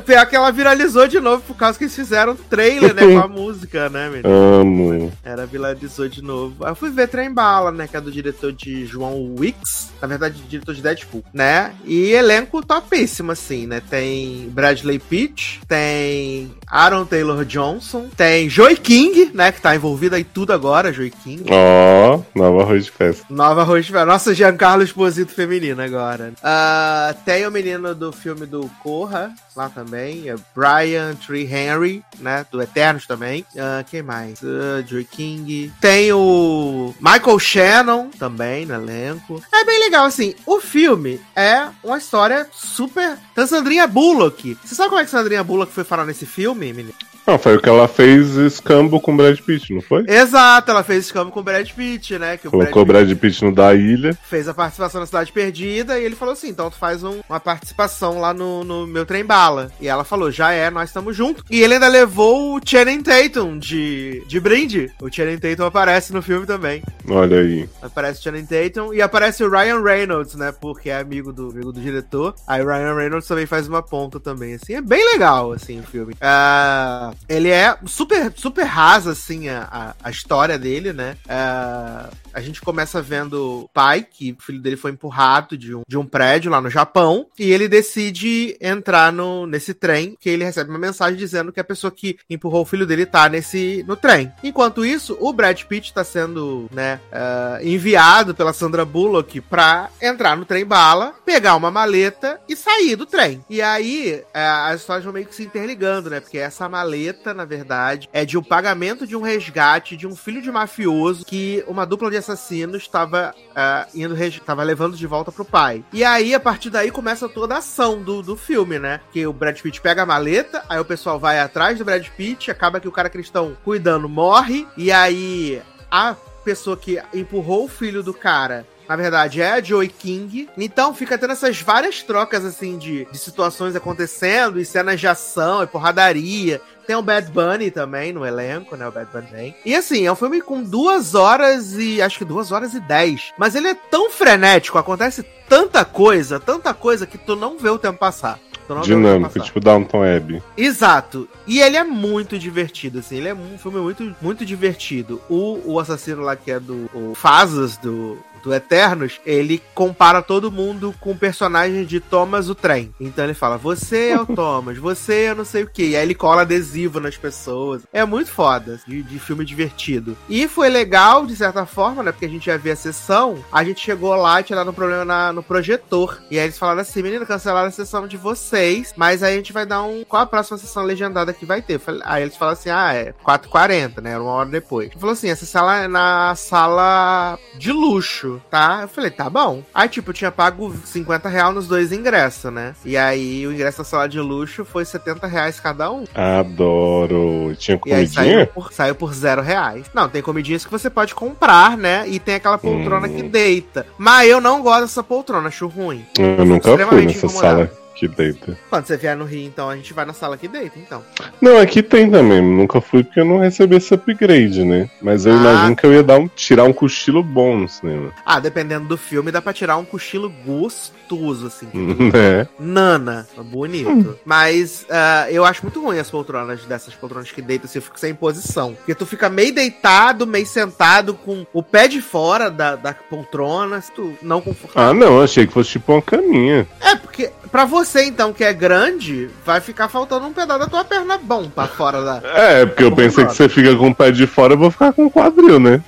pior 0.06 0.26
que 0.26 0.36
ela 0.36 0.52
viralizou 0.52 1.08
de 1.08 1.20
novo 1.20 1.44
por 1.44 1.56
causa 1.56 1.78
que 1.78 1.84
eles 1.86 1.96
fizeram 1.96 2.34
um 2.34 2.36
trailer, 2.36 2.94
né? 2.94 3.02
Com 3.02 3.20
a 3.20 3.28
música, 3.30 3.90
né, 3.90 4.10
menina? 4.10 4.30
Amo. 4.30 5.12
Era 5.24 5.46
viralizou 5.46 6.08
de 6.08 6.22
novo. 6.24 6.66
Eu 6.66 6.76
fui 6.76 6.90
ver 6.90 7.08
Trem 7.08 7.34
Bala, 7.34 7.72
né? 7.72 7.88
Que 7.88 7.98
é 7.98 8.02
do 8.02 8.12
diretor 8.12 8.52
de 8.52 8.86
João 8.86 9.36
Wicks. 9.38 9.90
Na 10.02 10.08
verdade, 10.08 10.42
diretor 10.48 10.74
de 10.74 10.82
Deadpool, 10.82 11.24
né? 11.34 11.74
E 11.86 12.12
elenco 12.12 12.66
topíssimo, 12.66 13.32
assim, 13.32 13.68
né? 13.68 13.82
Tem 13.90 14.50
Bradley 14.50 14.89
Pitt, 14.98 15.62
tem 15.68 16.52
Aaron 16.68 17.06
Taylor 17.06 17.46
Johnson, 17.46 18.10
tem 18.16 18.50
Joy 18.50 18.76
King, 18.78 19.32
né? 19.34 19.52
Que 19.52 19.62
tá 19.62 19.76
envolvida 19.76 20.20
em 20.20 20.24
tudo 20.24 20.54
agora, 20.54 20.94
Joy 20.94 21.12
King. 21.12 21.44
Ó, 21.52 22.22
nova 22.34 22.64
arroz 22.64 22.86
de 22.86 22.92
festa. 22.92 23.26
Nova 23.30 23.62
arroz 23.62 23.86
de 23.86 23.92
Nossa, 23.92 24.34
Giancarlo 24.34 24.84
Esposito 24.84 25.34
feminino 25.34 25.82
agora. 25.82 26.34
Ah, 26.44 27.14
tem 27.26 27.46
o 27.46 27.52
menino 27.52 27.94
do 27.94 28.12
filme 28.12 28.46
do 28.46 28.70
Corra, 28.82 29.34
lá 29.56 29.70
também. 29.70 30.30
É 30.30 30.36
Brian 30.56 31.16
Tree 31.16 31.46
Henry, 31.46 32.04
né? 32.20 32.46
Do 32.50 32.62
Eternos 32.62 33.06
também. 33.06 33.46
Ah, 33.58 33.84
quem 33.84 34.02
mais? 34.02 34.40
Ah, 34.44 34.82
Joy 34.88 35.04
King. 35.04 35.72
Tem 35.82 36.14
o 36.14 36.94
Michael 37.00 37.40
Shannon 37.40 38.10
também 38.18 38.66
no 38.66 38.76
elenco. 38.76 39.42
É 39.54 39.66
bem 39.66 39.80
legal, 39.80 40.06
assim. 40.06 40.34
O 40.46 40.60
filme 40.60 41.20
é 41.36 41.68
uma 41.84 41.98
história 41.98 42.48
super. 42.54 43.18
Tem 43.36 43.46
Sandrinha 43.46 43.88
Bullock. 43.88 44.58
Você 44.70 44.76
sabe 44.76 44.90
como 44.90 45.02
é 45.02 45.04
que 45.04 45.10
Sandrinha 45.10 45.44
Bullock 45.44 45.74
foi 45.74 45.84
falar 45.84 46.06
nesse 46.06 46.28
filme, 46.28 46.72
menino? 46.72 46.94
Ah, 47.30 47.38
foi 47.38 47.58
o 47.58 47.62
que 47.62 47.70
ela 47.70 47.88
fez 47.88 48.36
escambo 48.36 49.00
com 49.00 49.14
o 49.14 49.18
Brad 49.18 49.38
Pitt, 49.40 49.74
não 49.74 49.82
foi? 49.82 50.04
Exato, 50.08 50.72
ela 50.72 50.84
fez 50.84 51.06
escambo 51.06 51.32
com 51.32 51.40
o 51.40 51.44
Brad 51.44 51.70
Pitt, 51.72 52.18
né? 52.18 52.38
Que 52.38 52.50
Colocou 52.50 52.82
o 52.82 52.86
Brad 52.86 53.06
Brad 53.08 53.18
Pitt 53.20 53.44
no 53.46 53.54
da 53.54 53.74
ilha. 53.76 54.18
Fez 54.28 54.48
a 54.48 54.54
participação 54.54 55.00
na 55.00 55.06
Cidade 55.06 55.32
Perdida 55.32 56.00
e 56.00 56.04
ele 56.06 56.16
falou 56.16 56.34
assim: 56.34 56.50
então 56.50 56.70
tu 56.70 56.78
faz 56.78 57.04
um- 57.04 57.20
uma 57.30 57.40
participação 57.40 58.20
lá 58.20 58.34
no, 58.34 58.64
no 58.64 58.88
meu 58.88 59.06
trem 59.06 59.24
bala. 59.24 59.72
E 59.80 59.88
ela 59.88 60.04
falou: 60.04 60.32
já 60.32 60.52
é, 60.52 60.70
nós 60.72 60.90
estamos 60.90 61.16
juntos. 61.16 61.44
E 61.52 61.62
ele 61.62 61.76
ainda 61.76 61.88
levou 61.88 62.56
o 62.58 62.62
Channing 62.66 63.02
Tatum 63.04 63.58
de, 63.60 64.24
de 64.28 64.40
brinde. 64.40 64.92
O 65.02 65.12
Channing 65.12 65.38
Tatum 65.38 65.66
aparece 65.66 66.12
no 66.12 66.22
filme 66.22 66.46
também. 66.46 66.82
Olha 67.08 67.40
aí. 67.40 67.70
Aparece 67.82 68.20
o 68.20 68.24
Channing 68.24 68.46
Tatum 68.46 68.94
e 68.94 69.02
aparece 69.02 69.44
o 69.44 69.50
Ryan 69.50 69.82
Reynolds, 69.84 70.36
né? 70.36 70.52
Porque 70.52 70.90
é 70.90 70.98
amigo 71.00 71.32
do, 71.32 71.50
amigo 71.52 71.72
do 71.72 71.80
diretor. 71.82 72.34
Aí 72.48 72.62
o 72.62 72.66
Ryan 72.68 72.96
Reynolds 72.96 73.28
também 73.28 73.46
faz 73.46 73.68
uma 73.68 73.84
ponta 73.84 74.20
também, 74.20 74.56
assim. 74.56 74.74
É 74.74 74.82
bem 74.82 75.04
legal, 75.14 75.52
assim, 75.52 75.80
o 75.80 75.84
filme. 75.84 76.14
Ah, 76.22 77.12
ele 77.28 77.50
é 77.50 77.78
super, 77.86 78.32
super 78.36 78.64
rasa, 78.64 79.12
assim, 79.12 79.50
a, 79.50 79.96
a, 80.04 80.10
história 80.10 80.58
dele, 80.58 80.94
né? 80.94 81.16
Ah, 81.28 82.10
a 82.34 82.42
gente 82.42 82.62
começa 82.62 83.02
vendo 83.02 83.64
o 83.64 83.70
pai, 83.70 84.06
que 84.10 84.32
o 84.32 84.42
filho 84.42 84.62
dele 84.62 84.78
foi 84.78 84.92
empurrado 84.92 85.58
de 85.58 85.76
um, 85.76 85.82
de 85.88 85.98
um 85.98 86.06
prédio 86.06 86.52
lá 86.52 86.62
no 86.62 86.70
Japão, 86.70 87.28
e 87.38 87.52
ele 87.52 87.68
decide 87.68 88.58
entrar 88.62 89.12
no, 89.12 89.46
nesse 89.46 89.74
trem, 89.74 90.16
que 90.20 90.30
ele 90.30 90.44
recebe 90.44 90.70
uma 90.70 90.80
mensagem 90.80 91.18
dizendo 91.18 91.52
que 91.52 91.60
a 91.60 91.64
pessoa 91.64 91.92
que 91.92 92.18
empurrou 92.30 92.62
o 92.62 92.66
filho 92.66 92.86
dele 92.86 93.06
tá 93.06 93.28
nesse, 93.30 93.84
no 93.88 93.96
trem. 93.96 94.32
Enquanto 94.44 94.86
isso, 94.86 95.18
o 95.20 95.34
Brad 95.34 95.62
Pitt 95.64 95.94
tá 95.94 96.04
sendo, 96.04 96.70
né, 96.72 97.00
ah, 97.12 97.60
enviado 97.62 98.36
pela 98.36 98.54
Sandra 98.54 98.86
Bullock 98.86 99.42
pra 99.42 99.90
entrar 100.02 100.38
no 100.38 100.46
trem 100.46 100.66
bala, 100.66 101.14
pegar 101.26 101.56
uma 101.56 101.72
maleta 101.72 102.40
e 102.48 102.56
sair 102.56 102.96
do 102.96 103.06
trem. 103.06 103.44
E 103.50 103.62
aí, 103.62 104.24
ah, 104.34 104.70
as 104.70 104.82
histórias 104.82 105.04
vão 105.04 105.14
meio 105.14 105.26
que 105.26 105.36
se 105.36 105.44
interligando, 105.44 106.10
né, 106.10 106.20
porque 106.20 106.38
essa 106.38 106.70
maleta, 106.70 107.34
na 107.34 107.46
verdade, 107.46 108.10
é 108.14 108.24
de 108.26 108.38
um 108.38 108.44
pagamento 108.44 109.08
de 109.08 109.16
um 109.16 109.22
resgate 109.22 109.98
de 109.98 110.08
um 110.08 110.16
filho 110.16 110.42
de 110.42 110.52
mafioso 110.52 111.26
que 111.26 111.64
uma 111.68 111.86
dupla 111.86 112.10
de 112.10 112.19
assassinos 112.20 112.84
estava 112.84 113.34
ah, 113.56 113.88
indo 113.96 114.14
res- 114.14 114.40
tava 114.46 114.64
levando 114.64 114.96
de 114.96 115.08
volta 115.08 115.32
pro 115.32 115.44
pai. 115.46 115.84
E 115.92 116.04
aí, 116.04 116.34
a 116.36 116.40
partir 116.40 116.70
daí, 116.70 116.92
começa 116.92 117.28
toda 117.28 117.56
a 117.56 117.58
ação 117.60 118.02
do, 118.02 118.22
do 118.22 118.36
filme, 118.36 118.78
né? 118.78 119.02
Que 119.12 119.26
o 119.26 119.34
Brad 119.34 119.60
Pitt 119.60 119.82
pega 119.82 120.04
a 120.04 120.06
maleta, 120.06 120.64
aí 120.70 120.80
o 120.80 120.86
pessoal 120.86 121.20
vai 121.20 121.40
atrás 121.40 121.78
do 121.78 121.86
Brad 121.86 122.06
Pitt, 122.10 122.52
acaba 122.52 122.80
que 122.80 122.88
o 122.88 122.92
cara 122.92 123.10
que 123.10 123.18
eles 123.18 123.28
estão 123.28 123.58
cuidando 123.64 124.08
morre, 124.08 124.68
e 124.78 124.92
aí 124.92 125.62
a 125.90 126.16
pessoa 126.44 126.78
que 126.78 127.02
empurrou 127.14 127.66
o 127.66 127.70
filho 127.70 128.02
do 128.04 128.14
cara. 128.14 128.66
Na 128.88 128.96
verdade, 128.96 129.40
é 129.40 129.52
a 129.52 129.62
Joey 129.62 129.88
King. 129.88 130.50
Então 130.58 130.96
fica 130.96 131.16
tendo 131.16 131.34
essas 131.34 131.62
várias 131.62 132.02
trocas, 132.02 132.44
assim, 132.44 132.76
de, 132.76 133.06
de 133.12 133.18
situações 133.20 133.76
acontecendo, 133.76 134.60
e 134.60 134.66
cenas 134.66 135.00
de 135.00 135.08
ação, 135.08 135.62
e 135.62 135.68
porradaria. 135.68 136.60
Tem 136.90 136.96
o 136.96 137.04
Bad 137.04 137.32
Bunny 137.32 137.70
também 137.70 138.12
no 138.12 138.26
elenco, 138.26 138.76
né? 138.76 138.88
O 138.88 138.92
Bad 138.92 139.12
Bunny 139.14 139.28
vem. 139.32 139.56
E 139.64 139.76
assim, 139.76 140.08
é 140.08 140.12
um 140.12 140.16
filme 140.16 140.42
com 140.42 140.64
duas 140.64 141.14
horas 141.14 141.78
e. 141.78 142.02
acho 142.02 142.18
que 142.18 142.26
duas 142.26 142.52
horas 142.52 142.74
e 142.74 142.80
dez. 142.80 143.32
Mas 143.38 143.54
ele 143.54 143.68
é 143.68 143.76
tão 143.76 144.10
frenético, 144.10 144.76
acontece 144.76 145.22
tanta 145.48 145.86
coisa, 145.86 146.40
tanta 146.40 146.74
coisa 146.74 147.06
que 147.06 147.16
tu 147.16 147.36
não 147.36 147.60
vê 147.60 147.70
o 147.70 147.78
tempo 147.78 148.00
passar. 148.00 148.40
Dinâmico, 148.84 149.40
tipo 149.40 149.60
Downton 149.60 150.04
Abbey. 150.04 150.42
Exato. 150.58 151.28
E 151.46 151.60
ele 151.60 151.78
é 151.78 151.84
muito 151.84 152.38
divertido, 152.38 153.00
assim. 153.00 153.18
Ele 153.18 153.30
é 153.30 153.34
um 153.34 153.58
filme 153.58 153.80
muito, 153.80 154.16
muito 154.22 154.46
divertido. 154.46 155.22
O, 155.30 155.74
o 155.74 155.80
assassino 155.80 156.22
lá, 156.22 156.36
que 156.36 156.52
é 156.52 156.60
do 156.60 156.90
o 156.94 157.14
Fazas, 157.16 157.78
do, 157.78 158.18
do 158.44 158.54
Eternos, 158.54 159.20
ele 159.26 159.62
compara 159.74 160.22
todo 160.22 160.52
mundo 160.52 160.94
com 161.00 161.12
o 161.12 161.18
personagem 161.18 161.86
de 161.86 162.00
Thomas 162.00 162.50
o 162.50 162.56
Trem. 162.56 162.94
Então 163.00 163.24
ele 163.24 163.34
fala, 163.34 163.58
você 163.58 164.10
é 164.10 164.20
o 164.22 164.26
Thomas, 164.36 164.78
você 164.78 165.24
é 165.26 165.34
não 165.36 165.46
sei 165.46 165.64
o 165.64 165.70
que. 165.70 165.90
E 165.90 165.96
aí 165.96 166.04
ele 166.04 166.16
cola 166.16 166.42
adesivo 166.42 167.00
nas 167.00 167.18
pessoas. 167.18 167.84
É 167.94 168.06
muito 168.06 168.32
foda, 168.32 168.80
de, 168.88 169.02
de 169.04 169.20
filme 169.20 169.44
divertido. 169.46 170.18
E 170.28 170.48
foi 170.48 170.70
legal, 170.70 171.26
de 171.26 171.36
certa 171.36 171.66
forma, 171.66 172.04
né? 172.04 172.12
Porque 172.12 172.26
a 172.26 172.30
gente 172.30 172.48
ia 172.48 172.58
ver 172.58 172.72
a 172.72 172.76
sessão. 172.76 173.44
A 173.52 173.64
gente 173.64 173.80
chegou 173.82 174.14
lá 174.16 174.40
e 174.40 174.44
tinha 174.44 174.56
dado 174.58 174.70
um 174.72 174.74
problema 174.74 175.06
na- 175.06 175.34
no 175.34 175.42
projetor. 175.44 176.20
E 176.30 176.38
aí 176.38 176.46
eles 176.46 176.58
falaram 176.58 176.82
assim, 176.82 177.02
menino, 177.02 177.26
cancelaram 177.26 177.68
a 177.68 177.72
sessão 177.72 178.08
de 178.08 178.18
vocês, 178.18 178.94
mas 178.98 179.24
aí 179.24 179.34
a 179.34 179.38
gente 179.38 179.54
vai 179.54 179.66
dar 179.66 179.84
um... 179.84 180.04
Qual 180.04 180.22
a 180.22 180.26
próxima 180.26 180.58
sessão 180.58 180.84
legendada 180.84 181.34
que 181.34 181.46
vai 181.46 181.62
ter? 181.62 181.80
Aí 182.04 182.24
eles 182.24 182.36
falaram 182.36 182.58
assim, 182.58 182.70
ah, 182.70 182.94
é 182.94 183.14
4h40, 183.26 184.02
né? 184.02 184.12
Era 184.12 184.22
uma 184.22 184.32
hora 184.32 184.50
depois. 184.50 184.90
Ele 184.92 185.00
falou 185.00 185.14
assim, 185.14 185.30
essa 185.30 185.46
sala 185.46 185.78
é 185.84 185.88
na 185.88 186.36
sala 186.36 187.38
de 187.58 187.72
luxo, 187.72 188.29
tá? 188.52 188.80
Eu 188.84 188.88
falei, 188.88 189.10
tá 189.12 189.30
bom. 189.30 189.64
Aí, 189.74 189.88
tipo, 189.90 190.10
eu 190.10 190.14
tinha 190.14 190.32
pago 190.32 190.74
50 190.86 191.28
reais 191.30 191.54
nos 191.56 191.68
dois 191.68 191.92
ingressos, 191.92 192.52
né? 192.52 192.76
E 192.86 192.96
aí 192.98 193.46
o 193.48 193.52
ingresso 193.54 193.80
da 193.80 193.84
sala 193.84 194.08
de 194.10 194.20
luxo 194.20 194.64
foi 194.66 194.86
70 194.86 195.26
reais 195.28 195.60
cada 195.60 195.92
um. 195.92 196.04
Adoro. 196.14 197.56
Tinha 197.58 197.80
E 197.86 197.94
aí 197.94 198.08
saiu 198.08 198.26
comidinha? 198.26 198.48
por, 198.48 198.74
saiu 198.74 198.96
por 198.96 199.14
zero 199.14 199.42
reais. 199.42 199.86
Não, 199.94 200.08
tem 200.10 200.22
comidinhas 200.22 200.66
que 200.66 200.72
você 200.72 200.90
pode 200.90 201.16
comprar, 201.16 201.78
né? 201.78 202.04
E 202.08 202.20
tem 202.20 202.36
aquela 202.36 202.58
poltrona 202.58 203.08
Hum. 203.08 203.16
que 203.16 203.24
deita. 203.24 203.86
Mas 203.98 204.30
eu 204.30 204.42
não 204.42 204.62
gosto 204.62 204.82
dessa 204.82 205.04
poltrona, 205.04 205.48
acho 205.48 205.68
ruim. 205.68 206.06
Eu 206.18 206.46
nunca 206.46 206.78
fui 206.88 207.06
nessa 207.06 207.26
incomodado. 207.26 207.58
sala 207.68 207.72
que 208.00 208.08
deita. 208.08 208.58
Quando 208.70 208.86
você 208.86 208.96
vier 208.98 209.16
no 209.18 209.26
Rio, 209.26 209.46
então, 209.46 209.70
a 209.70 209.76
gente 209.76 209.94
vai 209.94 210.06
na 210.06 210.14
sala 210.14 210.38
que 210.38 210.48
deita, 210.48 210.80
então. 210.80 211.04
Não, 211.42 211.58
aqui 211.60 211.84
tem 211.84 212.10
também. 212.10 212.42
Nunca 212.42 212.80
fui 212.80 213.04
porque 213.04 213.20
eu 213.20 213.26
não 213.26 213.40
recebi 213.40 213.76
esse 213.76 213.94
upgrade, 213.94 214.64
né? 214.64 214.90
Mas 215.02 215.26
eu 215.26 215.34
Ah. 215.34 215.38
imagino 215.38 215.76
que 215.76 215.86
eu 215.86 215.94
ia 215.94 216.04
dar 216.04 216.18
um, 216.18 216.28
tirar 216.28 216.64
um 216.64 216.72
cochilo 216.74 217.22
bom 217.22 217.58
no 217.58 217.68
cinema. 217.68 218.12
Ah, 218.26 218.40
dependendo 218.40 218.88
do 218.88 218.98
filme, 218.98 219.32
dá 219.32 219.42
pra 219.42 219.52
tirar 219.54 219.78
um 219.78 219.84
cochilo 219.86 220.30
gostoso, 220.46 221.48
assim. 221.48 221.68
né? 221.74 222.48
Nana, 222.60 223.28
bonito. 223.46 224.18
Mas 224.26 224.86
ah, 224.90 225.28
eu 225.30 225.44
acho 225.46 225.64
muito 225.64 225.82
ruim 225.84 226.00
as 226.00 226.10
poltronas 226.10 226.64
dessas 226.66 226.94
poltronas 226.94 227.32
que 227.32 227.42
deitam, 227.42 227.66
assim, 227.66 227.80
eu 227.80 227.84
fico 227.84 228.00
sem 228.00 228.14
posição. 228.16 228.74
Porque 228.76 228.96
tu 228.96 229.06
fica 229.06 229.30
meio 229.30 229.54
deitado, 229.54 230.26
meio 230.26 230.46
sentado, 230.46 231.14
com 231.14 231.46
o 231.54 231.62
pé 231.64 231.88
de 231.88 232.02
fora 232.02 232.50
da, 232.50 232.76
da 232.76 232.94
poltrona, 232.94 233.82
se 233.82 233.92
tu 233.92 234.14
não 234.22 234.40
confortável. 234.42 234.90
Ah, 234.90 234.94
não. 234.94 235.22
Achei 235.22 235.46
que 235.46 235.54
fosse 235.54 235.72
tipo 235.72 235.92
uma 235.92 236.02
caminha. 236.02 236.68
É, 236.80 236.96
porque 236.96 237.30
pra 237.52 237.66
você, 237.66 237.89
então, 237.96 238.34
que 238.34 238.44
é 238.44 238.54
grande, 238.54 239.30
vai 239.46 239.62
ficar 239.62 239.88
faltando 239.88 240.28
um 240.28 240.34
pedaço 240.34 240.60
da 240.60 240.68
tua 240.68 240.84
perna 240.84 241.18
bom 241.18 241.50
pra 241.50 241.68
fora 241.68 242.02
da. 242.04 242.22
É, 242.24 242.66
porque 242.66 242.84
eu 242.84 242.92
pensei 242.92 243.26
que 243.26 243.34
você 243.34 243.50
fica 243.50 243.76
com 243.76 243.90
o 243.90 243.96
pé 243.96 244.12
de 244.12 244.28
fora, 244.28 244.54
eu 244.54 244.58
vou 244.58 244.72
ficar 244.72 244.94
com 244.94 245.06
o 245.06 245.12
quadril, 245.12 245.60
né? 245.60 245.82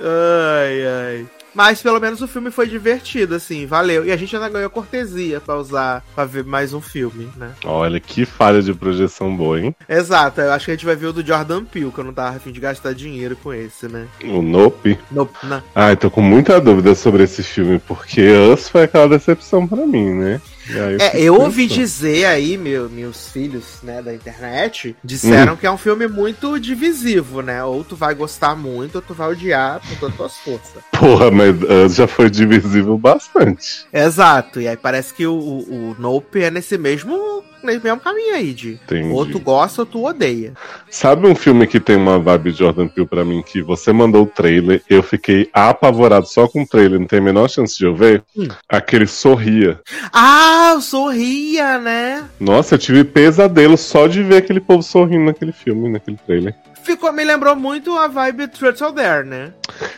ai, 0.00 0.86
ai. 0.86 1.26
Mas 1.54 1.82
pelo 1.82 2.00
menos 2.00 2.20
o 2.22 2.28
filme 2.28 2.50
foi 2.50 2.66
divertido, 2.66 3.34
assim, 3.34 3.66
valeu. 3.66 4.04
E 4.04 4.12
a 4.12 4.16
gente 4.16 4.34
ainda 4.34 4.48
ganhou 4.48 4.70
cortesia 4.70 5.40
pra 5.40 5.56
usar, 5.56 6.04
pra 6.14 6.24
ver 6.24 6.44
mais 6.44 6.72
um 6.72 6.80
filme, 6.80 7.28
né? 7.36 7.52
Olha 7.64 7.98
que 7.98 8.24
falha 8.24 8.62
de 8.62 8.72
projeção 8.72 9.34
boa, 9.36 9.60
hein? 9.60 9.74
Exato, 9.88 10.40
eu 10.40 10.52
acho 10.52 10.66
que 10.66 10.70
a 10.70 10.74
gente 10.74 10.86
vai 10.86 10.96
ver 10.96 11.06
o 11.06 11.12
do 11.12 11.26
Jordan 11.26 11.64
Peele, 11.64 11.90
que 11.90 11.98
eu 11.98 12.04
não 12.04 12.12
tava 12.12 12.36
afim 12.36 12.52
de 12.52 12.60
gastar 12.60 12.94
dinheiro 12.94 13.36
com 13.36 13.52
esse, 13.52 13.88
né? 13.88 14.06
O 14.24 14.42
Nope. 14.42 14.98
Nope, 15.10 15.36
não. 15.42 15.62
Ai, 15.74 15.96
tô 15.96 16.10
com 16.10 16.22
muita 16.22 16.60
dúvida 16.60 16.94
sobre 16.94 17.24
esse 17.24 17.42
filme, 17.42 17.78
porque 17.78 18.22
Us 18.52 18.68
foi 18.68 18.84
aquela 18.84 19.08
decepção 19.08 19.66
pra 19.66 19.86
mim, 19.86 20.10
né? 20.10 20.40
E 20.72 20.78
aí 20.78 20.96
É, 21.00 21.20
eu 21.20 21.34
ouvi 21.34 21.66
dizer 21.66 22.26
aí, 22.26 22.56
meu, 22.56 22.88
meus 22.88 23.30
filhos, 23.30 23.64
né, 23.82 24.02
da 24.02 24.14
internet, 24.14 24.96
disseram 25.02 25.56
que 25.56 25.66
é 25.66 25.70
um 25.70 25.76
filme 25.78 26.06
muito 26.06 26.58
divisivo, 26.58 27.40
né? 27.42 27.62
Ou 27.64 27.82
tu 27.84 27.96
vai 27.96 28.14
gostar 28.14 28.54
muito, 28.54 28.96
ou 28.96 29.02
tu 29.02 29.14
vai 29.14 29.30
odiar 29.30 29.80
com 29.80 29.94
todas 29.96 30.12
as 30.12 30.16
tuas 30.16 30.36
forças. 30.38 30.82
Porra, 30.92 31.30
mas 31.30 31.54
Us 31.62 31.94
já 31.94 32.06
foi 32.06 32.30
divisível 32.30 32.96
bastante. 32.98 33.86
Exato, 33.92 34.60
e 34.60 34.68
aí 34.68 34.76
parece 34.76 35.14
que 35.14 35.26
o, 35.26 35.34
o, 35.34 35.90
o 35.90 35.96
Nope 35.98 36.42
é 36.42 36.50
nesse 36.50 36.76
mesmo, 36.78 37.42
nesse 37.62 37.82
mesmo 37.84 38.00
caminho 38.00 38.34
aí, 38.34 38.52
de 38.52 38.72
Entendi. 38.74 39.08
ou 39.08 39.26
tu 39.26 39.38
gosta 39.38 39.82
ou 39.82 39.86
tu 39.86 40.06
odeia. 40.06 40.52
Sabe 40.88 41.26
um 41.26 41.34
filme 41.34 41.66
que 41.66 41.80
tem 41.80 41.96
uma 41.96 42.18
vibe 42.18 42.50
Jordan 42.52 42.88
Peele 42.88 43.08
pra 43.08 43.24
mim, 43.24 43.42
que 43.42 43.62
você 43.62 43.92
mandou 43.92 44.24
o 44.24 44.26
trailer, 44.26 44.82
eu 44.88 45.02
fiquei 45.02 45.48
apavorado 45.52 46.26
só 46.26 46.46
com 46.46 46.62
o 46.62 46.66
trailer, 46.66 46.98
não 46.98 47.06
tem 47.06 47.18
a 47.18 47.22
menor 47.22 47.48
chance 47.48 47.76
de 47.78 47.84
eu 47.84 47.94
ver? 47.94 48.22
Hum. 48.36 48.48
Aquele 48.68 49.06
Sorria. 49.06 49.80
Ah, 50.12 50.78
sorria, 50.80 51.78
né? 51.78 52.24
Nossa, 52.38 52.74
eu 52.74 52.78
tive 52.78 53.04
pesadelo 53.04 53.76
só 53.76 54.06
de 54.06 54.22
ver 54.22 54.36
aquele 54.36 54.60
povo 54.60 54.82
sorrindo 54.82 55.24
naquele 55.26 55.52
filme, 55.52 55.88
naquele 55.88 56.18
trailer. 56.26 56.54
Ficou, 56.82 57.12
me 57.12 57.24
lembrou 57.24 57.54
muito 57.54 57.96
a 57.96 58.08
vibe 58.08 58.48
Truth 58.48 58.80
or 58.80 58.92
Dare, 58.92 59.26
né? 59.26 59.52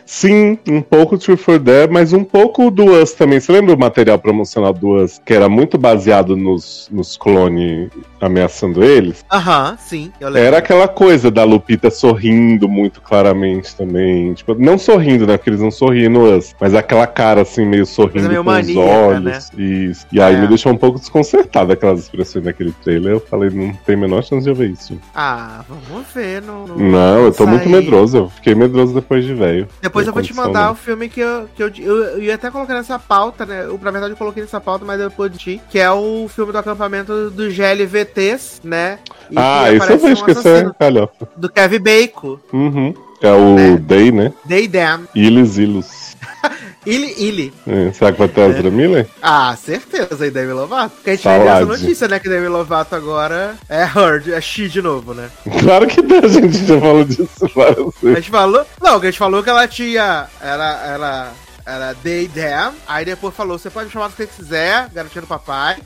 Sim, 0.04 0.58
um 0.68 0.82
pouco 0.82 1.16
True 1.16 1.36
for 1.36 1.58
Dare, 1.58 1.90
mas 1.90 2.12
um 2.12 2.24
pouco 2.24 2.70
do 2.70 2.84
Us 2.84 3.12
também. 3.12 3.40
Você 3.40 3.52
lembra 3.52 3.74
o 3.74 3.78
material 3.78 4.18
promocional 4.18 4.72
do 4.72 5.02
Us, 5.02 5.20
que 5.24 5.32
era 5.32 5.48
muito 5.48 5.78
baseado 5.78 6.36
nos, 6.36 6.88
nos 6.90 7.16
clones 7.16 7.90
ameaçando 8.26 8.82
eles? 8.82 9.24
Aham, 9.30 9.76
sim, 9.78 10.12
eu. 10.20 10.34
Era 10.36 10.58
aquela 10.58 10.88
coisa 10.88 11.30
da 11.30 11.44
Lupita 11.44 11.90
sorrindo 11.90 12.68
muito 12.68 13.00
claramente 13.00 13.74
também. 13.74 14.32
Tipo, 14.34 14.54
não 14.54 14.78
sorrindo, 14.78 15.26
né? 15.26 15.36
Porque 15.36 15.50
eles 15.50 15.60
não 15.60 15.70
Us, 16.36 16.54
mas 16.60 16.74
aquela 16.74 17.06
cara 17.06 17.42
assim, 17.42 17.64
meio 17.66 17.84
sorrindo 17.86 18.28
meio 18.28 18.44
com 18.44 18.50
os 18.50 18.76
olhos. 18.76 19.22
né? 19.22 19.38
Isso. 19.64 20.06
E 20.12 20.20
aí 20.20 20.34
É. 20.34 20.40
me 20.40 20.46
deixou 20.46 20.72
um 20.72 20.76
pouco 20.76 20.98
desconcertado 20.98 21.72
aquelas 21.72 22.00
expressões 22.00 22.44
daquele 22.44 22.72
trailer. 22.82 23.12
Eu 23.14 23.20
falei, 23.20 23.50
não 23.50 23.72
tem 23.72 23.94
a 23.94 23.98
menor 23.98 24.22
chance 24.22 24.44
de 24.44 24.50
eu 24.50 24.54
ver 24.54 24.70
isso. 24.70 24.98
Ah, 25.14 25.64
vamos 25.68 26.06
ver 26.14 26.42
no. 26.42 26.66
no- 26.66 26.78
Não, 26.78 27.24
eu 27.24 27.32
tô 27.32 27.46
muito 27.46 27.64
sair. 27.64 27.72
medroso. 27.72 28.16
Eu 28.16 28.28
fiquei 28.30 28.54
medroso 28.54 28.94
depois 28.94 29.24
de 29.24 29.34
velho. 29.34 29.68
Depois 29.80 30.06
eu 30.06 30.12
vou 30.12 30.22
te 30.22 30.34
mandar 30.34 30.70
o 30.70 30.74
filme 30.74 31.08
que 31.08 31.20
eu, 31.20 31.48
que 31.54 31.62
eu, 31.62 31.70
eu, 31.78 31.96
eu 32.04 32.22
ia 32.22 32.34
até 32.34 32.50
colocar 32.50 32.74
nessa 32.74 32.98
pauta, 32.98 33.44
né? 33.46 33.64
Eu, 33.64 33.78
na 33.82 33.90
verdade, 33.90 34.12
eu 34.12 34.16
coloquei 34.16 34.42
nessa 34.42 34.60
pauta, 34.60 34.84
mas 34.84 34.98
depois 35.00 35.30
de 35.32 35.38
ti, 35.38 35.60
que 35.68 35.78
é 35.78 35.90
o 35.90 36.28
filme 36.28 36.52
do 36.52 36.58
acampamento 36.58 37.30
do 37.30 37.50
GLVT, 37.50 38.11
ETs, 38.16 38.60
né? 38.64 38.98
E 39.30 39.34
ah, 39.36 39.72
isso 39.72 39.90
eu 39.92 39.98
vejo 39.98 40.22
um 40.22 40.24
que 40.26 40.48
é 40.48 40.70
calhofa. 40.78 41.28
Do 41.36 41.48
Kevin 41.48 41.80
Bacon. 41.80 42.38
Uhum. 42.52 42.94
É 43.20 43.30
o 43.32 43.54
Né? 43.54 43.76
Day, 43.76 44.10
né? 44.10 44.32
Day 44.44 44.66
Damn. 44.66 45.06
Ilis 45.14 45.56
Ilus. 45.58 46.16
Ili, 46.84 47.14
Ili. 47.16 47.54
É, 47.64 47.92
será 47.92 48.10
que 48.10 48.18
vai 48.18 48.26
ter 48.26 48.40
a 48.40 48.48
Ezra 48.48 48.68
Miller? 48.70 49.06
Ah, 49.22 49.54
certeza, 49.56 50.24
aí 50.24 50.30
Demi 50.32 50.52
Lovato. 50.52 50.96
Porque 50.96 51.10
a 51.10 51.12
gente 51.14 51.22
Salade. 51.22 51.48
essa 51.50 51.64
notícia, 51.64 52.08
né? 52.08 52.18
Que 52.18 52.28
Demi 52.28 52.48
Lovato 52.48 52.96
agora 52.96 53.54
é 53.68 53.82
Heard, 53.84 54.32
é 54.32 54.40
She 54.40 54.66
de 54.68 54.82
novo, 54.82 55.14
né? 55.14 55.30
Claro 55.62 55.86
que 55.86 56.00
a 56.00 56.28
gente 56.28 56.66
já 56.66 56.80
falou 56.80 57.04
disso 57.04 57.28
várias 57.54 57.78
A 57.78 57.90
vezes. 58.02 58.16
gente 58.16 58.30
falou. 58.30 58.66
Não, 58.82 58.96
a 58.96 59.04
gente 59.04 59.18
falou 59.18 59.42
que 59.44 59.50
ela 59.50 59.68
tinha. 59.68 60.26
Era. 60.40 60.80
Era. 60.84 61.32
Era 61.64 61.92
Day 62.02 62.26
Damn. 62.26 62.74
Aí 62.88 63.04
depois 63.04 63.32
falou: 63.32 63.56
você 63.56 63.70
pode 63.70 63.86
me 63.86 63.92
chamar 63.92 64.08
do 64.08 64.14
que 64.16 64.22
você 64.24 64.26
quiser, 64.26 64.88
garotinha 64.92 65.22
do 65.22 65.28
papai. 65.28 65.76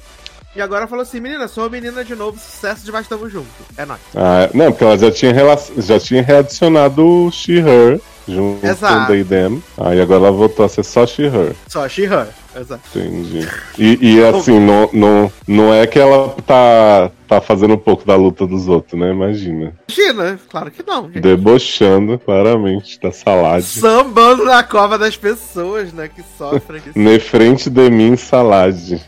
E 0.57 0.61
agora 0.63 0.87
falou 0.87 1.03
assim: 1.03 1.21
menina, 1.21 1.47
sou 1.49 1.69
menina 1.69 2.03
de 2.03 2.15
novo, 2.15 2.39
sucesso 2.39 2.83
demais, 2.83 3.07
tamo 3.07 3.29
junto. 3.29 3.47
É 3.77 3.85
nóis. 3.85 4.01
Ah, 4.15 4.49
não, 4.55 4.73
porque 4.73 4.85
ela 4.85 4.97
já 4.97 5.11
tinha, 5.11 5.35
já 5.77 6.01
tinha 6.01 6.23
readicionado 6.23 7.07
o 7.07 7.31
She-Her 7.31 8.01
junto 8.27 8.67
Exato. 8.67 8.95
com 8.95 9.03
o 9.03 9.07
They 9.07 9.25
Them. 9.25 9.63
Aí 9.77 10.01
agora 10.01 10.21
ela 10.21 10.33
voltou 10.33 10.65
a 10.65 10.69
ser 10.69 10.83
só 10.83 11.07
She-Her. 11.07 11.55
Só 11.69 11.87
She 11.87 12.05
Her. 12.05 12.29
Exato. 12.59 12.81
Entendi. 12.95 13.47
E, 13.79 13.99
e, 14.15 14.25
assim, 14.25 14.59
não, 14.59 14.89
não, 14.95 15.33
não 15.47 15.75
é 15.75 15.87
que 15.87 15.99
ela 15.99 16.35
tá, 16.47 17.11
tá 17.29 17.39
fazendo 17.39 17.75
um 17.75 17.79
pouco 17.79 18.07
da 18.07 18.17
luta 18.17 18.47
dos 18.47 18.67
outros, 18.67 18.99
né? 18.99 19.11
Imagina. 19.11 19.75
Imagina, 19.89 20.41
claro 20.49 20.71
que 20.71 20.83
não, 20.83 21.05
gente. 21.05 21.21
Debochando, 21.21 22.19
claramente, 22.19 22.99
da 22.99 23.13
salade. 23.13 23.67
Sambando 23.67 24.47
na 24.47 24.63
cova 24.63 24.97
das 24.97 25.19
pessoas, 25.19 25.93
né? 25.93 26.09
Que 26.09 26.23
sofrem. 26.39 26.81
Ne 26.97 27.21
frente 27.21 27.69
de 27.69 27.91
mim, 27.91 28.17
salade. 28.17 28.99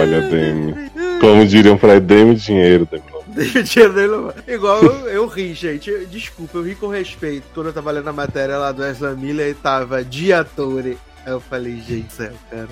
Olha, 0.00 0.22
Demi. 0.22 0.74
Como 1.20 1.46
diriam 1.46 1.76
pra 1.76 1.98
Demi, 1.98 2.34
dinheiro, 2.34 2.88
Demi. 2.90 3.04
Deixa 3.28 3.60
o 3.60 3.62
dinheiro 3.62 3.92
dele. 3.92 4.32
Igual 4.48 4.82
eu, 4.82 5.08
eu 5.08 5.26
ri, 5.26 5.52
gente. 5.52 5.90
Desculpa, 6.06 6.56
eu 6.58 6.62
ri 6.62 6.74
com 6.74 6.88
respeito. 6.88 7.44
Quando 7.54 7.66
eu 7.66 7.72
tava 7.72 7.90
lendo 7.90 8.08
a 8.08 8.12
matéria 8.12 8.56
lá 8.56 8.72
do 8.72 8.82
Ezra 8.84 9.14
Miller 9.14 9.50
e 9.50 9.54
tava 9.54 10.02
Diatore. 10.02 10.96
Aí 11.24 11.32
eu 11.32 11.40
falei, 11.40 11.82
gente, 11.86 12.12
céu, 12.12 12.32
cara. 12.50 12.68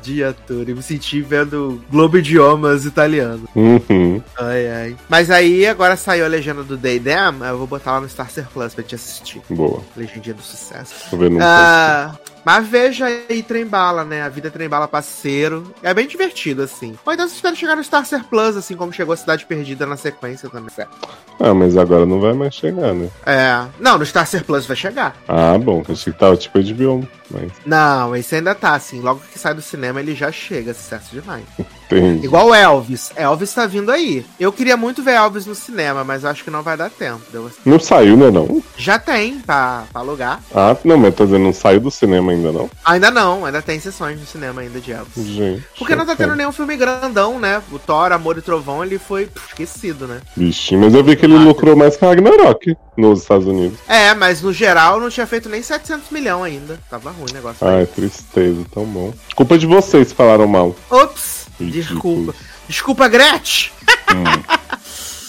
Diatore. 0.00 0.74
Me 0.74 0.82
senti 0.82 1.20
vendo 1.22 1.82
Globo 1.90 2.18
Idiomas 2.18 2.84
italiano. 2.84 3.48
Uhum. 3.56 4.22
Ai, 4.38 4.68
ai. 4.68 4.96
Mas 5.08 5.30
aí, 5.30 5.66
agora 5.66 5.96
saiu 5.96 6.24
a 6.24 6.28
legenda 6.28 6.62
do 6.62 6.76
Day 6.76 7.00
Damn. 7.00 7.42
Eu 7.42 7.58
vou 7.58 7.66
botar 7.66 7.92
lá 7.92 8.00
no 8.00 8.06
Starcer 8.06 8.46
Plus 8.52 8.74
pra 8.74 8.84
te 8.84 8.94
assistir. 8.94 9.40
Boa. 9.50 9.80
Legendinha 9.96 10.34
do 10.34 10.42
sucesso. 10.42 11.10
Tô 11.10 11.16
vendo 11.16 11.38
um 11.38 11.40
Ah, 11.42 12.14
mas 12.44 12.66
veja 12.66 13.06
aí 13.06 13.42
Trembala, 13.42 14.04
né? 14.04 14.22
A 14.22 14.28
vida 14.28 14.50
Trembala 14.50 14.86
parceiro. 14.86 15.72
É 15.82 15.94
bem 15.94 16.06
divertido, 16.06 16.62
assim. 16.62 16.96
Ou 17.04 17.12
então 17.12 17.26
vocês 17.26 17.36
esperam 17.36 17.56
chegar 17.56 17.76
no 17.76 17.82
Starcer 17.82 18.24
Plus, 18.24 18.56
assim 18.56 18.76
como 18.76 18.92
chegou 18.92 19.12
a 19.12 19.16
Cidade 19.16 19.46
Perdida 19.46 19.86
na 19.86 19.96
sequência 19.96 20.48
também. 20.48 20.70
Certo. 20.70 21.08
Ah, 21.40 21.54
mas 21.54 21.76
agora 21.76 22.06
não 22.06 22.20
vai 22.20 22.32
mais 22.32 22.54
chegar, 22.54 22.94
né? 22.94 23.08
É. 23.26 23.64
Não, 23.80 23.98
no 23.98 24.04
Starcer 24.04 24.44
Plus 24.44 24.66
vai 24.66 24.76
chegar. 24.76 25.16
Ah, 25.28 25.56
bom, 25.58 25.82
que 25.82 25.92
achei 25.92 26.12
que 26.12 26.18
tava 26.18 26.36
tipo 26.36 26.58
HBO, 26.62 27.08
mas 27.30 27.52
Não, 27.64 28.14
esse 28.14 28.34
ainda 28.36 28.54
tá, 28.54 28.74
assim. 28.74 29.00
Logo 29.00 29.20
que 29.32 29.38
sai 29.38 29.54
do 29.54 29.62
cinema, 29.62 30.00
ele 30.00 30.14
já 30.14 30.30
chega, 30.30 30.74
sucesso 30.74 31.10
demais. 31.12 31.44
entendi. 31.86 32.26
Igual 32.26 32.54
Elvis. 32.54 33.12
Elvis 33.16 33.52
tá 33.52 33.66
vindo 33.66 33.90
aí. 33.90 34.24
Eu 34.38 34.52
queria 34.52 34.76
muito 34.76 35.02
ver 35.02 35.12
Elvis 35.14 35.46
no 35.46 35.54
cinema, 35.54 36.04
mas 36.04 36.24
acho 36.24 36.44
que 36.44 36.50
não 36.50 36.62
vai 36.62 36.76
dar 36.76 36.90
tempo. 36.90 37.20
Não 37.64 37.78
saiu, 37.78 38.16
né, 38.16 38.30
não? 38.30 38.62
Já 38.76 38.98
tem 38.98 39.38
pra, 39.40 39.84
pra 39.92 40.00
alugar. 40.00 40.40
Ah, 40.54 40.76
não, 40.84 40.96
mas 40.98 41.14
tô 41.14 41.24
dizendo, 41.24 41.44
não 41.44 41.52
saiu 41.52 41.80
do 41.80 41.90
cinema 41.90 42.32
ainda, 42.32 42.52
não? 42.52 42.70
Ainda 42.84 43.10
não, 43.10 43.44
ainda 43.44 43.60
tem 43.62 43.78
sessões 43.80 44.18
no 44.18 44.26
cinema 44.26 44.60
ainda 44.62 44.80
de 44.80 44.92
Elvis. 44.92 45.26
Gente. 45.26 45.64
Porque 45.78 45.94
não 45.96 46.06
tá 46.06 46.14
tendo 46.16 46.34
nenhum 46.34 46.52
filme 46.52 46.76
grandão, 46.76 47.38
né? 47.38 47.62
O 47.72 47.78
Thor, 47.78 48.12
Amor 48.12 48.38
e 48.38 48.42
Trovão, 48.42 48.82
ele 48.84 48.98
foi 48.98 49.26
pff, 49.26 49.48
esquecido, 49.48 50.06
né? 50.06 50.20
Bichinho, 50.36 50.80
mas 50.80 50.94
eu 50.94 51.02
vi 51.04 51.16
que 51.16 51.24
ele 51.26 51.34
Rápido. 51.34 51.48
lucrou 51.48 51.76
mais 51.76 51.96
que 51.96 52.04
Ragnarok 52.04 52.76
nos 52.96 53.22
Estados 53.22 53.46
Unidos. 53.46 53.78
É, 53.88 54.14
mas 54.14 54.40
no 54.42 54.52
geral 54.52 55.00
não 55.00 55.10
tinha 55.10 55.26
feito 55.26 55.48
nem 55.48 55.62
700 55.62 56.10
milhões 56.10 56.54
ainda. 56.54 56.78
Tava 56.90 57.10
ruim 57.10 57.30
o 57.30 57.34
negócio. 57.34 57.66
Ai, 57.66 57.86
tristeza, 57.86 58.64
tão 58.72 58.84
bom. 58.84 59.12
Culpa 59.34 59.58
de 59.58 59.66
vocês 59.66 60.08
que 60.08 60.14
falaram 60.14 60.46
mal. 60.46 60.74
Ops! 60.90 61.33
Desculpa. 61.60 62.34
Desculpa, 62.68 63.08
Gretchen! 63.08 63.72
Hum. 64.10 64.24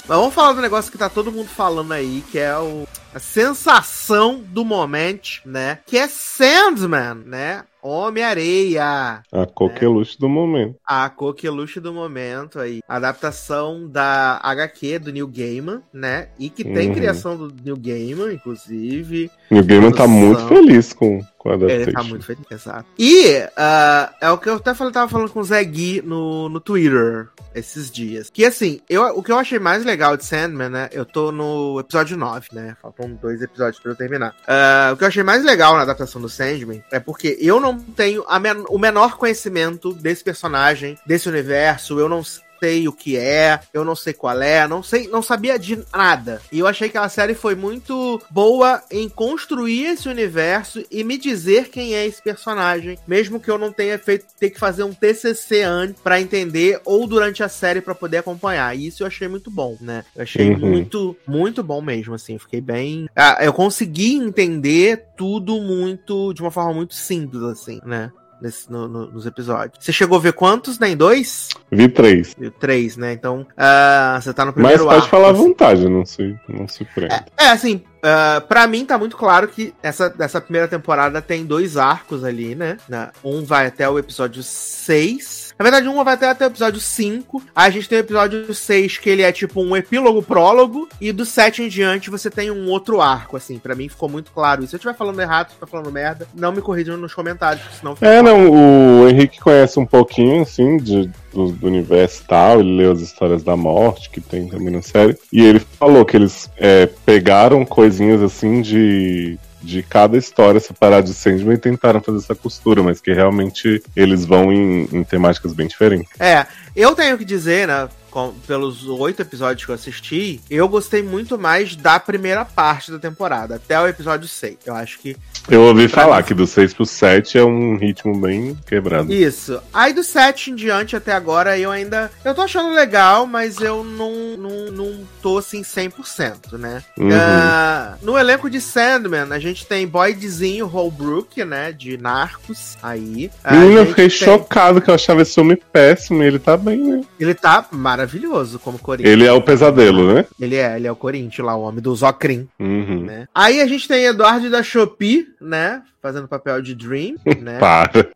Mas 0.07 0.17
vamos 0.17 0.33
falar 0.33 0.53
do 0.53 0.61
negócio 0.61 0.91
que 0.91 0.97
tá 0.97 1.09
todo 1.09 1.31
mundo 1.31 1.49
falando 1.49 1.91
aí, 1.91 2.23
que 2.31 2.37
é 2.37 2.55
o, 2.57 2.87
a 3.15 3.19
sensação 3.19 4.43
do 4.45 4.65
momento, 4.65 5.41
né? 5.45 5.79
Que 5.85 5.97
é 5.97 6.07
Sandman, 6.07 7.15
né? 7.25 7.63
Homem-Areia. 7.81 9.21
A 9.31 9.45
coqueluche 9.45 10.17
do 10.19 10.27
momento. 10.27 10.75
A 10.85 11.07
coqueluche 11.07 11.79
do 11.79 11.93
momento 11.93 12.59
aí. 12.59 12.79
Adaptação 12.89 13.87
da 13.87 14.39
HQ 14.43 14.99
do 14.99 15.13
Neil 15.13 15.27
Gaiman, 15.27 15.81
né? 15.93 16.29
E 16.39 16.49
que 16.49 16.63
tem 16.63 16.89
Uhum. 16.89 16.95
criação 16.95 17.37
do 17.37 17.53
Neil 17.63 17.77
Gaiman, 17.77 18.33
inclusive. 18.33 19.29
O 19.51 19.63
Gaiman 19.63 19.91
tá 19.91 20.07
muito 20.07 20.47
feliz 20.47 20.93
com, 20.93 21.21
com 21.37 21.49
a 21.51 21.53
adaptation. 21.53 21.81
Ele 21.83 21.91
tá 21.91 22.03
muito 22.03 22.25
feliz, 22.25 22.43
exato. 22.49 22.85
E 22.97 23.47
ah, 23.55 24.11
é 24.19 24.31
o 24.31 24.37
que 24.39 24.49
eu 24.49 24.55
até 24.55 24.73
falei, 24.73 24.91
tava 24.91 25.09
falando 25.09 25.29
com 25.29 25.39
o 25.39 25.43
Zé 25.43 25.63
Gui 25.63 26.01
no, 26.03 26.49
no 26.49 26.59
Twitter 26.59 27.27
esses 27.53 27.91
dias. 27.91 28.31
Que 28.31 28.45
assim, 28.45 28.81
eu, 28.89 29.03
o 29.15 29.21
que 29.21 29.31
eu 29.31 29.37
achei 29.37 29.59
mais 29.59 29.85
legal 29.85 30.17
de 30.17 30.25
Sandman, 30.25 30.69
né? 30.69 30.89
Eu 30.91 31.05
tô 31.05 31.31
no 31.31 31.79
episódio 31.79 32.17
9, 32.17 32.47
né? 32.51 32.75
Faltam 32.81 33.04
dois 33.13 33.41
episódios 33.41 33.81
pra 33.81 33.91
eu 33.91 33.95
terminar. 33.95 34.35
Ah, 34.47 34.91
o 34.93 34.97
que 34.97 35.03
eu 35.03 35.07
achei 35.07 35.23
mais 35.23 35.43
legal 35.43 35.75
na 35.75 35.81
adaptação 35.81 36.21
do 36.21 36.29
Sandman 36.29 36.83
é 36.91 36.99
porque 36.99 37.37
eu 37.39 37.59
não 37.59 37.77
tenho 37.79 38.23
men- 38.39 38.65
o 38.69 38.77
menor 38.79 39.17
conhecimento 39.17 39.93
desse 39.93 40.23
personagem, 40.23 40.97
desse 41.05 41.27
universo. 41.29 41.99
Eu 41.99 42.07
não 42.09 42.21
sei 42.59 42.87
o 42.87 42.93
que 42.93 43.17
é, 43.17 43.59
eu 43.73 43.83
não 43.85 43.95
sei 43.95 44.13
qual 44.13 44.41
é, 44.41 44.67
não 44.67 44.81
sei, 44.83 45.07
não 45.07 45.21
sabia 45.21 45.57
de 45.59 45.79
nada. 45.93 46.41
E 46.51 46.59
eu 46.59 46.67
achei 46.67 46.89
que 46.89 46.97
a 46.97 47.09
série 47.09 47.33
foi 47.35 47.55
muito 47.55 48.21
boa 48.29 48.81
em 48.91 49.07
construir 49.09 49.85
esse 49.85 50.07
universo 50.09 50.83
e 50.91 51.03
me 51.03 51.17
dizer 51.17 51.69
quem 51.69 51.95
é 51.95 52.05
esse 52.05 52.21
personagem, 52.21 52.97
mesmo 53.07 53.39
que 53.39 53.49
eu 53.49 53.57
não 53.57 53.71
tenha 53.71 53.97
feito 53.99 54.25
ter 54.39 54.49
que 54.49 54.59
fazer 54.59 54.83
um 54.83 54.93
TCC 54.93 55.61
antes 55.63 56.01
pra 56.01 56.19
entender 56.21 56.79
ou 56.85 57.07
durante 57.07 57.43
a 57.43 57.49
série 57.49 57.81
pra 57.81 57.95
poder 57.95 58.17
acompanhar. 58.17 58.75
E 58.75 58.87
isso 58.87 59.03
eu 59.03 59.07
achei 59.07 59.27
muito 59.27 59.49
bom, 59.51 59.77
né? 59.81 60.03
Eu 60.15 60.23
achei 60.23 60.49
Uhum. 60.51 60.59
muito, 60.59 61.15
muito 61.27 61.63
bom 61.63 61.81
mesmo, 61.81 62.13
assim. 62.13 62.37
Fiquei 62.37 62.61
bem. 62.61 63.07
Ah, 63.15 63.37
eu 63.41 63.53
consegui 63.53 64.15
entender 64.15 65.05
tudo 65.17 65.59
muito 65.61 66.33
de 66.33 66.41
uma 66.41 66.51
forma 66.51 66.73
muito 66.73 66.93
simples, 66.93 67.41
assim, 67.43 67.79
né? 67.85 68.11
Nesse, 68.41 68.69
no- 68.71 68.87
no- 68.87 69.07
nos 69.11 69.25
episódios. 69.25 69.77
Você 69.83 69.93
chegou 69.93 70.17
a 70.17 70.21
ver 70.21 70.33
quantos, 70.33 70.77
né? 70.77 70.89
Em 70.89 70.97
dois? 70.97 71.49
Vi 71.71 71.87
três. 71.87 72.35
E 72.39 72.49
Três, 72.49 72.97
né? 72.97 73.13
Então, 73.13 73.47
ah, 73.57 74.19
você 74.21 74.33
tá 74.33 74.43
no 74.43 74.47
Mas 74.51 74.55
primeiro 74.55 74.83
pode 74.83 74.95
arco, 74.97 75.07
falar 75.09 75.27
à 75.27 75.31
assim. 75.31 75.39
vontade, 75.41 75.89
não 75.89 76.05
se, 76.05 76.35
não 76.47 76.67
se 76.67 76.83
prenda. 76.85 77.25
É, 77.37 77.47
assim, 77.49 77.81
ah, 78.03 78.41
pra 78.47 78.67
mim 78.67 78.85
tá 78.85 78.97
muito 78.97 79.15
claro 79.15 79.47
que 79.47 79.73
essa, 79.81 80.13
essa 80.19 80.41
primeira 80.41 80.67
temporada 80.67 81.21
tem 81.21 81.45
dois 81.45 81.77
arcos 81.77 82.23
ali, 82.23 82.55
né? 82.55 82.77
Um 83.23 83.43
vai 83.43 83.67
até 83.67 83.87
o 83.89 83.97
episódio 83.97 84.43
6. 84.43 85.44
Na 85.57 85.63
verdade, 85.63 85.87
um 85.87 86.03
vai 86.03 86.13
até, 86.13 86.29
até 86.29 86.45
o 86.45 86.47
episódio 86.47 86.81
5. 86.81 87.41
Aí 87.55 87.67
a 87.67 87.69
gente 87.69 87.87
tem 87.87 87.97
o 87.97 88.01
episódio 88.01 88.53
6, 88.53 88.97
que 88.97 89.09
ele 89.09 89.21
é 89.21 89.31
tipo 89.31 89.61
um 89.61 89.75
epílogo 89.75 90.21
prólogo. 90.21 90.89
E 90.99 91.11
do 91.13 91.25
7 91.25 91.63
em 91.63 91.69
diante 91.69 92.09
você 92.09 92.29
tem 92.29 92.51
um 92.51 92.69
outro 92.69 93.01
arco, 93.01 93.37
assim. 93.37 93.57
Pra 93.57 93.73
mim 93.73 93.87
ficou 93.87 94.09
muito 94.09 94.31
claro 94.31 94.61
isso. 94.61 94.71
Se 94.71 94.75
eu 94.75 94.77
estiver 94.77 94.95
falando 94.95 95.21
errado, 95.21 95.51
se 95.51 95.55
eu 95.59 95.67
falando 95.67 95.91
merda, 95.91 96.27
não 96.35 96.51
me 96.51 96.61
corrijam 96.61 96.97
nos 96.97 97.13
comentários, 97.13 97.63
porque 97.63 97.77
senão 97.77 97.95
fica 97.95 98.07
É, 98.07 98.21
não, 98.21 98.49
o 98.49 99.07
Henrique 99.07 99.39
conhece 99.39 99.79
um 99.79 99.85
pouquinho, 99.85 100.41
assim, 100.41 100.77
de, 100.77 101.09
do, 101.33 101.51
do 101.51 101.67
universo 101.67 102.21
e 102.21 102.27
tal, 102.27 102.59
ele 102.59 102.75
leu 102.75 102.91
as 102.91 102.99
histórias 102.99 103.41
da 103.41 103.55
morte, 103.55 104.09
que 104.09 104.19
tem 104.19 104.47
também 104.47 104.69
na 104.69 104.81
série, 104.81 105.17
e 105.31 105.41
ele 105.43 105.59
falou 105.59 106.05
que 106.05 106.17
eles 106.17 106.49
é, 106.57 106.87
pegaram 107.05 107.65
coisinhas, 107.65 108.21
assim, 108.21 108.61
de, 108.61 109.39
de 109.65 109.81
cada 109.81 110.15
história 110.17 110.59
separada 110.59 111.03
de 111.03 111.13
Sandman 111.13 111.55
e 111.55 111.57
tentaram 111.57 111.99
fazer 111.99 112.19
essa 112.19 112.35
costura, 112.35 112.83
mas 112.83 113.01
que 113.01 113.11
realmente 113.11 113.83
eles 113.95 114.23
vão 114.23 114.53
em, 114.53 114.87
em 114.91 115.03
temáticas 115.03 115.53
bem 115.53 115.67
diferentes. 115.67 116.09
É, 116.19 116.45
eu 116.75 116.93
tenho 116.95 117.17
que 117.17 117.25
dizer, 117.25 117.67
né? 117.67 117.87
com- 118.11 118.33
pelos 118.47 118.87
oito 118.87 119.21
episódios 119.21 119.65
que 119.65 119.71
eu 119.71 119.75
assisti, 119.75 120.39
eu 120.49 120.69
gostei 120.69 121.03
muito 121.03 121.37
mais 121.37 121.75
da 121.75 121.99
primeira 121.99 122.45
parte 122.45 122.89
da 122.89 122.97
temporada, 122.97 123.55
até 123.55 123.77
o 123.77 123.85
episódio 123.85 124.25
6. 124.25 124.55
Eu 124.65 124.73
acho 124.73 124.99
que 124.99 125.17
Eu 125.49 125.61
ouvi 125.63 125.89
falar 125.89 126.23
que 126.23 126.33
do 126.33 126.47
6 126.47 126.73
pro 126.73 126.85
7 126.85 127.37
é 127.37 127.43
um 127.43 127.75
ritmo 127.77 128.17
bem 128.17 128.57
quebrado. 128.65 129.11
Isso. 129.13 129.59
Aí 129.73 129.91
do 129.91 130.01
7 130.01 130.49
em 130.51 130.55
diante 130.55 130.95
até 130.95 131.11
agora 131.11 131.59
eu 131.59 131.69
ainda. 131.69 132.09
Eu 132.23 132.33
tô 132.33 132.41
achando 132.41 132.73
legal, 132.73 133.27
mas 133.27 133.59
eu 133.59 133.83
não, 133.83 134.37
não, 134.37 134.71
não 134.71 134.99
tô 135.21 135.37
assim 135.39 135.61
100%, 135.61 136.57
né? 136.57 136.81
Uhum. 136.97 137.09
Ah, 137.11 137.95
no 138.01 138.17
elenco 138.17 138.49
de 138.49 138.61
Sandman, 138.61 139.27
a 139.31 139.39
gente 139.39 139.65
tem 139.67 139.85
Boydzinho 139.85 140.67
Holbrook, 140.67 141.43
né? 141.43 141.73
De 141.73 141.97
Narcos. 141.97 142.77
Aí. 142.81 143.29
Menina, 143.51 143.81
eu 143.81 143.85
fiquei 143.87 144.07
tem- 144.07 144.17
chocado 144.17 144.79
que 144.81 144.89
eu 144.89 144.95
achava 144.95 145.21
esse 145.21 145.37
homem 145.37 145.57
péssimo 145.73 146.23
e 146.23 146.27
ele 146.27 146.39
tá 146.39 146.55
bem, 146.65 146.77
né? 146.83 147.01
Ele 147.19 147.33
tá 147.33 147.65
maravilhoso 147.71 148.59
como 148.59 148.79
Corinthians. 148.79 149.13
Ele 149.13 149.25
é 149.25 149.31
o 149.31 149.41
pesadelo, 149.41 150.13
né? 150.13 150.25
Ele 150.39 150.55
é, 150.55 150.75
ele 150.75 150.87
é 150.87 150.91
o 150.91 150.95
Corinthians 150.95 151.45
lá, 151.45 151.55
o 151.55 151.61
homem 151.61 151.81
do 151.81 151.95
Zocrim, 151.95 152.47
Uhum. 152.59 153.03
né? 153.05 153.27
Aí 153.33 153.61
a 153.61 153.67
gente 153.67 153.87
tem 153.87 154.03
Eduardo 154.05 154.49
da 154.49 154.61
Shopee, 154.63 155.27
né? 155.39 155.81
Fazendo 156.01 156.27
papel 156.27 156.61
de 156.61 156.75
Dream, 156.75 157.15
né? 157.41 157.57
Para. 157.59 158.07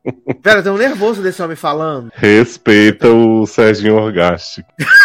Pera, 0.43 0.59
eu 0.59 0.63
tô 0.63 0.73
nervoso 0.77 1.21
desse 1.21 1.41
homem 1.41 1.55
falando. 1.55 2.11
Respeita 2.15 3.07
o 3.09 3.45
Serginho 3.45 3.95
Orgasti. 3.95 4.63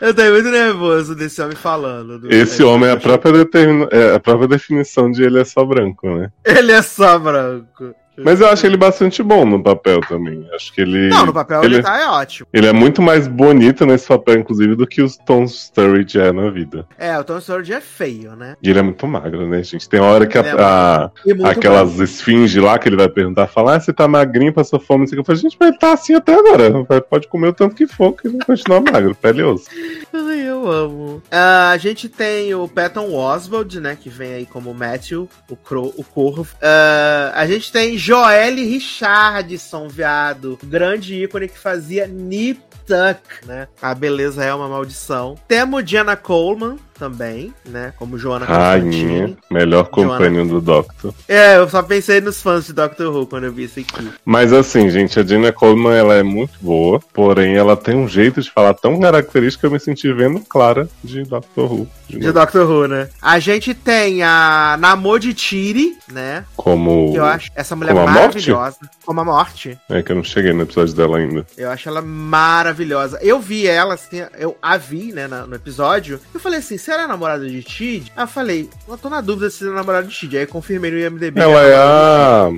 Eu 0.00 0.14
tô 0.14 0.22
muito 0.30 0.48
nervoso 0.48 1.14
desse 1.16 1.42
homem 1.42 1.56
falando. 1.56 2.20
do- 2.20 2.32
Esse 2.32 2.62
homem 2.62 2.88
é 2.88 2.92
a 2.92 2.96
própria, 2.96 3.32
determina... 3.32 3.88
é 3.90 4.14
a 4.14 4.20
própria 4.20 4.46
definição 4.46 5.10
de 5.10 5.24
ele 5.24 5.40
é 5.40 5.44
só 5.44 5.64
branco, 5.64 6.08
né? 6.08 6.30
Ele 6.44 6.70
é 6.70 6.80
só 6.82 7.18
branco. 7.18 7.92
Mas 8.24 8.40
eu 8.40 8.48
acho 8.48 8.66
ele 8.66 8.76
bastante 8.76 9.22
bom 9.22 9.44
no 9.44 9.62
papel 9.62 10.00
também. 10.00 10.46
Acho 10.54 10.72
que 10.72 10.80
ele. 10.80 11.08
Não, 11.08 11.26
no 11.26 11.32
papel 11.32 11.62
ele, 11.64 11.76
ele, 11.76 11.82
tá 11.82 12.00
é 12.00 12.06
ótimo. 12.08 12.48
ele 12.52 12.66
é 12.66 12.72
muito 12.72 13.00
mais 13.02 13.26
bonito 13.28 13.84
nesse 13.86 14.06
papel, 14.06 14.36
inclusive, 14.40 14.74
do 14.74 14.86
que 14.86 15.02
os 15.02 15.16
Tom 15.16 15.46
Sturridge 15.46 16.18
é 16.18 16.32
na 16.32 16.50
vida. 16.50 16.86
É, 16.98 17.18
o 17.18 17.24
Tom 17.24 17.40
Sturridge 17.40 17.72
é 17.72 17.80
feio, 17.80 18.34
né? 18.36 18.56
E 18.62 18.70
ele 18.70 18.78
é 18.78 18.82
muito 18.82 19.06
magro, 19.06 19.46
né, 19.48 19.62
gente? 19.62 19.88
Tem 19.88 20.00
hora 20.00 20.26
que 20.26 20.36
a- 20.38 20.42
É, 20.42 20.50
a- 20.52 21.10
muito 21.26 21.46
aquelas 21.46 21.98
esfinges 21.98 22.62
lá 22.62 22.78
que 22.78 22.88
ele 22.88 22.96
vai 22.96 23.08
perguntar, 23.08 23.46
falar, 23.46 23.76
ah, 23.76 23.80
você 23.80 23.92
tá 23.92 24.08
magrinho, 24.08 24.52
passou 24.52 24.80
fome, 24.80 25.00
não 25.00 25.06
sei 25.06 25.14
o 25.14 25.16
que. 25.16 25.20
Eu 25.20 25.24
falei, 25.36 25.40
gente, 25.42 25.56
mas 25.58 25.68
ele 25.70 25.78
tá 25.78 25.92
assim 25.92 26.14
até 26.14 26.34
agora. 26.34 26.84
Pode 27.02 27.28
comer 27.28 27.48
o 27.48 27.52
tanto 27.52 27.74
que 27.74 27.86
for, 27.86 28.12
que 28.12 28.26
ele 28.28 28.36
vai 28.38 28.46
continuar 28.46 28.80
magro, 28.80 29.14
pele 29.14 29.42
osso. 29.42 29.66
Ai, 30.12 30.40
eu 30.48 30.70
amo. 30.70 31.22
Ah, 31.30 31.70
a 31.70 31.76
gente 31.76 32.08
tem 32.08 32.54
o 32.54 32.66
Patton 32.68 33.12
Oswald, 33.14 33.80
né? 33.80 33.96
Que 34.00 34.08
vem 34.08 34.34
aí 34.34 34.46
como 34.46 34.72
Matthew, 34.74 35.28
o, 35.50 35.56
Cro 35.56 35.92
o 35.96 36.04
Corvo. 36.04 36.46
Ah, 36.62 37.32
a 37.34 37.46
gente 37.46 37.70
tem 37.72 37.96
Joelle 38.08 38.64
Richardson, 38.64 39.86
viado. 39.86 40.58
Grande 40.64 41.24
ícone 41.24 41.46
que 41.46 41.58
fazia 41.58 42.06
Nip 42.06 42.58
Tuck, 42.86 43.46
né? 43.46 43.68
A 43.82 43.94
beleza 43.94 44.42
é 44.42 44.54
uma 44.54 44.66
maldição. 44.66 45.34
Temos 45.46 45.84
Diana 45.84 46.16
Coleman 46.16 46.78
também, 46.98 47.52
né? 47.64 47.92
Como 47.96 48.18
Joana 48.18 48.44
Rainha, 48.46 49.36
melhor 49.50 49.84
companion 49.88 50.46
do 50.46 50.60
Doctor. 50.60 51.14
É, 51.28 51.56
eu 51.56 51.68
só 51.68 51.82
pensei 51.82 52.20
nos 52.20 52.42
fãs 52.42 52.66
de 52.66 52.72
Doctor 52.72 53.14
Who 53.14 53.26
quando 53.26 53.44
eu 53.44 53.52
vi 53.52 53.64
isso 53.64 53.80
aqui. 53.80 54.10
Mas 54.24 54.52
assim, 54.52 54.90
gente, 54.90 55.18
a 55.18 55.24
Gina 55.24 55.52
Coleman 55.52 55.94
ela 55.96 56.14
é 56.14 56.22
muito 56.22 56.52
boa, 56.60 57.00
porém 57.12 57.54
ela 57.56 57.76
tem 57.76 57.94
um 57.96 58.08
jeito 58.08 58.40
de 58.40 58.50
falar 58.50 58.74
tão 58.74 58.98
característico 59.00 59.60
que 59.60 59.66
eu 59.66 59.70
me 59.70 59.80
senti 59.80 60.12
vendo 60.12 60.40
Clara 60.40 60.88
de 61.02 61.22
Doctor 61.22 61.72
Who. 61.72 61.88
de 62.08 62.18
De. 62.18 62.32
Doctor 62.32 62.68
Who, 62.68 62.88
né? 62.88 63.08
A 63.22 63.38
gente 63.38 63.74
tem 63.74 64.22
a 64.22 64.76
Namodi 64.78 65.32
Tiri, 65.34 65.96
né? 66.10 66.44
Como. 66.56 67.12
Eu 67.14 67.24
acho 67.24 67.50
essa 67.54 67.76
mulher 67.76 67.92
Como 67.92 68.00
a 68.08 68.10
morte? 68.10 68.18
maravilhosa. 68.20 68.78
Como 69.04 69.20
a 69.20 69.24
morte. 69.24 69.78
É 69.88 70.02
que 70.02 70.12
eu 70.12 70.16
não 70.16 70.24
cheguei 70.24 70.52
no 70.52 70.62
episódio 70.62 70.94
dela 70.94 71.18
ainda. 71.18 71.46
Eu 71.56 71.70
acho 71.70 71.88
ela 71.88 72.02
maravilhosa. 72.02 73.18
Eu 73.22 73.40
vi 73.40 73.66
ela, 73.66 73.94
assim, 73.94 74.22
eu 74.38 74.56
a 74.62 74.76
vi, 74.76 75.12
né, 75.12 75.26
no 75.28 75.54
episódio. 75.54 76.20
Eu 76.32 76.40
falei 76.40 76.58
assim, 76.58 76.78
será 76.88 77.06
namorada 77.06 77.46
de 77.46 77.62
Tid? 77.62 78.10
Aí 78.16 78.24
eu 78.24 78.28
falei, 78.28 78.70
eu 78.88 78.96
tô 78.96 79.10
na 79.10 79.20
dúvida 79.20 79.50
se 79.50 79.66
é 79.66 79.70
namorada 79.70 80.06
de 80.06 80.14
Tid. 80.14 80.38
Aí 80.38 80.46
confirmei 80.46 80.90
no 80.90 80.98
IMDB. 80.98 81.38
Ela 81.38 81.62
é 81.66 81.76
a. 81.76 82.50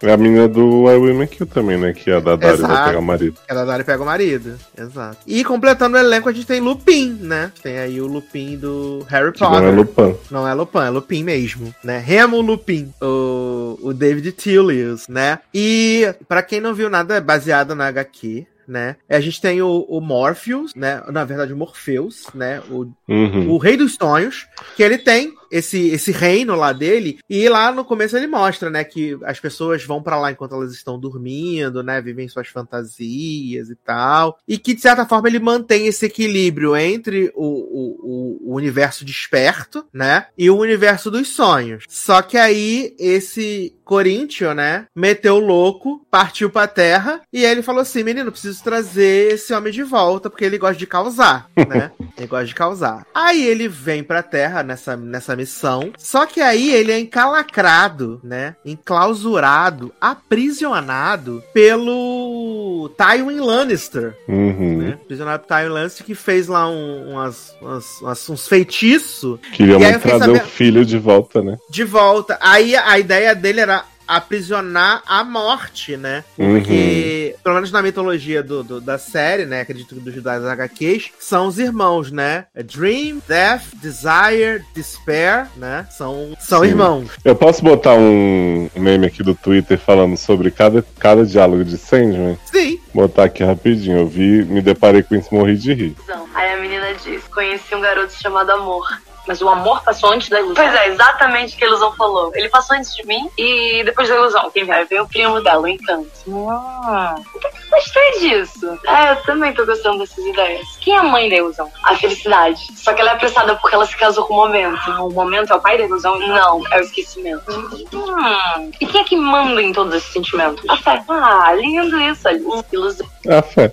É 0.00 0.12
a 0.12 0.16
menina 0.16 0.46
do 0.46 0.84
I 0.88 1.12
Make 1.12 1.38
You 1.40 1.46
também, 1.48 1.76
né? 1.76 1.92
Que 1.92 2.08
é 2.12 2.14
a 2.18 2.20
da 2.20 2.36
Dari 2.36 2.58
vai 2.58 2.70
Exato. 2.70 2.86
pegar 2.86 2.98
o 3.00 3.02
marido. 3.02 3.32
Tid. 3.34 3.44
Ela 3.48 3.64
Dari 3.64 3.82
pega 3.82 4.00
o 4.00 4.06
marido. 4.06 4.56
Exato. 4.78 5.16
E 5.26 5.42
completando 5.44 5.96
o 5.96 6.00
elenco, 6.00 6.28
a 6.28 6.32
gente 6.32 6.46
tem 6.46 6.60
Lupin, 6.60 7.18
né? 7.20 7.50
Tem 7.60 7.78
aí 7.78 8.00
o 8.00 8.06
Lupin 8.06 8.56
do 8.56 9.04
Harry 9.08 9.32
Que 9.32 9.40
não 9.40 9.50
Potter. 9.50 9.68
é 9.68 9.72
Lupin. 9.72 10.14
Não 10.30 10.46
é 10.46 10.54
Lupin, 10.54 10.78
é 10.78 10.90
Lupin 10.90 11.24
mesmo, 11.24 11.74
né? 11.82 11.98
Remo 11.98 12.40
Lupin, 12.40 12.94
o, 13.02 13.76
o 13.82 13.92
David 13.92 14.30
Tillius, 14.30 15.08
né? 15.08 15.40
E 15.52 16.14
pra 16.28 16.42
quem 16.44 16.60
não 16.60 16.74
viu 16.74 16.88
nada, 16.88 17.16
é 17.16 17.20
baseado 17.20 17.74
na 17.74 17.88
HQ, 17.88 18.46
né? 18.68 18.96
A 19.08 19.20
gente 19.20 19.40
tem 19.40 19.62
o, 19.62 19.86
o 19.88 20.00
Morpheus, 20.00 20.74
né? 20.74 21.02
Na 21.10 21.24
verdade, 21.24 21.52
o 21.52 21.56
Morpheus, 21.56 22.26
né? 22.34 22.60
O, 22.70 22.86
Uhum. 23.08 23.50
o 23.50 23.56
Rei 23.58 23.76
dos 23.76 23.94
Sonhos, 23.94 24.46
que 24.76 24.82
ele 24.82 24.98
tem 24.98 25.32
esse, 25.50 25.88
esse 25.88 26.12
reino 26.12 26.54
lá 26.54 26.72
dele, 26.72 27.18
e 27.28 27.48
lá 27.48 27.70
no 27.72 27.84
começo 27.84 28.16
ele 28.16 28.26
mostra, 28.26 28.70
né, 28.70 28.84
que 28.84 29.18
as 29.24 29.38
pessoas 29.40 29.84
vão 29.84 30.02
pra 30.02 30.18
lá 30.18 30.30
enquanto 30.32 30.54
elas 30.54 30.72
estão 30.72 30.98
dormindo, 30.98 31.82
né, 31.82 32.00
vivem 32.00 32.28
suas 32.28 32.48
fantasias 32.48 33.70
e 33.70 33.74
tal, 33.76 34.38
e 34.46 34.58
que 34.58 34.74
de 34.74 34.80
certa 34.80 35.06
forma 35.06 35.28
ele 35.28 35.38
mantém 35.38 35.86
esse 35.86 36.06
equilíbrio 36.06 36.76
entre 36.76 37.30
o, 37.34 37.44
o, 37.44 37.98
o- 38.02 38.38
o 38.50 38.54
universo 38.56 39.04
desperto, 39.04 39.84
né, 39.92 40.26
e 40.36 40.48
o 40.50 40.56
universo 40.56 41.10
dos 41.10 41.28
sonhos. 41.28 41.84
Só 41.88 42.22
que 42.22 42.36
aí 42.36 42.94
esse 42.98 43.74
Corinthians, 43.84 44.54
né, 44.54 44.86
meteu 44.94 45.36
o 45.36 45.40
louco, 45.40 46.06
partiu 46.10 46.50
pra 46.50 46.66
terra, 46.66 47.20
e 47.32 47.44
aí 47.44 47.52
ele 47.52 47.62
falou 47.62 47.80
assim, 47.82 48.02
menino, 48.02 48.30
preciso 48.30 48.62
trazer 48.62 49.32
esse 49.34 49.52
homem 49.54 49.72
de 49.72 49.82
volta, 49.82 50.28
porque 50.28 50.44
ele 50.44 50.58
gosta 50.58 50.76
de 50.76 50.86
causar, 50.86 51.48
né, 51.56 51.90
ele 52.16 52.26
gosta 52.26 52.44
de 52.46 52.54
causar. 52.54 53.06
Aí 53.14 53.46
ele 53.46 53.66
vem 53.68 54.02
pra 54.02 54.22
terra 54.22 54.62
nessa, 54.62 54.96
nessa 54.96 55.34
missão. 55.38 55.92
Só 55.96 56.26
que 56.26 56.40
aí 56.40 56.70
ele 56.74 56.92
é 56.92 56.98
encalacrado, 56.98 58.20
né? 58.22 58.56
Enclausurado, 58.64 59.92
aprisionado 60.00 61.42
pelo 61.52 62.90
Tywin 62.96 63.40
Lannister. 63.40 64.16
Uhum. 64.28 64.78
Né? 64.78 64.98
Aprisionado 65.02 65.44
pelo 65.44 65.60
Tywin 65.60 65.72
Lannister 65.72 66.04
que 66.06 66.14
fez 66.14 66.48
lá 66.48 66.68
um- 66.68 67.12
umas, 67.12 67.54
umas- 67.60 68.28
uns 68.28 68.48
feitiços 68.48 69.38
Queria 69.52 69.78
trazer 69.98 70.18
sabendo- 70.24 70.44
o 70.44 70.46
filho 70.46 70.84
de 70.84 70.98
volta, 70.98 71.42
né? 71.42 71.56
de 71.70 71.84
volta. 71.84 72.38
Aí 72.40 72.74
a 72.76 72.98
ideia 72.98 73.34
dele 73.34 73.60
era 73.60 73.84
aprisionar 74.08 75.02
a 75.06 75.22
morte, 75.22 75.96
né? 75.96 76.24
Porque, 76.34 77.36
pelo 77.44 77.54
menos 77.56 77.70
na 77.70 77.82
mitologia 77.82 78.42
do, 78.42 78.62
do- 78.64 78.80
da 78.80 78.98
série, 78.98 79.44
né? 79.44 79.60
Acredito 79.60 79.94
que 79.94 80.00
dos 80.00 80.22
das 80.22 80.42
HQs, 80.44 81.10
são 81.20 81.46
os 81.46 81.58
irmãos, 81.58 82.10
né? 82.10 82.46
Dream, 82.64 83.20
Death, 83.28 83.62
Desire, 83.74 84.64
Despair, 84.74 85.46
né? 85.56 85.86
São, 85.90 86.34
são 86.40 86.62
Sim. 86.62 86.68
irmãos. 86.68 87.10
Eu 87.24 87.36
posso 87.36 87.62
botar 87.62 87.94
um 87.94 88.68
meme 88.74 89.06
aqui 89.06 89.22
do 89.22 89.34
Twitter 89.34 89.78
falando 89.78 90.16
sobre 90.16 90.50
cada, 90.50 90.84
cada 90.98 91.24
diálogo 91.24 91.64
de 91.64 91.76
Sandman? 91.76 92.38
Sim. 92.50 92.80
Botar 92.94 93.24
aqui 93.24 93.44
rapidinho. 93.44 93.98
Eu 93.98 94.06
vi, 94.06 94.44
me 94.44 94.60
deparei 94.62 95.02
com 95.02 95.14
isso 95.14 95.28
e 95.30 95.34
morri 95.34 95.56
de 95.56 95.72
rir. 95.74 95.96
Aí 96.34 96.52
a 96.54 96.56
menina 96.60 96.86
diz: 97.04 97.22
Conheci 97.28 97.74
um 97.74 97.80
garoto 97.80 98.12
chamado 98.12 98.50
Amor. 98.50 98.86
Mas 99.28 99.42
o 99.42 99.48
amor 99.50 99.82
passou 99.82 100.10
antes 100.10 100.30
da 100.30 100.40
ilusão. 100.40 100.64
Pois 100.64 100.74
é, 100.74 100.88
exatamente 100.88 101.54
o 101.54 101.58
que 101.58 101.64
a 101.64 101.68
ilusão 101.68 101.92
falou. 101.92 102.32
Ele 102.34 102.48
passou 102.48 102.74
antes 102.74 102.96
de 102.96 103.06
mim 103.06 103.28
e 103.36 103.84
depois 103.84 104.08
da 104.08 104.14
ilusão. 104.14 104.50
Quem 104.50 104.64
vai 104.64 104.86
ver 104.86 105.02
o 105.02 105.06
primo 105.06 105.42
dela, 105.42 105.60
o 105.60 105.68
encanto. 105.68 106.08
Ah, 106.50 107.14
até 107.36 107.50
que 107.50 107.58
eu 107.58 107.70
gostei 107.70 108.20
disso. 108.20 108.78
É, 108.86 109.10
eu 109.12 109.16
também 109.24 109.52
tô 109.52 109.66
gostando 109.66 109.98
dessas 109.98 110.24
ideias. 110.24 110.66
Quem 110.80 110.94
é 110.94 110.98
a 110.98 111.02
mãe 111.02 111.28
da 111.28 111.36
ilusão? 111.36 111.70
A 111.84 111.94
felicidade. 111.94 112.58
Só 112.74 112.94
que 112.94 113.02
ela 113.02 113.10
é 113.10 113.12
apressada 113.12 113.54
porque 113.56 113.74
ela 113.74 113.84
se 113.84 113.96
casou 113.98 114.24
com 114.24 114.32
o 114.32 114.36
momento. 114.38 114.80
Ah, 114.86 115.02
o 115.02 115.12
momento 115.12 115.52
é 115.52 115.56
o 115.56 115.60
pai 115.60 115.76
da 115.76 115.84
ilusão? 115.84 116.18
Não, 116.18 116.66
é 116.72 116.78
o 116.78 116.80
esquecimento. 116.80 117.44
Hum. 117.92 118.70
E 118.80 118.86
quem 118.86 119.02
é 119.02 119.04
que 119.04 119.16
manda 119.16 119.60
em 119.60 119.74
todos 119.74 119.94
esses 119.94 120.10
sentimentos? 120.10 120.64
A 120.70 120.76
fé. 120.78 121.02
Ah, 121.06 121.52
lindo 121.52 122.00
isso. 122.00 122.26
ali. 122.26 122.42
Ilusão. 122.72 123.06
A 123.28 123.42
fé. 123.42 123.70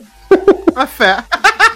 A 0.75 0.85
fé. 0.85 1.23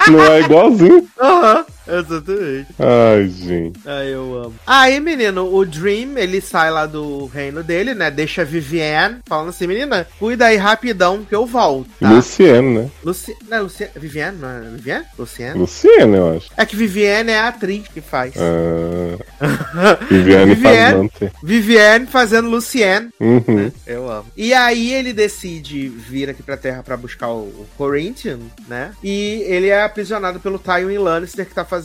Não 0.09 0.21
é 0.21 0.41
igualzinho? 0.41 1.07
Aham. 1.17 1.65
Exatamente. 1.89 2.67
Ai, 2.79 3.27
gente. 3.29 3.79
Ai, 3.85 4.13
eu 4.13 4.43
amo. 4.43 4.55
Aí, 4.65 4.99
menino, 4.99 5.53
o 5.53 5.65
Dream, 5.65 6.17
ele 6.17 6.41
sai 6.41 6.71
lá 6.71 6.85
do 6.85 7.25
reino 7.25 7.63
dele, 7.63 7.93
né? 7.93 8.11
Deixa 8.11 8.41
a 8.41 8.45
Vivienne 8.45 9.19
falando 9.25 9.49
assim, 9.49 9.67
menina, 9.67 10.07
cuida 10.17 10.45
aí 10.45 10.57
rapidão 10.57 11.25
que 11.27 11.35
eu 11.35 11.45
volto, 11.45 11.89
tá? 11.99 12.09
Né? 12.09 12.89
Luci... 13.03 13.35
Não 13.47 13.57
é 13.57 13.61
Luciane? 13.61 13.91
Vivienne? 13.95 14.37
Não 14.37 14.49
é 14.49 14.61
Vivienne? 14.61 15.05
Luciane? 15.17 15.59
Luciano, 15.59 16.15
eu 16.15 16.37
acho. 16.37 16.49
É 16.55 16.65
que 16.65 16.75
Vivienne 16.75 17.31
é 17.31 17.39
a 17.39 17.47
atriz 17.47 17.87
que 17.87 18.01
faz. 18.01 18.33
Ah, 18.37 19.97
Viviane 20.09 20.55
Viviane. 20.55 21.09
Fazante. 21.09 21.35
Vivienne 21.43 22.05
fazendo 22.05 22.49
Lucienne. 22.49 23.09
Uhum. 23.19 23.71
Eu 23.85 24.09
amo. 24.09 24.25
E 24.35 24.53
aí 24.53 24.93
ele 24.93 25.13
decide 25.13 25.87
vir 25.89 26.29
aqui 26.29 26.43
pra 26.43 26.57
Terra 26.57 26.83
pra 26.83 26.97
buscar 26.97 27.29
o, 27.29 27.41
o 27.41 27.67
Corinthian, 27.77 28.39
né? 28.67 28.91
E 29.03 29.43
ele 29.47 29.67
é 29.67 29.83
aprisionado 29.83 30.39
pelo 30.39 30.59
Tywin 30.59 30.97
Lannister 30.97 31.45
que 31.45 31.53
tá 31.53 31.65
fazendo 31.65 31.78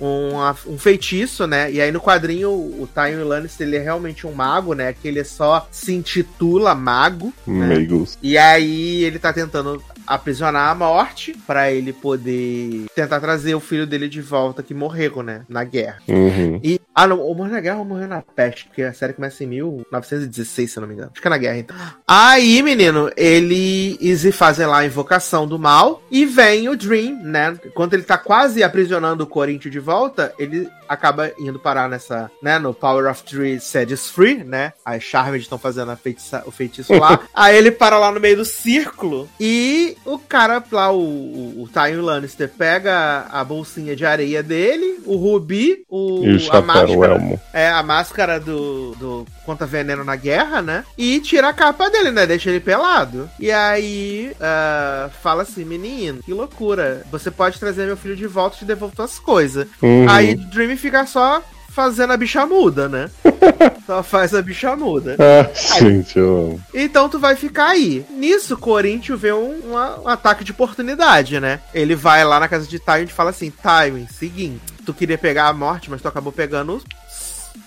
um, 0.00 0.40
a- 0.40 0.56
um 0.66 0.78
feitiço, 0.78 1.46
né? 1.46 1.70
E 1.70 1.80
aí 1.80 1.92
no 1.92 2.00
quadrinho 2.00 2.50
o 2.50 2.88
Tywin 2.92 3.22
Lannister 3.24 3.66
ele 3.66 3.76
é 3.76 3.80
realmente 3.80 4.26
um 4.26 4.32
mago, 4.32 4.74
né? 4.74 4.92
Que 4.92 5.08
ele 5.08 5.22
só 5.24 5.66
se 5.70 5.94
intitula 5.94 6.74
mago, 6.74 7.32
né? 7.46 7.66
Meigos. 7.66 8.18
E 8.22 8.36
aí 8.38 9.04
ele 9.04 9.18
tá 9.18 9.32
tentando 9.32 9.82
aprisionar 10.06 10.70
a 10.70 10.74
morte 10.74 11.36
pra 11.46 11.70
ele 11.70 11.92
poder 11.92 12.86
tentar 12.94 13.20
trazer 13.20 13.54
o 13.54 13.60
filho 13.60 13.86
dele 13.86 14.08
de 14.08 14.20
volta 14.22 14.62
que 14.62 14.72
morreu, 14.74 15.22
né? 15.22 15.42
Na 15.48 15.64
guerra. 15.64 15.98
Uhum. 16.08 16.58
E 16.62 16.80
Ah, 17.00 17.06
não, 17.06 17.20
ou 17.20 17.32
morreu 17.32 17.52
na 17.52 17.60
guerra 17.60 17.78
ou 17.78 17.84
morreu 17.84 18.08
na 18.08 18.20
peste, 18.20 18.64
porque 18.64 18.82
a 18.82 18.92
série 18.92 19.12
começa 19.12 19.44
em 19.44 19.46
1916, 19.46 20.68
se 20.68 20.76
eu 20.76 20.80
não 20.80 20.88
me 20.88 20.94
engano. 20.94 21.12
Fica 21.14 21.30
na 21.30 21.38
guerra, 21.38 21.58
então. 21.58 21.76
Aí, 22.08 22.60
menino, 22.60 23.08
eles 23.16 24.34
fazem 24.34 24.66
lá 24.66 24.78
a 24.78 24.84
invocação 24.84 25.46
do 25.46 25.60
mal 25.60 26.02
e 26.10 26.26
vem 26.26 26.68
o 26.68 26.76
Dream, 26.76 27.22
né? 27.22 27.56
Quando 27.72 27.94
ele 27.94 28.02
tá 28.02 28.18
quase 28.18 28.64
aprisionando 28.64 29.22
o 29.22 29.28
Corinthians 29.28 29.70
de 29.70 29.78
volta, 29.78 30.34
ele 30.40 30.68
acaba 30.88 31.30
indo 31.38 31.58
parar 31.58 31.88
nessa, 31.88 32.30
né, 32.42 32.58
no 32.58 32.72
Power 32.72 33.10
of 33.10 33.22
Three 33.22 33.60
Sedges 33.60 34.08
Free, 34.08 34.42
né? 34.42 34.72
As 34.84 35.02
Charmed 35.02 35.42
estão 35.42 35.58
fazendo 35.58 35.94
feitiça, 35.96 36.42
o 36.46 36.50
feitiço 36.50 36.94
lá. 36.94 37.20
Aí 37.34 37.56
ele 37.56 37.70
para 37.70 37.98
lá 37.98 38.10
no 38.10 38.18
meio 38.18 38.38
do 38.38 38.44
círculo 38.44 39.28
e 39.38 39.96
o 40.04 40.18
cara 40.18 40.64
lá, 40.72 40.90
o, 40.90 40.98
o, 40.98 41.62
o 41.62 41.68
Tywin 41.68 42.00
Lannister, 42.00 42.48
pega 42.48 43.26
a 43.30 43.44
bolsinha 43.44 43.94
de 43.94 44.06
areia 44.06 44.42
dele, 44.42 44.98
o 45.04 45.16
Rubi, 45.16 45.84
o, 45.88 46.26
o 46.26 46.38
chapéu, 46.38 46.87
máscara, 46.96 47.12
o 47.12 47.16
elmo. 47.16 47.40
é, 47.52 47.68
a 47.68 47.82
máscara 47.82 48.40
do, 48.40 48.94
do 48.98 49.26
Conta 49.44 49.66
Veneno 49.66 50.04
na 50.04 50.16
Guerra, 50.16 50.60
né? 50.62 50.84
E 50.96 51.20
tira 51.20 51.48
a 51.48 51.52
capa 51.52 51.88
dele, 51.90 52.10
né? 52.10 52.26
Deixa 52.26 52.50
ele 52.50 52.60
pelado. 52.60 53.28
E 53.38 53.50
aí 53.50 54.32
ah, 54.40 55.10
fala 55.22 55.42
assim, 55.42 55.64
menino, 55.64 56.22
que 56.22 56.32
loucura. 56.32 57.02
Você 57.10 57.30
pode 57.30 57.58
trazer 57.58 57.86
meu 57.86 57.96
filho 57.96 58.16
de 58.16 58.26
volta 58.26 58.56
e 58.56 58.58
te 58.60 58.64
devolvo 58.64 58.94
tuas 58.96 59.18
coisas. 59.18 59.66
Uhum. 59.82 60.06
Aí 60.08 60.34
Dream 60.34 60.76
fica 60.76 61.06
só 61.06 61.42
fazendo 61.70 62.12
a 62.12 62.16
bicha 62.16 62.44
muda, 62.44 62.88
né? 62.88 63.08
só 63.86 64.02
faz 64.02 64.34
a 64.34 64.42
bicha 64.42 64.74
muda. 64.74 65.16
Ah, 65.18 65.48
gente, 65.78 66.18
eu. 66.18 66.58
Então 66.74 67.08
tu 67.08 67.18
vai 67.20 67.36
ficar 67.36 67.68
aí. 67.68 68.04
Nisso, 68.10 68.56
Corinthians 68.56 69.20
vê 69.20 69.32
um, 69.32 69.60
uma- 69.64 70.00
um 70.00 70.08
ataque 70.08 70.42
de 70.42 70.50
oportunidade, 70.50 71.38
né? 71.38 71.60
Ele 71.72 71.94
vai 71.94 72.24
lá 72.24 72.40
na 72.40 72.48
casa 72.48 72.66
de 72.66 72.78
Tywin 72.80 73.04
e 73.04 73.06
fala 73.06 73.30
assim: 73.30 73.50
Tywin, 73.52 74.06
seguinte, 74.12 74.60
tu 74.88 74.94
queria 74.94 75.18
pegar 75.18 75.48
a 75.48 75.52
morte, 75.52 75.90
mas 75.90 76.00
tu 76.00 76.08
acabou 76.08 76.32
pegando 76.32 76.82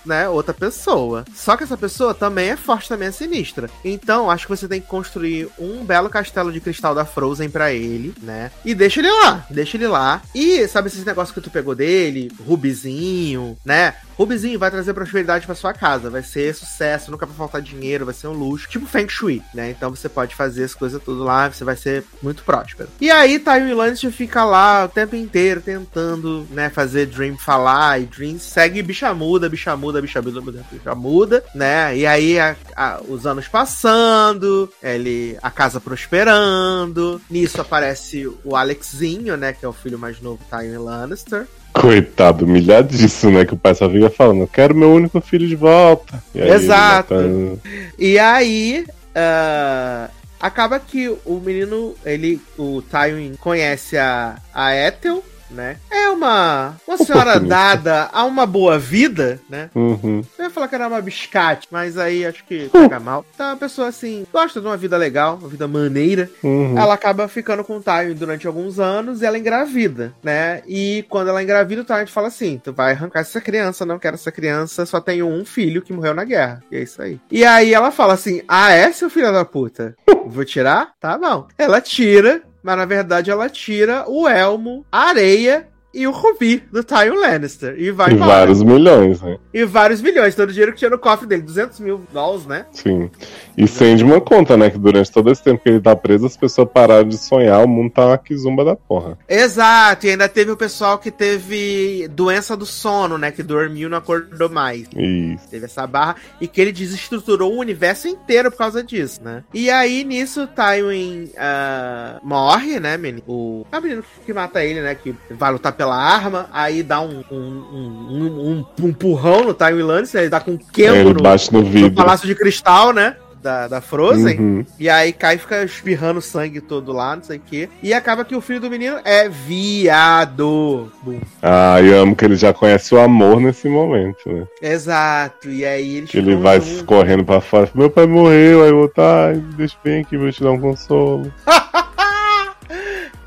né, 0.04 0.28
outra 0.28 0.52
pessoa. 0.52 1.24
Só 1.32 1.56
que 1.56 1.62
essa 1.62 1.76
pessoa 1.76 2.12
também 2.12 2.50
é 2.50 2.56
forte, 2.56 2.88
também 2.88 3.06
é 3.06 3.12
sinistra. 3.12 3.70
Então, 3.84 4.28
acho 4.28 4.46
que 4.46 4.56
você 4.56 4.66
tem 4.66 4.80
que 4.80 4.88
construir 4.88 5.48
um 5.56 5.84
belo 5.84 6.10
castelo 6.10 6.52
de 6.52 6.60
cristal 6.60 6.96
da 6.96 7.04
Frozen 7.04 7.48
pra 7.48 7.72
ele, 7.72 8.12
né? 8.20 8.50
E 8.64 8.74
deixa 8.74 8.98
ele 8.98 9.10
lá, 9.10 9.46
deixa 9.48 9.76
ele 9.76 9.86
lá. 9.86 10.20
E 10.34 10.66
sabe 10.66 10.88
esses 10.88 11.04
negócios 11.04 11.32
que 11.32 11.40
tu 11.40 11.50
pegou 11.50 11.76
dele, 11.76 12.32
Rubizinho, 12.44 13.56
né? 13.64 13.94
Rubizinho 14.22 14.58
vai 14.58 14.70
trazer 14.70 14.94
prosperidade 14.94 15.46
pra 15.46 15.54
sua 15.54 15.72
casa, 15.72 16.08
vai 16.08 16.22
ser 16.22 16.54
sucesso, 16.54 17.10
nunca 17.10 17.26
vai 17.26 17.36
faltar 17.36 17.60
dinheiro, 17.60 18.04
vai 18.04 18.14
ser 18.14 18.28
um 18.28 18.32
luxo, 18.32 18.68
tipo 18.68 18.86
Feng 18.86 19.08
Shui, 19.08 19.42
né? 19.52 19.70
Então 19.70 19.90
você 19.90 20.08
pode 20.08 20.34
fazer 20.34 20.62
as 20.64 20.74
coisas 20.74 21.02
tudo 21.02 21.24
lá, 21.24 21.50
você 21.50 21.64
vai 21.64 21.74
ser 21.76 22.04
muito 22.22 22.44
próspero. 22.44 22.88
E 23.00 23.10
aí 23.10 23.38
Tywin 23.38 23.72
Lannister 23.74 24.12
fica 24.12 24.44
lá 24.44 24.84
o 24.84 24.88
tempo 24.88 25.16
inteiro 25.16 25.60
tentando, 25.60 26.46
né, 26.50 26.70
fazer 26.70 27.06
Dream 27.06 27.36
falar, 27.36 28.00
e 28.00 28.06
Dream 28.06 28.38
segue 28.38 28.80
bicha 28.82 29.12
muda, 29.12 29.48
bicha 29.48 29.76
muda, 29.76 30.00
bicha 30.00 30.22
muda, 30.22 30.40
bicha 30.40 30.52
muda, 30.52 30.64
bicha 30.72 30.94
muda, 30.94 31.44
né? 31.54 31.96
E 31.96 32.06
aí 32.06 32.38
a- 32.38 32.56
a- 32.76 33.00
os 33.08 33.26
anos 33.26 33.48
passando, 33.48 34.70
ele 34.82 35.36
a 35.42 35.50
casa 35.50 35.80
prosperando, 35.80 37.20
nisso 37.30 37.60
aparece 37.60 38.26
o 38.44 38.54
Alexinho, 38.56 39.36
né, 39.36 39.52
que 39.52 39.64
é 39.64 39.68
o 39.68 39.72
filho 39.72 39.98
mais 39.98 40.20
novo 40.20 40.38
do 40.42 40.44
Tywin 40.56 40.76
Lannister. 40.78 41.46
Coitado, 41.82 42.44
humilhadíssimo, 42.44 43.32
né? 43.36 43.44
Que 43.44 43.54
o 43.54 43.56
pai 43.56 43.74
só 43.74 43.90
fica 43.90 44.08
falando, 44.08 44.42
eu 44.42 44.46
quero 44.46 44.72
meu 44.74 44.92
único 44.92 45.20
filho 45.20 45.48
de 45.48 45.56
volta. 45.56 46.22
E 46.32 46.40
aí 46.40 46.50
Exato. 46.52 47.12
mata- 47.14 47.58
E 47.98 48.18
aí, 48.20 48.86
ah, 49.14 50.08
acaba 50.40 50.78
que 50.78 51.08
o 51.24 51.40
menino, 51.44 51.94
ele, 52.06 52.40
o 52.56 52.80
Tywin 52.82 53.34
conhece 53.38 53.98
a, 53.98 54.36
a 54.54 54.72
Ethel, 54.76 55.24
né? 55.52 55.76
É 55.90 56.08
uma, 56.08 56.76
uma 56.86 56.96
senhora 56.96 57.38
dada 57.38 58.08
a 58.12 58.24
uma 58.24 58.46
boa 58.46 58.78
vida, 58.78 59.40
né? 59.48 59.70
Uhum. 59.74 60.22
Eu 60.38 60.44
ia 60.44 60.50
falar 60.50 60.68
que 60.68 60.74
era 60.74 60.88
uma 60.88 61.00
biscate, 61.00 61.68
mas 61.70 61.98
aí 61.98 62.24
acho 62.24 62.44
que 62.44 62.68
pega 62.68 62.98
mal. 62.98 63.24
Então, 63.34 63.46
uma 63.46 63.56
pessoa 63.56 63.88
assim, 63.88 64.26
gosta 64.32 64.60
de 64.60 64.66
uma 64.66 64.76
vida 64.76 64.96
legal, 64.96 65.36
uma 65.36 65.48
vida 65.48 65.68
maneira. 65.68 66.30
Uhum. 66.42 66.78
Ela 66.78 66.94
acaba 66.94 67.28
ficando 67.28 67.64
com 67.64 67.76
o 67.76 67.82
Tywin 67.82 68.14
durante 68.14 68.46
alguns 68.46 68.78
anos 68.78 69.22
e 69.22 69.26
ela 69.26 69.38
engravida, 69.38 70.12
né? 70.22 70.62
E 70.66 71.04
quando 71.08 71.28
ela 71.28 71.42
engravida, 71.42 71.82
o 71.82 71.84
Tywin 71.84 72.06
fala 72.06 72.28
assim: 72.28 72.60
Tu 72.62 72.72
vai 72.72 72.92
arrancar 72.92 73.20
essa 73.20 73.40
criança, 73.40 73.86
não 73.86 73.98
quero 73.98 74.14
essa 74.14 74.32
criança, 74.32 74.86
só 74.86 75.00
tenho 75.00 75.26
um 75.26 75.44
filho 75.44 75.82
que 75.82 75.92
morreu 75.92 76.14
na 76.14 76.24
guerra. 76.24 76.62
E 76.70 76.76
é 76.76 76.82
isso 76.82 77.00
aí. 77.02 77.20
E 77.30 77.44
aí 77.44 77.74
ela 77.74 77.90
fala 77.90 78.14
assim: 78.14 78.42
Ah, 78.48 78.72
é, 78.72 78.90
seu 78.92 79.10
filho 79.10 79.32
da 79.32 79.44
puta? 79.44 79.94
Vou 80.26 80.44
tirar? 80.44 80.92
Tá 81.00 81.18
bom. 81.18 81.46
Ela 81.58 81.80
tira, 81.80 82.42
mas 82.62 82.76
na 82.76 82.84
verdade 82.84 83.30
ela 83.30 83.48
tira 83.48 84.04
o 84.08 84.28
elmo, 84.28 84.86
a 84.90 85.08
areia. 85.08 85.68
E 85.94 86.06
o 86.06 86.10
rubi 86.10 86.62
do 86.72 86.82
Tywin 86.82 87.18
Lannister. 87.18 87.74
E 87.78 87.90
vai 87.90 88.10
E 88.10 88.14
embora. 88.14 88.30
vários 88.30 88.62
milhões, 88.62 89.20
né? 89.20 89.38
E 89.52 89.64
vários 89.64 90.00
milhões. 90.00 90.34
Todo 90.34 90.48
o 90.48 90.52
dinheiro 90.52 90.72
que 90.72 90.78
tinha 90.78 90.90
no 90.90 90.98
cofre 90.98 91.26
dele. 91.26 91.42
200 91.42 91.80
mil 91.80 92.00
dólares, 92.12 92.46
né? 92.46 92.66
Sim. 92.72 93.10
E 93.56 93.68
Sandman 93.68 94.20
conta, 94.20 94.56
né? 94.56 94.70
Que 94.70 94.78
durante 94.78 95.12
todo 95.12 95.30
esse 95.30 95.42
tempo 95.42 95.62
que 95.62 95.68
ele 95.68 95.80
tá 95.80 95.94
preso, 95.94 96.24
as 96.24 96.36
pessoas 96.36 96.68
pararam 96.72 97.06
de 97.06 97.18
sonhar, 97.18 97.62
o 97.62 97.68
mundo 97.68 97.90
tá 97.92 98.06
uma 98.06 98.18
quizumba 98.18 98.64
da 98.64 98.74
porra. 98.74 99.18
Exato, 99.28 100.06
e 100.06 100.10
ainda 100.10 100.28
teve 100.28 100.50
o 100.50 100.56
pessoal 100.56 100.98
que 100.98 101.10
teve 101.10 102.08
doença 102.08 102.56
do 102.56 102.64
sono, 102.64 103.18
né? 103.18 103.30
Que 103.30 103.42
dormiu 103.42 103.88
e 103.88 103.90
não 103.90 103.98
acordou 103.98 104.48
mais. 104.48 104.86
Isso. 104.96 105.48
Teve 105.50 105.66
essa 105.66 105.86
barra 105.86 106.16
e 106.40 106.48
que 106.48 106.60
ele 106.60 106.72
desestruturou 106.72 107.52
o 107.52 107.58
universo 107.58 108.08
inteiro 108.08 108.50
por 108.50 108.58
causa 108.58 108.82
disso, 108.82 109.20
né? 109.22 109.44
E 109.52 109.70
aí, 109.70 110.04
nisso, 110.04 110.46
Tywin 110.46 111.30
ah, 111.36 112.18
morre, 112.22 112.80
né, 112.80 112.96
menino? 112.96 113.22
O 113.26 113.66
é 113.70 113.78
o 113.78 113.82
menino 113.82 114.04
que 114.24 114.32
mata 114.32 114.64
ele, 114.64 114.80
né? 114.80 114.94
Que 114.94 115.14
vai 115.30 115.52
lutar 115.52 115.72
pela 115.72 115.81
arma, 115.90 116.48
aí 116.52 116.82
dá 116.82 117.00
um, 117.00 117.24
um, 117.30 117.36
um, 117.36 118.08
um, 118.10 118.66
um, 118.80 118.88
empurrão 118.88 119.44
no 119.44 119.54
Tywin 119.54 119.82
Lannister, 119.82 120.22
ele 120.22 120.30
dá 120.30 120.40
com 120.40 120.52
um 120.52 120.58
ele 120.76 121.04
no, 121.04 121.14
no 121.14 121.62
no. 121.62 121.94
Palácio 121.94 122.26
de 122.26 122.34
Cristal, 122.34 122.92
né? 122.92 123.16
Da, 123.42 123.66
da 123.66 123.80
Frozen. 123.80 124.38
Uhum. 124.38 124.66
E 124.78 124.88
aí 124.88 125.12
cai 125.12 125.34
e 125.34 125.38
fica 125.38 125.64
espirrando 125.64 126.20
sangue 126.22 126.60
todo 126.60 126.92
lá, 126.92 127.16
não 127.16 127.24
sei 127.24 127.38
o 127.38 127.40
quê. 127.40 127.68
E 127.82 127.92
acaba 127.92 128.24
que 128.24 128.36
o 128.36 128.40
filho 128.40 128.60
do 128.60 128.70
menino 128.70 129.00
é 129.04 129.28
viado. 129.28 130.92
Bum. 131.02 131.18
Ah, 131.42 131.82
eu 131.82 132.02
amo 132.02 132.14
que 132.14 132.24
ele 132.24 132.36
já 132.36 132.54
conhece 132.54 132.94
o 132.94 133.00
amor 133.00 133.40
nesse 133.40 133.68
momento, 133.68 134.20
né? 134.30 134.46
Exato. 134.62 135.50
E 135.50 135.64
aí 135.64 135.96
eles 135.96 136.10
Que 136.10 136.18
ele 136.18 136.36
vai 136.36 136.60
correndo 136.86 137.24
pra 137.24 137.40
fora. 137.40 137.68
Meu 137.74 137.90
pai 137.90 138.06
morreu, 138.06 138.62
aí 138.62 138.70
eu 138.70 138.88
tá, 138.88 139.32
deixa 139.56 139.76
bem 139.82 140.02
aqui, 140.02 140.16
vou 140.16 140.30
te 140.30 140.40
dar 140.40 140.52
um 140.52 140.60
consolo. 140.60 141.32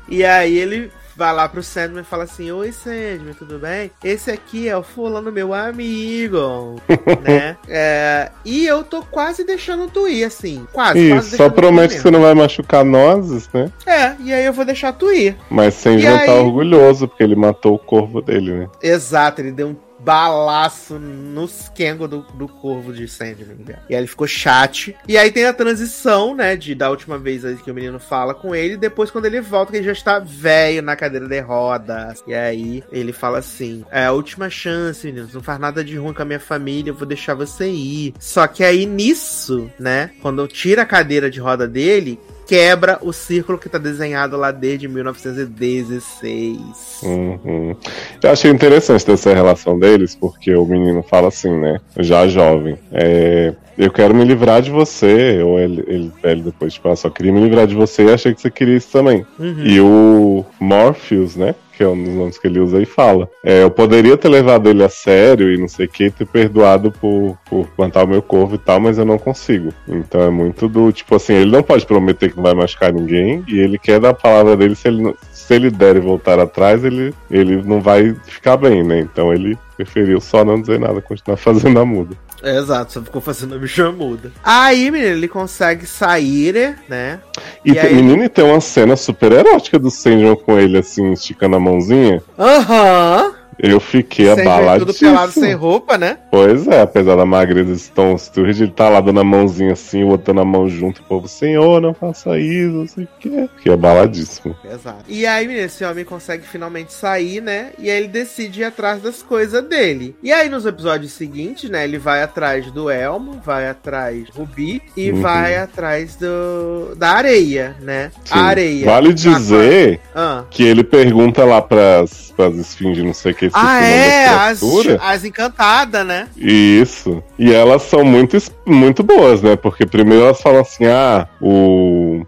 E 0.08 0.24
aí 0.24 0.56
ele 0.56 0.90
vai 1.16 1.32
lá 1.34 1.48
pro 1.48 1.62
Sandman 1.62 2.02
e 2.02 2.04
fala 2.04 2.24
assim: 2.24 2.50
Oi, 2.50 2.70
Sandman, 2.70 3.34
tudo 3.38 3.58
bem? 3.58 3.90
Esse 4.04 4.30
aqui 4.30 4.68
é 4.68 4.76
o 4.76 4.82
fulano, 4.82 5.32
meu 5.32 5.54
amigo. 5.54 6.76
né? 7.22 7.56
É, 7.68 8.30
e 8.44 8.66
eu 8.66 8.84
tô 8.84 9.02
quase 9.02 9.44
deixando 9.44 9.88
tu 9.88 10.06
ir, 10.06 10.24
assim. 10.24 10.66
Quase, 10.72 11.08
quase 11.08 11.28
Isso, 11.28 11.36
só 11.36 11.48
tu 11.48 11.52
ir 11.52 11.54
promete 11.54 11.94
que 11.96 12.00
você 12.00 12.10
não 12.10 12.20
vai 12.20 12.34
machucar 12.34 12.84
nozes, 12.84 13.48
né? 13.52 13.70
É, 13.86 14.14
e 14.20 14.32
aí 14.32 14.44
eu 14.44 14.52
vou 14.52 14.64
deixar 14.64 14.92
tu 14.92 15.12
ir. 15.12 15.36
Mas 15.50 15.74
E 15.74 15.80
Sandman 15.80 16.26
tá 16.26 16.32
aí? 16.32 16.38
orgulhoso, 16.38 17.08
porque 17.08 17.22
ele 17.22 17.36
matou 17.36 17.74
o 17.74 17.78
corvo 17.78 18.20
dele, 18.20 18.52
né? 18.52 18.68
Exato, 18.82 19.40
ele 19.40 19.52
deu 19.52 19.68
um 19.68 19.85
balaço 19.98 20.98
no 20.98 21.44
esquengo 21.44 22.06
do, 22.06 22.20
do 22.34 22.48
corvo 22.48 22.92
de 22.92 23.08
Sandman. 23.08 23.56
né? 23.66 23.78
E 23.88 23.94
aí 23.94 24.00
ele 24.00 24.06
ficou 24.06 24.26
chat. 24.26 24.96
E 25.08 25.16
aí 25.16 25.30
tem 25.30 25.46
a 25.46 25.52
transição, 25.52 26.34
né, 26.34 26.56
de 26.56 26.74
da 26.74 26.90
última 26.90 27.18
vez 27.18 27.44
aí 27.44 27.56
que 27.56 27.70
o 27.70 27.74
menino 27.74 27.98
fala 27.98 28.34
com 28.34 28.54
ele, 28.54 28.76
depois 28.76 29.10
quando 29.10 29.26
ele 29.26 29.40
volta, 29.40 29.72
que 29.72 29.78
ele 29.78 29.86
já 29.86 29.92
está 29.92 30.18
velho 30.18 30.82
na 30.82 30.96
cadeira 30.96 31.26
de 31.26 31.40
rodas. 31.40 32.22
E 32.26 32.34
aí 32.34 32.84
ele 32.92 33.12
fala 33.12 33.38
assim: 33.38 33.84
É 33.90 34.04
a 34.04 34.12
última 34.12 34.50
chance, 34.50 35.06
meninos, 35.06 35.34
não 35.34 35.42
faz 35.42 35.58
nada 35.58 35.82
de 35.82 35.96
ruim 35.96 36.12
com 36.12 36.22
a 36.22 36.26
minha 36.26 36.40
família, 36.40 36.90
eu 36.90 36.94
vou 36.94 37.06
deixar 37.06 37.34
você 37.34 37.68
ir. 37.68 38.14
Só 38.18 38.46
que 38.46 38.62
aí 38.64 38.86
nisso, 38.86 39.70
né, 39.78 40.10
quando 40.20 40.46
tira 40.46 40.82
a 40.82 40.86
cadeira 40.86 41.30
de 41.30 41.40
roda 41.40 41.66
dele, 41.66 42.18
quebra 42.46 42.98
o 43.02 43.12
círculo 43.12 43.58
que 43.58 43.68
tá 43.68 43.76
desenhado 43.78 44.36
lá 44.36 44.50
desde 44.50 44.86
1916. 44.88 46.58
Uhum. 47.02 47.76
Eu 48.22 48.30
achei 48.30 48.50
interessante 48.50 49.06
dessa 49.06 49.34
relação 49.34 49.78
deles, 49.78 50.14
porque 50.14 50.54
o 50.54 50.64
menino 50.64 51.02
fala 51.02 51.28
assim, 51.28 51.50
né? 51.58 51.80
Já 51.98 52.26
jovem. 52.28 52.78
É, 52.92 53.54
eu 53.76 53.90
quero 53.90 54.14
me 54.14 54.24
livrar 54.24 54.62
de 54.62 54.70
você. 54.70 55.42
Ou 55.42 55.58
ele, 55.58 55.84
ele 55.86 56.12
velho 56.22 56.44
depois, 56.44 56.74
tipo, 56.74 56.88
ah, 56.88 56.96
só 56.96 57.10
queria 57.10 57.32
me 57.32 57.40
livrar 57.40 57.66
de 57.66 57.74
você 57.74 58.04
e 58.04 58.12
achei 58.12 58.32
que 58.34 58.40
você 58.40 58.50
queria 58.50 58.76
isso 58.76 58.90
também. 58.90 59.26
Uhum. 59.38 59.64
E 59.64 59.80
o 59.80 60.44
Morpheus, 60.60 61.36
né? 61.36 61.54
Que 61.76 61.82
é 61.82 61.88
um 61.88 62.02
dos 62.02 62.14
nomes 62.14 62.38
que 62.38 62.46
ele 62.46 62.58
usa 62.58 62.78
aí, 62.78 62.86
fala. 62.86 63.28
É, 63.44 63.62
eu 63.62 63.70
poderia 63.70 64.16
ter 64.16 64.28
levado 64.28 64.68
ele 64.68 64.82
a 64.82 64.88
sério 64.88 65.52
e 65.52 65.58
não 65.58 65.68
sei 65.68 65.86
o 65.86 65.88
que, 65.88 66.10
ter 66.10 66.26
perdoado 66.26 66.90
por, 66.90 67.36
por 67.44 67.66
plantar 67.68 68.04
o 68.04 68.08
meu 68.08 68.22
corvo 68.22 68.54
e 68.54 68.58
tal, 68.58 68.80
mas 68.80 68.96
eu 68.98 69.04
não 69.04 69.18
consigo. 69.18 69.72
Então 69.86 70.22
é 70.22 70.30
muito 70.30 70.68
do 70.68 70.90
tipo 70.90 71.14
assim, 71.16 71.34
ele 71.34 71.50
não 71.50 71.62
pode 71.62 71.84
prometer 71.84 72.30
que 72.30 72.36
não 72.36 72.44
vai 72.44 72.54
machucar 72.54 72.92
ninguém 72.92 73.44
e 73.46 73.58
ele 73.58 73.78
quer 73.78 74.00
dar 74.00 74.10
a 74.10 74.14
palavra 74.14 74.56
dele 74.56 74.74
se 74.74 74.88
ele, 74.88 75.14
se 75.30 75.54
ele 75.54 75.70
der 75.70 75.96
e 75.96 76.00
voltar 76.00 76.38
atrás, 76.38 76.82
ele, 76.82 77.14
ele 77.30 77.62
não 77.62 77.80
vai 77.80 78.14
ficar 78.24 78.56
bem, 78.56 78.82
né? 78.82 79.00
Então 79.00 79.32
ele 79.32 79.58
preferiu 79.76 80.20
só 80.20 80.44
não 80.44 80.60
dizer 80.60 80.78
nada, 80.80 81.00
continuar 81.02 81.36
fazendo 81.38 81.78
a 81.78 81.84
muda. 81.84 82.16
É, 82.42 82.58
exato, 82.58 82.92
só 82.92 83.02
ficou 83.02 83.20
fazendo 83.20 83.54
a 83.54 83.58
bicha 83.58 83.90
muda. 83.90 84.30
Aí, 84.44 84.90
menino, 84.90 85.12
ele 85.12 85.28
consegue 85.28 85.86
sair, 85.86 86.76
né? 86.88 87.20
E, 87.64 87.70
E 87.70 87.74
tem, 87.74 87.82
aí- 87.82 87.94
menino, 87.94 88.24
e 88.24 88.28
tem 88.28 88.44
uma 88.44 88.60
cena 88.60 88.96
super 88.96 89.32
erótica 89.32 89.78
do 89.78 89.90
Sandman 89.90 90.36
com 90.36 90.58
ele, 90.58 90.78
assim, 90.78 91.12
esticando 91.12 91.56
a 91.56 91.60
mãozinha. 91.60 92.22
Aham! 92.38 93.34
Eu 93.58 93.80
fiquei 93.80 94.30
abaladíssimo. 94.30 94.86
tudo 94.92 94.98
pelado 94.98 95.32
sem 95.32 95.54
roupa, 95.54 95.96
né? 95.96 96.18
Pois 96.30 96.68
é, 96.68 96.82
apesar 96.82 97.16
da 97.16 97.24
magreza 97.24 97.72
de 97.72 97.78
Stone 97.78 98.18
Sturridge, 98.18 98.64
ele 98.64 98.72
tá 98.72 98.88
lá 98.90 99.00
dando 99.00 99.20
a 99.20 99.24
mãozinha 99.24 99.72
assim, 99.72 100.04
o 100.04 100.08
outro 100.08 100.26
dando 100.26 100.42
a 100.42 100.44
mão 100.44 100.68
junto, 100.68 101.00
o 101.00 101.04
povo, 101.04 101.26
senhor, 101.26 101.80
não 101.80 101.94
faça 101.94 102.38
isso, 102.38 102.72
não 102.72 102.86
sei 102.86 103.04
o 103.04 103.08
que. 103.18 103.48
Fiquei 103.56 103.72
abaladíssimo. 103.72 104.54
Exato. 104.64 105.04
E 105.08 105.24
aí, 105.26 105.46
menino, 105.48 105.64
esse 105.66 105.84
homem 105.84 106.04
consegue 106.04 106.46
finalmente 106.46 106.92
sair, 106.92 107.40
né? 107.40 107.70
E 107.78 107.90
aí 107.90 107.96
ele 107.96 108.08
decide 108.08 108.60
ir 108.60 108.64
atrás 108.64 109.00
das 109.00 109.22
coisas 109.22 109.62
dele. 109.64 110.14
E 110.22 110.30
aí, 110.32 110.48
nos 110.50 110.66
episódios 110.66 111.12
seguintes, 111.12 111.70
né? 111.70 111.84
Ele 111.84 111.98
vai 111.98 112.22
atrás 112.22 112.70
do 112.70 112.90
Elmo, 112.90 113.40
vai 113.44 113.68
atrás 113.68 114.26
do 114.26 114.32
Rubi 114.40 114.82
e 114.96 115.12
Uhum. 115.12 115.22
vai 115.22 115.56
atrás 115.56 116.14
do 116.16 116.94
da 116.96 117.10
areia, 117.12 117.74
né? 117.80 118.10
Sim. 118.24 118.34
A 118.38 118.42
areia. 118.42 118.84
Vale 118.84 119.14
dizer 119.14 120.00
Ah, 120.14 120.44
que 120.50 120.62
ele 120.62 120.84
pergunta 120.84 121.44
lá 121.44 121.62
pras, 121.62 122.32
pras 122.36 122.54
esfinges, 122.56 123.02
não 123.04 123.14
sei 123.14 123.32
o 123.32 123.34
que, 123.34 123.45
esqueci 123.46 123.66
ah 123.66 123.70
o 123.70 123.80
nome 123.80 123.86
é, 123.86 124.26
da 124.26 124.46
as, 124.46 124.60
criatura. 124.60 125.00
as 125.02 125.24
encantadas, 125.24 126.06
né? 126.06 126.28
Isso. 126.36 127.22
E 127.38 127.52
elas 127.52 127.82
são 127.82 128.04
muito, 128.04 128.36
muito 128.66 129.02
boas, 129.02 129.42
né? 129.42 129.56
Porque 129.56 129.86
primeiro 129.86 130.24
elas 130.24 130.40
falam 130.40 130.60
assim: 130.60 130.86
ah, 130.86 131.28
o, 131.40 132.24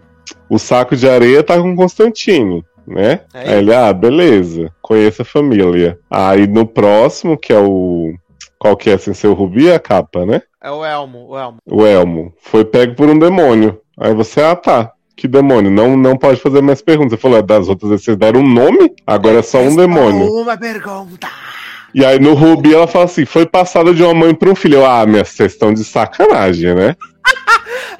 o 0.49 0.57
saco 0.57 0.95
de 0.95 1.07
areia 1.09 1.43
tá 1.43 1.57
com 1.59 1.75
Constantine. 1.75 2.63
Né? 2.87 3.21
É 3.35 3.51
Aí 3.51 3.57
ele, 3.59 3.73
ah, 3.73 3.93
beleza, 3.93 4.71
conheça 4.81 5.21
a 5.21 5.25
família. 5.25 5.99
Aí 6.09 6.47
no 6.47 6.65
próximo, 6.65 7.37
que 7.37 7.53
é 7.53 7.59
o. 7.59 8.13
Qual 8.57 8.75
que 8.75 8.89
é 8.89 8.97
sem 8.97 9.13
ser 9.13 9.27
o 9.27 9.33
Rubi, 9.33 9.71
a 9.71 9.79
capa, 9.79 10.25
né? 10.25 10.41
É 10.61 10.69
o 10.69 10.83
Elmo, 10.83 11.29
o 11.29 11.37
Elmo. 11.37 11.57
O 11.65 11.85
Elmo. 11.85 12.33
Foi 12.41 12.65
pego 12.65 12.95
por 12.95 13.07
um 13.07 13.17
demônio. 13.17 13.79
Aí 13.97 14.13
você, 14.13 14.41
ah 14.41 14.55
tá. 14.55 14.91
Que 15.19 15.27
demônio? 15.27 15.69
Não, 15.69 15.97
não 15.97 16.15
pode 16.15 16.39
fazer 16.39 16.61
mais 16.61 16.81
perguntas. 16.81 17.11
Você 17.11 17.17
falou, 17.17 17.37
é, 17.37 17.41
das 17.41 17.67
outras 17.67 17.89
vezes 17.89 18.05
vocês 18.05 18.15
deram 18.15 18.39
um 18.39 18.47
nome, 18.47 18.89
agora 19.05 19.39
é 19.39 19.41
só 19.41 19.59
um 19.59 19.75
demônio. 19.75 20.31
Uma 20.31 20.55
pergunta. 20.55 21.27
E 21.93 22.05
aí 22.05 22.17
no 22.17 22.33
Rubi 22.33 22.73
ela 22.73 22.87
fala 22.87 23.03
assim: 23.03 23.25
foi 23.25 23.45
passada 23.45 23.93
de 23.93 24.01
uma 24.01 24.13
mãe 24.13 24.33
para 24.33 24.49
um 24.49 24.55
filho. 24.55 24.75
Eu, 24.75 24.85
ah, 24.85 25.05
minha 25.05 25.25
vocês 25.25 25.51
estão 25.51 25.73
de 25.73 25.83
sacanagem, 25.83 26.73
né? 26.73 26.95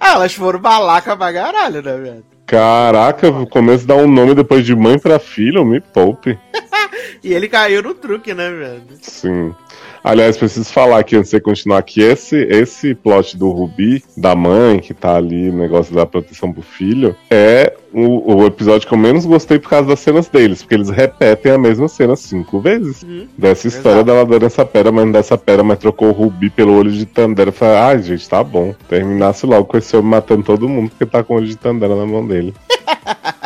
Ah, 0.02 0.14
elas 0.14 0.34
foram 0.34 0.60
balaca 0.60 1.16
pra 1.18 1.34
caralho, 1.34 1.82
né, 1.82 1.98
velho? 1.98 2.26
Caraca, 2.46 3.30
começo 3.48 3.86
dá 3.86 3.96
um 3.96 4.10
nome 4.10 4.34
depois 4.34 4.66
de 4.66 4.74
mãe 4.74 4.98
pra 4.98 5.20
filho, 5.20 5.66
me 5.66 5.82
poupe. 5.82 6.40
E 7.22 7.34
ele 7.34 7.50
caiu 7.50 7.84
no 7.84 7.94
truque, 7.94 8.34
né, 8.34 8.50
velho? 8.50 8.84
Sim. 9.02 9.54
Aliás, 10.04 10.38
preciso 10.38 10.72
falar 10.72 11.00
aqui 11.00 11.16
antes 11.16 11.30
de 11.30 11.38
você 11.38 11.42
continuar 11.42 11.82
que 11.84 12.02
esse, 12.02 12.36
esse 12.50 12.96
plot 12.96 13.38
do 13.38 13.50
Rubi, 13.50 14.04
da 14.16 14.36
mãe, 14.36 14.80
que 14.80 14.94
tá 14.94 15.16
ali, 15.16 15.52
negócio 15.52 15.94
da 15.94 16.06
proteção 16.06 16.52
pro 16.52 16.62
filho, 16.62 17.16
é 17.30 17.74
o, 17.94 18.36
o 18.36 18.46
episódio 18.46 18.88
que 18.88 18.94
eu 18.94 18.98
menos 18.98 19.26
gostei 19.26 19.60
por 19.60 19.70
causa 19.70 19.88
das 19.88 20.00
cenas 20.00 20.28
deles, 20.28 20.62
porque 20.62 20.76
eles 20.76 20.90
repetem 20.90 21.52
a 21.52 21.58
mesma 21.58 21.88
cena 21.88 22.16
cinco 22.16 22.60
vezes. 22.60 23.04
Uhum. 23.04 23.28
Dessa 23.38 23.68
história 23.68 23.98
Exato. 23.98 24.06
dela 24.06 24.26
dando 24.26 24.46
essa 24.46 24.66
pera, 24.66 24.92
mas 24.92 25.06
não 25.06 25.12
dessa 25.12 25.38
pera, 25.38 25.64
mas 25.64 25.80
trocou 25.80 26.10
o 26.10 26.14
Rubi 26.14 26.50
pelo 26.50 26.74
olho 26.74 26.92
de 26.92 27.06
Tandera. 27.06 27.50
Eu 27.50 27.54
falei, 27.54 27.78
ai, 27.78 28.04
gente, 28.04 28.28
tá 28.28 28.44
bom. 28.44 28.74
Terminasse 28.88 29.46
logo 29.46 29.66
com 29.66 29.78
esse 29.78 29.96
homem 29.96 30.12
matando 30.12 30.44
todo 30.44 30.70
mundo, 30.70 30.90
porque 30.90 31.06
tá 31.06 31.24
com 31.24 31.34
o 31.34 31.38
olho 31.38 31.48
de 31.48 31.56
Tandera 31.56 31.96
na 31.96 32.06
mão 32.06 32.26
dele. 32.26 32.54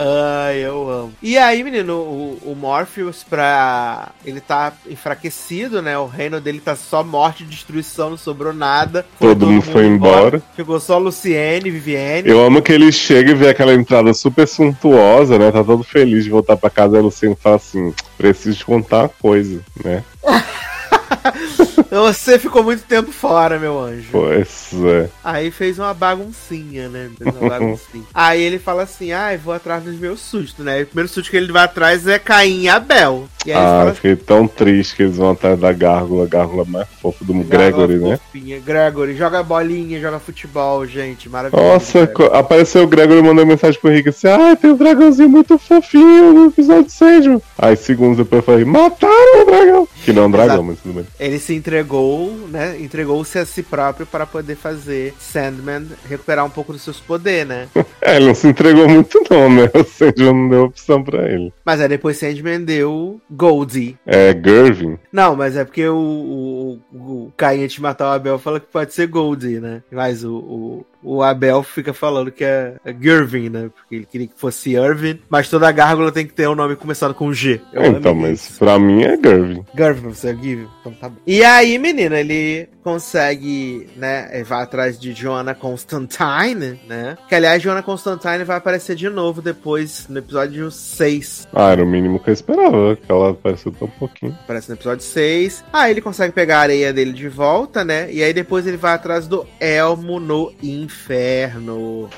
Ai, 0.00 0.58
eu 0.64 0.88
amo. 0.88 1.12
E 1.20 1.36
aí, 1.36 1.64
menino, 1.64 1.94
o, 1.94 2.38
o 2.52 2.54
Morpheus, 2.54 3.24
pra. 3.28 4.10
Ele 4.24 4.40
tá 4.40 4.72
enfraquecido, 4.88 5.82
né? 5.82 5.98
O 5.98 6.06
reino 6.06 6.40
dele 6.40 6.60
tá 6.60 6.76
só 6.76 7.02
morte 7.02 7.42
e 7.42 7.46
destruição, 7.46 8.10
não 8.10 8.16
sobrou 8.16 8.52
nada. 8.52 9.04
Todo 9.18 9.48
mundo 9.48 9.62
foi 9.62 9.86
embora. 9.86 10.40
Ficou 10.54 10.78
só 10.78 10.98
Luciene, 10.98 11.68
Vivienne. 11.68 12.28
Eu 12.28 12.40
amo 12.40 12.62
que 12.62 12.72
ele 12.72 12.92
chega 12.92 13.32
e 13.32 13.34
vê 13.34 13.48
aquela 13.48 13.74
entrada 13.74 14.14
super 14.14 14.46
suntuosa, 14.46 15.36
né? 15.36 15.50
Tá 15.50 15.64
todo 15.64 15.82
feliz 15.82 16.22
de 16.22 16.30
voltar 16.30 16.56
pra 16.56 16.70
casa. 16.70 16.96
Aí 16.96 17.00
o 17.00 17.06
Luciano 17.06 17.34
fala 17.34 17.56
assim: 17.56 17.92
preciso 18.16 18.58
te 18.58 18.64
contar 18.64 19.00
uma 19.00 19.08
coisa, 19.08 19.60
né? 19.84 20.04
Você 21.90 22.38
ficou 22.38 22.62
muito 22.62 22.82
tempo 22.84 23.10
fora, 23.10 23.58
meu 23.58 23.78
anjo. 23.80 24.08
Pois 24.12 24.70
é. 24.84 25.08
Aí 25.24 25.50
fez 25.50 25.78
uma 25.78 25.94
baguncinha, 25.94 26.88
né? 26.88 27.10
Fez 27.16 27.34
uma 27.36 27.48
baguncinha. 27.48 28.04
aí 28.12 28.42
ele 28.42 28.58
fala 28.58 28.82
assim: 28.82 29.12
ai, 29.12 29.36
vou 29.36 29.54
atrás 29.54 29.84
dos 29.84 29.98
meus 29.98 30.20
sustos, 30.20 30.64
né? 30.64 30.80
E 30.80 30.82
o 30.82 30.86
primeiro 30.86 31.08
susto 31.08 31.30
que 31.30 31.36
ele 31.36 31.52
vai 31.52 31.64
atrás 31.64 32.06
é 32.06 32.18
Caim 32.18 32.62
e 32.62 32.68
Abel. 32.68 33.28
E 33.46 33.52
Ah, 33.52 33.56
fala 33.80 33.94
fiquei 33.94 34.16
tão 34.16 34.46
triste 34.46 34.96
que 34.96 35.02
eles 35.04 35.16
vão 35.16 35.30
atrás 35.30 35.58
da 35.58 35.72
gárgula, 35.72 36.26
gárgula 36.26 36.64
mais 36.66 36.86
fofa 37.00 37.24
do 37.24 37.32
Gregory, 37.34 37.96
né? 37.96 38.18
Fofinha. 38.18 38.58
Gregory, 38.60 39.16
joga 39.16 39.42
bolinha, 39.42 40.00
joga 40.00 40.18
futebol, 40.18 40.84
gente. 40.86 41.28
Maravilhoso. 41.28 41.66
Nossa, 41.72 42.06
Gregory. 42.06 42.36
apareceu 42.36 42.82
o 42.84 42.86
Gregory 42.86 43.20
e 43.20 43.22
mandou 43.22 43.46
mensagem 43.46 43.80
pro 43.80 43.90
Rick 43.90 44.08
assim: 44.10 44.28
Ah, 44.28 44.56
tem 44.56 44.70
um 44.70 44.76
dragãozinho 44.76 45.28
muito 45.28 45.56
fofinho 45.58 46.32
no 46.34 46.46
episódio 46.48 46.90
6. 46.90 47.26
mano." 47.26 47.42
Aí, 47.58 47.76
segundos 47.76 48.18
depois, 48.18 48.40
eu 48.40 48.44
falei: 48.46 48.64
Mataram 48.64 49.42
o 49.42 49.46
dragão! 49.46 49.88
Que 50.04 50.12
não 50.12 50.24
é 50.24 50.26
um 50.26 50.30
dragão, 50.30 50.54
Exato. 50.56 50.64
mas 50.64 50.78
tudo 50.80 50.94
bem. 50.94 50.97
Ele 51.18 51.38
se 51.38 51.54
entregou, 51.54 52.32
né? 52.48 52.80
Entregou-se 52.80 53.38
a 53.38 53.46
si 53.46 53.62
próprio 53.62 54.06
para 54.06 54.26
poder 54.26 54.56
fazer 54.56 55.14
Sandman 55.18 55.86
recuperar 56.08 56.44
um 56.44 56.50
pouco 56.50 56.72
dos 56.72 56.82
seus 56.82 57.00
poderes, 57.00 57.48
né? 57.48 57.68
É, 58.00 58.16
ele 58.16 58.26
não 58.26 58.34
se 58.34 58.46
entregou 58.46 58.88
muito, 58.88 59.20
não, 59.28 59.52
né? 59.52 59.68
O 59.74 59.84
Sandman 59.84 60.32
não 60.32 60.48
deu 60.48 60.64
opção 60.64 61.02
pra 61.02 61.28
ele. 61.30 61.52
Mas 61.64 61.80
aí 61.80 61.88
depois 61.88 62.16
Sandman 62.16 62.62
deu 62.62 63.20
Goldie. 63.28 63.98
É, 64.06 64.32
Gervin. 64.32 64.96
Não, 65.12 65.34
mas 65.34 65.56
é 65.56 65.64
porque 65.64 65.86
o, 65.86 65.96
o, 65.96 66.80
o 66.92 67.32
Caim 67.36 67.66
de 67.66 67.82
matar 67.82 68.10
o 68.10 68.12
Abel 68.12 68.38
fala 68.38 68.60
que 68.60 68.66
pode 68.66 68.94
ser 68.94 69.08
Goldie, 69.08 69.60
né? 69.60 69.82
Mas 69.90 70.24
o, 70.24 70.36
o, 70.36 70.86
o 71.02 71.22
Abel 71.22 71.62
fica 71.62 71.92
falando 71.92 72.30
que 72.30 72.44
é, 72.44 72.76
é 72.84 72.94
Gervin, 72.98 73.48
né? 73.48 73.70
Porque 73.74 73.94
ele 73.94 74.06
queria 74.06 74.26
que 74.26 74.38
fosse 74.38 74.72
Irvin. 74.74 75.20
Mas 75.28 75.48
toda 75.48 75.70
gárgula 75.70 76.12
tem 76.12 76.26
que 76.26 76.32
ter 76.32 76.48
um 76.48 76.54
nome 76.54 76.76
começado 76.76 77.14
com 77.14 77.32
G. 77.32 77.60
Eu 77.72 77.86
então, 77.86 78.14
mas 78.14 78.48
isso. 78.48 78.58
pra 78.58 78.78
mim 78.78 79.02
é 79.02 79.16
Gervin. 79.16 79.64
Garvin 79.74 80.02
pra 80.02 80.10
você, 80.10 80.34
Give? 80.34 80.68
Então 80.80 80.92
tá 80.92 81.08
bom. 81.08 81.16
E 81.26 81.42
aí, 81.42 81.78
menina, 81.78 82.18
ele 82.18 82.68
consegue, 82.82 83.88
né? 83.96 84.42
Vai 84.44 84.62
atrás 84.62 84.98
de 84.98 85.12
Joanna 85.12 85.54
Constantine, 85.54 86.80
né? 86.88 87.18
Que 87.28 87.34
aliás, 87.34 87.62
Joanna 87.62 87.82
Constantine 87.82 88.44
vai 88.44 88.56
aparecer 88.56 88.96
de 88.96 89.08
novo 89.08 89.42
depois, 89.42 90.06
no 90.08 90.18
episódio 90.18 90.70
6. 90.70 91.48
Ah, 91.52 91.72
era 91.72 91.84
o 91.84 91.86
mínimo 91.86 92.18
que 92.18 92.30
eu 92.30 92.34
esperava, 92.34 92.96
que 92.96 93.10
ela 93.10 93.30
apareceu 93.30 93.72
tão 93.72 93.88
pouquinho. 93.88 94.36
Aparece 94.42 94.68
no 94.70 94.74
episódio 94.74 95.04
6. 95.04 95.64
Aí 95.72 95.90
ele 95.90 96.00
consegue 96.00 96.32
pegar 96.32 96.58
a 96.58 96.62
areia 96.62 96.92
dele 96.92 97.12
de 97.12 97.28
volta, 97.28 97.84
né? 97.84 98.10
E 98.10 98.22
aí 98.22 98.32
depois 98.32 98.66
ele 98.66 98.76
vai 98.76 98.94
atrás 98.94 99.26
do 99.26 99.46
Elmo 99.60 100.18
no 100.18 100.52
inferno. 100.62 100.88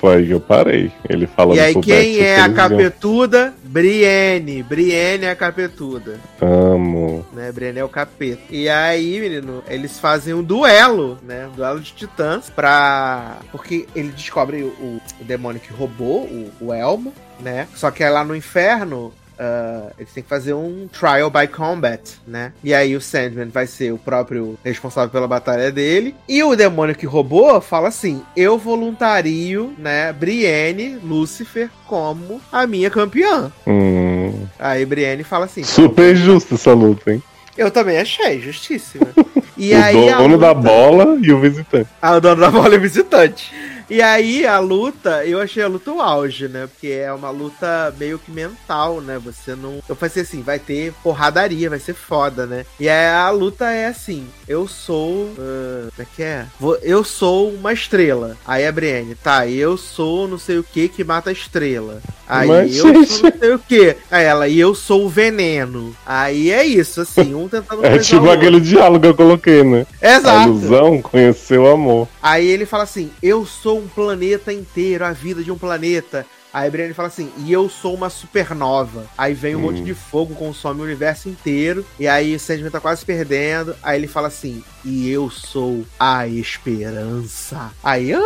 Foi 0.01 0.17
aí 0.17 0.27
que 0.27 0.33
eu 0.33 0.41
parei. 0.41 0.93
Ele 1.09 1.27
falando 1.27 1.57
e 1.57 1.61
aí, 1.61 1.75
quem 1.81 2.19
é 2.19 2.41
a 2.41 2.49
capetuda? 2.53 3.55
Brienne. 3.63 4.63
Brienne 4.63 5.27
é 5.27 5.31
a 5.31 5.37
capetuda. 5.37 6.19
Amo. 6.41 7.25
né? 7.33 7.53
Brienne 7.53 7.79
é 7.79 7.85
o 7.85 7.89
capeta. 7.89 8.43
E 8.51 8.69
aí, 8.69 9.21
menino, 9.21 9.63
eles 9.69 9.99
fazem 9.99 10.35
um 10.35 10.43
duelo, 10.43 11.19
né? 11.23 11.47
Um 11.47 11.53
duelo 11.53 11.81
de 11.81 11.93
titãs 11.93 12.51
pra. 12.51 13.39
Porque 13.53 13.87
ele 13.95 14.09
descobre 14.09 14.63
o, 14.63 15.01
o 15.21 15.25
demônio 15.25 15.61
que 15.61 15.73
roubou 15.73 16.25
o, 16.25 16.51
o 16.61 16.75
Elmo, 16.75 17.13
né? 17.39 17.69
Só 17.75 17.91
que 17.91 18.03
é 18.03 18.11
lá 18.11 18.25
no 18.25 18.35
inferno. 18.35 19.13
Ah, 19.41 19.87
eles 19.99 20.13
têm 20.13 20.23
que 20.23 20.29
fazer 20.29 20.53
um 20.53 20.87
trial 20.93 21.31
by 21.31 21.47
combat, 21.49 22.01
né? 22.27 22.53
E 22.63 22.75
aí 22.75 22.95
o 22.95 23.01
Sandman 23.01 23.49
vai 23.49 23.67
ser 23.67 23.91
o 23.93 23.97
próprio 23.99 24.59
responsável 24.63 25.09
pela 25.11 25.27
batalha 25.27 25.73
dele. 25.73 26.15
E 26.29 26.43
o 26.43 26.55
demônio 26.55 26.95
que 26.95 27.07
roubou 27.07 27.59
fala 27.61 27.89
assim: 27.89 28.23
Eu 28.37 28.59
voluntario, 28.59 29.73
né, 29.79 30.13
Brienne, 30.13 30.99
Lúcifer, 31.03 31.71
como 31.87 32.41
a 32.53 32.67
minha 32.67 32.91
campeã. 32.91 33.51
Hum, 33.67 34.47
Aí 34.59 34.85
Brienne 34.85 35.25
fala 35.25 35.47
assim: 35.47 35.65
super 35.65 36.15
justa 36.15 36.55
essa 36.55 36.73
luta, 36.73 37.13
hein? 37.13 37.23
eu 37.57 37.71
também 37.71 37.99
achei, 37.99 38.41
justíssima. 38.41 39.09
E 39.63 39.75
o 39.75 39.83
aí 39.85 39.93
dono 40.15 40.39
da 40.39 40.53
luta- 40.53 40.55
bola 40.55 41.19
e 41.21 41.31
o 41.31 41.39
visitante. 41.39 41.87
Ah, 42.01 42.17
o 42.17 42.21
dono 42.21 42.41
da 42.41 42.51
bola 42.51 42.75
é 42.77 42.79
visitante. 42.79 43.53
E 43.91 44.01
aí 44.01 44.47
a 44.47 44.61
luta, 44.61 45.27
eu 45.27 45.41
achei 45.41 45.65
a 45.65 45.69
luta 45.69 45.91
o 45.91 46.01
auge, 46.01 46.47
né? 46.47 46.69
Porque 46.69 46.87
é 46.87 47.13
uma 47.13 47.31
luta 47.31 47.93
meio 47.99 48.21
que 48.21 48.31
mental, 48.31 49.01
né? 49.01 49.21
Você 49.25 49.57
não. 49.57 49.83
Eu 49.89 49.97
pensei 49.97 50.23
assim, 50.23 50.43
vai 50.43 50.61
ter 50.61 50.93
porradaria, 51.03 51.69
vai 51.69 51.81
ser 51.81 51.95
foda, 51.95 52.47
né? 52.47 52.65
E 52.79 52.89
aí 52.89 53.07
a 53.09 53.29
luta 53.31 53.69
é 53.69 53.87
assim: 53.87 54.29
eu 54.47 54.69
sou. 54.69 55.35
ah, 55.37 55.89
como 55.91 56.03
é 56.03 56.07
que 56.15 56.23
é? 56.23 56.47
Eu 56.83 57.03
sou 57.03 57.51
uma 57.51 57.73
estrela. 57.73 58.37
Aí 58.47 58.65
a 58.65 58.71
Brienne, 58.71 59.17
tá, 59.17 59.47
eu 59.49 59.77
sou 59.77 60.29
não 60.29 60.39
sei 60.39 60.59
o 60.59 60.65
que 60.65 60.89
que 60.89 61.03
mata 61.03 61.31
a 61.31 61.33
estrela. 61.33 62.01
Aí 62.29 62.47
Mas, 62.47 62.77
eu 62.77 62.95
gente. 62.95 63.07
sou 63.11 63.31
não 63.31 63.39
sei 63.41 63.55
o 63.55 63.59
que. 63.59 63.97
Aí 64.09 64.25
ela, 64.25 64.47
e 64.47 64.61
eu 64.61 64.73
sou 64.73 65.07
o 65.07 65.09
veneno. 65.09 65.97
Aí 66.07 66.53
é 66.53 66.65
isso, 66.65 67.01
assim, 67.01 67.35
um 67.35 67.49
tentando 67.49 67.85
É 67.91 67.99
tipo 67.99 68.31
aquele 68.31 68.61
diálogo 68.61 69.01
que 69.01 69.07
eu 69.09 69.15
coloquei, 69.17 69.65
né? 69.65 69.85
A 70.01 70.17
Exato. 70.17 70.49
ilusão 70.49 71.03
conheceu 71.03 71.65
o 71.65 71.69
amor. 71.69 72.09
Aí 72.23 72.47
ele 72.47 72.65
fala 72.65 72.85
assim: 72.85 73.11
Eu 73.21 73.45
sou 73.45 73.80
um 73.81 73.89
planeta 73.89 74.53
inteiro, 74.53 75.05
a 75.05 75.13
vida 75.13 75.43
de 75.43 75.51
um 75.51 75.59
planeta. 75.59 76.27
Aí 76.53 76.67
a 76.67 76.71
Brienne 76.71 76.95
fala 76.95 77.09
assim: 77.09 77.31
E 77.39 77.53
eu 77.53 77.69
sou 77.69 77.95
uma 77.95 78.11
supernova. 78.11 79.07
Aí 79.17 79.35
vem 79.35 79.55
um 79.55 79.59
Hum. 79.59 79.63
monte 79.63 79.83
de 79.83 79.95
fogo, 79.95 80.35
consome 80.35 80.81
o 80.81 80.85
universo 80.85 81.29
inteiro. 81.29 81.85
E 81.99 82.07
aí 82.09 82.35
o 82.35 82.41
Sandman 82.41 82.71
tá 82.71 82.81
quase 82.81 83.05
perdendo. 83.05 83.75
Aí 83.83 83.99
ele 83.99 84.07
fala 84.09 84.29
assim: 84.29 84.63
E 84.85 85.09
eu 85.11 85.31
sou 85.31 85.85
a 85.99 86.27
esperança. 86.29 87.71
Aí. 87.83 88.13
"Ah!" 88.15 88.21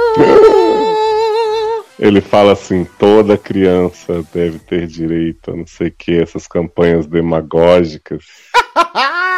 Ele 1.98 2.20
fala 2.20 2.52
assim: 2.52 2.85
toda 2.98 3.36
criança 3.39 4.24
deve 4.32 4.59
ter 4.59 4.86
direito 4.86 5.51
a 5.52 5.56
não 5.56 5.66
sei 5.66 5.89
o 5.89 5.93
que, 5.97 6.20
essas 6.20 6.47
campanhas 6.48 7.06
demagógicas. 7.06 8.24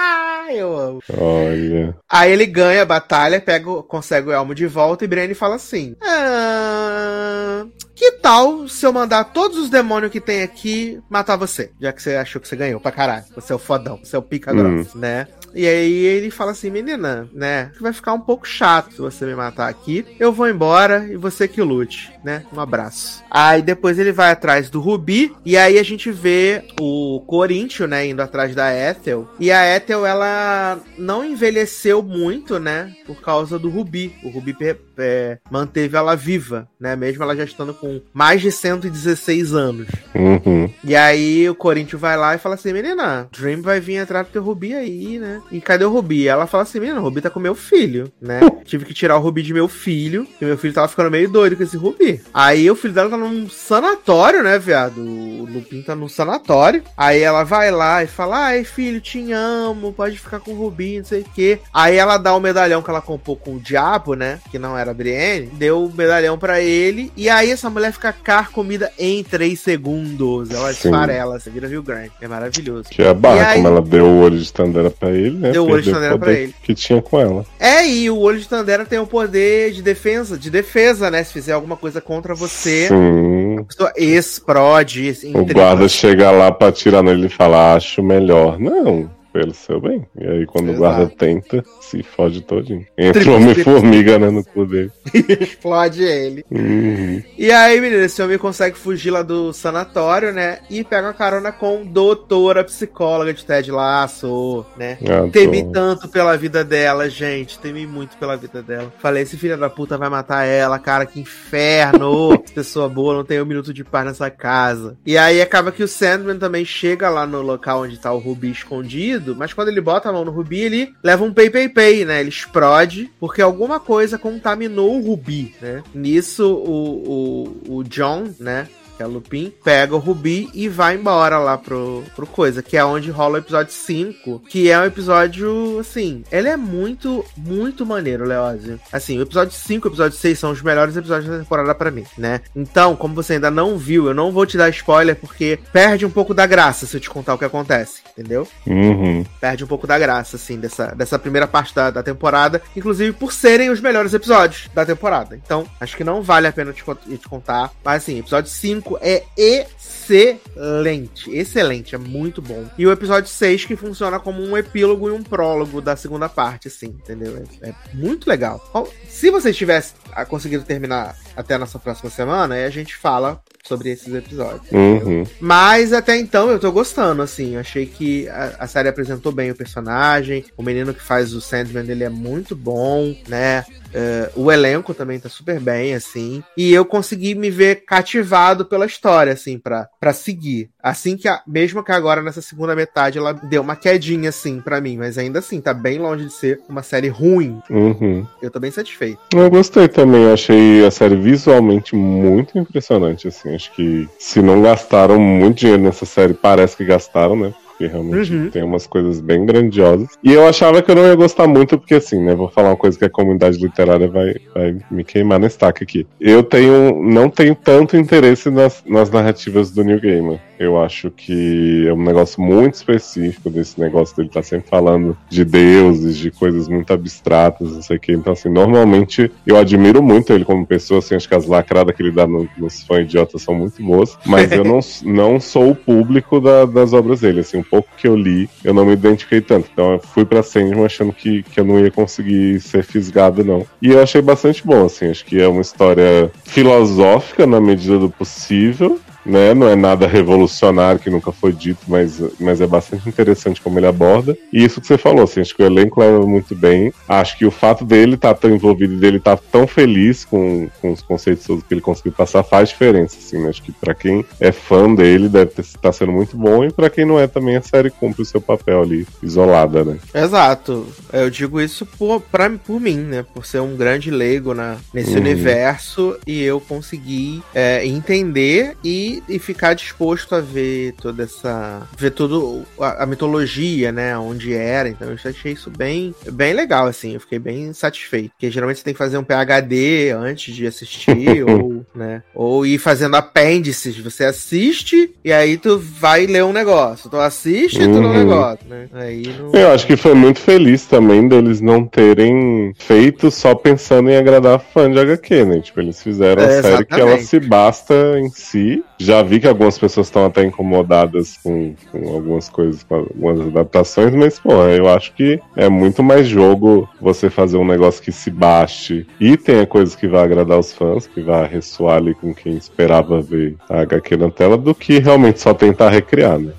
eu 0.54 0.76
amo. 0.76 1.00
Olha. 1.12 1.96
Aí 2.08 2.32
ele 2.32 2.46
ganha 2.46 2.82
a 2.82 2.86
batalha, 2.86 3.40
pega, 3.40 3.82
consegue 3.82 4.28
o 4.28 4.32
elmo 4.32 4.54
de 4.54 4.66
volta 4.66 5.04
e 5.04 5.08
Brienne 5.08 5.34
fala 5.34 5.56
assim: 5.56 5.96
"Ah, 6.02 7.66
que 7.94 8.12
tal 8.12 8.68
se 8.68 8.84
eu 8.84 8.92
mandar 8.92 9.24
todos 9.24 9.58
os 9.58 9.70
demônios 9.70 10.12
que 10.12 10.20
tem 10.20 10.42
aqui 10.42 11.00
matar 11.08 11.36
você? 11.36 11.70
Já 11.80 11.92
que 11.92 12.02
você 12.02 12.16
achou 12.16 12.40
que 12.40 12.48
você 12.48 12.56
ganhou 12.56 12.80
pra 12.80 12.92
caralho. 12.92 13.24
Você 13.34 13.52
é 13.52 13.56
o 13.56 13.58
fodão, 13.58 13.98
você 14.02 14.14
é 14.14 14.18
o 14.18 14.22
pica 14.22 14.52
grossa, 14.52 14.98
né? 14.98 15.26
E 15.56 15.66
aí 15.66 16.04
ele 16.04 16.30
fala 16.30 16.50
assim, 16.50 16.70
menina, 16.70 17.26
né? 17.32 17.72
Vai 17.80 17.92
ficar 17.92 18.12
um 18.12 18.20
pouco 18.20 18.46
chato 18.46 18.92
se 18.92 18.98
você 18.98 19.24
me 19.24 19.34
matar 19.34 19.68
aqui. 19.68 20.04
Eu 20.20 20.30
vou 20.30 20.46
embora 20.46 21.06
e 21.10 21.16
você 21.16 21.48
que 21.48 21.62
lute, 21.62 22.12
né? 22.22 22.44
Um 22.52 22.60
abraço. 22.60 23.24
Aí 23.30 23.62
depois 23.62 23.98
ele 23.98 24.12
vai 24.12 24.30
atrás 24.30 24.68
do 24.68 24.80
Rubi. 24.80 25.34
E 25.46 25.56
aí 25.56 25.78
a 25.78 25.82
gente 25.82 26.12
vê 26.12 26.62
o 26.78 27.22
Corinthians, 27.26 27.88
né? 27.88 28.06
Indo 28.06 28.20
atrás 28.20 28.54
da 28.54 28.70
Ethel. 28.70 29.26
E 29.40 29.50
a 29.50 29.74
Ethel, 29.74 30.04
ela 30.04 30.78
não 30.98 31.24
envelheceu 31.24 32.02
muito, 32.02 32.58
né? 32.58 32.94
Por 33.06 33.22
causa 33.22 33.58
do 33.58 33.70
Rubi. 33.70 34.14
O 34.22 34.28
Rubi 34.28 34.54
é, 34.98 35.38
manteve 35.50 35.96
ela 35.96 36.14
viva, 36.14 36.68
né? 36.78 36.94
Mesmo 36.96 37.22
ela 37.22 37.34
já 37.34 37.44
estando 37.44 37.72
com 37.72 38.02
mais 38.12 38.42
de 38.42 38.52
116 38.52 39.54
anos. 39.54 39.88
Uhum. 40.14 40.70
E 40.84 40.94
aí 40.94 41.48
o 41.48 41.54
Corinthians 41.54 42.00
vai 42.00 42.16
lá 42.16 42.34
e 42.34 42.38
fala 42.38 42.56
assim, 42.56 42.72
menina, 42.72 43.28
Dream 43.32 43.62
vai 43.62 43.80
vir 43.80 43.98
atrás 43.98 44.26
do 44.26 44.32
teu 44.32 44.42
Rubi 44.42 44.74
aí, 44.74 45.18
né? 45.18 45.40
E 45.50 45.60
cadê 45.60 45.84
o 45.84 45.90
Rubi? 45.90 46.22
E 46.22 46.28
ela 46.28 46.46
fala 46.46 46.62
assim, 46.64 46.80
menina, 46.80 46.98
o 47.00 47.02
Rubi 47.02 47.20
tá 47.20 47.30
com 47.30 47.38
meu 47.40 47.54
filho, 47.54 48.10
né? 48.20 48.40
Tive 48.64 48.84
que 48.84 48.94
tirar 48.94 49.16
o 49.16 49.20
Rubi 49.20 49.42
de 49.42 49.52
meu 49.54 49.68
filho, 49.68 50.24
porque 50.26 50.44
meu 50.44 50.58
filho 50.58 50.74
tava 50.74 50.88
ficando 50.88 51.10
meio 51.10 51.28
doido 51.28 51.56
com 51.56 51.62
esse 51.62 51.76
Rubi. 51.76 52.20
Aí 52.34 52.70
o 52.70 52.74
filho 52.76 52.92
dela 52.94 53.10
tá 53.10 53.16
num 53.16 53.48
sanatório, 53.48 54.42
né, 54.42 54.58
viado? 54.58 55.00
O 55.00 55.46
Lupin 55.50 55.82
tá 55.82 55.94
num 55.94 56.08
sanatório. 56.08 56.82
Aí 56.96 57.20
ela 57.20 57.44
vai 57.44 57.70
lá 57.70 58.02
e 58.02 58.06
fala, 58.06 58.46
ai 58.46 58.64
filho, 58.64 59.00
te 59.00 59.30
amo, 59.32 59.92
pode 59.92 60.18
ficar 60.18 60.40
com 60.40 60.52
o 60.52 60.54
Rubi, 60.54 60.98
não 60.98 61.04
sei 61.04 61.20
o 61.22 61.26
quê. 61.34 61.58
Aí 61.72 61.96
ela 61.96 62.16
dá 62.18 62.34
o 62.34 62.40
medalhão 62.40 62.82
que 62.82 62.90
ela 62.90 63.00
comprou 63.00 63.36
com 63.36 63.54
o 63.56 63.60
diabo, 63.60 64.14
né? 64.14 64.38
Que 64.50 64.58
não 64.58 64.76
era 64.76 64.90
a 64.90 64.94
Brienne, 64.94 65.46
deu 65.46 65.84
o 65.84 65.92
medalhão 65.94 66.38
pra 66.38 66.60
ele. 66.60 67.12
E 67.16 67.28
aí 67.28 67.50
essa 67.50 67.70
mulher 67.70 67.92
fica 67.92 68.12
carcomida 68.12 68.90
em 68.98 69.22
3 69.22 69.58
segundos. 69.58 70.50
Ela 70.50 70.72
Sim. 70.72 70.88
esfarela, 70.88 71.38
você 71.38 71.50
vira 71.50 71.68
Rio 71.68 71.82
Grande. 71.82 72.12
É 72.20 72.28
maravilhoso. 72.28 72.88
Que 72.90 73.02
é 73.02 73.08
a 73.08 73.14
barra, 73.14 73.36
E 73.36 73.40
aí- 73.44 73.54
como 73.56 73.68
ela 73.68 73.82
deu 73.82 74.04
o 74.06 74.20
olho 74.20 74.38
de 74.38 74.52
Tandera 74.52 74.90
pra 74.90 75.10
ele, 75.10 75.35
né? 75.36 75.52
Deu 75.52 75.64
o 75.64 75.70
olho 75.70 75.82
de 75.82 75.90
Tandera 75.90 76.18
pra 76.18 76.32
ele. 76.32 76.54
Que 76.62 76.74
tinha 76.74 77.00
com 77.00 77.20
ela. 77.20 77.44
É, 77.58 77.86
e 77.86 78.10
o 78.10 78.18
olho 78.18 78.38
de 78.38 78.48
Tandera 78.48 78.84
tem 78.84 78.98
o 78.98 79.06
poder 79.06 79.72
de 79.72 79.82
defesa, 79.82 80.36
de 80.38 80.50
defesa, 80.50 81.10
né? 81.10 81.22
Se 81.22 81.32
fizer 81.32 81.52
alguma 81.52 81.76
coisa 81.76 82.00
contra 82.00 82.34
você, 82.34 82.88
Sim. 82.88 83.58
a 83.60 83.64
pessoa 83.64 83.92
explode. 83.96 85.16
O 85.34 85.44
guarda 85.44 85.88
chega 85.88 86.30
lá 86.30 86.50
pra 86.50 86.68
atirar 86.68 87.02
nele 87.02 87.26
e 87.26 87.30
fala, 87.30 87.74
acho 87.74 88.02
melhor. 88.02 88.58
Não, 88.58 89.10
pelo 89.36 89.52
seu 89.52 89.78
bem. 89.78 90.06
E 90.18 90.26
aí 90.26 90.46
quando 90.46 90.70
Exato. 90.70 90.76
o 90.76 90.80
guarda 90.80 91.14
tenta, 91.14 91.62
se 91.80 92.02
fode 92.02 92.40
todinho. 92.40 92.86
Entra 92.96 93.30
o 93.30 93.34
Homem-Formiga, 93.34 94.18
né, 94.18 94.30
no 94.30 94.42
poder. 94.42 94.90
explode 95.12 96.02
ele. 96.04 96.42
Uhum. 96.50 97.22
E 97.36 97.52
aí, 97.52 97.78
menina, 97.80 98.04
esse 98.04 98.22
homem 98.22 98.38
consegue 98.38 98.78
fugir 98.78 99.10
lá 99.10 99.22
do 99.22 99.52
sanatório, 99.52 100.32
né? 100.32 100.60
E 100.70 100.82
pega 100.82 101.08
uma 101.08 101.12
carona 101.12 101.52
com 101.52 101.84
doutora 101.84 102.64
psicóloga 102.64 103.34
de 103.34 103.44
Ted 103.44 103.70
Lasso, 103.70 104.64
né? 104.76 104.96
Adoro. 105.02 105.30
Temi 105.30 105.70
tanto 105.70 106.08
pela 106.08 106.34
vida 106.36 106.64
dela, 106.64 107.10
gente. 107.10 107.58
Temi 107.58 107.86
muito 107.86 108.16
pela 108.16 108.36
vida 108.36 108.62
dela. 108.62 108.90
Falei, 108.98 109.22
esse 109.22 109.36
filho 109.36 109.58
da 109.58 109.68
puta 109.68 109.98
vai 109.98 110.08
matar 110.08 110.44
ela, 110.44 110.78
cara, 110.78 111.04
que 111.04 111.20
inferno. 111.20 112.38
Pessoa 112.54 112.88
boa, 112.88 113.14
não 113.14 113.24
tem 113.24 113.40
um 113.40 113.46
minuto 113.46 113.74
de 113.74 113.84
paz 113.84 114.06
nessa 114.06 114.30
casa. 114.30 114.96
E 115.04 115.18
aí 115.18 115.42
acaba 115.42 115.70
que 115.70 115.82
o 115.82 115.88
Sandman 115.88 116.38
também 116.38 116.64
chega 116.64 117.10
lá 117.10 117.26
no 117.26 117.42
local 117.42 117.82
onde 117.82 117.98
tá 117.98 118.10
o 118.12 118.18
Rubi 118.18 118.50
escondido, 118.50 119.25
mas 119.34 119.52
quando 119.52 119.68
ele 119.68 119.80
bota 119.80 120.08
a 120.08 120.12
mão 120.12 120.24
no 120.24 120.30
Rubi, 120.30 120.60
ele 120.60 120.94
leva 121.02 121.24
um 121.24 121.32
pay 121.32 121.50
pay 121.50 121.68
pay, 121.68 122.04
né? 122.04 122.20
Ele 122.20 122.28
explode, 122.28 123.10
porque 123.18 123.42
alguma 123.42 123.80
coisa 123.80 124.18
contaminou 124.18 124.96
o 124.96 125.02
Rubi, 125.02 125.54
né? 125.60 125.82
Nisso, 125.94 126.46
o, 126.46 127.64
o, 127.68 127.78
o 127.78 127.84
John, 127.84 128.24
né? 128.38 128.68
Que 128.96 129.02
é 129.02 129.06
Lupin, 129.06 129.52
pega 129.62 129.94
o 129.94 129.98
Rubi 129.98 130.48
e 130.54 130.68
vai 130.68 130.96
embora 130.96 131.38
lá 131.38 131.58
pro, 131.58 132.02
pro 132.14 132.26
coisa, 132.26 132.62
que 132.62 132.76
é 132.76 132.84
onde 132.84 133.10
rola 133.10 133.34
o 133.34 133.38
episódio 133.38 133.72
5, 133.72 134.40
que 134.48 134.70
é 134.70 134.78
um 134.78 134.84
episódio, 134.84 135.78
assim, 135.78 136.24
ele 136.32 136.48
é 136.48 136.56
muito, 136.56 137.24
muito 137.36 137.84
maneiro, 137.84 138.24
Leózio. 138.24 138.80
Assim, 138.92 139.18
o 139.18 139.22
episódio 139.22 139.52
5 139.52 139.86
e 139.86 139.88
o 139.88 139.90
episódio 139.90 140.18
6 140.18 140.38
são 140.38 140.50
os 140.50 140.62
melhores 140.62 140.96
episódios 140.96 141.30
da 141.30 141.38
temporada 141.38 141.74
pra 141.74 141.90
mim, 141.90 142.04
né? 142.16 142.40
Então, 142.54 142.96
como 142.96 143.14
você 143.14 143.34
ainda 143.34 143.50
não 143.50 143.76
viu, 143.76 144.06
eu 144.06 144.14
não 144.14 144.32
vou 144.32 144.46
te 144.46 144.56
dar 144.56 144.70
spoiler, 144.70 145.16
porque 145.16 145.58
perde 145.72 146.06
um 146.06 146.10
pouco 146.10 146.32
da 146.32 146.46
graça 146.46 146.86
se 146.86 146.96
eu 146.96 147.00
te 147.00 147.10
contar 147.10 147.34
o 147.34 147.38
que 147.38 147.44
acontece, 147.44 148.00
entendeu? 148.16 148.48
Uhum. 148.66 149.24
perde 149.40 149.64
um 149.64 149.66
pouco 149.66 149.86
da 149.86 149.98
graça, 149.98 150.36
assim, 150.36 150.58
dessa, 150.58 150.94
dessa 150.94 151.18
primeira 151.18 151.46
parte 151.46 151.74
da, 151.74 151.90
da 151.90 152.02
temporada, 152.02 152.62
inclusive 152.74 153.12
por 153.12 153.32
serem 153.32 153.70
os 153.70 153.80
melhores 153.80 154.14
episódios 154.14 154.68
da 154.74 154.84
temporada. 154.84 155.38
Então, 155.44 155.66
acho 155.80 155.96
que 155.96 156.04
não 156.04 156.22
vale 156.22 156.46
a 156.46 156.52
pena 156.52 156.72
te, 156.72 156.82
te 156.82 157.28
contar. 157.28 157.70
Mas, 157.84 158.02
assim, 158.02 158.18
episódio 158.18 158.50
5 158.50 158.85
é 159.00 159.24
excelente. 159.36 161.30
Excelente, 161.30 161.94
é 161.94 161.98
muito 161.98 162.42
bom. 162.42 162.64
E 162.76 162.86
o 162.86 162.92
episódio 162.92 163.30
6 163.30 163.64
que 163.64 163.76
funciona 163.76 164.20
como 164.20 164.42
um 164.42 164.56
epílogo 164.56 165.08
e 165.08 165.12
um 165.12 165.22
prólogo 165.22 165.80
da 165.80 165.96
segunda 165.96 166.28
parte, 166.28 166.68
assim, 166.68 166.86
entendeu? 166.86 167.42
É, 167.62 167.70
é 167.70 167.74
muito 167.94 168.28
legal. 168.28 168.62
Se 169.08 169.30
vocês 169.30 169.56
tivessem 169.56 169.96
ah, 170.12 170.24
conseguido 170.24 170.64
terminar 170.64 171.16
até 171.36 171.54
a 171.54 171.58
nossa 171.58 171.78
próxima 171.78 172.10
semana, 172.10 172.54
aí 172.54 172.64
a 172.64 172.70
gente 172.70 172.94
fala 172.94 173.42
sobre 173.66 173.90
esses 173.90 174.14
episódios. 174.14 174.70
Uhum. 174.70 175.24
Mas 175.40 175.92
até 175.92 176.16
então 176.16 176.50
eu 176.50 176.58
tô 176.58 176.70
gostando, 176.70 177.22
assim. 177.22 177.54
Eu 177.54 177.60
achei 177.60 177.86
que 177.86 178.28
a, 178.28 178.56
a 178.60 178.66
série 178.66 178.88
apresentou 178.88 179.32
bem 179.32 179.50
o 179.50 179.56
personagem. 179.56 180.44
O 180.56 180.62
menino 180.62 180.94
que 180.94 181.02
faz 181.02 181.34
o 181.34 181.40
Sandman 181.40 181.90
ele 181.90 182.04
é 182.04 182.08
muito 182.08 182.54
bom, 182.54 183.14
né? 183.28 183.64
É, 183.96 184.30
o 184.36 184.52
elenco 184.52 184.92
também 184.92 185.18
tá 185.18 185.28
super 185.28 185.58
bem, 185.58 185.94
assim. 185.94 186.42
E 186.56 186.72
eu 186.72 186.84
consegui 186.84 187.34
me 187.34 187.50
ver 187.50 187.84
cativado 187.86 188.66
pela 188.66 188.84
história, 188.86 189.32
assim, 189.32 189.58
pra, 189.58 189.88
pra 189.98 190.12
seguir. 190.12 190.70
Assim 190.82 191.16
que, 191.16 191.26
a, 191.26 191.40
mesmo 191.46 191.82
que 191.82 191.90
agora 191.90 192.22
nessa 192.22 192.42
segunda 192.42 192.76
metade 192.76 193.18
ela 193.18 193.32
deu 193.32 193.62
uma 193.62 193.74
quedinha, 193.74 194.28
assim, 194.28 194.60
pra 194.60 194.80
mim. 194.80 194.98
Mas 194.98 195.16
ainda 195.16 195.38
assim, 195.38 195.60
tá 195.60 195.72
bem 195.72 195.98
longe 195.98 196.26
de 196.26 196.32
ser 196.32 196.60
uma 196.68 196.82
série 196.82 197.08
ruim. 197.08 197.60
Uhum. 197.70 198.26
Eu 198.42 198.50
tô 198.50 198.60
bem 198.60 198.70
satisfeito. 198.70 199.18
Eu 199.34 199.50
gostei 199.50 199.88
também, 199.88 200.24
eu 200.24 200.34
achei 200.34 200.84
a 200.84 200.90
série 200.90 201.16
visualmente 201.16 201.96
muito 201.96 202.58
impressionante, 202.58 203.28
assim, 203.28 203.54
acho 203.54 203.72
que 203.74 204.08
se 204.18 204.40
não 204.42 204.62
gastaram 204.62 205.18
muito 205.18 205.60
dinheiro 205.60 205.82
nessa 205.82 206.04
série, 206.04 206.34
parece 206.34 206.76
que 206.76 206.84
gastaram, 206.84 207.36
né? 207.36 207.54
Porque 207.76 207.86
realmente 207.92 208.32
Uhum. 208.32 208.50
tem 208.50 208.62
umas 208.62 208.86
coisas 208.86 209.20
bem 209.20 209.44
grandiosas. 209.44 210.08
E 210.24 210.32
eu 210.32 210.48
achava 210.48 210.80
que 210.80 210.90
eu 210.90 210.94
não 210.94 211.04
ia 211.04 211.14
gostar 211.14 211.46
muito, 211.46 211.78
porque 211.78 211.94
assim, 211.96 212.18
né? 212.24 212.34
Vou 212.34 212.48
falar 212.48 212.70
uma 212.70 212.76
coisa 212.76 212.98
que 212.98 213.04
a 213.04 213.10
comunidade 213.10 213.58
literária 213.58 214.08
vai, 214.08 214.36
vai 214.54 214.76
me 214.90 215.04
queimar 215.04 215.38
na 215.38 215.46
estaca 215.46 215.84
aqui. 215.84 216.06
Eu 216.18 216.42
tenho, 216.42 217.02
não 217.02 217.28
tenho 217.28 217.54
tanto 217.54 217.96
interesse 217.96 218.48
nas, 218.50 218.82
nas 218.86 219.10
narrativas 219.10 219.70
do 219.70 219.84
New 219.84 220.00
Gamer. 220.00 220.40
Eu 220.58 220.80
acho 220.80 221.10
que 221.10 221.86
é 221.86 221.92
um 221.92 222.02
negócio 222.02 222.40
muito 222.40 222.74
específico 222.74 223.50
desse 223.50 223.78
negócio 223.80 224.16
dele 224.16 224.28
estar 224.28 224.42
sempre 224.42 224.68
falando 224.68 225.16
de 225.28 225.44
deuses, 225.44 226.16
de 226.16 226.30
coisas 226.30 226.66
muito 226.68 226.92
abstratas, 226.92 227.72
não 227.72 227.82
sei 227.82 227.96
o 227.96 228.00
que. 228.00 228.12
Então, 228.12 228.32
assim, 228.32 228.48
normalmente 228.48 229.30
eu 229.46 229.56
admiro 229.56 230.02
muito 230.02 230.32
ele 230.32 230.44
como 230.44 230.66
pessoa, 230.66 230.98
assim, 231.00 231.14
acho 231.14 231.28
que 231.28 231.34
as 231.34 231.46
lacradas 231.46 231.94
que 231.94 232.02
ele 232.02 232.10
dá 232.10 232.26
no- 232.26 232.48
nos 232.56 232.82
fãs 232.82 233.00
idiotas 233.00 233.42
são 233.42 233.54
muito 233.54 233.82
boas, 233.82 234.16
mas 234.24 234.50
eu 234.50 234.64
não, 234.64 234.80
não 235.04 235.38
sou 235.40 235.70
o 235.70 235.74
público 235.76 236.40
da- 236.40 236.64
das 236.64 236.92
obras 236.92 237.20
dele, 237.20 237.40
assim, 237.40 237.58
um 237.58 237.62
pouco 237.62 237.88
que 237.96 238.08
eu 238.08 238.16
li, 238.16 238.48
eu 238.64 238.72
não 238.72 238.86
me 238.86 238.92
identifiquei 238.94 239.40
tanto. 239.40 239.68
Então 239.72 239.92
eu 239.92 239.98
fui 239.98 240.24
pra 240.24 240.42
Sandman 240.42 240.84
achando 240.86 241.12
que, 241.12 241.42
que 241.42 241.60
eu 241.60 241.64
não 241.64 241.78
ia 241.78 241.90
conseguir 241.90 242.60
ser 242.60 242.82
fisgado, 242.82 243.44
não. 243.44 243.66
E 243.82 243.90
eu 243.90 244.02
achei 244.02 244.22
bastante 244.22 244.66
bom, 244.66 244.86
assim, 244.86 245.10
acho 245.10 245.24
que 245.24 245.40
é 245.40 245.46
uma 245.46 245.60
história 245.60 246.30
filosófica 246.44 247.46
na 247.46 247.60
medida 247.60 247.98
do 247.98 248.08
possível, 248.10 248.98
né? 249.26 249.54
Não 249.54 249.68
é 249.68 249.74
nada 249.76 250.06
revolucionário 250.06 251.00
que 251.00 251.10
nunca 251.10 251.32
foi 251.32 251.52
dito, 251.52 251.80
mas, 251.88 252.22
mas 252.40 252.60
é 252.60 252.66
bastante 252.66 253.08
interessante 253.08 253.60
como 253.60 253.78
ele 253.78 253.86
aborda. 253.86 254.36
E 254.52 254.64
isso 254.64 254.80
que 254.80 254.86
você 254.86 254.96
falou, 254.96 255.24
assim, 255.24 255.40
acho 255.40 255.54
que 255.54 255.62
o 255.62 255.66
elenco 255.66 256.00
leva 256.00 256.26
muito 256.26 256.54
bem. 256.54 256.92
Acho 257.08 257.36
que 257.36 257.44
o 257.46 257.50
fato 257.50 257.84
dele 257.84 258.14
estar 258.14 258.34
tão 258.34 258.50
envolvido 258.50 258.94
e 258.94 258.96
dele 258.98 259.18
estar 259.18 259.36
tão 259.36 259.66
feliz 259.66 260.24
com, 260.24 260.68
com 260.80 260.92
os 260.92 261.02
conceitos 261.02 261.46
todos 261.46 261.64
que 261.64 261.74
ele 261.74 261.80
conseguiu 261.80 262.12
passar 262.12 262.42
faz 262.42 262.68
diferença, 262.68 263.16
assim, 263.18 263.38
né? 263.42 263.48
Acho 263.48 263.62
que 263.62 263.72
pra 263.72 263.94
quem 263.94 264.24
é 264.40 264.52
fã 264.52 264.92
dele 264.94 265.28
deve 265.28 265.52
estar 265.58 265.78
tá 265.80 265.92
sendo 265.92 266.12
muito 266.12 266.36
bom 266.36 266.64
e 266.64 266.72
pra 266.72 266.88
quem 266.90 267.04
não 267.04 267.18
é 267.18 267.26
também 267.26 267.56
a 267.56 267.62
série 267.62 267.90
cumpre 267.90 268.22
o 268.22 268.24
seu 268.26 268.40
papel 268.40 268.82
ali, 268.82 269.06
isolada, 269.22 269.84
né? 269.84 269.96
Exato. 270.14 270.86
Eu 271.12 271.30
digo 271.30 271.60
isso 271.60 271.84
por, 271.86 272.20
pra, 272.20 272.50
por 272.50 272.80
mim, 272.80 272.98
né? 272.98 273.24
Por 273.34 273.44
ser 273.46 273.60
um 273.60 273.76
grande 273.76 274.10
leigo 274.10 274.54
na, 274.54 274.76
nesse 274.92 275.12
Uhum. 275.12 275.20
universo 275.20 276.16
e 276.26 276.42
eu 276.42 276.60
consegui 276.60 277.42
é, 277.54 277.86
entender 277.86 278.76
e 278.84 279.15
e, 279.28 279.36
e 279.36 279.38
ficar 279.38 279.74
disposto 279.74 280.34
a 280.34 280.40
ver 280.40 280.94
toda 281.00 281.24
essa. 281.24 281.82
ver 281.96 282.10
tudo 282.10 282.64
a, 282.78 283.04
a, 283.04 283.06
mitologia, 283.06 283.92
né? 283.92 284.16
Onde 284.18 284.54
era. 284.54 284.88
Então 284.88 285.08
eu 285.08 285.18
achei 285.24 285.52
isso 285.52 285.70
bem, 285.70 286.14
bem 286.32 286.52
legal, 286.52 286.86
assim. 286.86 287.14
Eu 287.14 287.20
fiquei 287.20 287.38
bem 287.38 287.72
satisfeito. 287.72 288.30
Porque 288.30 288.50
geralmente 288.50 288.78
você 288.78 288.84
tem 288.84 288.94
que 288.94 288.98
fazer 288.98 289.18
um 289.18 289.24
PHD 289.24 290.10
antes 290.10 290.54
de 290.54 290.66
assistir, 290.66 291.44
ou, 291.48 291.84
né? 291.94 292.22
Ou 292.34 292.66
ir 292.66 292.78
fazendo 292.78 293.16
apêndices. 293.16 293.98
Você 293.98 294.24
assiste 294.24 295.14
e 295.24 295.32
aí 295.32 295.56
tu 295.56 295.78
vai 295.78 296.26
ler 296.26 296.44
um 296.44 296.52
negócio. 296.52 297.10
Tu 297.10 297.16
assiste 297.16 297.82
e 297.82 297.86
tu 297.86 297.92
lê 297.92 297.98
um 297.98 298.06
uhum. 298.06 298.12
negócio, 298.12 298.66
né? 298.68 298.88
Aí 298.92 299.22
não... 299.38 299.52
Eu 299.52 299.70
acho 299.72 299.86
que 299.86 299.96
foi 299.96 300.14
muito 300.14 300.40
feliz 300.40 300.84
também 300.86 301.26
deles 301.28 301.60
não 301.60 301.84
terem 301.84 302.72
feito 302.76 303.30
só 303.30 303.54
pensando 303.54 304.10
em 304.10 304.16
agradar 304.16 304.60
fã 304.60 304.90
de 304.90 304.98
HQ, 304.98 305.44
né? 305.44 305.60
Tipo, 305.60 305.80
eles 305.80 306.02
fizeram 306.02 306.42
é, 306.42 306.58
a 306.58 306.62
série 306.62 306.84
que 306.84 307.00
ela 307.00 307.18
se 307.18 307.40
basta 307.40 307.94
em 308.18 308.30
si. 308.30 308.84
Já 309.06 309.22
vi 309.22 309.38
que 309.38 309.46
algumas 309.46 309.78
pessoas 309.78 310.08
estão 310.08 310.26
até 310.26 310.42
incomodadas 310.42 311.38
com, 311.40 311.76
com, 311.92 312.08
algumas 312.12 312.48
coisas, 312.48 312.82
com 312.82 312.96
algumas 312.96 313.40
adaptações, 313.40 314.12
mas, 314.12 314.36
pô, 314.36 314.52
eu 314.64 314.88
acho 314.88 315.12
que 315.12 315.40
é 315.54 315.68
muito 315.68 316.02
mais 316.02 316.26
jogo 316.26 316.88
você 317.00 317.30
fazer 317.30 317.56
um 317.56 317.64
negócio 317.64 318.02
que 318.02 318.10
se 318.10 318.32
baste 318.32 319.06
e 319.20 319.36
tenha 319.36 319.64
coisas 319.64 319.94
que 319.94 320.08
vai 320.08 320.24
agradar 320.24 320.58
os 320.58 320.72
fãs, 320.72 321.06
que 321.06 321.20
vai 321.20 321.46
ressoar 321.46 321.98
ali 321.98 322.14
com 322.16 322.34
quem 322.34 322.56
esperava 322.56 323.22
ver 323.22 323.54
a 323.70 323.82
HQ 323.82 324.16
na 324.16 324.28
tela, 324.28 324.58
do 324.58 324.74
que 324.74 324.98
realmente 324.98 325.40
só 325.40 325.54
tentar 325.54 325.90
recriar, 325.90 326.40
né? 326.40 326.50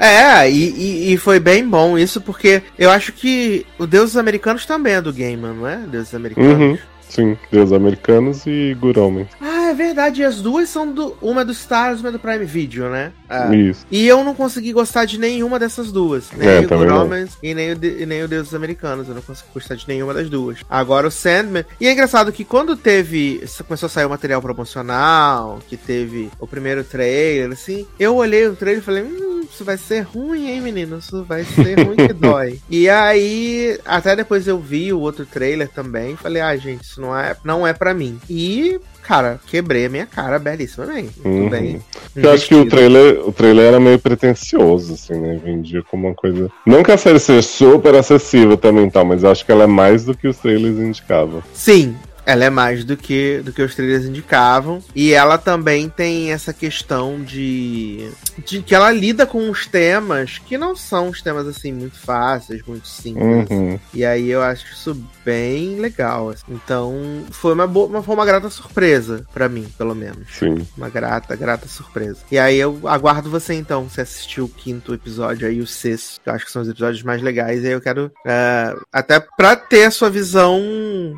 É, 0.00 0.50
e, 0.50 0.70
e, 0.70 1.12
e, 1.12 1.16
foi 1.16 1.38
bem 1.38 1.64
bom 1.64 1.96
isso, 1.96 2.20
porque 2.20 2.64
eu 2.76 2.90
acho 2.90 3.12
que 3.12 3.64
o 3.78 3.86
Deuses 3.86 4.16
Americanos 4.16 4.66
também 4.66 4.94
é 4.94 5.00
do 5.00 5.12
Gaiman, 5.12 5.54
não 5.54 5.68
é? 5.68 5.76
Deuses 5.76 6.12
Americanos. 6.16 6.52
Uhum. 6.52 6.78
Sim, 7.08 7.36
Deus 7.52 7.72
Americanos 7.72 8.46
e 8.46 8.74
Gurome. 8.80 9.28
Ah, 9.38 9.61
é 9.72 9.74
verdade. 9.74 10.22
As 10.22 10.40
duas 10.40 10.68
são 10.68 10.90
do. 10.90 11.16
Uma 11.20 11.42
é 11.42 11.44
do 11.44 11.52
Stars, 11.52 12.00
uma 12.00 12.10
é 12.10 12.12
do 12.12 12.18
Prime 12.18 12.44
Video, 12.44 12.88
né? 12.88 13.12
Ah. 13.28 13.54
Isso. 13.54 13.86
E 13.90 14.06
eu 14.06 14.22
não 14.22 14.34
consegui 14.34 14.72
gostar 14.72 15.04
de 15.04 15.18
nenhuma 15.18 15.58
dessas 15.58 15.90
duas. 15.90 16.30
Nem 16.32 16.48
é, 16.48 16.60
o 16.60 16.68
Gurome 16.68 17.28
e 17.42 17.54
nem 17.54 17.72
o, 17.72 17.84
e 17.84 18.06
nem 18.06 18.22
o 18.22 18.56
Americanos. 18.56 19.08
Eu 19.08 19.14
não 19.14 19.22
consegui 19.22 19.50
gostar 19.52 19.74
de 19.74 19.88
nenhuma 19.88 20.14
das 20.14 20.28
duas. 20.28 20.58
Agora 20.68 21.08
o 21.08 21.10
Sandman. 21.10 21.64
E 21.80 21.86
é 21.86 21.92
engraçado 21.92 22.32
que 22.32 22.44
quando 22.44 22.76
teve. 22.76 23.42
Começou 23.66 23.86
a 23.86 23.90
sair 23.90 24.04
o 24.04 24.10
material 24.10 24.40
promocional, 24.40 25.60
que 25.68 25.76
teve 25.76 26.30
o 26.38 26.46
primeiro 26.46 26.84
trailer, 26.84 27.52
assim, 27.52 27.86
eu 27.98 28.16
olhei 28.16 28.46
o 28.46 28.56
trailer 28.56 28.82
e 28.82 28.84
falei, 28.84 29.02
hum, 29.02 29.46
isso 29.50 29.64
vai 29.64 29.76
ser 29.76 30.00
ruim, 30.00 30.50
hein, 30.50 30.60
menino? 30.60 30.98
Isso 30.98 31.24
vai 31.24 31.44
ser 31.44 31.80
ruim 31.80 31.96
que 31.96 32.12
dói. 32.14 32.60
E 32.68 32.88
aí, 32.88 33.78
até 33.84 34.16
depois 34.16 34.46
eu 34.46 34.58
vi 34.58 34.92
o 34.92 35.00
outro 35.00 35.24
trailer 35.24 35.68
também. 35.68 36.16
Falei, 36.16 36.42
ah, 36.42 36.56
gente, 36.56 36.84
isso 36.84 37.00
não 37.00 37.16
é, 37.16 37.36
não 37.44 37.66
é 37.66 37.72
para 37.72 37.94
mim. 37.94 38.20
E 38.28 38.80
cara, 39.02 39.40
quebrei 39.46 39.86
a 39.86 39.88
minha 39.88 40.06
cara 40.06 40.38
belíssimamente. 40.38 41.20
Muito 41.24 41.44
uhum. 41.44 41.50
bem. 41.50 41.80
Eu 42.14 42.30
acho 42.30 42.48
que 42.48 42.54
o 42.54 42.68
trailer, 42.68 43.26
o 43.26 43.32
trailer 43.32 43.66
era 43.66 43.80
meio 43.80 43.98
pretencioso, 43.98 44.94
assim, 44.94 45.14
né? 45.14 45.40
Vendia 45.42 45.82
como 45.82 46.08
uma 46.08 46.14
coisa. 46.14 46.50
Não 46.66 46.82
que 46.82 46.92
a 46.92 46.96
série 46.96 47.18
seja 47.18 47.42
super 47.42 47.94
acessível 47.94 48.56
também, 48.56 48.88
tal, 48.88 49.04
mas 49.04 49.22
eu 49.22 49.30
acho 49.30 49.44
que 49.44 49.52
ela 49.52 49.64
é 49.64 49.66
mais 49.66 50.04
do 50.04 50.16
que 50.16 50.28
os 50.28 50.38
trailers 50.38 50.78
indicavam. 50.78 51.42
Sim, 51.52 51.96
ela 52.24 52.44
é 52.44 52.50
mais 52.50 52.84
do 52.84 52.96
que, 52.96 53.40
do 53.44 53.52
que 53.52 53.62
os 53.62 53.74
trailers 53.74 54.04
indicavam. 54.04 54.82
E 54.94 55.12
ela 55.12 55.38
também 55.38 55.88
tem 55.88 56.32
essa 56.32 56.52
questão 56.52 57.20
de, 57.22 58.10
de 58.44 58.62
que 58.62 58.74
ela 58.74 58.90
lida 58.90 59.26
com 59.26 59.50
os 59.50 59.66
temas 59.66 60.38
que 60.38 60.56
não 60.56 60.74
são 60.76 61.08
os 61.08 61.20
temas 61.22 61.46
assim 61.46 61.72
muito 61.72 61.98
fáceis, 61.98 62.62
muito 62.66 62.88
simples. 62.88 63.50
Uhum. 63.50 63.78
E 63.92 64.04
aí 64.04 64.30
eu 64.30 64.42
acho 64.42 64.66
isso 64.72 64.96
bem 65.24 65.80
legal. 65.80 66.30
Assim. 66.30 66.44
Então 66.48 67.24
foi 67.30 67.52
uma, 67.52 67.66
boa, 67.66 68.02
foi 68.02 68.14
uma 68.14 68.26
grata 68.26 68.48
surpresa 68.50 69.26
para 69.32 69.48
mim, 69.48 69.66
pelo 69.76 69.94
menos. 69.94 70.28
Sim. 70.38 70.66
Uma 70.76 70.88
grata, 70.88 71.34
grata 71.36 71.68
surpresa. 71.68 72.18
E 72.30 72.38
aí 72.38 72.58
eu 72.58 72.80
aguardo 72.84 73.30
você 73.30 73.54
então, 73.54 73.88
se 73.88 74.00
assistiu 74.00 74.44
o 74.44 74.48
quinto 74.48 74.94
episódio 74.94 75.46
aí, 75.46 75.60
o 75.60 75.66
sexto, 75.66 76.20
que 76.22 76.28
eu 76.28 76.34
acho 76.34 76.44
que 76.44 76.52
são 76.52 76.62
os 76.62 76.68
episódios 76.68 77.02
mais 77.02 77.22
legais. 77.22 77.62
E 77.62 77.66
aí 77.66 77.72
eu 77.72 77.80
quero, 77.80 78.06
uh, 78.06 78.86
até 78.92 79.20
pra 79.36 79.56
ter 79.56 79.84
a 79.84 79.90
sua 79.90 80.10
visão 80.10 80.60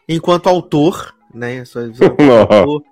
enquanto 0.09 0.49
autor 0.49 1.04
né? 1.35 1.65
Sua 1.65 1.89
visão 1.89 2.15
Não. 2.19 2.83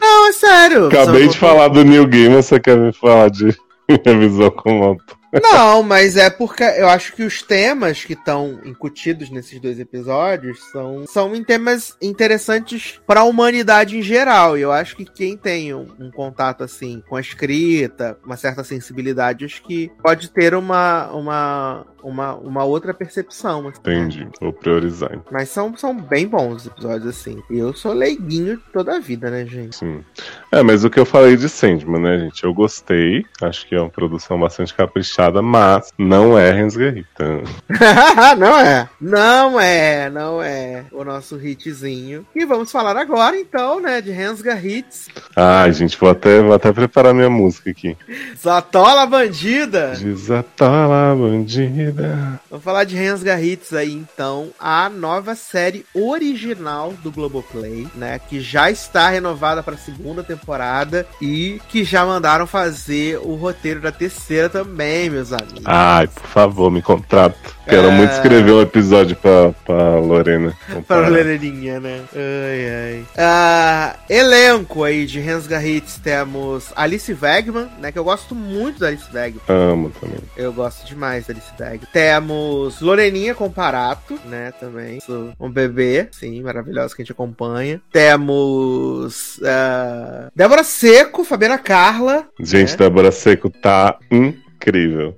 Não, 0.00 0.28
é 0.28 0.32
sério. 0.32 0.86
Acabei 0.88 1.28
de 1.28 1.38
falar 1.38 1.68
do 1.68 1.84
New 1.84 2.06
Game, 2.06 2.34
você 2.34 2.60
quer 2.60 2.76
me 2.76 2.92
falar 2.92 3.30
de 3.30 3.56
minha 3.88 4.18
visão 4.18 4.50
como 4.50 4.84
autor? 4.84 5.15
Não, 5.42 5.82
mas 5.82 6.16
é 6.16 6.30
porque 6.30 6.62
eu 6.62 6.88
acho 6.88 7.12
que 7.12 7.22
os 7.22 7.42
temas 7.42 8.04
que 8.04 8.12
estão 8.12 8.60
incutidos 8.64 9.30
nesses 9.30 9.60
dois 9.60 9.78
episódios 9.78 10.62
são, 10.70 11.04
são 11.06 11.34
em 11.34 11.44
temas 11.44 11.96
interessantes 12.00 13.00
para 13.06 13.20
a 13.20 13.24
humanidade 13.24 13.98
em 13.98 14.02
geral. 14.02 14.56
E 14.56 14.62
eu 14.62 14.72
acho 14.72 14.96
que 14.96 15.04
quem 15.04 15.36
tem 15.36 15.74
um, 15.74 15.86
um, 15.98 16.10
contato 16.10 16.64
assim 16.64 17.02
com 17.08 17.16
a 17.16 17.20
escrita, 17.20 18.18
uma 18.24 18.36
certa 18.36 18.64
sensibilidade, 18.64 19.44
acho 19.44 19.62
que 19.62 19.90
pode 20.02 20.30
ter 20.30 20.54
uma, 20.54 21.08
uma, 21.12 21.86
uma, 22.02 22.34
uma 22.36 22.64
outra 22.64 22.94
percepção. 22.94 23.68
Assim, 23.68 23.80
Entendi, 23.80 24.28
vou 24.40 24.52
priorizar. 24.52 25.20
Mas 25.30 25.48
são, 25.48 25.76
são 25.76 25.94
bem 25.94 26.26
bons 26.26 26.56
os 26.56 26.66
episódios, 26.66 27.06
assim. 27.06 27.42
E 27.50 27.58
eu 27.58 27.72
sou 27.74 27.92
leiguinho 27.92 28.60
toda 28.72 28.96
a 28.96 29.00
vida, 29.00 29.30
né, 29.30 29.44
gente? 29.46 29.76
Sim. 29.76 30.04
É, 30.50 30.62
mas 30.62 30.84
o 30.84 30.90
que 30.90 30.98
eu 30.98 31.06
falei 31.06 31.36
de 31.36 31.48
Sandman, 31.48 32.00
né, 32.00 32.18
gente? 32.20 32.44
Eu 32.44 32.54
gostei. 32.54 33.24
Acho 33.42 33.66
que 33.66 33.74
é 33.74 33.80
uma 33.80 33.90
produção 33.90 34.38
bastante 34.38 34.74
caprichada, 34.74 35.15
mas 35.42 35.92
não 35.98 36.38
é 36.38 36.52
Rensgarrita. 36.52 37.42
não 38.38 38.58
é. 38.58 38.88
Não 39.00 39.60
é, 39.60 40.10
não 40.10 40.42
é 40.42 40.84
o 40.92 41.04
nosso 41.04 41.36
hitzinho. 41.36 42.26
E 42.34 42.44
vamos 42.44 42.70
falar 42.70 42.96
agora, 42.96 43.36
então, 43.38 43.80
né, 43.80 44.00
de 44.00 44.10
Rensga 44.10 44.54
Hits. 44.54 45.08
Ai, 45.34 45.72
gente, 45.72 45.96
vou 45.96 46.10
até, 46.10 46.40
vou 46.40 46.54
até 46.54 46.72
preparar 46.72 47.14
minha 47.14 47.30
música 47.30 47.70
aqui. 47.70 47.96
Zatola 48.38 49.06
Bandida! 49.06 49.94
De 49.96 50.14
Zatola 50.14 51.14
Bandida. 51.14 52.40
Vamos 52.50 52.64
falar 52.64 52.84
de 52.84 52.96
Rensga 52.96 53.40
Hits 53.40 53.72
aí, 53.72 53.92
então. 53.92 54.48
A 54.58 54.88
nova 54.88 55.34
série 55.34 55.84
original 55.94 56.92
do 57.02 57.10
Globoplay, 57.10 57.86
né? 57.94 58.18
Que 58.18 58.40
já 58.40 58.70
está 58.70 59.08
renovada 59.08 59.62
para 59.62 59.74
a 59.74 59.78
segunda 59.78 60.22
temporada 60.22 61.06
e 61.20 61.60
que 61.68 61.84
já 61.84 62.04
mandaram 62.04 62.46
fazer 62.46 63.18
o 63.18 63.34
roteiro 63.34 63.80
da 63.80 63.92
terceira 63.92 64.48
também, 64.48 65.05
meus 65.10 65.32
amigos. 65.32 65.62
Ai, 65.64 66.06
por 66.06 66.26
favor, 66.26 66.70
me 66.70 66.82
contrata. 66.82 67.56
Quero 67.68 67.88
é... 67.88 67.90
muito 67.90 68.12
escrever 68.12 68.52
um 68.52 68.60
episódio 68.60 69.16
pra, 69.16 69.52
pra 69.64 69.98
Lorena. 69.98 70.54
pra 70.86 71.08
Loreninha, 71.08 71.80
né? 71.80 72.00
Ai, 72.14 72.94
ai. 72.94 73.04
Ah, 73.18 73.96
elenco 74.08 74.84
aí 74.84 75.04
de 75.04 75.18
Rensga 75.18 75.62
Hits 75.62 75.98
temos 75.98 76.72
Alice 76.76 77.12
Wegman, 77.12 77.68
né? 77.80 77.90
Que 77.90 77.98
eu 77.98 78.04
gosto 78.04 78.34
muito 78.34 78.78
da 78.78 78.88
Alice 78.88 79.06
Wegman. 79.12 79.42
Amo 79.48 79.90
também. 79.90 80.18
Eu 80.36 80.52
gosto 80.52 80.86
demais 80.86 81.26
da 81.26 81.34
Alice 81.34 81.50
Wegman. 81.58 81.88
Temos 81.92 82.80
Loreninha 82.80 83.34
Comparato, 83.34 84.18
né? 84.26 84.52
Também. 84.60 84.98
Um 85.40 85.50
bebê, 85.50 86.08
sim, 86.12 86.40
maravilhosa 86.42 86.94
que 86.94 87.02
a 87.02 87.04
gente 87.04 87.12
acompanha. 87.12 87.80
Temos 87.92 89.38
uh, 89.38 90.30
Débora 90.34 90.62
Seco, 90.62 91.24
Fabiana 91.24 91.58
Carla. 91.58 92.26
Gente, 92.38 92.70
né? 92.70 92.76
Débora 92.76 93.10
Seco 93.10 93.50
tá 93.50 93.98
incrível. 94.10 94.45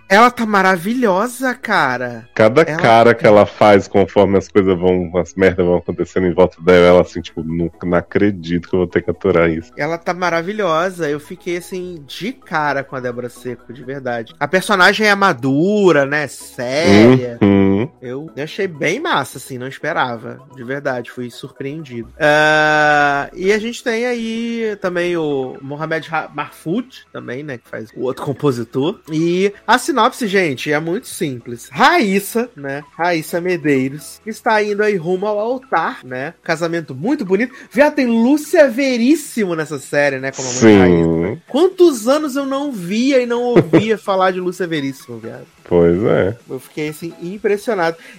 Ela 0.09 0.31
tá 0.31 0.44
maravilhosa, 0.44 1.55
cara. 1.55 2.28
Cada 2.35 2.62
ela... 2.62 2.81
cara 2.81 3.15
que 3.15 3.27
ela 3.27 3.47
faz 3.47 3.89
conforme 3.89 4.39
as 4.39 4.48
coisas 4.48 4.78
vão, 4.78 5.10
as 5.16 5.35
merdas 5.35 5.65
vão 5.65 5.77
acontecendo 5.77 6.27
em 6.27 6.35
volta 6.35 6.60
dela, 6.60 6.86
ela 6.86 7.01
assim, 7.02 7.20
tipo, 7.20 7.43
não, 7.43 7.70
não 7.82 7.98
acredito 7.98 8.69
que 8.69 8.74
eu 8.74 8.81
vou 8.81 8.86
ter 8.86 9.02
que 9.02 9.10
aturar 9.10 9.51
isso. 9.51 9.73
Ela 9.77 9.98
tá 9.98 10.12
maravilhosa. 10.12 11.09
Eu 11.09 11.20
fiquei 11.20 11.56
assim, 11.59 12.02
de 12.06 12.32
cara 12.32 12.85
com 12.85 12.97
a 12.97 13.01
Débora 13.01 13.28
Seco, 13.28 13.73
de 13.73 13.82
verdade. 13.82 14.35
A 14.39 14.48
personagem 14.48 15.06
é 15.06 15.15
madura, 15.15 16.05
né? 16.05 16.27
Séria. 16.27 17.39
Uhum. 17.43 17.68
Eu 18.00 18.30
achei 18.36 18.66
bem 18.66 19.00
massa, 19.00 19.38
assim, 19.38 19.59
não 19.59 19.68
esperava. 19.68 20.40
De 20.55 20.64
verdade, 20.64 21.10
fui 21.10 21.30
surpreendido. 21.30 22.09
Uh, 22.10 23.36
e 23.36 23.52
a 23.52 23.59
gente 23.59 23.82
tem 23.82 24.06
aí 24.06 24.76
também 24.80 25.16
o 25.16 25.56
Mohamed 25.60 26.09
Marfoud, 26.34 27.06
também, 27.12 27.42
né? 27.42 27.59
Que 27.59 27.68
faz 27.68 27.90
o 27.94 28.02
outro 28.02 28.24
compositor. 28.24 29.00
E 29.10 29.52
a 29.66 29.78
sinopse, 29.78 30.26
gente, 30.26 30.72
é 30.72 30.80
muito 30.80 31.09
simples. 31.09 31.68
Raíssa, 31.70 32.48
né? 32.56 32.82
Raíssa 32.96 33.40
Medeiros, 33.40 34.20
está 34.26 34.62
indo 34.62 34.82
aí 34.82 34.96
rumo 34.96 35.26
ao 35.26 35.38
altar, 35.38 36.05
né? 36.05 36.34
Casamento 36.42 36.94
muito 36.94 37.24
bonito. 37.24 37.55
Já 37.70 37.90
tem 37.90 38.06
Lúcia 38.06 38.68
Veríssimo 38.68 39.55
nessa 39.55 39.78
série, 39.78 40.18
né? 40.18 40.32
Como 40.32 40.48
a 40.48 40.52
mãe 40.52 40.78
Raíssa. 40.78 41.42
Quantos 41.48 42.09
anos 42.09 42.36
eu 42.36 42.46
não 42.46 42.72
via 42.72 43.20
e 43.20 43.26
não 43.26 43.42
ouvia 43.42 43.96
falar 43.98 44.30
de 44.30 44.40
Lúcia 44.40 44.66
Veríssimo, 44.66 45.18
viado? 45.18 45.46
Pois 45.64 46.02
é. 46.02 46.36
Eu 46.48 46.59
fiquei 46.59 46.88
assim, 46.88 47.12
impressionado. 47.20 47.68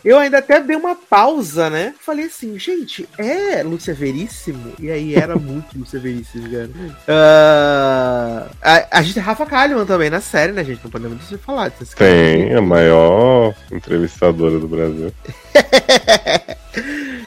Eu 0.03 0.17
ainda 0.17 0.39
até 0.39 0.59
dei 0.59 0.75
uma 0.75 0.95
pausa, 0.95 1.69
né? 1.69 1.93
Falei 1.99 2.25
assim, 2.25 2.57
gente, 2.57 3.07
é 3.17 3.63
Lúcia 3.63 3.93
Veríssimo? 3.93 4.73
E 4.79 4.89
aí 4.89 5.15
era 5.15 5.35
muito 5.35 5.77
Lúcia 5.77 5.99
Veríssimo, 5.99 6.49
cara. 6.49 6.69
Uh, 7.07 8.49
a, 8.61 8.99
a 8.99 9.01
gente 9.01 9.15
tem 9.15 9.23
Rafa 9.23 9.45
Kalimann 9.45 9.85
também 9.85 10.09
na 10.09 10.21
série, 10.21 10.51
né, 10.51 10.63
gente? 10.63 10.83
Não 10.83 10.91
podemos 10.91 11.17
deixar 11.17 11.35
de 11.35 11.43
falar 11.43 11.69
disso. 11.69 11.95
Tem, 11.95 12.53
a 12.53 12.61
maior 12.61 13.53
entrevistadora 13.71 14.59
do 14.59 14.67
Brasil. 14.67 15.13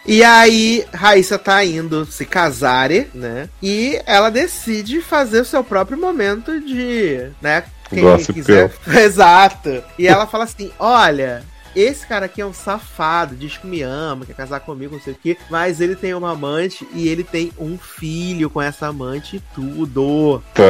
E 0.05 0.23
aí, 0.25 0.85
Raíssa 0.93 1.39
tá 1.39 1.65
indo 1.65 2.05
se 2.05 2.27
casar, 2.27 2.91
né? 3.15 3.49
E 3.63 4.01
ela 4.05 4.31
decide 4.31 5.01
fazer 5.01 5.41
o 5.41 5.45
seu 5.45 5.63
próprio 5.63 5.97
momento 5.97 6.61
de, 6.61 7.31
né? 7.41 7.65
Quem 7.89 8.03
Gossip 8.03 8.33
quiser. 8.33 8.73
Exato. 8.89 9.83
E 9.99 10.07
ela 10.07 10.27
fala 10.27 10.45
assim: 10.45 10.71
olha. 10.79 11.45
Esse 11.75 12.07
cara 12.07 12.27
aqui 12.27 12.41
é 12.41 12.47
um 12.47 12.53
safado, 12.53 13.35
diz 13.35 13.57
que 13.57 13.67
me 13.67 13.83
ama, 13.83 14.25
quer 14.27 14.35
casar 14.35 14.61
comigo, 14.61 14.95
não 14.95 15.01
sei 15.03 15.13
o 15.15 15.17
quê, 15.21 15.37
mas 15.51 15.81
ele 15.81 15.97
tem 15.97 16.15
uma 16.15 16.33
amante 16.33 16.87
e 16.95 17.09
ele 17.09 17.25
tem 17.25 17.53
um 17.59 17.79
filho 17.79 18.51
com 18.51 18.61
essa 18.61 18.87
amante 18.89 19.37
e 19.37 19.41
tudo, 19.55 20.43
Tá. 20.55 20.63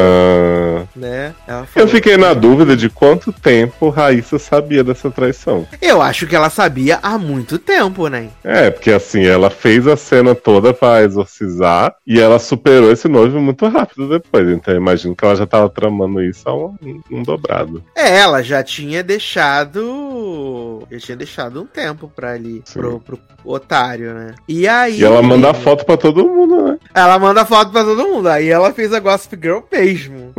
né? 0.95 1.35
Eu 1.75 1.89
fiquei 1.89 2.17
na 2.17 2.35
dúvida 2.35 2.77
de 2.77 2.89
quanto 2.89 3.33
tempo 3.33 3.89
Raíssa 3.89 4.39
sabia 4.39 4.83
dessa 4.85 5.11
traição. 5.11 5.67
Eu 5.81 6.01
acho 6.01 6.27
que 6.27 6.37
ela 6.37 6.51
sabia 6.51 6.99
há 7.03 7.19
muito 7.19 7.59
tempo, 7.59 8.09
né? 8.09 8.29
É, 8.45 8.71
porque 8.71 8.91
assim, 8.91 9.25
ela 9.25 9.51
fez 9.51 9.87
a 9.87 9.97
cena 9.97 10.35
toda 10.35 10.73
pra 10.73 11.03
exorcizar 11.03 11.95
e 12.07 12.21
ela 12.21 12.39
superou 12.39 12.91
esse 12.93 13.09
noivo 13.09 13.41
muito 13.41 13.67
rápido 13.69 14.09
depois. 14.09 14.49
Então 14.49 14.73
eu 14.75 14.81
imagino 14.81 15.15
que 15.15 15.25
ela 15.25 15.37
já 15.37 15.47
tava 15.47 15.69
tramando 15.69 16.23
isso 16.23 16.49
há 16.49 16.55
um, 16.55 16.75
um 17.11 17.23
dobrado. 17.23 17.83
É, 17.95 18.19
ela 18.19 18.43
já 18.43 18.63
tinha 18.63 19.03
deixado. 19.03 20.87
Já 20.93 20.99
tinha 20.99 21.17
deixado 21.17 21.63
um 21.63 21.65
tempo 21.65 22.07
pra 22.15 22.33
ali, 22.33 22.61
Sim. 22.67 22.81
pro, 22.81 23.01
pro 23.01 23.19
otário, 23.47 24.13
né? 24.13 24.35
E 24.47 24.69
aí. 24.69 25.01
E 25.01 25.05
ela 25.05 25.23
manda 25.23 25.55
foto 25.55 25.87
pra 25.87 25.97
todo 25.97 26.29
mundo, 26.29 26.65
né? 26.65 26.79
Ela 26.95 27.19
manda 27.19 27.45
foto 27.45 27.71
pra 27.71 27.85
todo 27.85 28.07
mundo. 28.09 28.29
Aí 28.29 28.49
ela 28.49 28.73
fez 28.73 28.93
a 28.93 29.01
Gossip 29.01 29.37
Girl 29.41 29.61
mesmo. 29.71 30.33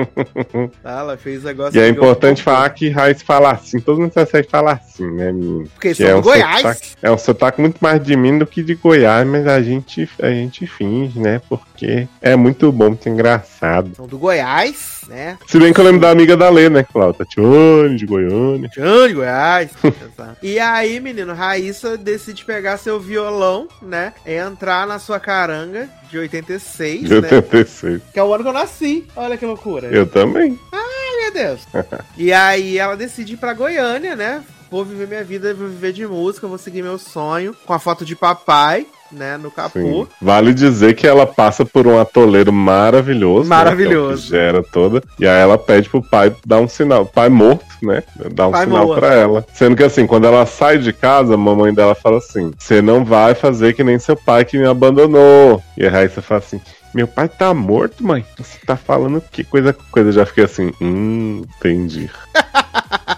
Tá, 0.84 1.00
ela 1.02 1.18
fez 1.18 1.46
a 1.46 1.54
Gossip 1.54 1.78
E 1.78 1.82
é 1.82 1.86
Girl 1.86 1.96
importante 1.98 2.44
falar 2.44 2.70
que 2.70 2.90
Raíssa 2.90 3.24
fala 3.26 3.52
assim, 3.52 3.80
todo 3.80 4.00
mundo 4.00 4.12
consegue 4.12 4.48
falar 4.50 4.74
assim, 4.74 5.10
né, 5.12 5.32
menino? 5.32 5.68
Porque 5.74 5.90
Que 5.90 5.96
são 5.96 6.08
é 6.08 6.12
do 6.14 6.18
um 6.20 6.22
Goiás. 6.22 6.58
sotaque- 6.62 6.88
é 7.02 7.12
um 7.12 7.18
sotaque 7.18 7.62
muito 7.62 7.78
mais 7.82 8.04
de 8.04 8.16
mim 8.16 8.38
do 8.38 8.46
que 8.46 8.62
de 8.64 8.76
Goiás, 8.76 9.26
mas 9.28 9.48
a 9.48 9.62
gente, 9.62 10.10
a 10.22 10.30
gente 10.30 10.68
finge, 10.68 11.20
né? 11.20 11.42
Porque 11.50 12.08
é 12.22 12.36
muito 12.36 12.72
bom, 12.72 12.90
muito 12.90 13.10
engraçado. 13.10 13.92
São 13.96 14.08
do 14.08 14.18
Goiás, 14.18 15.02
né? 15.08 15.38
Se 15.48 15.60
bem 15.60 15.74
que 15.74 15.80
eu 15.80 15.86
lembro 15.86 16.02
da 16.02 16.10
amiga 16.12 16.38
da 16.38 16.50
Lê, 16.50 16.70
né? 16.70 16.84
Que 16.84 16.94
falava 16.94 17.14
Tatiane 17.14 17.96
de 17.96 18.06
Goiânia. 18.06 18.70
Tchan 18.70 19.08
de 19.08 19.14
Goiás. 19.14 19.72
E 20.42 20.60
aí, 20.60 21.00
menino, 21.00 21.34
Raíssa 21.34 21.98
decide 21.98 22.44
pegar 22.46 22.78
seu 22.78 23.00
violão, 23.00 23.68
né? 23.82 24.14
E 24.26 24.34
entrar 24.36 24.86
na 24.88 25.00
sua 25.00 25.20
caranga 25.20 25.90
de 26.10 26.18
86, 26.44 27.02
De 27.02 27.22
né? 27.22 27.28
86. 27.32 28.02
Que 28.14 28.20
é 28.20 28.24
o 28.24 28.34
ano 28.34 28.44
que 28.44 28.50
eu 28.50 28.54
nasci. 28.54 29.08
Olha 29.16 29.38
que 29.38 29.46
loucura. 29.46 29.88
Eu 29.88 30.06
também. 30.06 30.60
Ai, 30.72 31.22
meu 31.22 31.34
Deus. 31.34 31.62
e 32.18 32.32
aí 32.32 32.78
ela 32.78 32.96
decide 32.96 33.34
ir 33.34 33.38
pra 33.38 33.54
Goiânia, 33.54 34.16
né? 34.16 34.44
Vou 34.70 34.84
viver 34.84 35.08
minha 35.08 35.24
vida, 35.24 35.54
vou 35.54 35.68
viver 35.68 35.94
de 35.94 36.06
música, 36.08 36.48
vou 36.48 36.58
seguir 36.58 36.82
meu 36.82 36.98
sonho. 36.98 37.56
Com 37.66 37.74
a 37.74 37.80
foto 37.80 38.04
de 38.04 38.16
papai, 38.16 38.88
né? 39.14 39.38
No 39.38 39.52
capô. 39.52 39.80
Sim. 39.80 40.08
Vale 40.22 40.54
dizer 40.54 40.94
que 40.96 41.08
ela 41.08 41.26
passa 41.26 41.66
por 41.66 41.88
um 41.88 42.00
atoleiro 42.00 42.52
maravilhoso. 42.52 43.50
Maravilhoso. 43.50 44.32
Né, 44.34 44.40
é 44.40 44.50
o 44.50 44.54
que 44.54 44.62
gera 44.62 44.64
toda. 44.64 45.04
E 45.20 45.28
aí 45.28 45.42
ela 45.42 45.58
pede 45.58 45.90
pro 45.90 46.02
pai 46.02 46.36
dar 46.46 46.60
um 46.60 46.68
sinal. 46.68 47.06
Pai 47.06 47.30
morto, 47.30 47.66
né? 47.82 48.04
Dar 48.32 48.48
um 48.48 48.52
Pai 48.52 48.66
sinal 48.66 48.88
morto. 48.88 49.00
pra 49.00 49.14
ela. 49.14 49.46
Sendo 49.54 49.76
que 49.76 49.84
assim, 49.84 50.06
quando 50.08 50.26
ela 50.26 50.46
sai 50.46 50.78
de 50.78 50.92
casa, 50.92 51.36
a 51.36 51.38
mamãe 51.38 51.74
dela 51.74 51.96
fala 51.96 52.18
assim: 52.18 52.52
Você 52.58 52.82
não 52.82 53.06
vai 53.06 53.34
fazer 53.36 53.74
que 53.74 53.84
nem 53.84 54.00
seu 54.00 54.16
pai 54.16 54.46
que 54.46 54.58
me 54.58 54.66
abandonou. 54.66 55.62
E 55.78 55.86
a 55.86 55.90
Raíssa 55.90 56.22
fala 56.22 56.40
assim. 56.40 56.60
Meu 56.94 57.08
pai 57.08 57.28
tá 57.28 57.52
morto, 57.56 58.06
mãe. 58.06 58.24
Você 58.38 58.60
tá 58.68 58.78
falando 58.78 59.20
que 59.32 59.44
coisa 59.44 59.74
coisa. 59.92 60.10
Eu 60.10 60.14
já 60.14 60.26
fiquei 60.28 60.44
assim, 60.44 60.72
hum, 60.80 61.42
entendi. 61.58 62.08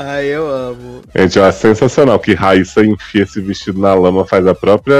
Ai, 0.00 0.26
eu 0.26 0.48
amo. 0.48 1.02
Gente, 1.12 1.40
é 1.40 1.50
sensacional 1.50 2.20
que 2.20 2.32
Raíssa 2.32 2.84
enfia 2.84 3.24
esse 3.24 3.40
vestido 3.40 3.80
na 3.80 3.92
lama, 3.94 4.24
faz 4.24 4.46
a 4.46 4.54
própria 4.54 4.96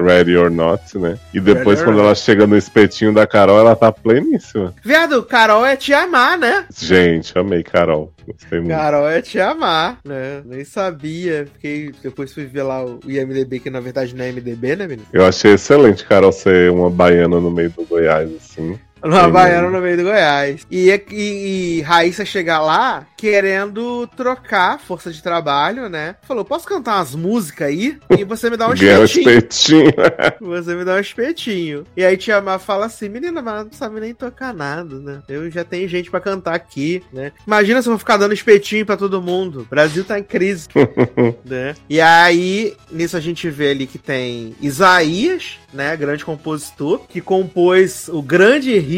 Ready 0.00 0.34
or 0.34 0.50
Not, 0.50 0.96
né? 0.96 1.18
E 1.34 1.38
depois, 1.38 1.80
Ready 1.80 1.84
quando 1.84 2.00
ela 2.00 2.14
chega 2.14 2.46
no 2.46 2.56
espetinho 2.56 3.12
da 3.12 3.26
Carol, 3.26 3.58
ela 3.58 3.76
tá 3.76 3.92
pleníssima. 3.92 4.74
Viado, 4.82 5.22
Carol 5.24 5.66
é 5.66 5.76
te 5.76 5.92
amar, 5.92 6.38
né? 6.38 6.64
Gente, 6.74 7.38
amei 7.38 7.62
Carol. 7.62 8.14
Gostei 8.26 8.60
muito. 8.60 8.74
Carol 8.74 9.06
é 9.06 9.20
te 9.20 9.38
amar, 9.38 9.98
né? 10.02 10.40
Nem 10.46 10.64
sabia. 10.64 11.46
Fiquei, 11.52 11.92
depois 12.02 12.32
fui 12.32 12.46
ver 12.46 12.62
lá 12.62 12.82
o 12.82 13.00
IMDB, 13.06 13.60
que 13.60 13.68
na 13.68 13.80
verdade 13.80 14.14
não 14.14 14.24
é 14.24 14.32
MDB, 14.32 14.74
né, 14.74 14.86
menino? 14.86 15.06
Eu 15.12 15.26
achei 15.26 15.52
excelente 15.52 16.02
Carol 16.06 16.32
ser 16.32 16.70
uma 16.70 16.88
baiana 16.88 17.38
no 17.38 17.50
meio 17.50 17.68
do 17.68 17.84
Goiás, 17.84 18.30
assim. 18.36 18.78
Baiana 19.30 19.68
né? 19.68 19.76
no 19.76 19.82
meio 19.82 19.96
do 19.96 20.04
Goiás. 20.04 20.66
E, 20.70 20.90
e, 20.90 21.78
e 21.78 21.82
Raíssa 21.82 22.24
chegar 22.24 22.60
lá 22.60 23.06
querendo 23.16 24.06
trocar 24.16 24.78
força 24.78 25.10
de 25.10 25.22
trabalho, 25.22 25.88
né? 25.88 26.16
Falou: 26.22 26.44
posso 26.44 26.66
cantar 26.66 26.96
umas 26.96 27.14
músicas 27.14 27.68
aí? 27.68 27.98
E 28.18 28.24
você 28.24 28.48
me 28.48 28.56
dá 28.56 28.68
um 28.68 28.74
espetinho. 28.74 29.92
Você 30.40 30.74
me 30.74 30.84
dá 30.84 30.94
um 30.94 31.00
espetinho. 31.00 31.84
E 31.96 32.04
aí 32.04 32.16
Tia 32.16 32.40
Má 32.40 32.58
fala 32.58 32.86
assim: 32.86 33.08
menina, 33.08 33.42
mas 33.42 33.64
não 33.64 33.72
sabe 33.72 34.00
nem 34.00 34.14
tocar 34.14 34.54
nada, 34.54 34.98
né? 34.98 35.22
Eu 35.28 35.50
já 35.50 35.64
tenho 35.64 35.88
gente 35.88 36.10
pra 36.10 36.20
cantar 36.20 36.54
aqui, 36.54 37.02
né? 37.12 37.32
Imagina 37.46 37.82
se 37.82 37.88
eu 37.88 37.92
vou 37.92 37.98
ficar 37.98 38.16
dando 38.16 38.34
espetinho 38.34 38.86
pra 38.86 38.96
todo 38.96 39.22
mundo. 39.22 39.60
O 39.60 39.64
Brasil 39.64 40.04
tá 40.04 40.18
em 40.18 40.22
crise, 40.22 40.68
né? 41.44 41.74
E 41.88 42.00
aí, 42.00 42.74
nisso 42.90 43.16
a 43.16 43.20
gente 43.20 43.48
vê 43.50 43.70
ali 43.70 43.86
que 43.86 43.98
tem 43.98 44.54
Isaías, 44.60 45.58
né? 45.72 45.96
Grande 45.96 46.24
compositor, 46.24 47.00
que 47.08 47.20
compôs 47.20 48.08
o 48.08 48.22
grande 48.22 48.76
hit 48.78 48.93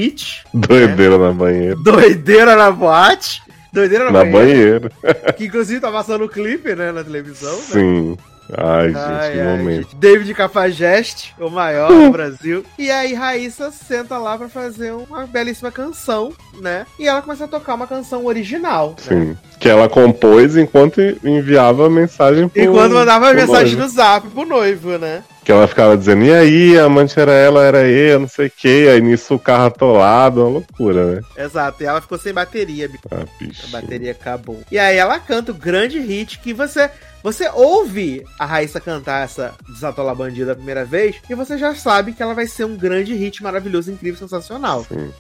Doideira 0.53 1.19
na 1.19 1.33
banheira. 1.33 1.77
Doideira 1.77 2.57
na 2.57 2.71
Boate. 2.71 3.43
Doideira 3.73 4.05
na, 4.07 4.11
Na 4.11 4.25
banheira, 4.25 4.91
banheira. 5.03 5.33
Que 5.37 5.47
inclusive 5.47 5.81
tá 5.81 5.91
passando 5.93 6.25
o 6.25 6.29
clipe, 6.29 6.75
né? 6.75 6.93
Na 6.93 7.05
televisão, 7.05 7.55
né? 7.57 7.63
Sim. 7.63 8.19
Ai, 8.57 8.87
gente, 8.89 8.97
Ai, 8.99 9.33
que 9.33 9.41
ai, 9.41 9.45
momento. 9.59 9.83
gente. 9.91 9.97
David 9.97 10.33
Cafajeste, 10.35 11.35
o 11.41 11.51
maior 11.51 11.89
do 11.89 12.11
Brasil. 12.15 12.65
E 12.79 12.91
aí 12.93 13.13
Raíssa 13.13 13.73
senta 13.73 14.17
lá 14.19 14.39
pra 14.39 14.49
fazer 14.49 14.93
uma 14.93 15.27
belíssima 15.27 15.73
canção, 15.73 16.33
né? 16.61 16.87
E 16.99 17.09
ela 17.09 17.21
começa 17.21 17.45
a 17.45 17.49
tocar 17.49 17.75
uma 17.75 17.89
canção 17.89 18.25
original. 18.25 18.91
Né? 18.91 18.97
Sim. 18.99 19.37
Que 19.59 19.69
ela 19.69 19.89
compôs 19.89 20.57
enquanto 20.57 21.01
enviava 21.25 21.91
mensagem 21.91 22.49
pro. 22.49 22.63
E 22.63 22.69
quando 22.69 22.95
mandava 22.95 23.27
pro 23.31 23.35
mensagem 23.37 23.75
noivo. 23.75 23.83
no 23.83 23.89
zap 23.89 24.29
pro 24.29 24.47
noivo, 24.47 24.97
né? 24.97 25.25
Que 25.47 25.53
ela 25.53 25.69
ficava 25.69 25.97
dizendo, 25.97 26.25
e 26.25 26.35
aí, 26.35 26.77
a 26.77 26.87
amante 26.87 27.21
era 27.21 27.31
ela, 27.31 27.63
era 27.63 27.87
eu, 27.87 28.19
não 28.19 28.27
sei 28.27 28.49
o 28.49 28.51
que. 28.51 28.89
Aí 28.89 29.01
nisso 29.01 29.33
o 29.33 29.39
carro 29.39 29.67
atolado, 29.67 30.41
uma 30.41 30.51
loucura, 30.51 31.05
né? 31.15 31.21
Exato. 31.39 31.81
E 31.85 31.87
ela 31.87 32.01
ficou 32.01 32.19
sem 32.19 32.35
bateria, 32.35 32.89
bicho. 32.89 33.05
Ah, 33.13 33.21
A 33.23 33.45
bicho. 33.45 33.69
bateria 33.69 34.11
acabou. 34.11 34.59
E 34.73 34.77
aí 34.77 34.97
ela 34.97 35.21
canta 35.21 35.53
o 35.53 35.55
grande 35.55 36.01
hit 36.01 36.41
que 36.41 36.53
você. 36.53 36.91
Você 37.23 37.49
ouve 37.55 38.25
a 38.39 38.45
Raíssa 38.45 38.81
cantar 38.81 39.25
essa 39.25 39.55
Desatola 39.69 40.15
Bandida 40.17 40.51
a 40.53 40.57
primeira 40.57 40.85
vez 40.85 41.17
e 41.31 41.35
você 41.35 41.57
já 41.59 41.75
sabe 41.77 42.13
que 42.13 42.23
ela 42.23 42.35
vai 42.35 42.47
ser 42.47 42.65
um 42.65 42.77
grande 42.77 43.15
hit 43.15 43.41
maravilhoso, 43.43 43.91
incrível, 43.91 44.19
sensacional. 44.19 44.85
Sim. 44.89 45.11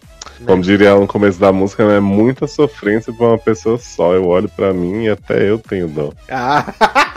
Como 0.44 0.61
diria 0.62 0.89
ela 0.90 1.01
no 1.01 1.07
começo 1.07 1.39
da 1.40 1.53
música, 1.53 1.86
né? 1.86 1.98
Muita 2.01 2.47
sofrência 2.48 3.12
pra 3.12 3.27
uma 3.28 3.39
pessoa 3.39 3.78
só. 3.78 4.12
Eu 4.12 4.27
olho 4.27 4.48
pra 4.48 4.73
mim 4.73 5.05
e 5.05 5.09
até 5.09 5.48
eu 5.48 5.59
tenho 5.59 5.86
dó. 5.89 6.12
Ah, 6.28 6.65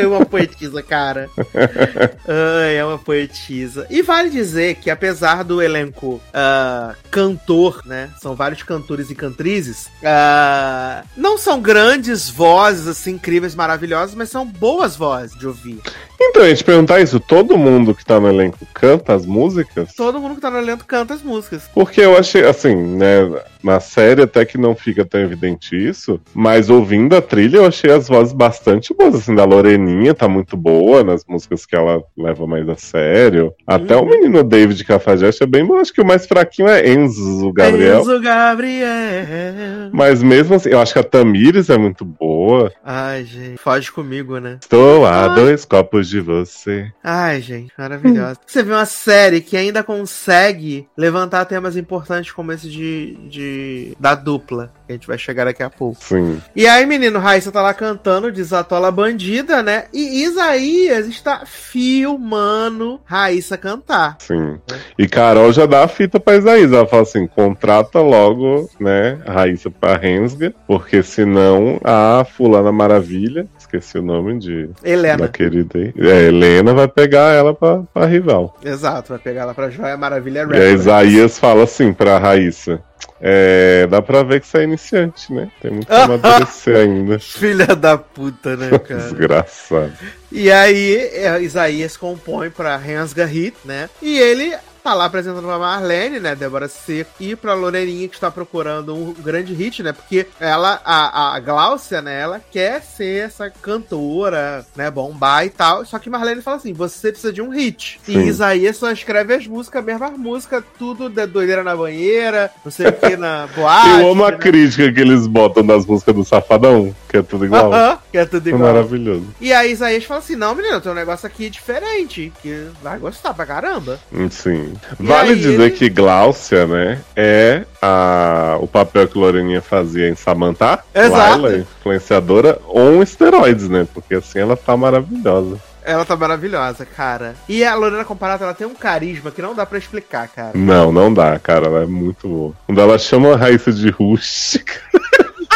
é 0.00 0.06
uma 0.06 0.24
poetisa, 0.24 0.82
cara. 0.82 1.28
Ai, 2.26 2.76
é 2.76 2.84
uma 2.84 2.98
poetisa. 2.98 3.86
E 3.90 4.02
vale 4.02 4.30
dizer 4.30 4.76
que, 4.76 4.90
apesar 4.90 5.42
do 5.42 5.62
elenco 5.62 6.20
ah, 6.32 6.94
cantor, 7.10 7.82
né? 7.84 8.10
São 8.20 8.34
vários 8.34 8.62
cantores 8.62 9.10
e 9.10 9.14
cantrizes. 9.14 9.88
ah, 10.04 11.04
não 11.16 11.36
são 11.38 11.60
grandes 11.60 12.28
vozes, 12.28 12.86
assim, 12.86 13.12
incríveis, 13.12 13.54
maravilhosas, 13.54 14.14
mas 14.14 14.30
são 14.30 14.46
boas 14.46 14.96
vozes 14.96 15.38
de 15.38 15.46
ouvir. 15.46 15.80
Então, 16.24 16.42
a 16.42 16.48
gente 16.48 16.64
perguntar 16.64 17.00
isso, 17.00 17.20
todo 17.20 17.58
mundo 17.58 17.94
que 17.94 18.04
tá 18.04 18.18
no 18.18 18.28
elenco 18.28 18.58
canta 18.72 19.14
as 19.14 19.26
músicas? 19.26 19.92
Todo 19.94 20.20
mundo 20.20 20.36
que 20.36 20.40
tá 20.40 20.50
no 20.50 20.58
elenco 20.58 20.84
canta 20.86 21.14
as 21.14 21.22
músicas. 21.22 21.64
Porque 21.74 22.00
eu 22.00 22.16
achei, 22.16 22.44
assim, 22.46 22.74
né, 22.74 23.28
na 23.62 23.80
série 23.80 24.22
até 24.22 24.44
que 24.44 24.56
não 24.58 24.74
fica 24.74 25.04
tão 25.04 25.20
evidente 25.20 25.76
isso, 25.76 26.20
mas 26.34 26.68
ouvindo 26.70 27.14
a 27.16 27.22
trilha 27.22 27.58
eu 27.58 27.66
achei 27.66 27.90
as 27.92 28.08
vozes 28.08 28.32
bastante 28.32 28.94
boas, 28.94 29.14
assim, 29.14 29.34
da 29.34 29.44
Loreninha 29.44 30.14
tá 30.14 30.26
muito 30.28 30.56
boa 30.56 31.04
nas 31.04 31.24
músicas 31.26 31.64
que 31.66 31.76
ela 31.76 32.02
leva 32.16 32.46
mais 32.46 32.68
a 32.68 32.76
sério. 32.76 33.52
Até 33.66 33.96
Uhum. 33.96 34.02
o 34.02 34.06
menino 34.08 34.42
David 34.42 34.82
Cafajeste 34.84 35.42
é 35.42 35.46
bem 35.46 35.64
bom, 35.64 35.76
acho 35.76 35.92
que 35.92 36.00
o 36.00 36.06
mais 36.06 36.26
fraquinho 36.26 36.68
é 36.68 36.88
Enzo 36.88 37.52
Gabriel. 37.52 38.00
Enzo 38.00 38.20
Gabriel. 38.20 39.90
Mas 39.92 40.22
mesmo 40.22 40.54
assim, 40.54 40.70
eu 40.70 40.80
acho 40.80 40.92
que 40.92 40.98
a 40.98 41.04
Tamires 41.04 41.68
é 41.70 41.76
muito 41.78 42.04
boa. 42.04 42.72
Ai, 42.84 43.24
gente, 43.24 43.58
foge 43.58 43.90
comigo, 43.92 44.38
né? 44.38 44.58
Estou 44.60 45.06
a 45.06 45.28
dois 45.28 45.64
copos 45.64 46.08
de 46.08 46.11
você. 46.20 46.90
Ai, 47.02 47.40
gente, 47.40 47.72
maravilhosa. 47.76 48.38
Você 48.46 48.62
vê 48.62 48.72
uma 48.72 48.86
série 48.86 49.40
que 49.40 49.56
ainda 49.56 49.82
consegue 49.82 50.88
levantar 50.96 51.44
temas 51.44 51.76
importantes 51.76 52.32
como 52.32 52.52
esse 52.52 52.68
de, 52.68 53.16
de 53.28 53.96
da 53.98 54.14
dupla. 54.14 54.72
Que 54.86 54.92
a 54.92 54.94
gente 54.94 55.06
vai 55.06 55.18
chegar 55.18 55.44
daqui 55.44 55.62
a 55.62 55.70
pouco. 55.70 56.02
Sim. 56.02 56.40
E 56.54 56.66
aí, 56.66 56.84
menino, 56.86 57.18
Raíssa 57.18 57.52
tá 57.52 57.62
lá 57.62 57.74
cantando 57.74 58.32
Desatola 58.32 58.90
Bandida, 58.90 59.62
né? 59.62 59.84
E 59.92 60.24
Isaías 60.24 61.06
está 61.06 61.44
filmando 61.46 63.00
Raíssa 63.04 63.56
cantar. 63.56 64.16
Sim. 64.20 64.60
E 64.98 65.06
Carol 65.08 65.52
já 65.52 65.66
dá 65.66 65.84
a 65.84 65.88
fita 65.88 66.20
pra 66.20 66.36
Isaías. 66.36 66.72
Ela 66.72 66.86
fala 66.86 67.02
assim: 67.02 67.26
contrata 67.26 68.00
logo, 68.00 68.68
né, 68.78 69.18
Raíssa 69.26 69.70
pra 69.70 69.96
Rensga, 69.96 70.54
porque 70.66 71.02
senão 71.02 71.80
a 71.82 72.24
Fulana 72.24 72.72
Maravilha, 72.72 73.46
esqueci 73.72 73.98
o 73.98 74.02
nome 74.02 74.38
de. 74.38 74.70
Helena. 74.84 75.16
Da 75.16 75.28
querida 75.28 75.78
aí. 75.78 75.94
É, 75.96 76.24
Helena 76.28 76.74
vai 76.74 76.88
pegar 76.88 77.32
ela 77.32 77.54
pra, 77.54 77.82
pra 77.92 78.06
rival. 78.06 78.56
Exato, 78.62 79.10
vai 79.10 79.18
pegar 79.18 79.42
ela 79.42 79.54
pra 79.54 79.70
Joia 79.70 79.96
Maravilha 79.96 80.46
E 80.52 80.60
a. 80.60 80.70
Isaías 80.70 81.38
fala 81.38 81.64
assim 81.64 81.92
pra 81.92 82.18
Raíssa. 82.18 82.82
É, 83.20 83.86
dá 83.86 84.02
pra 84.02 84.22
ver 84.22 84.40
que 84.40 84.46
você 84.46 84.58
é 84.58 84.64
iniciante, 84.64 85.32
né? 85.32 85.48
Tem 85.60 85.70
muito 85.70 85.86
que 85.86 85.92
amadurecer 85.94 86.76
ainda. 86.76 87.18
Filha 87.18 87.66
da 87.66 87.96
puta, 87.96 88.56
né, 88.56 88.70
cara? 88.78 89.00
Desgraçado. 89.00 89.92
E 90.30 90.50
aí, 90.50 90.96
é, 90.96 91.40
Isaías 91.40 91.96
compõe 91.96 92.50
pra 92.50 92.76
Rensga 92.76 93.24
Hit, 93.24 93.56
né? 93.64 93.88
E 94.00 94.18
ele 94.18 94.54
tá 94.82 94.94
lá 94.94 95.04
apresentando 95.06 95.46
pra 95.46 95.58
Marlene, 95.58 96.18
né? 96.20 96.34
Débora 96.34 96.68
Seco, 96.68 97.10
e 97.20 97.36
pra 97.36 97.54
Loreninha, 97.54 98.08
que 98.08 98.14
está 98.14 98.30
procurando 98.30 98.94
um 98.94 99.12
grande 99.12 99.54
hit, 99.54 99.82
né? 99.82 99.92
Porque 99.92 100.26
ela, 100.40 100.80
a, 100.84 101.34
a 101.34 101.40
Gláucia, 101.40 102.02
né? 102.02 102.20
Ela 102.20 102.40
quer 102.50 102.82
ser 102.82 103.24
essa 103.26 103.48
cantora, 103.50 104.66
né? 104.74 104.90
Bombar 104.90 105.44
e 105.46 105.50
tal. 105.50 105.84
Só 105.84 105.98
que 105.98 106.10
Marlene 106.10 106.42
fala 106.42 106.56
assim: 106.56 106.72
você 106.72 107.10
precisa 107.10 107.32
de 107.32 107.40
um 107.42 107.50
hit. 107.50 108.00
E 108.08 108.12
Sim. 108.12 108.24
Isaías 108.24 108.76
só 108.76 108.90
escreve 108.90 109.34
as 109.34 109.46
músicas, 109.46 109.84
mesmo 109.84 110.04
as 110.04 110.16
músicas, 110.18 110.64
tudo 110.78 111.08
de 111.08 111.26
doideira 111.26 111.62
na 111.62 111.76
banheira, 111.76 112.50
não 112.64 112.70
sei 112.72 112.88
o 112.88 112.92
que, 112.92 113.16
na 113.16 113.46
boate. 113.54 113.88
Eu 114.00 114.10
amo 114.10 114.24
a 114.24 114.30
né? 114.32 114.36
crítica 114.38 114.92
que 114.92 115.00
eles 115.00 115.26
botam 115.26 115.62
nas 115.62 115.86
músicas 115.86 116.14
do 116.14 116.24
Safadão, 116.24 116.94
que 117.08 117.16
é 117.16 117.22
tudo 117.22 117.44
igual. 117.44 117.72
Aham, 117.72 117.98
que 118.10 118.18
é 118.18 118.24
tudo 118.24 118.46
É 118.48 118.50
igual. 118.52 118.72
maravilhoso. 118.72 119.26
E 119.40 119.52
aí 119.52 119.72
Isaías 119.72 120.04
fala 120.04 120.20
assim: 120.20 120.36
não, 120.36 120.54
menino, 120.54 120.80
tem 120.80 120.90
um 120.90 120.94
negócio 120.94 121.26
aqui 121.26 121.48
diferente, 121.48 122.32
que 122.42 122.68
vai 122.82 122.98
gostar 122.98 123.32
pra 123.34 123.46
caramba. 123.46 123.98
Sim. 124.30 124.71
Vale 124.98 125.30
aí 125.30 125.36
dizer 125.36 125.60
ele- 125.60 125.70
que 125.70 125.88
Gláucia, 125.88 126.66
né, 126.66 126.98
é 127.16 127.62
a, 127.80 128.56
o 128.60 128.66
papel 128.66 129.06
que 129.08 129.18
Loreninha 129.18 129.60
fazia 129.62 130.08
em 130.08 130.14
Samantha. 130.14 130.80
Exato. 130.94 131.42
Laila, 131.42 131.58
influenciadora, 131.58 132.58
on 132.68 133.02
esteroides, 133.02 133.68
né? 133.68 133.86
Porque 133.92 134.14
assim 134.14 134.38
ela 134.40 134.56
tá 134.56 134.76
maravilhosa. 134.76 135.58
Ela 135.84 136.04
tá 136.04 136.14
maravilhosa, 136.14 136.86
cara. 136.86 137.34
E 137.48 137.64
a 137.64 137.74
Lorena 137.74 138.04
Comparata, 138.04 138.44
ela 138.44 138.54
tem 138.54 138.66
um 138.66 138.74
carisma 138.74 139.32
que 139.32 139.42
não 139.42 139.52
dá 139.52 139.66
pra 139.66 139.78
explicar, 139.78 140.28
cara. 140.28 140.52
Não, 140.54 140.92
não 140.92 141.12
dá, 141.12 141.36
cara. 141.40 141.66
Ela 141.66 141.82
é 141.82 141.86
muito 141.86 142.28
boa. 142.28 142.52
Quando 142.66 142.80
ela 142.80 142.96
chama 142.98 143.32
a 143.34 143.36
Raíssa 143.36 143.72
de 143.72 143.90
rústica. 143.90 144.74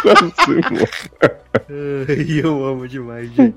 E 2.26 2.38
eu 2.38 2.64
amo 2.64 2.88
demais, 2.88 3.30
gente. 3.32 3.56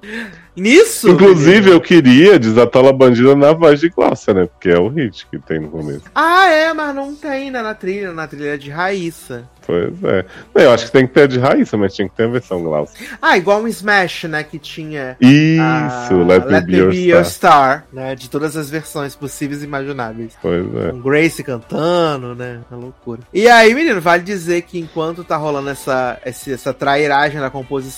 Nisso. 0.55 1.09
Inclusive, 1.09 1.71
eu 1.71 1.79
queria 1.79 2.37
desatola 2.37 2.91
bandida 2.91 3.35
na 3.35 3.53
voz 3.53 3.79
de 3.79 3.89
Gláucia, 3.89 4.33
né? 4.33 4.45
Porque 4.45 4.69
é 4.69 4.77
o 4.77 4.89
hit 4.89 5.25
que 5.31 5.39
tem 5.39 5.59
no 5.59 5.69
começo. 5.69 6.03
Ah, 6.13 6.47
é, 6.49 6.73
mas 6.73 6.93
não 6.93 7.15
tem 7.15 7.49
né, 7.49 7.61
na 7.61 7.73
trilha, 7.73 8.11
na 8.11 8.27
trilha 8.27 8.57
de 8.57 8.69
Raíssa. 8.69 9.47
Pois 9.65 10.03
é. 10.03 10.25
Não, 10.53 10.63
Eu 10.63 10.71
acho 10.71 10.87
que 10.87 10.91
tem 10.91 11.05
que 11.05 11.13
ter 11.13 11.21
a 11.21 11.27
de 11.27 11.37
Raíssa, 11.37 11.77
mas 11.77 11.93
tinha 11.93 12.09
que 12.09 12.15
ter 12.15 12.23
a 12.23 12.27
versão 12.27 12.61
Gláucia. 12.63 13.05
Ah, 13.21 13.37
igual 13.37 13.61
um 13.61 13.67
Smash, 13.67 14.23
né, 14.23 14.43
que 14.43 14.57
tinha. 14.57 15.15
Isso, 15.21 16.13
a 16.13 16.25
Let, 16.25 16.45
Me 16.47 16.61
Be 16.61 17.07
Your 17.09 17.23
Star. 17.23 17.25
Star, 17.25 17.85
né? 17.93 18.15
De 18.15 18.29
todas 18.29 18.57
as 18.57 18.69
versões 18.69 19.15
possíveis 19.15 19.61
e 19.61 19.65
imagináveis. 19.65 20.33
Pois 20.41 20.65
é. 20.75 20.91
Com 20.91 21.01
Grace 21.01 21.43
cantando, 21.43 22.33
né? 22.35 22.59
Uma 22.69 22.79
loucura. 22.81 23.21
E 23.33 23.47
aí, 23.47 23.73
menino, 23.73 24.01
vale 24.01 24.23
dizer 24.23 24.63
que 24.63 24.79
enquanto 24.79 25.23
tá 25.23 25.37
rolando 25.37 25.69
essa, 25.69 26.19
essa 26.25 26.73
trairagem 26.73 27.39
na 27.39 27.49
composição, 27.49 27.88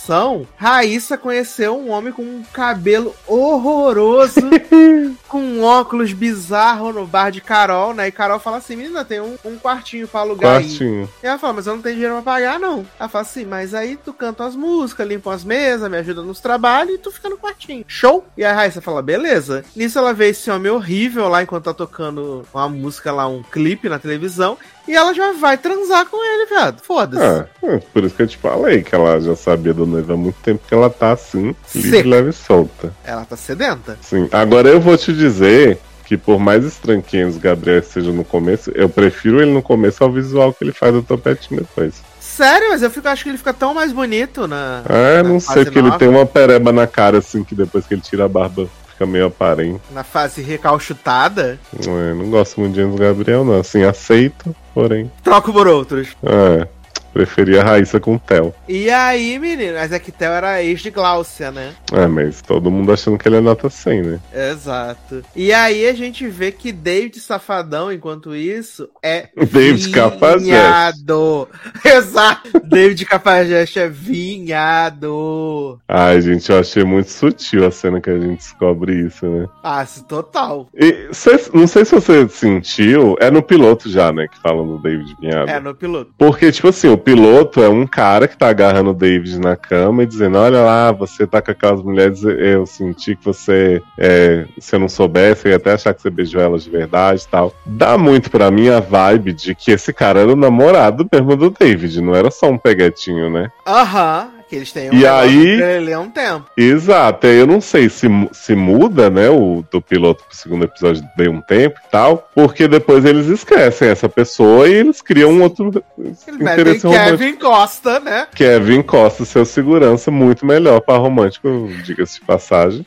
Raíssa 0.56 1.18
conheceu 1.18 1.78
um 1.78 1.92
homem 1.92 2.12
com 2.12 2.24
um 2.24 2.44
cabelo 2.54 3.16
horroroso, 3.28 4.42
com 5.28 5.40
um 5.42 5.64
óculos 5.64 6.14
bizarro 6.14 6.92
no 6.92 7.06
bar 7.06 7.30
de 7.32 7.42
Carol, 7.42 7.94
né? 7.94 8.08
E 8.08 8.12
Carol 8.12 8.40
fala 8.40 8.58
assim: 8.58 8.76
menina, 8.76 9.06
tem 9.06 9.20
um, 9.20 9.38
um 9.46 9.58
quartinho 9.58 10.08
pra 10.08 10.22
alugar 10.22 10.58
aí. 10.58 10.64
Quartinho. 10.66 11.10
E 11.22 11.28
ela 11.28 11.38
fala, 11.38 11.54
mas 11.54 11.68
eu 11.68 11.76
não 11.76 11.82
tenho 11.82 11.96
dinheiro 11.96 12.16
pra 12.22 12.34
pagar, 12.34 12.60
não. 12.60 12.86
Ela 13.00 13.10
fala 13.10 13.22
assim, 13.22 13.46
mas 13.46 13.74
aí 13.74 13.98
tu 13.98 14.14
canta 14.14 14.46
as 14.46 14.56
músicas, 14.56 15.08
limpa 15.08 15.34
as 15.34 15.44
mesas, 15.44 15.90
me 15.90 15.98
ajuda 15.98 16.22
nos 16.22 16.40
trabalhos 16.40 16.96
e 16.96 16.98
tu 16.98 17.12
fica 17.12 17.30
no 17.30 17.38
quartinho. 17.38 17.86
Show? 17.88 18.26
E 18.38 18.44
a 18.44 18.54
Raíssa 18.54 18.82
fala, 18.82 19.02
beleza. 19.02 19.64
Nisso 19.76 20.00
ela 20.00 20.14
vê 20.14 20.30
esse 20.30 20.50
homem 20.50 20.72
horrível 20.72 21.28
lá 21.28 21.44
enquanto 21.44 21.66
tá 21.66 21.74
tocando 21.74 22.46
uma 22.54 22.70
música 22.70 23.12
lá, 23.12 23.28
um 23.28 23.44
clipe 23.44 23.90
na 23.90 24.00
televisão. 24.00 24.58
E 24.88 24.96
ela 24.96 25.14
já 25.14 25.32
vai 25.34 25.58
transar 25.58 26.06
com 26.08 26.18
ele, 26.18 26.46
viado. 26.48 26.82
Foda-se. 26.82 27.24
Ah, 27.24 27.46
é, 27.64 27.78
por 27.78 28.04
isso 28.04 28.16
que 28.16 28.24
eu 28.24 28.28
te 28.28 28.38
falei 28.38 28.82
que 28.82 28.94
ela 28.96 29.20
já 29.20 29.36
sabia 29.36 29.74
do 29.74 29.86
noivo 29.86 30.14
há 30.14 30.18
muito 30.18 30.38
tempo 30.42 30.64
que 30.68 30.74
ela 30.74 30.90
tá 30.90 31.12
assim, 31.12 31.56
livre, 31.76 31.92
Seca. 31.98 32.10
leve 32.10 32.30
e 32.30 32.34
solta. 32.34 32.94
Ela 33.04 33.26
tá 33.26 33.36
sedenta. 33.36 33.98
Sim. 34.02 34.28
Agora 34.32 34.70
eu 34.70 34.82
vou 34.82 34.98
te 34.98 35.14
dizer 35.14 35.78
que 36.12 36.18
por 36.18 36.40
mais 36.40 36.66
estranho 36.66 37.02
que 37.02 37.24
Gabriel 37.40 37.82
seja 37.84 38.12
no 38.12 38.26
começo, 38.26 38.70
eu 38.76 38.90
prefiro 38.90 39.42
ele 39.42 39.52
no 39.52 39.62
começo 39.62 40.04
ao 40.04 40.12
visual 40.12 40.54
que 40.54 40.64
ele 40.64 40.74
faz 40.74 40.94
do 40.94 41.02
topetinho 41.02 41.62
depois. 41.62 42.04
Sério, 42.20 42.70
mas 42.70 42.82
eu 42.82 42.90
fico, 42.90 43.08
acho 43.08 43.24
que 43.24 43.30
ele 43.30 43.38
fica 43.38 43.54
tão 43.54 43.74
mais 43.74 43.94
bonito 43.94 44.48
na. 44.48 44.84
Ah, 44.86 45.24
na 45.24 45.30
não 45.30 45.40
sei, 45.40 45.64
porque 45.64 45.80
ele 45.80 45.88
nova, 45.88 46.00
tem 46.00 46.10
uma 46.10 46.26
pereba 46.26 46.72
na 46.72 46.88
cara 46.88 47.20
assim 47.20 47.44
que 47.44 47.56
depois 47.56 47.86
que 47.86 47.94
ele 47.94 48.02
tira 48.02 48.26
a 48.26 48.28
barba 48.28 48.68
fica 49.02 49.06
meio 49.06 49.26
aparente. 49.28 49.82
Na 49.92 50.04
fase 50.04 50.42
recalchutada. 50.42 51.60
Não, 51.86 52.00
é, 52.00 52.14
não 52.14 52.30
gosto 52.30 52.60
muito 52.60 52.74
de 52.74 52.82
Enzo 52.82 52.98
Gabriel, 52.98 53.44
não. 53.44 53.60
Assim, 53.60 53.84
aceito, 53.84 54.56
porém. 54.74 55.12
Troco 55.24 55.52
por 55.52 55.68
outros. 55.68 56.10
É, 56.24 56.68
preferia 57.14 57.62
a 57.62 57.64
Raíssa 57.66 58.00
com 58.00 58.16
o 58.16 58.20
Theo. 58.20 58.54
E 58.68 58.90
aí, 58.90 59.38
menino, 59.40 59.74
mas 59.76 59.92
é 59.92 60.00
que 60.00 60.12
Theo 60.12 60.32
era 60.32 60.64
ex 60.64 60.82
de 60.82 60.90
Gláucia, 60.90 61.52
né? 61.52 61.74
É, 61.92 62.08
mas 62.08 62.42
todo 62.42 62.72
mundo 62.72 62.92
achando 62.92 63.18
que 63.18 63.28
ele 63.28 63.38
é 63.38 63.42
nota 63.42 63.70
100, 63.70 64.02
né? 64.02 64.20
Exato. 64.34 65.24
E 65.36 65.52
aí 65.54 65.88
a 65.88 65.94
gente 65.94 66.28
vê 66.28 66.52
que 66.52 66.72
David 66.72 67.20
Safadão, 67.20 67.92
enquanto 67.92 68.36
isso, 68.36 68.90
é 69.04 69.30
David 69.52 69.92
vinhado. 70.40 71.48
Exato. 71.84 72.50
David 72.64 73.06
Cafajeste 73.06 73.80
é 73.80 73.88
vinhado. 73.90 75.80
Ai, 75.88 76.22
gente, 76.22 76.50
eu 76.52 76.60
achei 76.60 76.84
muito 76.84 77.10
sutil 77.10 77.66
a 77.66 77.72
cena 77.72 78.00
que 78.02 78.10
a 78.10 78.20
gente 78.20 78.38
descobre 78.38 79.06
isso, 79.06 79.26
né? 79.26 79.48
Ah, 79.64 79.86
total. 80.08 80.68
E 80.76 81.10
cê- 81.12 81.40
não 81.54 81.68
sei 81.68 81.86
se 81.86 81.94
você 81.94 82.28
sentiu, 82.30 83.16
é 83.20 83.30
no 83.30 83.42
piloto 83.44 83.90
já, 83.90 84.12
né, 84.12 84.28
que 84.28 84.40
falam 84.42 84.66
do 84.68 84.78
David 84.80 85.16
Vinhado. 85.20 85.50
É, 85.50 85.60
no 85.60 85.74
piloto. 85.76 86.12
Porque, 86.18 86.52
tipo 86.52 86.68
assim, 86.70 86.88
o 86.90 86.98
piloto 87.02 87.62
é 87.62 87.70
um 87.70 87.86
cara 87.86 88.28
que 88.28 88.38
tá 88.38 88.48
agarrando 88.48 88.92
o 88.92 88.94
David 88.94 89.40
na 89.40 89.56
cama 89.56 90.04
e 90.04 90.06
dizendo: 90.06 90.38
Olha 90.38 90.62
lá, 90.62 90.92
você 90.92 91.28
tá 91.28 91.42
com 91.42 91.52
aquelas 91.52 91.82
mulheres, 91.82 92.24
eu 92.24 92.66
senti 92.66 93.16
que 93.16 93.26
você, 93.26 93.82
é, 93.98 94.46
se 94.60 94.76
eu 94.76 94.80
não 94.80 94.88
soubesse, 94.88 95.48
eu 95.48 95.52
ia 95.52 95.58
até 95.58 95.74
achar 95.74 95.94
que 95.94 96.02
você 96.02 96.10
beijou 96.10 96.42
elas 96.42 96.64
de 96.64 96.70
verdade 96.70 97.24
e 97.24 97.28
tal. 97.28 97.54
Dá 97.66 97.98
muito 97.98 98.30
pra 98.30 98.52
mim 98.52 98.70
a 98.70 98.80
vibe 98.80 99.34
de 99.34 99.56
que 99.56 99.72
esse 99.72 99.92
cara 99.92 100.22
era 100.22 100.32
o 100.32 100.36
namorado 100.36 101.08
mesmo 101.12 101.36
do 101.36 101.50
David, 101.50 102.02
não 102.02 102.16
era 102.16 102.32
só 102.32 102.50
um 102.50 102.58
peguetinho, 102.58 103.30
né? 103.30 103.52
Aham. 103.66 104.41
Que 104.52 104.58
eles 104.58 104.72
têm 104.74 104.90
um 104.90 104.94
E 104.94 104.98
negócio 104.98 105.18
aí- 105.22 105.62
ele 105.62 105.94
há 105.94 106.00
um 106.02 106.10
tempo. 106.10 106.46
Exato, 106.58 107.26
eu 107.26 107.48
não 107.48 107.62
sei 107.62 107.88
se, 107.88 108.06
se 108.34 108.54
muda, 108.54 109.10
né, 109.10 109.30
o 109.30 109.64
do 109.72 109.82
piloto 109.82 110.26
pro 110.28 110.36
segundo 110.36 110.66
episódio 110.66 111.02
de 111.18 111.30
um 111.30 111.40
tempo 111.40 111.80
e 111.80 111.90
tal, 111.90 112.30
porque 112.36 112.68
depois 112.68 113.06
eles 113.06 113.28
esquecem 113.28 113.88
essa 113.88 114.10
pessoa 114.10 114.68
e 114.68 114.74
eles 114.74 115.02
criam 115.02 115.32
um 115.32 115.42
outro 115.42 115.72
interesse 115.98 116.86
romântico. 116.86 117.18
Kevin 117.18 117.36
Costa, 117.38 118.00
né? 118.02 118.28
Kevin 118.36 118.82
Costa, 118.82 119.24
seu 119.24 119.46
segurança, 119.46 120.12
muito 120.12 120.46
melhor 120.46 120.82
para 120.82 120.98
romântico, 120.98 121.70
diga-se 121.86 122.20
de 122.20 122.26
passagem. 122.26 122.86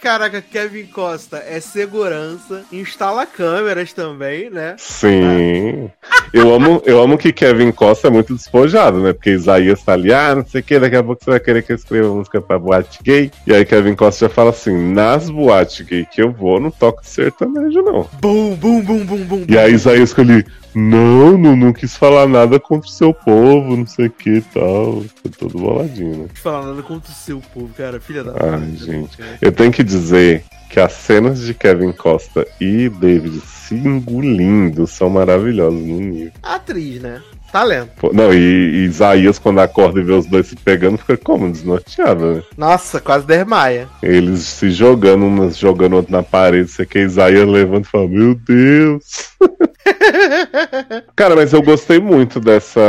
Caraca, 0.00 0.40
Kevin 0.40 0.86
Costa 0.86 1.44
é 1.46 1.60
segurança, 1.60 2.64
instala 2.72 3.26
câmeras 3.26 3.92
também, 3.92 4.48
né? 4.48 4.74
Sim. 4.78 5.90
Eu 6.32 6.54
amo, 6.54 6.82
eu 6.86 7.02
amo 7.02 7.18
que 7.18 7.32
Kevin 7.32 7.70
Costa 7.70 8.08
é 8.08 8.10
muito 8.10 8.34
despojado, 8.34 9.00
né? 9.00 9.12
Porque 9.12 9.30
Isaías 9.30 9.82
tá 9.82 9.92
ali, 9.92 10.12
ah, 10.12 10.34
não 10.34 10.46
sei 10.46 10.60
o 10.60 10.64
que, 10.64 10.78
daqui 10.78 10.96
a 10.96 11.02
pouco 11.02 11.22
você 11.22 11.30
vai 11.30 11.40
querer 11.40 11.62
que 11.62 11.72
eu 11.72 11.76
escreva 11.76 12.14
música 12.14 12.40
pra 12.40 12.58
boate 12.58 12.98
gay. 13.02 13.30
E 13.46 13.52
aí 13.52 13.64
Kevin 13.64 13.94
Costa 13.94 14.26
já 14.26 14.32
fala 14.32 14.50
assim: 14.50 14.92
nas 14.92 15.28
boate 15.28 15.84
gay 15.84 16.06
que 16.06 16.22
eu 16.22 16.32
vou, 16.32 16.58
não 16.58 16.70
toco 16.70 17.04
sertanejo, 17.04 17.82
não. 17.82 18.08
Bum, 18.20 18.54
bum, 18.54 18.80
bum, 18.80 19.04
bum, 19.04 19.24
bum. 19.24 19.44
E 19.48 19.58
aí 19.58 19.74
Isaías 19.74 20.10
escolhi, 20.10 20.46
não, 20.74 21.36
não, 21.36 21.56
não 21.56 21.72
quis 21.72 21.96
falar 21.96 22.26
nada 22.26 22.58
contra 22.60 22.88
o 22.88 22.92
seu 22.92 23.12
povo, 23.12 23.76
não 23.76 23.86
sei 23.86 24.06
o 24.06 24.10
que 24.10 24.36
e 24.36 24.42
tal. 24.42 25.04
Tô 25.22 25.28
todo 25.30 25.58
boladinho, 25.58 26.24
né? 26.24 26.28
Falar 26.34 26.66
nada 26.66 26.82
contra 26.82 27.10
o 27.10 27.14
seu 27.14 27.40
povo, 27.52 27.70
cara. 27.74 28.00
Filha 28.00 28.24
da 28.24 28.32
Ai, 28.32 28.76
gente. 28.76 29.18
Eu 29.40 29.52
tenho 29.52 29.72
que 29.72 29.82
dizer 29.82 30.44
que 30.68 30.78
as 30.78 30.92
cenas 30.92 31.40
de 31.40 31.52
Kevin 31.52 31.92
Costa 31.92 32.46
e 32.60 32.88
David 32.88 33.40
se 33.40 33.74
engolindo 33.74 34.86
são 34.86 35.10
maravilhosas 35.10 35.80
no 35.80 36.00
nível. 36.00 36.32
Atriz, 36.42 37.00
né? 37.00 37.20
Talento. 37.50 37.90
Pô, 37.98 38.12
Não, 38.12 38.32
e, 38.32 38.36
e 38.36 38.84
Isaías, 38.84 39.38
quando 39.38 39.60
acorda 39.60 40.00
e 40.00 40.04
vê 40.04 40.12
os 40.12 40.26
dois 40.26 40.46
se 40.46 40.56
pegando, 40.56 40.98
fica 40.98 41.16
como? 41.16 41.50
Desnorteado, 41.50 42.34
né? 42.34 42.42
Nossa, 42.56 43.00
quase 43.00 43.26
desmaia. 43.26 43.88
Eles 44.02 44.40
se 44.40 44.70
jogando, 44.70 45.24
um 45.24 45.50
jogando 45.50 45.96
outro 45.96 46.12
na 46.12 46.22
parede, 46.22 46.70
você 46.70 46.86
que 46.86 46.98
Isaías 47.00 47.48
levanta 47.48 47.88
e 47.88 47.90
fala, 47.90 48.08
meu 48.08 48.34
Deus! 48.34 49.30
Cara, 51.16 51.36
mas 51.36 51.52
eu 51.52 51.62
gostei 51.62 51.98
muito 51.98 52.40
dessa 52.40 52.80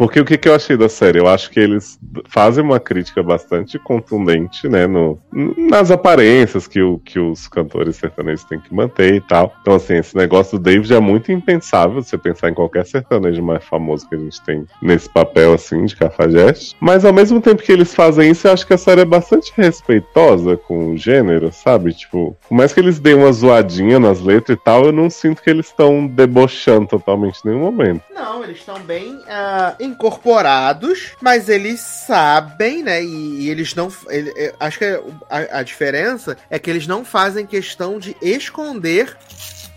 Porque 0.00 0.18
o 0.18 0.24
que, 0.24 0.38
que 0.38 0.48
eu 0.48 0.54
achei 0.54 0.78
da 0.78 0.88
série? 0.88 1.18
Eu 1.18 1.28
acho 1.28 1.50
que 1.50 1.60
eles 1.60 2.00
fazem 2.26 2.64
uma 2.64 2.80
crítica 2.80 3.22
bastante 3.22 3.78
contundente, 3.78 4.66
né? 4.66 4.86
No, 4.86 5.18
nas 5.58 5.90
aparências 5.90 6.66
que, 6.66 6.80
o, 6.80 6.98
que 7.00 7.18
os 7.18 7.46
cantores 7.46 7.96
sertanejos 7.96 8.44
têm 8.44 8.58
que 8.58 8.74
manter 8.74 9.16
e 9.16 9.20
tal. 9.20 9.54
Então, 9.60 9.74
assim, 9.74 9.96
esse 9.96 10.16
negócio 10.16 10.58
do 10.58 10.64
David 10.64 10.94
é 10.94 11.00
muito 11.00 11.30
impensável 11.30 12.02
você 12.02 12.16
pensar 12.16 12.48
em 12.48 12.54
qualquer 12.54 12.86
sertanejo 12.86 13.42
mais 13.42 13.62
famoso 13.62 14.08
que 14.08 14.14
a 14.14 14.18
gente 14.18 14.40
tem 14.40 14.64
nesse 14.80 15.06
papel, 15.06 15.52
assim, 15.52 15.84
de 15.84 15.94
cafajeste. 15.94 16.74
Mas 16.80 17.04
ao 17.04 17.12
mesmo 17.12 17.38
tempo 17.38 17.62
que 17.62 17.70
eles 17.70 17.94
fazem 17.94 18.30
isso, 18.30 18.48
eu 18.48 18.54
acho 18.54 18.66
que 18.66 18.72
a 18.72 18.78
série 18.78 19.02
é 19.02 19.04
bastante 19.04 19.52
respeitosa 19.54 20.56
com 20.56 20.92
o 20.92 20.96
gênero, 20.96 21.52
sabe? 21.52 21.92
Tipo, 21.92 22.34
por 22.48 22.54
mais 22.54 22.72
que 22.72 22.80
eles 22.80 22.98
deem 22.98 23.16
uma 23.16 23.32
zoadinha 23.32 24.00
nas 24.00 24.18
letras 24.22 24.56
e 24.56 24.64
tal, 24.64 24.86
eu 24.86 24.92
não 24.92 25.10
sinto 25.10 25.42
que 25.42 25.50
eles 25.50 25.66
estão 25.66 26.06
debochando 26.06 26.86
totalmente 26.86 27.40
em 27.44 27.50
nenhum 27.50 27.60
momento. 27.60 28.02
Não, 28.14 28.42
eles 28.42 28.56
estão 28.56 28.80
bem 28.80 29.16
uh, 29.16 29.89
incorporados, 29.90 31.12
mas 31.20 31.48
eles 31.48 31.80
sabem, 31.80 32.82
né? 32.82 33.02
E, 33.02 33.42
e 33.42 33.50
eles 33.50 33.74
não. 33.74 33.92
Ele, 34.08 34.52
acho 34.58 34.78
que 34.78 34.84
a, 35.28 35.58
a 35.58 35.62
diferença 35.62 36.36
é 36.48 36.58
que 36.58 36.70
eles 36.70 36.86
não 36.86 37.04
fazem 37.04 37.46
questão 37.46 37.98
de 37.98 38.16
esconder 38.22 39.16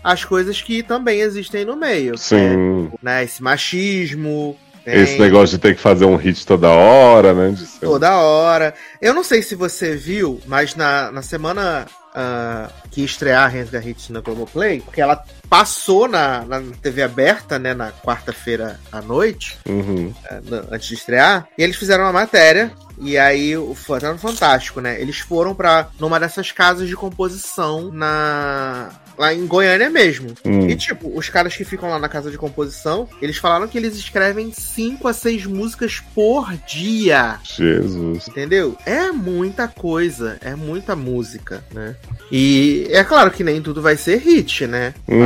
as 0.02 0.24
coisas 0.24 0.60
que 0.60 0.82
também 0.82 1.20
existem 1.20 1.64
no 1.64 1.76
meio. 1.76 2.16
Sim. 2.18 2.90
É, 2.92 2.98
né, 3.02 3.24
esse 3.24 3.42
machismo, 3.42 4.56
tem. 4.84 5.00
Esse 5.00 5.18
negócio 5.18 5.56
de 5.56 5.62
ter 5.62 5.74
que 5.74 5.80
fazer 5.80 6.04
um 6.04 6.16
hit 6.16 6.46
toda 6.46 6.68
hora, 6.68 7.32
né? 7.32 7.56
Toda 7.80 8.18
hora. 8.18 8.74
Eu 9.00 9.14
não 9.14 9.24
sei 9.24 9.42
se 9.42 9.54
você 9.54 9.96
viu, 9.96 10.40
mas 10.46 10.74
na, 10.74 11.10
na 11.10 11.22
semana 11.22 11.86
uh, 12.14 12.70
que 12.90 13.02
estrear 13.02 13.44
a 13.44 13.48
Rensga 13.48 13.82
Hits 13.82 14.10
na 14.10 14.20
Globoplay, 14.20 14.82
porque 14.82 15.00
ela 15.00 15.24
passou 15.48 16.08
na, 16.08 16.44
na 16.44 16.60
TV 16.82 17.02
aberta, 17.02 17.58
né, 17.58 17.74
na 17.74 17.92
quarta-feira 17.92 18.80
à 18.90 19.00
noite, 19.00 19.58
uhum. 19.66 20.12
uh, 20.30 20.68
antes 20.70 20.88
de 20.88 20.94
estrear, 20.94 21.46
e 21.56 21.62
eles 21.62 21.76
fizeram 21.76 22.04
uma 22.04 22.12
matéria 22.12 22.72
e 22.98 23.18
aí, 23.18 23.56
o 23.56 23.76
tá 24.00 24.16
Fantástico, 24.16 24.80
né? 24.80 25.00
Eles 25.00 25.18
foram 25.18 25.54
para 25.54 25.88
numa 25.98 26.20
dessas 26.20 26.52
casas 26.52 26.88
de 26.88 26.94
composição 26.94 27.90
na 27.92 28.90
lá 29.16 29.32
em 29.32 29.46
Goiânia 29.46 29.88
mesmo. 29.90 30.30
Hum. 30.44 30.68
E, 30.68 30.76
tipo, 30.76 31.16
os 31.16 31.28
caras 31.28 31.56
que 31.56 31.64
ficam 31.64 31.88
lá 31.88 31.98
na 31.98 32.08
casa 32.08 32.30
de 32.30 32.38
composição, 32.38 33.08
eles 33.22 33.36
falaram 33.36 33.68
que 33.68 33.78
eles 33.78 33.94
escrevem 33.96 34.52
5 34.52 35.06
a 35.06 35.12
6 35.12 35.46
músicas 35.46 36.02
por 36.14 36.52
dia. 36.66 37.38
Jesus. 37.44 38.26
Entendeu? 38.28 38.76
É 38.84 39.12
muita 39.12 39.68
coisa, 39.68 40.36
é 40.40 40.54
muita 40.54 40.96
música, 40.96 41.64
né? 41.72 41.94
E 42.30 42.88
é 42.90 43.04
claro 43.04 43.30
que 43.30 43.44
nem 43.44 43.62
tudo 43.62 43.80
vai 43.80 43.96
ser 43.96 44.18
hit, 44.18 44.66
né? 44.66 44.94
Uhum. 45.06 45.24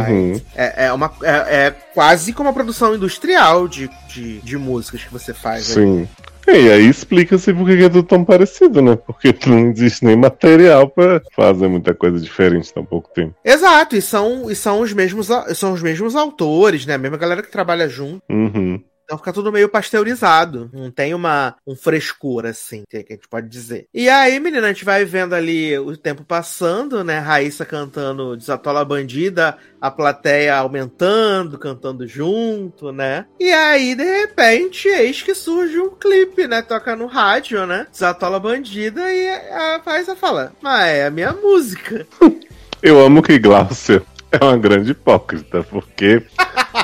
É, 0.55 0.87
é, 0.87 0.93
uma, 0.93 1.13
é, 1.23 1.67
é, 1.67 1.71
quase 1.95 2.33
como 2.33 2.49
uma 2.49 2.55
produção 2.55 2.95
industrial 2.95 3.69
de, 3.69 3.91
de, 4.09 4.39
de 4.41 4.57
músicas 4.57 5.05
que 5.05 5.13
você 5.13 5.33
faz. 5.35 5.67
Sim. 5.67 6.01
Aí. 6.01 6.09
E 6.51 6.71
aí 6.71 6.89
explica-se 6.89 7.53
por 7.53 7.67
que 7.67 7.85
é 7.85 7.89
tudo 7.91 8.03
tão 8.03 8.25
parecido, 8.25 8.81
né? 8.81 8.97
Porque 8.97 9.35
não 9.47 9.71
existe 9.71 10.03
nem 10.03 10.17
material 10.17 10.89
para 10.89 11.21
fazer 11.37 11.69
muita 11.69 11.93
coisa 11.93 12.19
diferente 12.19 12.73
tão 12.73 12.85
pouco 12.85 13.11
tempo. 13.13 13.35
Exato, 13.45 13.95
e 13.95 14.01
são, 14.01 14.51
e 14.51 14.57
são 14.57 14.81
os 14.81 14.95
mesmos 14.95 15.29
são 15.55 15.75
os 15.75 15.83
mesmos 15.83 16.17
autores, 16.17 16.87
né? 16.87 16.95
A 16.95 16.99
mesma 16.99 17.19
galera 17.19 17.43
que 17.43 17.53
trabalha 17.53 17.87
junto. 17.87 18.23
Uhum. 18.31 18.83
Então 19.09 19.17
fica 19.17 19.33
tudo 19.33 19.51
meio 19.51 19.71
pasteurizado. 19.71 20.69
Não 20.71 20.91
tem 20.91 21.15
uma, 21.15 21.57
um 21.67 21.75
frescor, 21.75 22.45
assim, 22.45 22.85
que 22.87 22.99
a 22.99 23.01
gente 23.01 23.27
pode 23.27 23.49
dizer. 23.49 23.89
E 23.95 24.07
aí, 24.07 24.39
menina, 24.39 24.67
a 24.67 24.69
gente 24.71 24.85
vai 24.85 25.03
vendo 25.07 25.35
ali 25.35 25.79
o 25.79 25.97
tempo 25.97 26.23
passando, 26.23 27.03
né? 27.03 27.19
Raíssa 27.19 27.65
cantando 27.65 28.37
Desatola 28.37 28.85
Bandida, 28.85 29.57
a 29.81 29.91
plateia 29.91 30.55
aumentando, 30.57 31.59
cantando 31.59 32.07
junto, 32.07 32.93
né? 32.93 33.25
E 33.41 33.51
aí, 33.51 33.95
de 33.95 34.05
repente, 34.05 34.89
eis 34.89 35.23
que 35.23 35.35
surge 35.35 35.79
um 35.79 35.89
clipe, 35.89 36.47
né? 36.47 36.61
Toca 36.61 36.95
no 36.95 37.07
rádio, 37.07 37.65
né? 37.65 37.87
Desatola 37.91 38.39
Bandida 38.39 39.11
e 39.11 39.27
a 39.27 39.81
Raíssa 39.87 40.15
fala, 40.15 40.53
mas 40.61 40.87
é 40.87 41.07
a 41.07 41.11
minha 41.11 41.33
música. 41.33 42.07
Eu 42.83 43.01
amo 43.01 43.23
que 43.23 43.39
Glaucia 43.39 44.03
é 44.41 44.45
uma 44.45 44.57
grande 44.57 44.93
hipócrita, 44.93 45.63
porque 45.63 46.23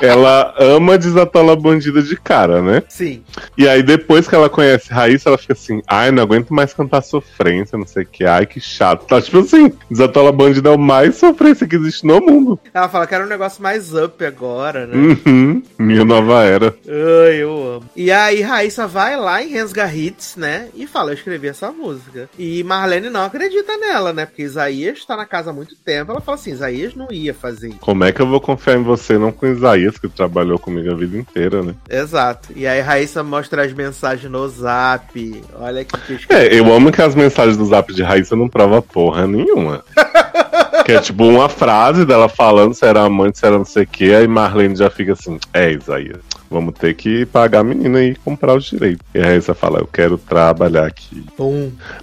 ela 0.01 0.55
ama 0.59 0.99
desatolar 0.99 1.57
bandida 1.57 2.03
de 2.03 2.16
cara, 2.16 2.62
né? 2.62 2.83
Sim. 2.89 3.23
E 3.57 3.69
aí 3.69 3.83
depois 3.83 4.27
que 4.27 4.35
ela 4.35 4.49
conhece 4.49 4.93
Raíssa, 4.93 5.29
ela 5.29 5.39
fica 5.39 5.53
assim, 5.53 5.83
ai, 5.87 6.11
não 6.11 6.23
aguento 6.23 6.53
mais 6.53 6.73
cantar 6.73 7.03
sofrência, 7.03 7.79
não 7.79 7.87
sei 7.87 8.03
o 8.03 8.07
que, 8.07 8.25
ai, 8.25 8.47
que 8.47 8.61
chato. 8.61 9.07
Tá 9.07 9.21
tipo 9.21 9.39
assim, 9.39 9.73
desatola 9.91 10.33
bandida 10.33 10.71
é 10.71 10.73
o 10.73 10.79
mais 10.79 11.16
sofrência 11.16 11.66
que 11.66 11.77
existe 11.77 12.07
no 12.07 12.21
mundo. 12.21 12.59
Ela 12.73 12.89
fala 12.89 13.07
que 13.07 13.15
era 13.15 13.25
um 13.25 13.29
negócio 13.29 13.62
mais 13.62 13.95
up 13.95 14.25
agora, 14.25 14.87
né? 14.87 14.95
Uhum, 14.97 15.62
minha 15.79 16.05
nova 16.05 16.43
era. 16.43 16.75
Ai, 16.87 17.43
eu 17.43 17.77
amo. 17.77 17.91
E 17.95 18.11
aí 18.11 18.41
Raíssa 18.41 18.87
vai 18.87 19.16
lá 19.16 19.43
em 19.43 19.49
Rensga 19.49 19.93
Hits, 19.93 20.37
né? 20.37 20.69
E 20.75 20.87
fala, 20.87 21.11
eu 21.11 21.15
escrevi 21.15 21.49
essa 21.49 21.71
música. 21.71 22.29
E 22.39 22.62
Marlene 22.65 23.11
não 23.11 23.25
acredita 23.25 23.77
nela, 23.77 24.12
né? 24.12 24.27
Porque 24.27 24.43
Isaías 24.43 25.05
tá 25.05 25.16
na 25.16 25.27
casa 25.27 25.51
há 25.51 25.53
muito 25.53 25.77
tempo. 25.77 26.12
Ela 26.12 26.21
fala 26.21 26.37
assim, 26.37 26.53
Isaías 26.53 26.95
não 26.95 27.11
ia 27.11 27.34
fazer. 27.35 27.74
Como 27.81 28.05
é 28.05 28.12
que 28.12 28.23
eu 28.23 28.27
vou 28.27 28.40
confiar 28.40 28.77
em 28.77 28.82
você 28.82 29.19
não 29.19 29.31
com 29.31 29.47
Isaías? 29.47 29.74
Isaías, 29.74 29.98
que 29.98 30.09
trabalhou 30.09 30.59
comigo 30.59 30.90
a 30.90 30.94
vida 30.94 31.16
inteira, 31.16 31.62
né? 31.62 31.74
Exato. 31.89 32.51
E 32.55 32.66
aí 32.66 32.81
Raíssa 32.81 33.23
mostra 33.23 33.65
as 33.65 33.73
mensagens 33.73 34.31
no 34.31 34.48
zap. 34.48 35.43
Olha 35.59 35.85
que 35.85 36.16
que 36.19 36.32
É, 36.32 36.59
eu 36.59 36.73
amo 36.73 36.93
que 36.93 37.02
as 37.02 37.15
mensagens 37.15 37.56
do 37.56 37.66
zap 37.66 37.93
de 37.93 38.02
Raíssa 38.02 38.36
não 38.36 38.48
prova 38.48 38.81
porra 38.81 39.27
nenhuma. 39.27 39.85
que 40.85 40.93
é 40.93 41.01
tipo 41.01 41.24
uma 41.24 41.48
frase 41.48 42.05
dela 42.05 42.28
falando 42.28 42.74
se 42.74 42.85
era 42.85 43.02
amante, 43.02 43.39
se 43.39 43.47
era 43.47 43.56
não 43.56 43.65
sei 43.65 43.85
o 43.85 43.86
que, 43.86 44.15
aí 44.15 44.28
Marlene 44.28 44.77
já 44.77 44.90
fica 44.90 45.15
assim, 45.15 45.39
é 45.52 45.73
Isaías, 45.73 46.20
vamos 46.51 46.74
ter 46.74 46.94
que 46.94 47.24
pagar 47.27 47.61
a 47.61 47.65
menina 47.65 48.02
e 48.02 48.15
comprar 48.16 48.55
os 48.55 48.65
direitos. 48.65 49.05
E 49.15 49.19
a 49.19 49.24
Raíssa 49.24 49.55
fala, 49.55 49.78
eu 49.78 49.86
quero 49.86 50.19
trabalhar 50.19 50.86
aqui. 50.86 51.24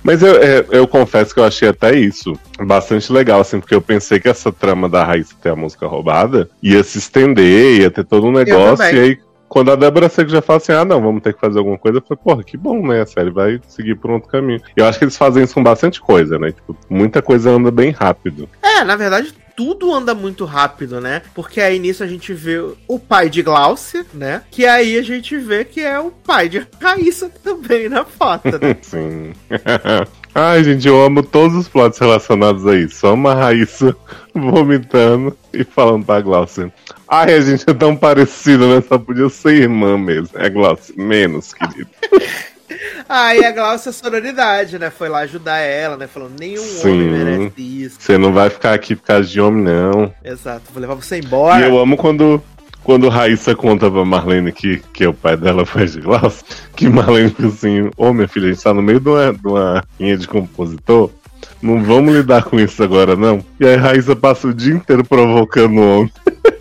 Mas 0.04 0.24
eu, 0.24 0.36
eu, 0.36 0.66
eu, 0.72 0.88
confesso 0.88 1.34
que 1.34 1.40
eu 1.40 1.46
achei 1.46 1.70
até 1.70 1.96
isso 1.96 2.34
bastante 2.60 3.12
legal, 3.14 3.42
assim, 3.42 3.60
porque 3.60 3.76
eu 3.76 3.82
pensei 3.82 4.20
que 4.20 4.28
essa 4.28 4.52
trama 4.52 4.90
da 4.90 5.04
Raíssa 5.04 5.36
ter 5.42 5.50
a 5.50 5.56
música 5.56 5.86
roubada 5.86 6.50
ia 6.62 6.84
se 6.84 6.98
estender, 6.98 7.82
ia 7.82 7.92
ter 7.92 8.04
todo 8.04 8.28
um 8.28 8.32
negócio, 8.32 8.86
e 8.86 9.00
aí 9.00 9.20
quando 9.52 9.70
a 9.70 9.76
Débora 9.76 10.08
Seco 10.08 10.30
já 10.30 10.42
fala 10.42 10.58
assim, 10.58 10.72
ah 10.72 10.86
não, 10.86 11.02
vamos 11.02 11.22
ter 11.22 11.34
que 11.34 11.40
fazer 11.42 11.60
alguma 11.60 11.78
coisa, 11.78 11.98
eu 11.98 12.02
falei, 12.02 12.24
porra, 12.24 12.42
que 12.42 12.56
bom, 12.56 12.88
né? 12.88 13.02
A 13.02 13.06
série 13.06 13.30
vai 13.30 13.60
seguir 13.68 13.96
por 13.96 14.10
outro 14.10 14.30
caminho. 14.30 14.62
Eu 14.78 14.86
acho 14.86 14.98
que 14.98 15.04
eles 15.04 15.18
fazem 15.18 15.44
isso 15.44 15.54
com 15.54 15.62
bastante 15.62 16.00
coisa, 16.00 16.40
né? 16.40 16.54
Tipo, 16.54 16.74
muita 16.90 17.22
coisa 17.22 17.52
anda 17.52 17.70
bem 17.70 17.92
rápido. 17.92 18.48
É, 18.64 18.82
na 18.86 18.96
verdade, 18.96 19.34
tudo 19.54 19.94
anda 19.94 20.16
muito 20.16 20.46
rápido, 20.46 21.02
né? 21.02 21.22
Porque 21.36 21.60
aí 21.60 21.80
nisso 21.80 22.02
a 22.02 22.08
gente 22.08 22.32
vê 22.34 22.64
o 22.88 22.98
pai 22.98 23.30
de 23.30 23.42
Glaucia, 23.42 24.06
né? 24.14 24.42
Que 24.50 24.66
aí 24.66 24.98
a 24.98 25.04
gente 25.04 25.38
vê 25.38 25.66
que 25.66 25.82
é 25.82 26.00
o 26.00 26.12
pai 26.12 26.48
de 26.48 26.66
Raíssa 26.80 27.30
também 27.44 27.90
na 27.90 28.06
foto, 28.06 28.48
né? 28.48 28.78
Sim. 28.82 29.34
Ai, 30.34 30.64
gente, 30.64 30.88
eu 30.88 31.04
amo 31.04 31.22
todos 31.22 31.56
os 31.58 31.68
plots 31.68 32.00
relacionados 32.00 32.66
a 32.66 32.76
isso. 32.76 33.06
Amo 33.06 33.28
a 33.28 33.34
Raíssa 33.34 33.96
vomitando 34.34 35.38
e 35.54 35.64
falando 35.64 36.06
pra 36.06 36.22
Glaucia. 36.22 36.72
Ai, 37.08 37.34
a 37.34 37.42
gente 37.42 37.70
é 37.70 37.74
tão 37.74 37.96
parecido, 37.96 38.74
né? 38.74 38.82
Só 38.88 38.98
podia 38.98 39.28
ser 39.30 39.56
irmã 39.56 39.98
mesmo. 39.98 40.30
É, 40.40 40.50
Glaucia, 40.50 40.96
menos, 40.98 41.54
querido. 41.54 41.90
Aí 43.08 43.44
a 43.44 43.52
Glaucia 43.52 43.92
sororidade, 43.92 44.80
né? 44.80 44.90
Foi 44.90 45.10
lá 45.10 45.20
ajudar 45.20 45.58
ela, 45.58 45.98
né? 45.98 46.08
Falando, 46.08 46.40
nenhum 46.40 46.62
Sim. 46.62 46.92
homem 46.92 47.10
merece 47.10 47.84
isso. 47.84 47.98
Você 48.00 48.18
não 48.18 48.32
vai 48.32 48.50
ficar 48.50 48.74
aqui 48.74 48.96
por 48.96 49.06
causa 49.06 49.28
de 49.28 49.42
homem, 49.42 49.64
não. 49.64 50.14
Exato, 50.24 50.64
vou 50.72 50.80
levar 50.80 50.96
você 50.96 51.20
embora. 51.20 51.60
E 51.60 51.70
eu 51.70 51.78
amo 51.78 51.98
quando 51.98 52.42
quando 52.84 53.10
Raíssa 53.10 53.56
conta 53.56 53.90
pra 53.90 54.06
Marlene 54.06 54.52
que, 54.52 54.82
que 54.94 55.06
o 55.06 55.14
pai 55.14 55.38
dela 55.38 55.66
foi 55.68 55.86
de 55.86 56.02
Glaucia, 56.02 56.44
que 56.76 56.90
Marlene 56.90 57.30
fica 57.30 57.48
assim, 57.48 57.88
ô 57.88 57.92
oh, 57.98 58.14
minha 58.14 58.28
filha, 58.28 58.50
a 58.50 58.54
gente 58.54 58.64
tá 58.64 58.74
no 58.74 58.82
meio 58.82 59.00
de 59.00 59.10
uma, 59.10 59.34
de 59.34 59.48
uma 59.48 59.84
linha 60.00 60.18
de 60.18 60.28
compositor, 60.28 61.10
não 61.62 61.84
vamos 61.84 62.14
lidar 62.14 62.44
com 62.44 62.60
isso 62.60 62.84
agora, 62.84 63.16
não. 63.16 63.44
E 63.60 63.66
aí 63.66 63.76
Raíssa 63.76 64.16
passa 64.16 64.48
o 64.48 64.54
dia 64.54 64.74
inteiro 64.74 65.04
provocando 65.04 65.78
o 65.80 66.00
homem. 66.00 66.12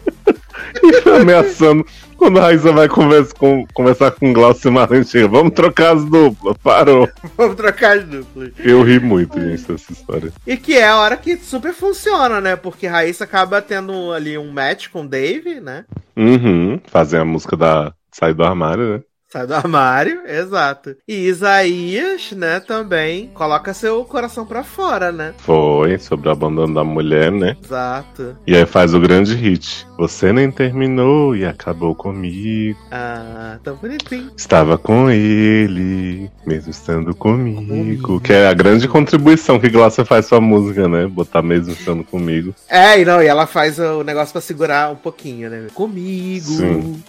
e 0.83 1.09
ameaçando. 1.09 1.85
Quando 2.17 2.39
a 2.39 2.43
Raíssa 2.43 2.71
vai 2.71 2.87
conversa, 2.87 3.35
com, 3.35 3.67
conversar 3.73 4.11
com 4.11 4.31
o 4.31 4.35
Glaucio 4.35 4.71
Marlene, 4.71 5.07
chega, 5.07 5.27
vamos 5.27 5.55
trocar 5.55 5.97
as 5.97 6.05
duplas, 6.05 6.55
parou. 6.63 7.09
vamos 7.35 7.57
trocar 7.57 7.97
as 7.97 8.05
duplas. 8.05 8.51
Eu 8.59 8.83
ri 8.83 9.01
muito, 9.01 9.41
gente, 9.41 9.63
dessa 9.63 9.91
história. 9.91 10.31
E 10.47 10.55
que 10.55 10.77
é 10.77 10.87
a 10.87 10.99
hora 10.99 11.17
que 11.17 11.39
super 11.39 11.73
funciona, 11.73 12.39
né? 12.39 12.57
Porque 12.57 12.87
Raíssa 12.87 13.25
acaba 13.25 13.63
tendo 13.63 14.13
ali 14.13 14.37
um 14.37 14.53
match 14.53 14.89
com 14.89 15.03
o 15.03 15.09
Dave, 15.09 15.61
né? 15.61 15.87
Uhum, 16.21 16.79
fazer 16.85 17.19
a 17.19 17.25
música 17.25 17.57
da 17.57 17.95
Sai 18.13 18.35
do 18.35 18.45
Armário, 18.45 18.97
né? 18.97 19.03
Sai 19.33 19.47
do 19.47 19.55
armário, 19.55 20.23
exato. 20.27 20.97
E 21.07 21.15
Isaías, 21.29 22.33
né, 22.33 22.59
também 22.59 23.29
coloca 23.29 23.73
seu 23.73 24.05
coração 24.05 24.45
para 24.45 24.65
fora, 24.65 25.13
né? 25.13 25.35
Foi, 25.39 25.97
sobre 25.99 26.29
o 26.29 26.33
abandono 26.33 26.75
da 26.75 26.83
mulher, 26.83 27.31
né? 27.31 27.57
Exato. 27.63 28.37
E 28.45 28.57
aí 28.57 28.67
faz 28.67 28.93
o 28.93 28.99
grande 28.99 29.37
hit. 29.37 29.87
Você 30.01 30.33
nem 30.33 30.51
terminou 30.51 31.37
e 31.37 31.45
acabou 31.45 31.95
comigo. 31.95 32.79
Ah, 32.91 33.59
tão 33.63 33.77
bonitinho. 33.77 34.31
Estava 34.35 34.79
com 34.79 35.11
ele, 35.11 36.31
mesmo 36.47 36.71
estando 36.71 37.15
comigo. 37.15 37.67
Comigo. 37.67 38.19
Que 38.19 38.33
é 38.33 38.49
a 38.49 38.55
grande 38.55 38.89
contribuição 38.89 39.61
que 39.61 39.69
Glaucia 39.69 40.03
faz 40.07 40.27
pra 40.27 40.41
música, 40.41 40.89
né? 40.89 41.07
Botar 41.07 41.43
mesmo 41.43 41.75
estando 41.75 42.03
comigo. 42.03 42.55
É, 42.67 42.99
e 42.99 43.05
não, 43.05 43.23
e 43.23 43.27
ela 43.27 43.47
faz 43.47 43.79
o 43.79 44.03
negócio 44.03 44.33
pra 44.33 44.41
segurar 44.41 44.91
um 44.91 44.97
pouquinho, 44.97 45.51
né? 45.51 45.67
Comigo. 45.75 46.47
Sim. 46.47 47.03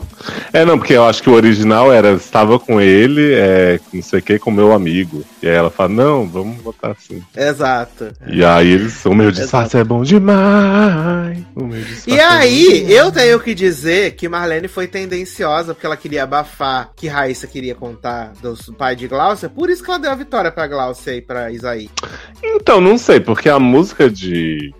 É, 0.52 0.66
não, 0.66 0.78
porque 0.78 0.92
eu 0.92 1.06
acho 1.06 1.24
que 1.24 1.30
o 1.30 1.34
original 1.34 1.94
era 1.94 2.12
estava 2.12 2.60
com 2.60 2.82
ele, 2.82 3.34
é, 3.34 3.80
não 3.94 4.02
sei 4.02 4.20
o 4.20 4.22
que, 4.22 4.38
com 4.38 4.52
meu 4.52 4.74
amigo. 4.74 5.24
E 5.42 5.48
aí 5.48 5.56
ela 5.56 5.72
fala, 5.72 5.88
não, 5.88 6.28
vamos 6.28 6.58
botar 6.58 6.92
assim. 6.92 7.24
Exato. 7.38 8.12
E 8.28 8.44
aí 8.44 8.70
eles, 8.70 9.06
o 9.06 9.14
meu 9.14 9.32
disfarce 9.32 9.78
é 9.78 9.84
bom 9.86 10.04
demais. 10.04 11.40
O 11.56 11.64
meu 11.64 11.82
disfarce 11.82 12.12
E 12.12 12.20
é 12.20 12.28
bom 12.28 12.36
aí, 12.36 12.81
demais. 12.82 12.98
eu 12.98 13.12
tenho 13.12 13.40
que 13.40 13.54
dizer 13.54 14.16
que 14.16 14.28
Marlene 14.28 14.68
foi 14.68 14.88
tendenciosa 14.88 15.74
porque 15.74 15.86
ela 15.86 15.98
queria 15.98 16.24
abafar 16.24 16.92
que 16.96 17.08
Raíssa 17.08 17.48
queria 17.48 17.76
contar 17.76 18.34
do 18.42 18.56
pai 18.74 18.96
de 18.96 19.08
Glaucia, 19.08 19.50
por 19.50 19.70
isso 19.70 19.84
que 19.84 19.90
ela 19.90 20.00
deu 20.00 20.12
a 20.12 20.16
vitória 20.16 20.52
pra 20.52 20.68
Glaucia 20.68 21.16
e 21.16 21.22
pra 21.22 21.52
Isaí. 21.52 21.90
Então, 22.44 22.82
não 22.82 22.98
sei, 22.98 23.20
porque 23.20 23.50
a 23.50 23.60
música 23.60 24.10
de, 24.10 24.74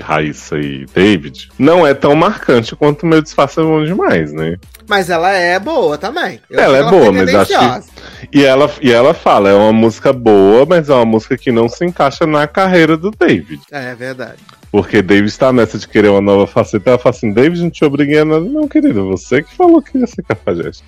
Raíssa 0.00 0.58
e 0.58 0.86
David 0.92 1.48
não 1.58 1.86
é 1.86 1.94
tão 1.94 2.14
marcante 2.14 2.74
quanto 2.74 3.04
o 3.04 3.06
meu 3.06 3.22
disfarce 3.22 3.60
é 3.60 3.62
bom 3.62 3.84
demais, 3.84 4.32
né? 4.32 4.56
Mas 4.86 5.08
ela 5.08 5.30
é 5.32 5.58
boa 5.58 5.96
também. 5.96 6.40
Eu 6.50 6.60
Ela 6.60 6.78
é 6.78 6.84
que 6.84 6.90
boa, 6.90 7.12
mas 7.12 7.34
acho 7.34 7.52
que-. 7.58 8.28
E 8.32 8.44
ela, 8.44 8.70
e 8.82 8.92
ela 8.92 9.14
fala, 9.14 9.48
é 9.48 9.54
uma 9.54 9.72
música 9.72 10.12
boa, 10.12 10.66
mas 10.66 10.88
é 10.88 10.94
uma 10.94 11.04
música 11.04 11.36
que 11.36 11.50
não 11.50 11.68
se 11.68 11.84
encaixa 11.84 12.26
na 12.26 12.46
carreira 12.46 12.96
do 12.96 13.10
David. 13.10 13.62
É 13.70 13.94
verdade. 13.94 14.38
Porque 14.70 15.00
David 15.00 15.28
está 15.28 15.52
nessa 15.52 15.78
de 15.78 15.86
querer 15.86 16.08
uma 16.08 16.20
nova 16.20 16.46
faceta. 16.46 16.90
Ela 16.90 16.98
fala 16.98 17.14
assim: 17.14 17.32
David, 17.32 17.62
não 17.62 17.70
te 17.70 17.84
obriguei 17.84 18.18
a 18.18 18.24
nada. 18.24 18.44
Não, 18.44 18.66
querido, 18.66 19.08
você 19.08 19.40
que 19.40 19.54
falou 19.54 19.80
que 19.80 19.96
ia 19.96 20.06
ser 20.06 20.24
cafajeste. 20.24 20.82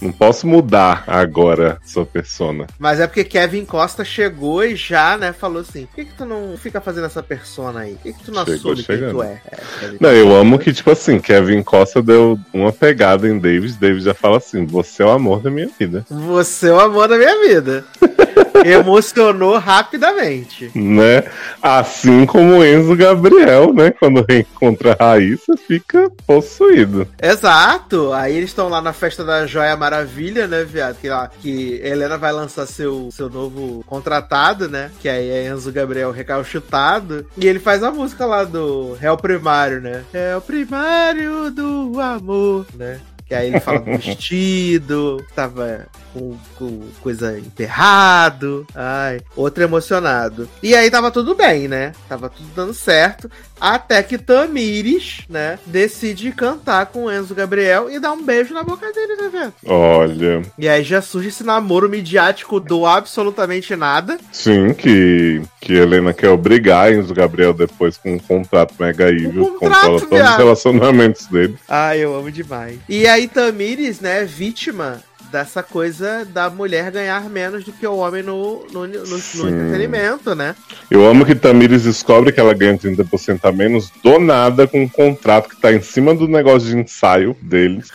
Não 0.00 0.12
posso 0.12 0.46
mudar 0.46 1.04
agora 1.06 1.78
sua 1.84 2.06
persona. 2.06 2.66
Mas 2.78 3.00
é 3.00 3.06
porque 3.06 3.24
Kevin 3.24 3.64
Costa 3.64 4.04
chegou 4.04 4.64
e 4.64 4.74
já, 4.74 5.16
né, 5.18 5.32
falou 5.32 5.60
assim: 5.60 5.86
por 5.86 5.94
que, 5.96 6.04
que 6.06 6.14
tu 6.14 6.24
não 6.24 6.56
fica 6.56 6.80
fazendo 6.80 7.06
essa 7.06 7.22
persona 7.22 7.80
aí? 7.80 7.92
Por 7.94 8.02
que, 8.02 8.12
que 8.14 8.24
tu 8.24 8.32
não 8.32 8.44
Chegou 8.44 8.72
assume 8.72 8.74
quem 8.76 8.84
chegando. 8.84 9.12
tu 9.16 9.22
é? 9.22 9.40
É, 9.50 9.58
Não, 10.00 10.10
eu 10.10 10.34
amo 10.34 10.58
que, 10.58 10.72
tipo 10.72 10.90
assim, 10.90 11.18
Kevin 11.20 11.62
Costa 11.62 12.02
deu 12.02 12.38
uma 12.52 12.72
pegada 12.72 13.28
em 13.28 13.38
David. 13.38 13.76
David 13.78 14.04
já 14.04 14.14
fala 14.14 14.38
assim: 14.38 14.64
Você 14.66 15.02
é 15.02 15.06
o 15.06 15.10
amor 15.10 15.40
da 15.40 15.50
minha 15.50 15.68
vida. 15.78 16.04
Você 16.10 16.68
é 16.68 16.72
o 16.72 16.80
amor 16.80 17.08
da 17.08 17.16
minha 17.18 17.38
vida. 17.46 17.84
Emocionou 18.64 19.58
rapidamente. 19.58 20.70
Né? 20.74 21.24
Assim 21.62 22.26
como 22.26 22.64
Enzo 22.64 22.96
Gabriel, 22.96 23.72
né? 23.72 23.90
Quando 23.90 24.24
reencontra 24.28 24.96
a 24.98 25.10
Raíssa, 25.10 25.56
fica 25.56 26.10
possuído. 26.26 27.06
Exato. 27.20 28.12
Aí 28.12 28.36
eles 28.36 28.50
estão 28.50 28.68
lá 28.68 28.80
na 28.80 28.92
festa 28.92 29.24
da 29.24 29.46
Joia 29.46 29.76
Maravilha, 29.76 30.46
né, 30.46 30.64
viado? 30.64 30.96
Que, 31.00 31.08
lá, 31.08 31.30
que 31.40 31.80
Helena 31.82 32.18
vai 32.18 32.32
lançar 32.32 32.66
seu, 32.66 33.08
seu 33.12 33.28
novo 33.28 33.84
contratado, 33.86 34.68
né? 34.68 34.90
Que 35.00 35.08
aí 35.08 35.28
é 35.30 35.46
Enzo 35.48 35.72
Gabriel 35.72 36.10
recalchutado. 36.10 37.26
E 37.36 37.46
ele 37.46 37.58
faz 37.58 37.82
a 37.82 37.90
música 37.90 38.26
lá 38.26 38.44
do 38.44 38.94
Réu 38.94 39.16
Primário, 39.16 39.80
né? 39.80 40.04
É 40.12 40.36
o 40.36 40.40
primário 40.40 41.50
do 41.50 42.00
amor, 42.00 42.66
né? 42.74 43.00
Que 43.30 43.34
aí 43.36 43.46
ele 43.46 43.60
fala 43.60 43.78
do 43.78 43.96
vestido, 43.96 45.24
tava 45.36 45.86
com, 46.12 46.36
com 46.58 46.88
coisa 47.00 47.38
emperrado. 47.38 48.66
Ai, 48.74 49.20
outro 49.36 49.62
emocionado. 49.62 50.48
E 50.60 50.74
aí 50.74 50.90
tava 50.90 51.12
tudo 51.12 51.36
bem, 51.36 51.68
né? 51.68 51.92
Tava 52.08 52.28
tudo 52.28 52.48
dando 52.56 52.74
certo. 52.74 53.30
Até 53.60 54.02
que 54.02 54.16
Tamires, 54.16 55.20
né, 55.28 55.58
decide 55.66 56.32
cantar 56.32 56.86
com 56.86 57.10
Enzo 57.10 57.34
Gabriel 57.34 57.90
e 57.90 57.98
dar 57.98 58.12
um 58.12 58.22
beijo 58.22 58.54
na 58.54 58.62
boca 58.62 58.90
dele, 58.92 59.16
né, 59.16 59.28
velho? 59.28 59.54
Olha, 59.66 60.42
E 60.58 60.68
aí 60.68 60.82
já 60.82 61.02
surge 61.02 61.28
esse 61.28 61.44
namoro 61.44 61.88
midiático 61.88 62.58
do 62.58 62.86
absolutamente 62.86 63.76
nada. 63.76 64.18
sim, 64.32 64.72
que, 64.72 65.42
que 65.60 65.74
Helena 65.74 66.12
quer 66.12 66.30
obrigar 66.30 66.92
Enzo 66.92 67.12
Gabriel 67.14 67.52
depois 67.52 67.96
com 67.96 68.14
um 68.14 68.18
contrato 68.18 68.74
mega 68.78 69.08
evil, 69.08 69.44
Um 69.44 69.58
contrato, 69.58 69.82
controla 69.82 70.00
todos 70.00 70.30
os 70.30 70.36
relacionamentos 70.36 71.26
dele. 71.26 71.56
Ai, 71.68 71.98
eu 71.98 72.14
amo 72.14 72.30
demais. 72.30 72.78
E 72.88 73.06
aí 73.06 73.28
Tamires, 73.28 74.00
né, 74.00 74.24
vítima 74.24 75.02
dessa 75.30 75.62
coisa 75.62 76.24
da 76.24 76.50
mulher 76.50 76.90
ganhar 76.90 77.28
menos 77.30 77.64
do 77.64 77.72
que 77.72 77.86
o 77.86 77.96
homem 77.96 78.22
no, 78.22 78.66
no, 78.72 78.86
no, 78.86 79.04
no 79.06 79.48
entretenimento, 79.48 80.34
né? 80.34 80.54
Eu 80.90 81.06
amo 81.06 81.24
que 81.24 81.34
Tamires 81.34 81.84
descobre 81.84 82.32
que 82.32 82.40
ela 82.40 82.54
ganha 82.54 82.76
30% 82.76 83.40
a 83.42 83.52
menos 83.52 83.90
do 84.02 84.18
nada 84.18 84.66
com 84.66 84.82
um 84.82 84.88
contrato 84.88 85.48
que 85.48 85.60
tá 85.60 85.72
em 85.72 85.80
cima 85.80 86.14
do 86.14 86.26
negócio 86.26 86.68
de 86.68 86.76
ensaio 86.76 87.36
deles. 87.40 87.88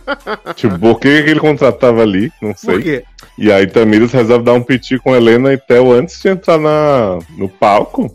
tipo, 0.56 0.78
por 0.78 0.98
que 0.98 1.18
aquele 1.18 1.40
contrato 1.40 1.78
tava 1.78 2.02
ali? 2.02 2.32
Não 2.40 2.54
sei. 2.54 2.74
Por 2.74 2.82
quê? 2.82 3.04
E 3.38 3.50
aí 3.50 3.66
Tamires 3.66 4.12
resolve 4.12 4.44
dar 4.44 4.54
um 4.54 4.62
piti 4.62 4.98
com 4.98 5.14
Helena 5.14 5.52
e 5.52 5.58
Theo 5.58 5.92
antes 5.92 6.20
de 6.20 6.28
entrar 6.28 6.58
na, 6.58 7.18
no 7.36 7.48
palco. 7.48 8.14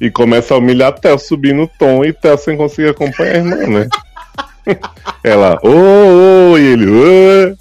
E 0.00 0.10
começa 0.10 0.54
a 0.54 0.58
humilhar 0.58 0.92
Theo, 0.92 1.18
subir 1.18 1.52
no 1.52 1.66
tom 1.66 2.04
e 2.04 2.12
Theo 2.12 2.38
sem 2.38 2.56
conseguir 2.56 2.90
acompanhar 2.90 3.34
a 3.34 3.38
irmã, 3.38 3.56
né? 3.66 3.88
Ela, 5.24 5.58
ô, 5.62 6.52
ô, 6.52 6.58
e 6.58 6.62
ele, 6.64 6.86
ô. 6.90 7.56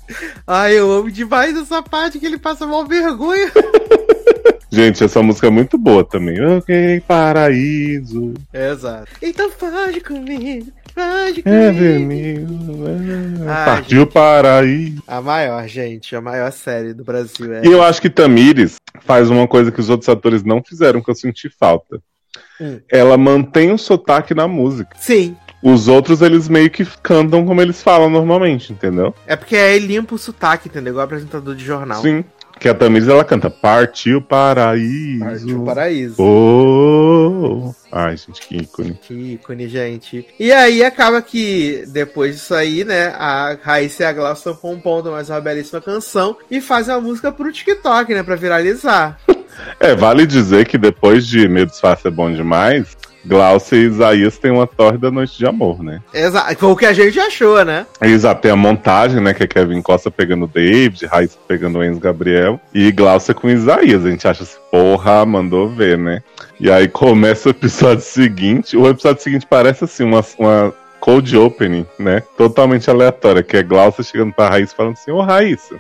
Ai, 0.45 0.77
eu 0.77 0.91
amo 0.91 1.11
demais 1.11 1.55
essa 1.57 1.81
parte 1.81 2.19
que 2.19 2.25
ele 2.25 2.37
passa 2.37 2.65
mal 2.65 2.85
vergonha. 2.85 3.51
Gente, 4.69 5.03
essa 5.03 5.23
música 5.23 5.47
é 5.47 5.49
muito 5.49 5.77
boa 5.77 6.03
também. 6.03 6.39
Ok, 6.57 7.01
paraíso. 7.07 8.33
Exato. 8.53 9.07
Então 9.21 9.49
faz 9.49 10.03
comigo, 10.03 10.67
faz 10.93 11.37
É 11.45 11.71
vermelho. 11.71 12.47
é, 13.45 13.49
Ai, 13.49 13.65
Partiu 13.65 14.05
paraíso. 14.05 15.01
A 15.07 15.21
maior, 15.21 15.65
gente, 15.67 16.15
a 16.15 16.21
maior 16.21 16.51
série 16.51 16.93
do 16.93 17.03
Brasil. 17.03 17.53
É. 17.53 17.65
E 17.65 17.71
eu 17.71 17.81
acho 17.81 18.01
que 18.01 18.09
Tamires 18.09 18.75
faz 19.01 19.29
uma 19.29 19.47
coisa 19.47 19.71
que 19.71 19.79
os 19.79 19.89
outros 19.89 20.09
atores 20.09 20.43
não 20.43 20.61
fizeram, 20.61 21.01
que 21.01 21.09
eu 21.09 21.15
senti 21.15 21.49
falta. 21.49 21.99
Hum. 22.59 22.79
Ela 22.91 23.17
mantém 23.17 23.71
o 23.71 23.77
sotaque 23.77 24.33
na 24.35 24.47
música. 24.49 24.89
Sim, 24.99 25.35
Os 25.61 25.87
outros, 25.87 26.21
eles 26.21 26.47
meio 26.47 26.69
que 26.69 26.85
cantam 27.01 27.45
como 27.45 27.61
eles 27.61 27.81
falam 27.81 28.09
normalmente, 28.09 28.71
entendeu? 28.71 29.13
é 29.25 29.35
porque 29.35 29.55
aí 29.55 29.79
limpa 29.79 30.15
o 30.15 30.17
sotaque, 30.17 30.69
entendeu? 30.69 30.91
Igual 30.91 31.05
apresentador 31.05 31.55
de 31.55 31.65
jornal. 31.65 32.01
Sim. 32.01 32.23
Que 32.59 32.67
a 32.67 32.73
Tamires, 32.73 33.07
ela 33.07 33.23
canta 33.23 33.51
Partiu 33.51 34.19
paraíso. 34.19 35.23
Partiu 35.23 35.61
o 35.61 35.65
paraíso. 35.65 36.15
Oh. 36.19 37.71
Ai, 37.91 38.17
gente, 38.17 38.41
que 38.41 38.57
ícone. 38.57 38.93
Que 38.95 39.13
ícone, 39.13 39.67
gente. 39.67 40.27
E 40.39 40.51
aí 40.51 40.83
acaba 40.83 41.21
que, 41.21 41.83
depois 41.87 42.35
disso 42.35 42.55
aí, 42.55 42.83
né, 42.83 43.13
a 43.15 43.55
Raíssa 43.61 44.03
e 44.03 44.05
a 44.07 44.13
Glaucia 44.13 44.49
estão 44.51 44.55
compondo 44.55 45.11
mais 45.11 45.29
uma 45.29 45.39
belíssima 45.39 45.79
canção 45.79 46.35
e 46.49 46.59
fazem 46.59 46.95
a 46.95 46.99
música 46.99 47.31
pro 47.31 47.51
TikTok, 47.51 48.13
né, 48.13 48.23
pra 48.23 48.35
viralizar. 48.35 49.19
É, 49.79 49.95
vale 49.95 50.27
dizer 50.27 50.67
que 50.67 50.77
depois 50.77 51.25
de 51.25 51.47
Meu 51.47 51.65
Disfarce 51.65 52.07
é 52.07 52.11
Bom 52.11 52.31
Demais, 52.31 52.95
Glaucia 53.27 53.77
e 53.77 53.85
Isaías 53.85 54.37
têm 54.37 54.51
uma 54.51 54.65
tórrida 54.65 55.11
noite 55.11 55.37
de 55.37 55.45
amor, 55.45 55.83
né? 55.83 56.01
Exato, 56.13 56.57
foi 56.57 56.69
o 56.69 56.75
que 56.75 56.85
a 56.85 56.93
gente 56.93 57.19
achou, 57.19 57.63
né? 57.63 57.85
Exato, 58.01 58.41
tem 58.41 58.51
a 58.51 58.55
montagem, 58.55 59.21
né? 59.21 59.33
Que 59.33 59.43
é 59.43 59.47
Kevin 59.47 59.81
Costa 59.81 60.09
pegando 60.09 60.45
o 60.45 60.47
David, 60.47 61.05
Raíssa 61.05 61.37
pegando 61.47 61.79
o 61.79 61.83
Enzo 61.83 61.99
Gabriel 61.99 62.59
e 62.73 62.91
Glaucia 62.91 63.33
com 63.33 63.49
Isaías. 63.49 64.05
A 64.05 64.09
gente 64.09 64.27
acha 64.27 64.43
assim, 64.43 64.57
porra, 64.71 65.25
mandou 65.25 65.69
ver, 65.69 65.97
né? 65.97 66.23
E 66.59 66.71
aí 66.71 66.87
começa 66.87 67.49
o 67.49 67.51
episódio 67.51 68.03
seguinte. 68.05 68.77
O 68.77 68.87
episódio 68.87 69.21
seguinte 69.21 69.45
parece 69.47 69.83
assim, 69.83 70.03
uma, 70.03 70.23
uma 70.39 70.73
cold 70.99 71.37
opening, 71.37 71.85
né? 71.99 72.23
Totalmente 72.37 72.89
aleatória, 72.89 73.43
que 73.43 73.57
é 73.57 73.63
Glaucia 73.63 74.03
chegando 74.03 74.33
pra 74.33 74.49
Raíssa 74.49 74.75
falando 74.75 74.93
assim, 74.93 75.11
ô 75.11 75.21
Raíssa. 75.21 75.79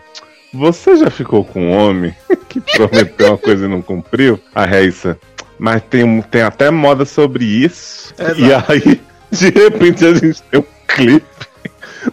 Você 0.53 0.95
já 0.95 1.09
ficou 1.09 1.43
com 1.43 1.61
um 1.61 1.77
homem 1.77 2.15
que 2.47 2.61
prometeu 2.61 3.27
uma 3.27 3.37
coisa 3.37 3.65
e 3.65 3.69
não 3.69 3.81
cumpriu? 3.81 4.39
A 4.55 4.65
Raíssa, 4.65 5.17
mas 5.59 5.81
tem, 5.83 6.21
tem 6.23 6.41
até 6.41 6.69
moda 6.69 7.05
sobre 7.05 7.45
isso. 7.45 8.13
Exato. 8.17 8.39
E 8.39 8.53
aí, 8.53 9.01
de 9.31 9.49
repente, 9.49 10.05
a 10.05 10.13
gente 10.13 10.41
tem 10.43 10.59
um 10.59 10.65
clipe 10.87 11.47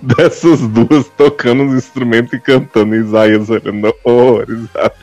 dessas 0.03 0.61
duas 0.61 1.09
tocando 1.17 1.65
os 1.65 1.75
instrumentos 1.75 2.33
e 2.33 2.41
cantando. 2.41 2.95
E 2.95 3.01
Isaías 3.01 3.51
olhando 3.51 3.95
horrorizado. 4.03 4.95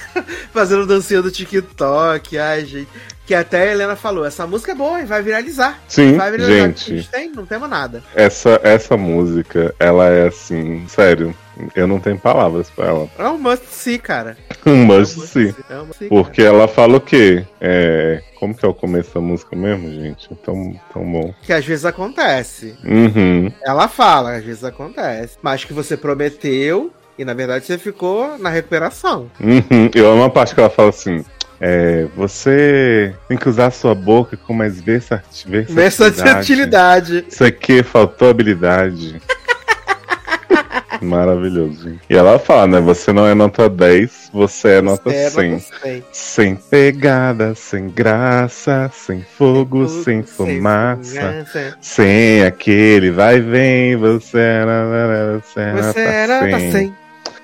Fazendo 0.52 0.86
dancinha 0.86 1.22
do 1.22 1.30
TikTok, 1.30 2.38
ai, 2.38 2.64
gente. 2.64 2.88
Que 3.30 3.34
até 3.36 3.62
a 3.62 3.72
Helena 3.72 3.94
falou, 3.94 4.24
essa 4.26 4.44
música 4.44 4.72
é 4.72 4.74
boa 4.74 5.00
e 5.00 5.04
vai 5.04 5.22
viralizar. 5.22 5.80
Sim, 5.86 6.16
vai 6.16 6.32
viralizar. 6.32 6.64
A 6.64 6.66
gente, 6.66 6.96
gente 6.96 7.08
tem, 7.10 7.30
não 7.30 7.46
temos 7.46 7.70
nada. 7.70 8.02
essa, 8.12 8.60
essa 8.64 8.96
música, 8.96 9.72
ela 9.78 10.08
é 10.08 10.26
assim, 10.26 10.84
sério, 10.88 11.32
eu 11.76 11.86
não 11.86 12.00
tenho 12.00 12.18
palavras 12.18 12.68
pra 12.70 12.86
ela. 12.86 13.08
É 13.16 13.28
um 13.28 13.38
must 13.38 13.66
see, 13.68 14.00
cara. 14.00 14.36
Um 14.66 14.82
É 14.82 14.84
must 14.84 15.28
see. 15.28 15.54
É 15.70 15.76
um 15.76 15.86
must 15.86 16.08
Porque 16.08 16.42
ela 16.42 16.66
fala 16.66 16.96
o 16.96 17.00
quê? 17.00 17.46
É, 17.60 18.20
como 18.34 18.52
que 18.52 18.66
é 18.66 18.68
o 18.68 18.74
começo 18.74 19.14
da 19.14 19.20
música 19.20 19.54
mesmo, 19.54 19.88
gente? 19.92 20.26
É 20.32 20.34
Tão, 20.44 20.74
tão 20.92 21.04
bom. 21.04 21.32
Que 21.42 21.52
às 21.52 21.64
vezes 21.64 21.84
acontece. 21.84 22.74
Uhum. 22.84 23.48
Ela 23.64 23.86
fala, 23.86 24.34
às 24.38 24.44
vezes 24.44 24.64
acontece. 24.64 25.38
Mas 25.40 25.64
que 25.64 25.72
você 25.72 25.96
prometeu 25.96 26.90
e 27.16 27.24
na 27.24 27.32
verdade 27.32 27.64
você 27.64 27.78
ficou 27.78 28.36
na 28.38 28.50
recuperação. 28.50 29.30
Uhum. 29.40 29.88
Eu 29.94 30.10
amo 30.10 30.24
a 30.24 30.30
parte 30.30 30.52
que 30.52 30.60
ela 30.60 30.68
fala 30.68 30.88
assim: 30.88 31.24
É, 31.60 32.06
você 32.16 33.14
tem 33.28 33.36
que 33.36 33.48
usar 33.48 33.70
sua 33.70 33.94
boca 33.94 34.34
com 34.36 34.54
mais 34.54 34.80
versati- 34.80 35.46
versatilidade. 35.46 35.74
Versatilidade. 36.22 37.24
Isso 37.28 37.44
aqui 37.44 37.82
faltou 37.82 38.30
habilidade. 38.30 39.20
Maravilhoso. 41.02 41.98
E 42.08 42.16
ela 42.16 42.38
fala, 42.38 42.66
né? 42.66 42.80
Você 42.80 43.12
não 43.12 43.26
é 43.26 43.34
nota 43.34 43.68
10, 43.68 44.30
você 44.32 44.68
é 44.78 44.80
nota 44.82 45.10
É, 45.10 45.30
100. 45.30 45.50
nota 45.52 45.64
100. 45.82 46.04
Sem 46.12 46.54
pegada, 46.56 47.54
sem 47.54 47.88
graça, 47.88 48.90
sem 48.92 49.24
fogo, 49.38 49.88
sem 49.88 50.22
fumaça. 50.22 51.20
fumaça. 51.20 51.76
Sem 51.80 52.42
aquele 52.44 53.10
vai 53.10 53.36
e 53.36 53.40
vem, 53.40 53.96
você 53.96 54.38
era, 54.38 55.40
você 55.42 55.60
era, 55.60 55.82
Você 55.82 56.00
era 56.00 56.46
nota 56.46 56.70
100. 56.70 56.94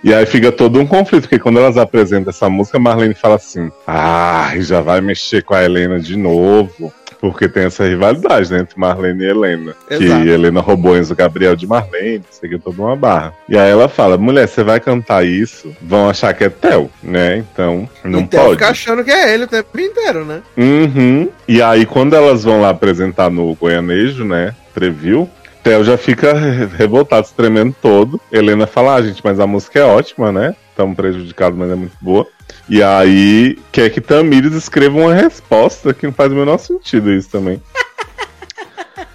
E 0.05 0.15
aí 0.15 0.25
fica 0.27 0.53
todo 0.53 0.79
um 0.79 0.87
conflito, 0.87 1.23
porque 1.23 1.39
quando 1.39 1.59
elas 1.59 1.77
apresentam 1.77 2.31
essa 2.31 2.49
música, 2.49 2.79
Marlene 2.79 3.15
fala 3.15 3.37
assim: 3.37 3.71
Ah, 3.87 4.53
já 4.59 4.81
vai 4.81 5.01
mexer 5.01 5.43
com 5.43 5.55
a 5.55 5.65
Helena 5.65 5.99
de 5.99 6.17
novo. 6.17 6.93
Porque 7.19 7.49
tem 7.49 7.65
essa 7.65 7.85
rivalidade 7.85 8.53
né, 8.53 8.61
entre 8.61 8.79
Marlene 8.79 9.25
e 9.25 9.29
Helena. 9.29 9.75
Exato. 9.91 10.23
Que 10.23 10.29
Helena 10.29 10.61
roubou 10.61 10.97
Enzo 10.97 11.15
Gabriel 11.15 11.57
de 11.57 11.67
Marlene, 11.67 12.23
isso 12.31 12.45
aqui 12.45 12.57
é 12.57 12.59
toda 12.59 12.83
uma 12.83 12.95
barra. 12.95 13.33
E 13.49 13.57
aí 13.57 13.71
ela 13.71 13.89
fala: 13.89 14.19
mulher, 14.19 14.47
você 14.47 14.63
vai 14.63 14.79
cantar 14.81 15.25
isso, 15.25 15.75
vão 15.81 16.09
achar 16.09 16.35
que 16.35 16.45
é 16.45 16.49
Theo, 16.49 16.91
né? 17.03 17.39
Então, 17.39 17.89
não 18.05 18.21
então 18.21 18.41
pode. 18.41 18.53
fica 18.53 18.69
achando 18.69 19.03
que 19.03 19.11
é 19.11 19.33
ele 19.33 19.45
o 19.45 19.49
tempo 19.49 19.81
inteiro, 19.81 20.25
né? 20.25 20.43
Uhum. 20.57 21.29
E 21.49 21.63
aí, 21.63 21.87
quando 21.87 22.15
elas 22.15 22.45
vão 22.45 22.61
lá 22.61 22.71
apresentar 22.71 23.31
no 23.31 23.55
Goianejo, 23.55 24.25
né? 24.25 24.55
Preview. 24.75 25.29
Theo 25.67 25.83
já 25.83 25.99
fica 25.99 26.33
re- 26.33 26.67
revoltado, 26.67 27.27
se 27.27 27.35
tremendo 27.35 27.75
todo. 27.83 28.21
Helena 28.31 28.69
fala, 28.69 28.95
ah, 28.95 29.03
gente, 29.03 29.21
mas 29.25 29.41
a 29.41 29.49
música 29.49 29.81
é 29.81 29.85
ótima, 29.85 30.31
né? 30.31 30.55
Estamos 30.71 30.95
prejudicados, 30.95 31.59
mas 31.59 31.69
é 31.73 31.75
muito 31.75 31.97
boa. 32.01 32.25
E 32.69 32.81
aí, 32.81 33.59
quer 33.73 33.91
que 33.91 34.01
Tamires 34.01 34.53
escreva 34.53 34.97
uma 34.97 35.13
resposta 35.13 35.93
que 35.93 36.07
não 36.07 36.13
faz 36.13 36.31
o 36.31 36.37
menor 36.37 36.59
sentido 36.59 37.13
isso 37.13 37.29
também. 37.31 37.61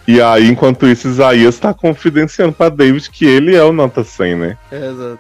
E 0.08 0.20
aí, 0.20 0.50
enquanto 0.50 0.88
isso, 0.88 1.08
Isaías 1.08 1.58
tá 1.60 1.74
confidenciando 1.74 2.52
pra 2.52 2.70
David 2.70 3.10
que 3.12 3.24
ele 3.24 3.56
é 3.56 3.64
o 3.64 3.72
nota 3.72 4.04
100, 4.04 4.36
né? 4.36 4.58
Exato. 4.72 5.20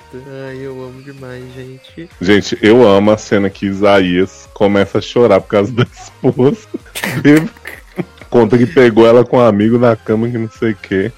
Ai, 0.50 0.58
eu 0.60 0.72
amo 0.84 1.02
demais, 1.04 1.44
gente. 1.56 2.10
Gente, 2.20 2.58
eu 2.62 2.86
amo 2.86 3.12
a 3.12 3.18
cena 3.18 3.50
que 3.50 3.68
Isaías 3.68 4.50
começa 4.54 4.98
a 4.98 5.02
chorar 5.02 5.40
por 5.40 5.48
causa 5.50 5.72
da 5.72 5.84
esposa. 5.84 6.68
Conta 8.32 8.58
que 8.58 8.66
pegou 8.66 9.06
ela 9.06 9.26
com 9.26 9.38
um 9.38 9.42
amigo 9.42 9.78
na 9.78 9.94
cama 9.94 10.30
que 10.30 10.38
não 10.38 10.50
sei 10.50 10.72
o 10.72 10.76
quê. 10.76 11.12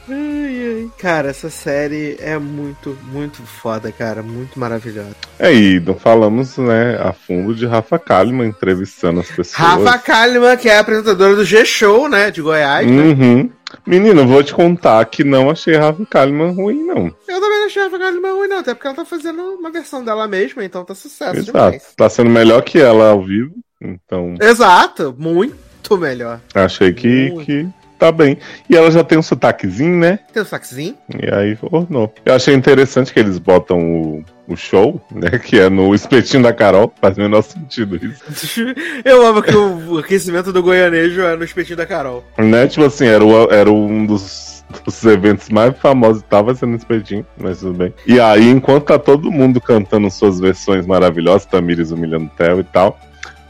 Cara, 0.97 1.29
essa 1.29 1.49
série 1.49 2.17
é 2.19 2.39
muito, 2.39 2.97
muito 3.11 3.43
foda, 3.43 3.91
cara. 3.91 4.23
Muito 4.23 4.59
maravilhosa. 4.59 5.15
É, 5.37 5.53
e 5.53 5.79
não 5.79 5.95
falamos, 5.95 6.57
né, 6.57 6.97
a 6.97 7.13
fundo 7.13 7.53
de 7.53 7.67
Rafa 7.67 7.99
Kalimann 7.99 8.47
entrevistando 8.47 9.19
as 9.19 9.27
pessoas. 9.27 9.53
Rafa 9.53 9.97
Kalimann, 9.99 10.57
que 10.57 10.69
é 10.69 10.77
a 10.77 10.79
apresentadora 10.79 11.35
do 11.35 11.45
G-Show, 11.45 12.09
né? 12.09 12.31
De 12.31 12.41
Goiás, 12.41 12.89
né? 12.89 13.03
Uhum. 13.03 13.49
Menino, 13.85 14.25
vou 14.25 14.41
te 14.41 14.53
contar 14.53 15.03
que 15.05 15.23
não 15.23 15.51
achei 15.51 15.75
Rafa 15.75 16.05
Kalimann 16.05 16.53
ruim, 16.53 16.83
não. 16.83 17.13
Eu 17.27 17.41
também 17.41 17.59
não 17.59 17.65
achei 17.65 17.83
Rafa 17.83 17.99
Kalimann 17.99 18.33
ruim, 18.37 18.47
não. 18.47 18.59
Até 18.59 18.73
porque 18.73 18.87
ela 18.87 18.95
tá 18.95 19.05
fazendo 19.05 19.41
uma 19.59 19.69
versão 19.69 20.03
dela 20.03 20.27
mesma, 20.27 20.63
então 20.63 20.83
tá 20.83 20.95
sucesso 20.95 21.37
Exato. 21.37 21.51
demais. 21.51 21.93
Tá 21.95 22.09
sendo 22.09 22.29
melhor 22.31 22.63
que 22.63 22.79
ela 22.79 23.09
ao 23.09 23.21
vivo. 23.21 23.53
Então, 23.79 24.35
Exato. 24.41 25.13
Muito 25.19 25.72
melhor. 25.97 26.39
achei 26.53 26.91
que, 26.93 27.29
Muito. 27.31 27.45
que 27.45 27.67
tá 27.99 28.11
bem. 28.11 28.37
E 28.69 28.75
ela 28.75 28.91
já 28.91 29.03
tem 29.03 29.17
um 29.17 29.21
sotaquezinho, 29.21 29.97
né? 29.97 30.19
Tem 30.33 30.41
o 30.43 30.45
saxinho? 30.45 30.95
E 31.09 31.33
aí 31.33 31.57
ornou. 31.61 32.13
Eu 32.25 32.33
achei 32.33 32.53
interessante 32.53 33.13
que 33.13 33.19
eles 33.19 33.37
botam 33.37 33.79
o, 33.79 34.25
o 34.47 34.55
show, 34.57 35.01
né? 35.11 35.29
Que 35.39 35.59
é 35.59 35.69
no 35.69 35.93
espetinho 35.95 36.43
da 36.43 36.51
Carol. 36.51 36.91
Faz 36.99 37.17
o 37.17 37.21
menor 37.21 37.41
sentido 37.43 37.95
isso. 37.95 38.61
Eu 39.05 39.25
amo 39.25 39.41
que 39.41 39.55
o 39.55 39.97
aquecimento 39.99 40.51
do 40.51 40.61
goianejo 40.61 41.21
é 41.21 41.35
no 41.37 41.43
espetinho 41.45 41.77
da 41.77 41.85
Carol. 41.85 42.23
Né? 42.37 42.67
Tipo 42.67 42.85
assim, 42.85 43.05
era, 43.05 43.23
o- 43.23 43.49
era 43.51 43.71
um 43.71 44.05
dos, 44.05 44.65
dos 44.83 45.03
eventos 45.05 45.47
mais 45.49 45.77
famosos. 45.77 46.23
Tava 46.23 46.53
sendo 46.55 46.71
no 46.71 46.75
espetinho, 46.77 47.25
mas 47.37 47.59
tudo 47.59 47.73
bem. 47.73 47.93
E 48.05 48.19
aí, 48.19 48.49
enquanto 48.49 48.85
tá 48.85 48.99
todo 48.99 49.31
mundo 49.31 49.61
cantando 49.61 50.11
suas 50.11 50.41
versões 50.41 50.85
maravilhosas, 50.85 51.45
Tamires 51.45 51.91
humilhando 51.91 52.25
o 52.25 52.29
Theo 52.29 52.59
e 52.59 52.63
tal, 52.65 52.99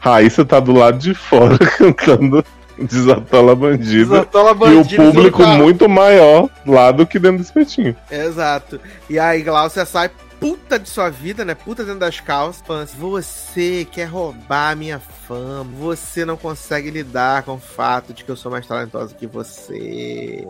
Raíssa 0.04 0.44
tá 0.44 0.60
do 0.60 0.74
lado 0.74 0.98
de 0.98 1.14
fora 1.14 1.56
cantando 1.78 2.44
Desatola 2.78 3.56
Bandida. 3.56 4.04
Desatola 4.04 4.50
E 4.50 4.52
o 4.52 4.56
Bandida, 4.56 5.02
público 5.02 5.46
muito 5.46 5.88
maior 5.88 6.50
lá 6.66 6.92
do 6.92 7.06
que 7.06 7.18
dentro 7.18 7.38
do 7.38 7.42
espetinho. 7.42 7.96
Exato. 8.10 8.78
E 9.08 9.18
aí 9.18 9.42
Glaucia 9.42 9.86
sai 9.86 10.10
puta 10.38 10.78
de 10.78 10.90
sua 10.90 11.08
vida, 11.08 11.42
né? 11.42 11.54
Puta 11.54 11.84
dentro 11.84 12.00
das 12.00 12.20
calças. 12.20 12.62
Falando 12.66 12.82
assim, 12.82 12.98
você 12.98 13.88
quer 13.90 14.04
roubar 14.04 14.72
a 14.72 14.76
minha 14.76 15.00
fama. 15.26 15.64
Você 15.78 16.24
não 16.24 16.36
consegue 16.36 16.90
lidar 16.90 17.42
com 17.42 17.54
o 17.54 17.58
fato 17.58 18.12
de 18.12 18.24
que 18.24 18.30
eu 18.30 18.36
sou 18.36 18.50
mais 18.50 18.66
talentosa 18.66 19.14
que 19.14 19.26
você. 19.26 20.46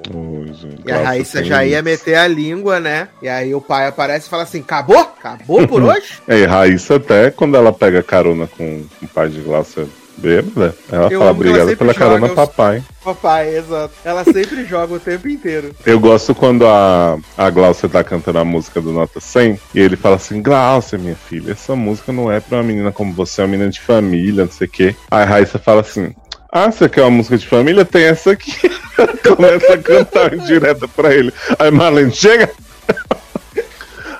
Gente, 0.55 0.83
E 0.87 0.93
a 0.93 1.03
Raíssa 1.03 1.45
já 1.45 1.65
ia 1.65 1.83
meter 1.83 2.17
a 2.17 2.27
língua, 2.27 2.81
né? 2.81 3.09
E 3.23 3.29
aí 3.29 3.55
o 3.55 3.61
pai 3.61 3.87
aparece 3.87 4.27
e 4.27 4.31
fala 4.31 4.43
assim: 4.43 4.61
acabou? 4.61 4.99
Acabou 4.99 5.67
por 5.67 5.83
hoje? 5.85 6.21
É, 6.29 6.39
e 6.39 6.47
Raíssa 6.47 6.97
até 6.97 7.31
quando 7.31 7.57
ela 7.57 7.73
pega 7.73 8.03
carona 8.03 8.47
com, 8.47 8.85
o 9.03 9.09
pai 9.09 9.29
de 9.29 9.41
Glaucia 9.41 9.87
bêbada, 10.17 10.75
ela 10.91 11.09
Eu 11.11 11.19
fala 11.19 11.31
obrigada 11.31 11.77
pela 11.77 11.95
carona, 11.95 12.29
papai. 12.29 12.83
Papai, 13.03 13.57
exato. 13.57 13.93
Ela 14.05 14.25
sempre 14.25 14.65
joga 14.67 14.95
o 14.95 15.01
tempo 15.01 15.29
inteiro. 15.29 15.75
Eu 15.85 16.01
gosto 16.01 16.35
quando 16.35 16.67
a, 16.67 17.19
a 17.37 17.51
Glaucia 17.51 17.89
tá 17.89 18.03
cantando 18.03 18.39
a 18.39 18.45
música 18.45 18.81
do 18.81 18.93
Nota 18.93 19.21
100 19.21 19.59
e 19.75 19.81
ele 19.81 19.97
fala 19.97 20.17
assim: 20.17 20.43
Glaucia, 20.43 20.99
minha 20.99 21.17
filha, 21.17 21.53
essa 21.53 21.77
música 21.77 22.13
não 22.13 22.31
é 22.31 22.41
pra 22.41 22.59
uma 22.59 22.65
menina 22.65 22.91
como 22.91 23.13
você, 23.13 23.41
é 23.41 23.45
uma 23.45 23.51
menina 23.51 23.71
de 23.71 23.81
família, 23.81 24.45
não 24.45 24.53
sei 24.53 24.67
o 24.67 24.71
quê. 24.71 24.97
Aí 25.11 25.23
a 25.23 25.27
Raíssa 25.27 25.59
fala 25.59 25.83
assim: 25.83 26.15
Ah, 26.51 26.71
você 26.71 26.89
quer 26.89 27.03
uma 27.03 27.11
música 27.11 27.37
de 27.37 27.47
família? 27.47 27.85
Tem 27.85 28.05
essa 28.05 28.33
aqui. 28.33 28.53
Começa 29.27 29.75
a 29.75 29.79
cantar 29.79 30.37
direta 30.37 30.87
pra 30.89 31.15
ele. 31.15 31.33
Aí 31.59 31.71
Marlene, 31.71 32.13
chega! 32.13 32.51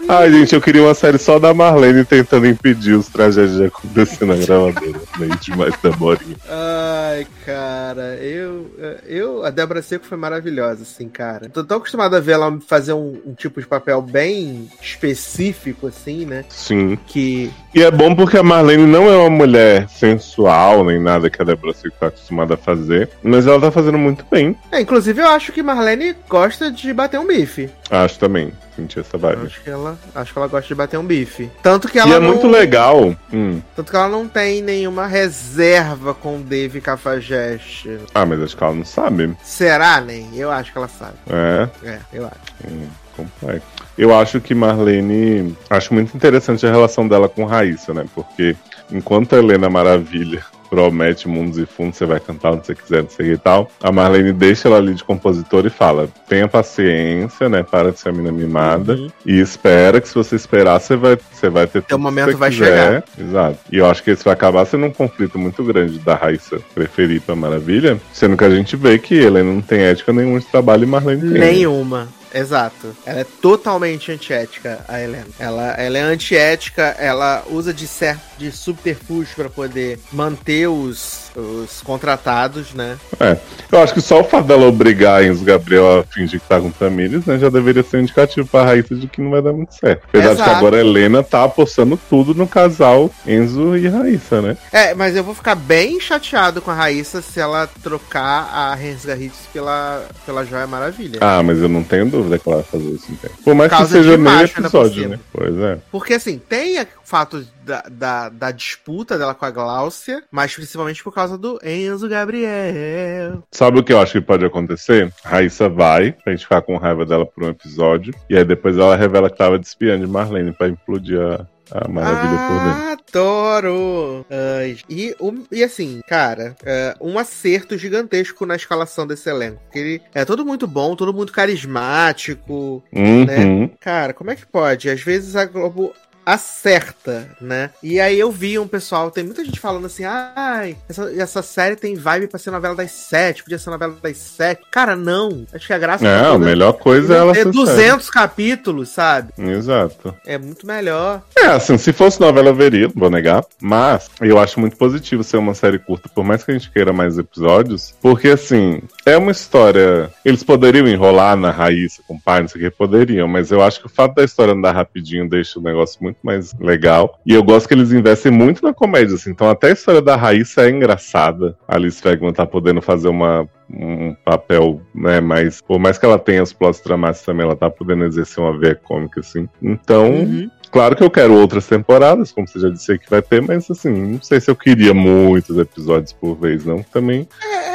Ai, 0.07 0.31
gente, 0.31 0.55
eu 0.55 0.61
queria 0.61 0.83
uma 0.83 0.95
série 0.95 1.19
só 1.19 1.39
da 1.39 1.55
Marlene 1.55 2.05
tentando 2.05 2.47
impedir 2.47 2.93
os 2.93 3.09
tragédias 3.09 3.57
de 3.57 3.65
acontecer 3.65 4.25
na 4.25 4.37
gravadora. 4.37 5.01
Nem 5.19 5.31
demais 5.41 5.75
da 5.83 5.91
Morinha. 5.97 6.37
Ai, 6.49 7.27
cara, 7.47 8.17
eu, 8.17 8.71
eu. 9.07 9.45
A 9.45 9.51
Débora 9.51 9.81
Seco 9.81 10.05
foi 10.05 10.19
maravilhosa, 10.19 10.83
assim, 10.83 11.09
cara. 11.09 11.49
Tô 11.49 11.65
tão 11.65 11.79
acostumado 11.79 12.15
a 12.17 12.21
ver 12.21 12.33
ela 12.33 12.59
fazer 12.67 12.93
um, 12.93 13.19
um 13.25 13.35
tipo 13.35 13.61
de 13.61 13.67
papel 13.67 14.03
bem 14.03 14.69
específico, 14.81 15.87
assim, 15.87 16.27
né? 16.27 16.45
Sim. 16.51 16.99
Que. 17.07 17.51
E 17.75 17.83
é 17.83 17.91
bom 17.91 18.15
porque 18.15 18.37
a 18.37 18.43
Marlene 18.43 18.87
não 18.87 19.11
é 19.11 19.17
uma 19.17 19.31
mulher 19.31 19.89
sensual, 19.89 20.85
nem 20.85 21.01
nada 21.01 21.31
que 21.31 21.41
a 21.41 21.45
Débora 21.45 21.73
Seco 21.73 21.97
tá 21.99 22.09
acostumada 22.09 22.55
a 22.55 22.59
fazer, 22.59 23.09
mas 23.23 23.47
ela 23.47 23.61
tá 23.61 23.71
fazendo 23.71 23.99
muito 23.99 24.25
bem. 24.31 24.57
É, 24.71 24.81
inclusive, 24.81 25.21
eu 25.21 25.29
acho 25.29 25.51
que 25.51 25.63
Marlene 25.63 26.15
gosta 26.29 26.71
de 26.71 26.93
bater 26.93 27.19
um 27.19 27.27
bife. 27.27 27.71
Acho 27.91 28.19
também. 28.19 28.53
Senti 28.77 28.99
essa 28.99 29.17
vibe. 29.17 29.47
Acho 29.47 29.61
que 29.63 29.71
ela, 29.71 29.97
acho 30.15 30.33
que 30.33 30.39
ela 30.39 30.49
gosta 30.49 30.67
de 30.67 30.75
bater 30.75 30.99
um 30.99 31.07
bife. 31.07 31.51
Tanto 31.63 31.89
que 31.89 31.99
E 31.99 32.01
ela 32.01 32.17
é 32.17 32.19
não, 32.19 32.29
muito 32.29 32.49
legal. 32.49 33.15
Hum. 33.33 33.61
Tanto 33.77 33.91
que 33.91 33.97
ela 33.97 34.09
não 34.09 34.27
tem 34.27 34.63
nenhuma 34.63 35.07
reserva 35.07 36.13
com 36.13 36.39
o 36.39 36.41
Dave 36.41 36.81
Cafajeste. 36.81 38.01
Ah, 38.15 38.27
mas 38.27 38.43
acho 38.43 38.57
que 38.57 38.65
ela 38.65 38.75
não 38.75 38.85
sabe. 38.85 39.37
Será, 39.43 40.01
nem? 40.01 40.29
Eu 40.37 40.51
acho 40.51 40.73
que 40.73 40.79
ela 40.79 40.89
sabe. 40.89 41.15
É. 41.31 41.69
É, 41.89 41.99
eu 42.13 42.27
acho. 42.27 42.69
Hum, 42.69 42.89
complexo. 43.17 43.67
Eu 43.97 44.17
acho 44.17 44.41
que 44.41 44.55
Marlene. 44.55 45.57
Acho 45.71 45.95
muito 45.95 46.17
interessante 46.17 46.67
a 46.67 46.71
relação 46.71 47.07
dela 47.07 47.29
com 47.29 47.45
Raíssa, 47.45 47.95
né? 47.95 48.05
Porque 48.13 48.57
enquanto 48.91 49.35
a 49.35 49.39
Helena 49.39 49.69
Maravilha 49.69 50.45
promete 50.75 51.29
mundos 51.29 51.57
e 51.57 51.67
fundos, 51.67 51.97
você 51.97 52.05
vai 52.05 52.19
cantar 52.19 52.53
onde 52.53 52.67
você 52.67 52.75
quiser, 52.75 53.03
não 53.03 53.11
sei 53.11 53.27
o 53.27 53.29
que 53.29 53.35
e 53.35 53.39
tal. 53.39 53.71
A 53.81 53.93
Marlene 53.93 54.33
deixa 54.33 54.67
ela 54.67 54.79
ali 54.79 54.93
de 54.95 55.05
compositora 55.05 55.69
e 55.69 55.71
fala: 55.71 56.09
tenha 56.29 56.49
paciência, 56.49 57.49
né? 57.49 57.63
Para 57.63 57.93
de 57.93 58.01
ser 58.01 58.09
a 58.09 58.13
mina 58.13 58.33
mimada. 58.33 58.95
Uhum. 58.95 59.09
E 59.25 59.39
espera 59.39 60.01
que 60.01 60.09
se 60.09 60.15
você 60.15 60.35
esperar, 60.35 60.81
você 60.81 60.97
vai, 60.97 61.17
você 61.33 61.49
vai 61.49 61.67
ter 61.67 61.83
Teu 61.83 61.99
momento 61.99 62.27
que 62.27 62.33
você 62.33 62.39
vai 62.39 62.51
quiser. 62.51 63.05
Exato. 63.19 63.59
E 63.71 63.79
eu 63.79 63.87
acho 63.87 64.03
que 64.03 64.11
esse 64.11 64.25
vai 64.25 64.35
acabar 64.35 64.65
sendo 64.67 64.87
um 64.87 64.91
conflito 64.91 65.39
muito 65.39 65.63
grande 65.63 65.99
da 66.01 66.15
Raíssa 66.17 66.59
preferir 66.75 67.21
pra 67.21 67.37
Maravilha, 67.37 68.01
sendo 68.13 68.37
que 68.37 68.45
a 68.45 68.51
gente 68.51 68.75
vê 68.75 68.99
que 68.99 69.15
Helena 69.15 69.53
não 69.53 69.61
tem 69.61 69.81
ética 69.81 70.13
nenhuma 70.13 70.41
de 70.41 70.47
trabalho 70.47 70.83
e 70.83 70.87
Marlene 70.87 71.33
tem. 71.33 71.41
Nenhuma. 71.41 72.09
Exato. 72.35 72.97
Ela 73.07 73.21
é 73.21 73.25
totalmente 73.25 74.11
antiética, 74.11 74.85
a 74.89 75.01
Helena. 75.01 75.27
Ela, 75.39 75.71
ela 75.75 75.99
é 75.99 76.03
antiética, 76.03 76.97
ela 76.99 77.45
usa 77.49 77.73
de 77.73 77.87
certo 77.87 78.23
de 78.37 78.51
subterfúgio 78.51 79.37
para 79.37 79.49
poder 79.49 80.01
manter 80.13 80.67
os, 80.67 81.24
os 81.37 81.81
contratados, 81.83 82.73
né? 82.75 82.97
É. 83.19 83.37
Eu 83.71 83.83
acho 83.83 83.95
que 83.95 84.01
só 84.01 84.21
o 84.21 84.25
fato 84.25 84.47
dela 84.47 84.67
obrigar 84.67 85.25
Enzo 85.25 85.45
Gabriel 85.45 86.01
a 86.01 86.05
fingir 86.05 86.41
que 86.41 86.49
tá 86.49 86.61
com 86.61 86.71
Tamires, 86.71 87.25
né, 87.27 87.39
já 87.39 87.49
deveria 87.49 87.83
ser 87.83 87.99
um 87.99 88.01
indicativo 88.01 88.47
pra 88.47 88.65
Raíssa 88.65 88.95
de 88.95 89.07
que 89.07 89.21
não 89.21 89.31
vai 89.31 89.43
dar 89.43 89.53
muito 89.53 89.75
certo. 89.75 90.05
Apesar 90.09 90.31
de 90.31 90.37
que 90.37 90.43
Exato. 90.43 90.57
agora 90.57 90.77
a 90.77 90.81
Helena 90.81 91.23
tá 91.23 91.45
apostando 91.45 91.99
tudo 92.09 92.35
no 92.35 92.47
casal 92.47 93.11
Enzo 93.27 93.77
e 93.77 93.89
Raíssa, 93.89 94.41
né? 94.41 94.57
É, 94.73 94.95
mas 94.95 95.17
eu 95.17 95.25
vou 95.25 95.35
ficar 95.35 95.55
bem 95.55 96.01
chateado 96.01 96.61
com 96.61 96.71
a 96.71 96.75
Raíssa 96.75 97.21
se 97.21 97.41
ela 97.41 97.69
trocar 97.83 98.49
a 98.53 98.75
Rensga 98.75 99.17
Hits 99.17 99.49
pela, 99.53 100.07
pela 100.25 100.45
Joia 100.45 100.67
Maravilha. 100.67 101.19
Ah, 101.21 101.43
mas 101.43 101.59
eu 101.59 101.69
não 101.69 101.83
tenho 101.83 102.07
dúvida. 102.07 102.39
que 102.39 102.49
ela 102.49 102.63
vai 102.63 102.65
fazer 102.65 102.91
isso. 102.91 103.07
Então. 103.11 103.31
Por 103.45 103.55
mais 103.55 103.71
que 103.71 103.77
Causa 103.77 103.93
seja 103.93 104.17
meio 104.17 104.49
por 104.49 104.61
episódio, 104.61 105.09
né? 105.09 105.19
Pois 105.33 105.59
é. 105.59 105.79
Porque 105.91 106.15
assim, 106.15 106.39
tem 106.39 106.81
o 106.81 106.87
fato 107.05 107.45
da, 107.65 107.83
da, 107.91 108.29
da 108.29 108.51
disputa 108.51 109.17
dela 109.19 109.35
com 109.35 109.45
a 109.45 109.51
Gláucia, 109.51 110.23
mas 110.31 110.55
principalmente 110.55 111.03
por 111.03 111.13
causa 111.15 111.37
do 111.39 111.59
Enzo 111.65 112.09
Gabriel. 112.09 113.43
Sabe 113.51 113.79
o 113.79 113.83
que 113.85 113.93
eu 113.93 114.01
acho 114.01 114.13
que 114.13 114.21
pode 114.21 114.45
acontecer? 114.45 115.13
Raíssa 115.25 115.69
vai, 115.69 116.13
pra 116.13 116.33
gente 116.33 116.43
ficar 116.45 116.63
com 116.63 116.77
raiva 116.77 117.05
dela 117.05 117.27
por 117.27 117.45
um 117.45 117.49
episódio, 117.49 118.15
e 118.29 118.37
aí 118.37 118.45
depois 118.45 118.77
ela 118.77 118.97
revela 118.97 119.31
que 119.31 119.37
tava 119.39 119.59
desfiando 119.59 120.07
de 120.07 120.11
Marlene 120.13 120.53
pra 120.53 120.69
implodir 120.69 121.21
a, 121.21 121.47
a 121.73 121.89
maravilha 121.89 122.39
por 122.47 122.65
dentro. 122.65 122.95
Adoro! 123.19 124.27
Ai, 124.31 124.77
e, 124.89 125.15
o- 125.21 125.45
e 125.51 125.63
assim, 125.63 126.01
cara, 126.09 126.57
é, 126.65 126.95
um 127.01 127.19
acerto 127.19 127.79
gigantesco 127.79 128.45
na 128.45 128.57
escalação 128.57 129.07
desse 129.07 129.29
elenco. 129.31 129.61
Porque 129.65 129.79
ele 129.79 130.03
é 130.15 130.25
todo 130.25 130.45
muito 130.45 130.67
bom, 130.67 130.97
todo 130.97 131.13
muito 131.15 131.33
carismático. 131.33 132.83
Uhum. 132.93 133.69
Cara, 133.81 134.13
como 134.13 134.31
é 134.31 134.37
que 134.37 134.47
pode? 134.47 134.91
Às 134.91 135.01
vezes 135.01 135.37
a 135.37 135.45
Globo 135.45 135.93
acerta, 136.25 137.29
né? 137.41 137.71
E 137.83 138.01
aí 138.01 138.19
eu 138.19 138.31
vi 138.31 138.59
um 138.59 138.67
pessoal, 138.67 139.11
tem 139.11 139.25
muita 139.25 139.45
gente 139.45 139.61
falando 139.61 139.87
assim, 139.87 140.05
ai, 140.05 140.77
essa, 140.89 141.13
essa 141.17 141.43
série 141.43 141.77
tem 141.77 141.95
vibe 141.95 142.29
pra 142.29 142.39
ser 142.39 142.51
novela 142.51 142.75
das 142.75 142.91
sete, 142.91 143.43
podia 143.43 143.59
ser 143.59 143.71
novela 143.71 143.97
das 144.03 144.17
sete. 144.17 144.63
Cara, 144.71 144.97
não. 144.97 145.47
Acho 145.53 145.67
que 145.67 145.73
a 145.73 145.79
graça 145.79 146.07
É, 146.07 146.27
a 146.27 146.39
melhor 146.39 146.75
coisa 146.75 147.15
é 147.15 147.19
ela 147.19 147.33
ter 147.33 147.45
ser 147.45 147.53
200 147.53 148.11
capítulos, 148.11 148.89
sabe? 148.89 149.33
Exato. 149.39 150.15
É 150.27 150.39
muito 150.39 150.67
melhor. 150.67 151.23
É, 151.37 151.47
assim, 151.47 151.77
se 151.79 151.93
fosse 151.93 152.21
novela 152.21 152.49
eu 152.49 152.55
veria, 152.55 152.89
não 152.89 152.95
vou 152.97 153.11
negar. 153.11 153.45
Mas 153.61 154.11
eu 154.21 154.39
acho 154.39 154.61
muito 154.61 154.77
positivo 154.77 155.23
ser 155.23 155.37
uma 155.37 155.55
série 155.55 155.79
curta, 155.79 156.09
por 156.09 156.25
mais 156.25 156.43
que 156.43 156.51
a 156.51 156.55
gente 156.55 156.71
queira 156.71 156.93
mais 156.93 157.19
episódios. 157.19 157.95
Porque, 158.01 158.29
assim, 158.29 158.83
é 159.05 159.17
uma 159.17 159.31
história. 159.31 160.11
Eles 160.25 160.43
poderiam 160.43 160.87
enrolar 160.87 161.37
na 161.37 161.51
Raíssa 161.51 162.03
com 162.07 162.15
o 162.15 162.21
pai, 162.21 162.43
não 162.43 162.49
sei 162.49 162.63
o 162.63 162.65
que, 162.65 162.77
poderiam. 162.77 163.29
Mas 163.29 163.51
eu 163.51 163.63
acho 163.63 163.81
que 163.81 163.87
o 163.87 163.91
fato 163.91 164.15
da 164.15 164.25
história 164.25 164.55
andar 164.55 164.73
rapidinho 164.73 165.29
deixa 165.29 165.59
o 165.59 165.63
negócio 165.63 165.99
muito 166.03 166.14
mais 166.23 166.53
legal. 166.59 167.19
E 167.25 167.33
eu 167.35 167.43
gosto 167.43 167.69
que 167.69 167.75
eles 167.75 167.93
investem 167.93 168.33
muito 168.33 168.63
na 168.63 168.73
comédia, 168.73 169.15
assim. 169.15 169.31
Então 169.31 169.49
até 169.49 169.69
a 169.69 169.73
história 169.73 170.03
da 170.03 170.17
Raíssa 170.17 170.63
é 170.63 170.71
engraçada. 170.71 171.57
A 171.67 171.77
Alice 171.77 172.01
Fregman 172.01 172.33
tá 172.33 172.47
podendo 172.47 172.81
fazer 172.83 173.09
uma. 173.09 173.49
Um 173.77 174.15
papel, 174.25 174.83
né? 174.95 175.21
Mas 175.21 175.61
por 175.63 175.79
mais 175.79 175.97
que 175.97 176.05
ela 176.05 176.19
tenha 176.19 176.43
os 176.43 176.53
plots 176.53 176.83
dramáticos 176.83 177.25
também, 177.25 177.47
ela 177.47 177.57
tá 177.57 177.71
podendo 177.71 178.05
exercer 178.05 178.45
uma 178.45 178.57
veia 178.57 178.75
cômica, 178.75 179.21
assim. 179.21 179.49
Então, 179.61 180.13
Uhum. 180.13 180.51
Claro 180.75 180.97
que 180.97 181.05
eu 181.05 181.09
quero 181.11 181.35
outras 181.35 181.67
temporadas, 181.69 182.33
como 182.33 182.49
você 182.49 182.59
já 182.59 182.69
disse 182.69 182.99
que 182.99 183.09
vai 183.09 183.23
ter, 183.23 183.41
mas 183.41 183.71
assim, 183.71 183.91
não 183.91 184.21
sei 184.21 184.41
se 184.41 184.51
eu 184.51 184.57
queria 184.57 184.93
muitos 184.93 185.57
episódios 185.57 186.13
por 186.13 186.35
vez, 186.35 186.65
não. 186.65 186.83
Também 186.83 187.29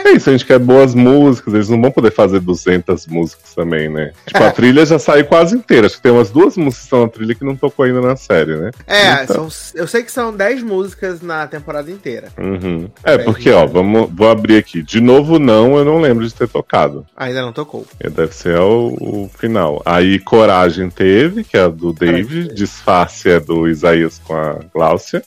é 0.05 0.11
isso, 0.11 0.29
a 0.29 0.33
gente 0.33 0.45
quer 0.45 0.59
boas 0.59 0.93
músicas, 0.93 1.53
eles 1.53 1.69
não 1.69 1.81
vão 1.81 1.91
poder 1.91 2.11
fazer 2.11 2.41
200 2.41 3.07
músicas 3.07 3.55
também, 3.55 3.87
né? 3.89 4.11
Tipo, 4.27 4.43
a 4.43 4.51
trilha 4.51 4.85
já 4.85 4.99
saiu 4.99 5.23
quase 5.25 5.55
inteira, 5.55 5.87
acho 5.87 5.95
que 5.95 6.01
tem 6.01 6.11
umas 6.11 6.29
duas 6.29 6.57
músicas 6.57 6.79
que 6.79 6.83
estão 6.83 7.01
na 7.03 7.07
trilha 7.07 7.33
que 7.35 7.45
não 7.45 7.55
tocou 7.55 7.85
ainda 7.85 8.01
na 8.01 8.17
série, 8.17 8.55
né? 8.57 8.71
É, 8.85 9.23
Então. 9.23 9.49
são- 9.49 9.71
eu 9.79 9.87
sei 9.87 10.03
que 10.03 10.11
são 10.11 10.35
10 10.35 10.61
músicas 10.61 11.21
na 11.21 11.47
temporada 11.47 11.89
inteira. 11.89 12.27
Uhum. 12.37 12.89
É, 13.03 13.17
porque, 13.17 13.49
ó, 13.49 13.65
vamos, 13.65 14.09
vou 14.13 14.29
abrir 14.29 14.57
aqui. 14.57 14.81
De 14.83 14.99
novo, 14.99 15.39
não, 15.39 15.77
eu 15.77 15.85
não 15.85 16.01
lembro 16.01 16.27
de 16.27 16.33
ter 16.33 16.49
tocado. 16.49 17.05
Ainda 17.15 17.41
não 17.41 17.53
tocou. 17.53 17.85
É, 17.97 18.09
Deve 18.09 18.35
ser 18.35 18.59
o, 18.59 18.89
o 18.99 19.31
final. 19.37 19.81
Aí 19.85 20.19
Coragem 20.19 20.89
teve, 20.89 21.45
que 21.45 21.55
é 21.55 21.61
a 21.61 21.67
do 21.69 21.93
David. 21.93 22.53
Disfarce 22.53 22.88
é 23.25 23.39
do 23.39 23.67
Isaías 23.67 24.19
com 24.25 24.33
a 24.33 24.59
Gláucia. 24.73 25.23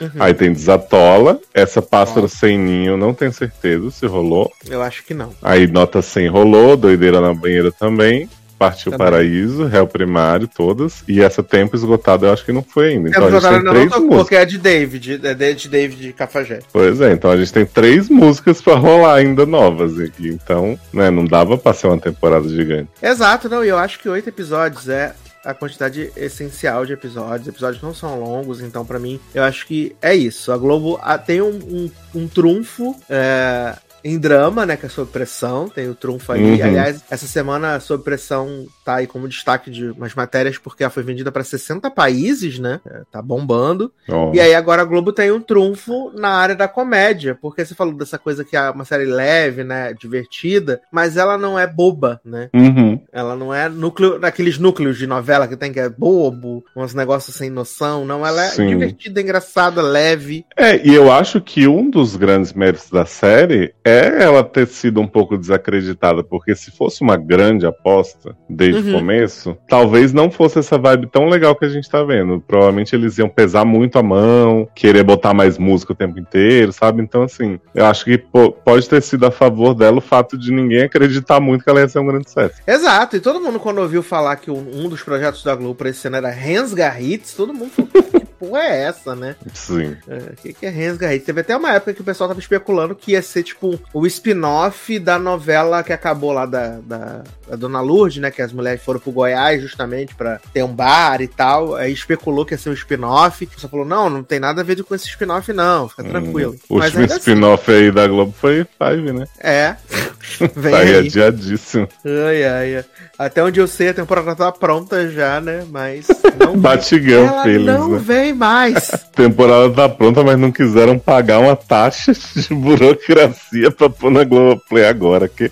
Uhum. 0.00 0.10
Aí 0.18 0.34
tem 0.34 0.52
Desatola. 0.52 1.40
Essa 1.54 1.80
Pássaro 1.80 2.28
Sem 2.28 2.58
Ninho, 2.58 2.96
não 2.96 3.14
tenho 3.14 3.32
certeza 3.32 3.90
se 3.90 4.06
rolou. 4.06 4.52
Eu 4.68 4.82
acho 4.82 5.04
que 5.04 5.14
não. 5.14 5.30
Aí 5.42 5.66
Nota 5.66 6.02
100 6.02 6.28
rolou. 6.28 6.76
Doideira 6.76 7.20
na 7.20 7.32
Banheira 7.32 7.72
também. 7.72 8.28
Partiu 8.58 8.90
Também. 8.92 9.06
Paraíso, 9.06 9.66
Réu 9.66 9.86
Primário, 9.86 10.48
todas. 10.48 11.04
E 11.06 11.20
essa 11.20 11.42
Tempo 11.42 11.76
Esgotado 11.76 12.24
eu 12.24 12.32
acho 12.32 12.44
que 12.44 12.52
não 12.52 12.62
foi 12.62 12.92
ainda. 12.92 13.10
Então 13.10 13.26
Temos 13.26 13.34
a 13.34 13.38
gente 13.38 13.46
agora 13.46 13.62
tem 13.62 13.64
não 13.64 13.72
três 13.74 13.90
tocou, 13.90 14.06
músicas. 14.06 14.28
que 14.28 14.34
é 14.34 14.44
de 14.46 14.58
David, 14.58 15.20
é 15.22 15.34
de 15.34 15.54
de 15.54 15.68
David 15.68 16.12
Cafajé. 16.14 16.60
Pois 16.72 17.00
é, 17.00 17.12
então 17.12 17.30
a 17.30 17.36
gente 17.36 17.52
tem 17.52 17.66
três 17.66 18.08
músicas 18.08 18.62
pra 18.62 18.74
rolar 18.74 19.16
ainda 19.16 19.44
novas 19.44 19.98
aqui. 20.00 20.28
Então, 20.28 20.78
né, 20.92 21.10
não 21.10 21.24
dava 21.26 21.58
pra 21.58 21.74
ser 21.74 21.86
uma 21.88 21.98
temporada 21.98 22.48
gigante. 22.48 22.88
Exato, 23.02 23.48
não, 23.48 23.62
e 23.62 23.68
eu 23.68 23.76
acho 23.76 23.98
que 23.98 24.08
oito 24.08 24.28
episódios 24.28 24.88
é 24.88 25.14
a 25.46 25.54
quantidade 25.54 26.12
essencial 26.16 26.84
de 26.84 26.92
episódios. 26.92 27.46
Episódios 27.46 27.82
não 27.82 27.94
são 27.94 28.18
longos, 28.18 28.60
então 28.60 28.84
pra 28.84 28.98
mim, 28.98 29.20
eu 29.32 29.44
acho 29.44 29.66
que 29.66 29.94
é 30.02 30.14
isso. 30.14 30.50
A 30.50 30.58
Globo 30.58 30.98
ah, 31.00 31.16
tem 31.16 31.40
um, 31.40 31.56
um, 31.56 31.90
um 32.14 32.28
trunfo 32.28 32.96
é, 33.08 33.76
em 34.02 34.18
drama, 34.18 34.66
né, 34.66 34.76
que 34.76 34.86
é 34.86 34.88
Sob 34.88 35.10
Pressão, 35.10 35.68
tem 35.68 35.88
o 35.88 35.94
trunfo 35.94 36.32
aí. 36.32 36.42
Uhum. 36.42 36.64
Aliás, 36.66 37.02
essa 37.08 37.26
semana 37.26 37.78
Sob 37.78 38.02
Pressão 38.02 38.66
tá 38.86 38.94
aí 38.94 39.06
como 39.08 39.28
destaque 39.28 39.68
de 39.68 39.90
umas 39.90 40.14
matérias, 40.14 40.58
porque 40.58 40.84
ela 40.84 40.90
foi 40.90 41.02
vendida 41.02 41.32
pra 41.32 41.42
60 41.42 41.90
países, 41.90 42.60
né, 42.60 42.80
É, 42.86 43.02
tá 43.10 43.20
bombando. 43.20 43.92
Ó, 44.08 44.32
E 44.32 44.38
aí 44.38 44.54
agora 44.54 44.82
a 44.82 44.84
Globo 44.84 45.12
tem 45.12 45.32
um 45.32 45.40
trunfo 45.40 46.12
na 46.14 46.28
área 46.28 46.54
da 46.54 46.68
comédia, 46.68 47.36
porque 47.40 47.64
você 47.64 47.74
falou 47.74 47.94
dessa 47.94 48.16
coisa 48.16 48.44
que 48.44 48.56
é 48.56 48.70
uma 48.70 48.84
série 48.84 49.04
leve, 49.04 49.64
né, 49.64 49.92
divertida, 49.92 50.80
mas 50.92 51.16
ela 51.16 51.36
não 51.36 51.58
é 51.58 51.66
boba, 51.66 52.20
né? 52.24 52.48
Uhum. 52.54 53.00
Ela 53.12 53.34
não 53.34 53.52
é 53.52 53.68
núcleo, 53.68 54.20
daqueles 54.20 54.56
núcleos 54.56 54.96
de 54.96 55.06
novela 55.06 55.48
que 55.48 55.56
tem 55.56 55.72
que 55.72 55.80
é 55.80 55.88
bobo, 55.88 56.64
uns 56.76 56.94
negócios 56.94 57.34
sem 57.34 57.50
noção, 57.50 58.04
não, 58.04 58.24
ela 58.24 58.44
é 58.44 58.50
Sim. 58.50 58.68
divertida, 58.68 59.20
engraçada, 59.20 59.82
leve. 59.82 60.46
É, 60.56 60.86
e 60.86 60.94
eu 60.94 61.10
acho 61.10 61.40
que 61.40 61.66
um 61.66 61.90
dos 61.90 62.14
grandes 62.14 62.52
méritos 62.52 62.88
da 62.88 63.04
série 63.04 63.74
é 63.84 64.22
ela 64.22 64.44
ter 64.44 64.68
sido 64.68 65.00
um 65.00 65.08
pouco 65.08 65.36
desacreditada, 65.36 66.22
porque 66.22 66.54
se 66.54 66.70
fosse 66.70 67.02
uma 67.02 67.16
grande 67.16 67.66
aposta 67.66 68.36
desde 68.48 68.75
Uhum. 68.76 68.90
o 68.90 68.98
começo, 68.98 69.56
talvez 69.68 70.12
não 70.12 70.30
fosse 70.30 70.58
essa 70.58 70.76
vibe 70.76 71.06
tão 71.06 71.28
legal 71.28 71.54
que 71.54 71.64
a 71.64 71.68
gente 71.68 71.88
tá 71.88 72.02
vendo. 72.02 72.42
Provavelmente 72.46 72.94
eles 72.94 73.16
iam 73.18 73.28
pesar 73.28 73.64
muito 73.64 73.98
a 73.98 74.02
mão, 74.02 74.68
querer 74.74 75.02
botar 75.02 75.32
mais 75.32 75.58
música 75.58 75.92
o 75.92 75.96
tempo 75.96 76.18
inteiro, 76.18 76.72
sabe? 76.72 77.02
Então, 77.02 77.22
assim, 77.22 77.58
eu 77.74 77.86
acho 77.86 78.04
que 78.04 78.18
pô, 78.18 78.52
pode 78.52 78.88
ter 78.88 79.02
sido 79.02 79.26
a 79.26 79.30
favor 79.30 79.74
dela 79.74 79.98
o 79.98 80.02
fato 80.02 80.36
de 80.36 80.52
ninguém 80.52 80.82
acreditar 80.82 81.40
muito 81.40 81.64
que 81.64 81.70
ela 81.70 81.80
ia 81.80 81.88
ser 81.88 81.98
um 81.98 82.06
grande 82.06 82.28
sucesso. 82.28 82.60
Exato, 82.66 83.16
e 83.16 83.20
todo 83.20 83.40
mundo 83.40 83.58
quando 83.58 83.78
ouviu 83.78 84.02
falar 84.02 84.36
que 84.36 84.50
um, 84.50 84.88
dos 84.88 85.02
projetos 85.02 85.42
da 85.42 85.54
Globo 85.54 85.74
pra 85.74 85.88
esse 85.88 86.06
ano 86.06 86.16
era 86.16 86.30
Rensga 86.30 87.00
Hits, 87.00 87.34
todo 87.34 87.54
mundo 87.54 87.70
falou, 87.70 88.15
porra 88.38 88.60
é 88.60 88.82
essa, 88.84 89.14
né? 89.14 89.36
Sim. 89.54 89.96
É, 90.08 90.16
O 90.32 90.36
que, 90.36 90.52
que 90.52 90.66
é 90.66 90.68
Rensga 90.70 91.14
Hits? 91.14 91.26
Teve 91.26 91.40
até 91.40 91.56
uma 91.56 91.72
época 91.72 91.94
que 91.94 92.00
o 92.00 92.04
pessoal 92.04 92.28
tava 92.28 92.40
especulando 92.40 92.94
que 92.94 93.12
ia 93.12 93.22
ser, 93.22 93.42
tipo, 93.42 93.78
o 93.92 94.06
spin-off 94.06 94.98
da 94.98 95.18
novela 95.18 95.82
que 95.82 95.92
acabou 95.92 96.32
lá 96.32 96.46
da, 96.46 96.78
da, 96.82 97.22
da 97.48 97.56
Dona 97.56 97.80
Lourdes, 97.80 98.20
né? 98.20 98.30
Que 98.30 98.42
as 98.42 98.52
mulheres 98.52 98.82
foram 98.82 99.00
pro 99.00 99.10
Goiás 99.12 99.60
justamente 99.62 100.14
pra 100.14 100.40
ter 100.52 100.62
um 100.62 100.74
bar 100.74 101.20
e 101.20 101.28
tal. 101.28 101.74
Aí 101.74 101.92
especulou 101.92 102.44
que 102.44 102.54
ia 102.54 102.58
ser 102.58 102.70
um 102.70 102.74
spin-off. 102.74 103.44
O 103.44 103.48
pessoal 103.48 103.70
falou, 103.70 103.86
não, 103.86 104.08
não 104.10 104.22
tem 104.22 104.38
nada 104.40 104.60
a 104.60 104.64
ver 104.64 104.82
com 104.82 104.94
esse 104.94 105.06
spin-off, 105.08 105.52
não. 105.52 105.88
Fica 105.88 106.04
tranquilo. 106.04 106.52
Hum. 106.52 106.58
O 106.68 106.74
último 106.82 107.04
assim, 107.04 107.16
spin-off 107.16 107.70
aí 107.70 107.90
da 107.90 108.06
Globo 108.06 108.34
foi 108.38 108.66
Five, 108.78 109.12
né? 109.12 109.26
É. 109.40 109.76
Vem 110.56 110.72
Tá 110.72 110.78
aí 110.78 110.88
aí. 110.94 111.06
adiadíssimo. 111.06 111.88
Ai, 112.04 112.44
ai, 112.44 112.76
ai. 112.76 112.84
Até 113.18 113.42
onde 113.42 113.60
eu 113.60 113.66
sei, 113.66 113.88
a 113.90 113.94
temporada 113.94 114.34
tá 114.34 114.50
pronta 114.52 115.08
já, 115.08 115.40
né? 115.40 115.64
Mas 115.70 116.06
não, 116.38 116.56
Batigão, 116.58 117.26
ela 117.26 117.42
Feliz, 117.44 117.64
não 117.66 117.90
né? 117.92 117.98
vem 117.98 118.25
mais. 118.32 118.92
A 118.92 118.98
temporada 119.14 119.70
tá 119.70 119.88
pronta, 119.88 120.22
mas 120.24 120.38
não 120.38 120.50
quiseram 120.52 120.98
pagar 120.98 121.38
uma 121.40 121.54
taxa 121.56 122.12
de 122.12 122.54
burocracia 122.54 123.70
pra 123.70 123.88
pôr 123.90 124.10
na 124.10 124.24
Globoplay 124.24 124.84
agora. 124.86 125.28
Que 125.28 125.50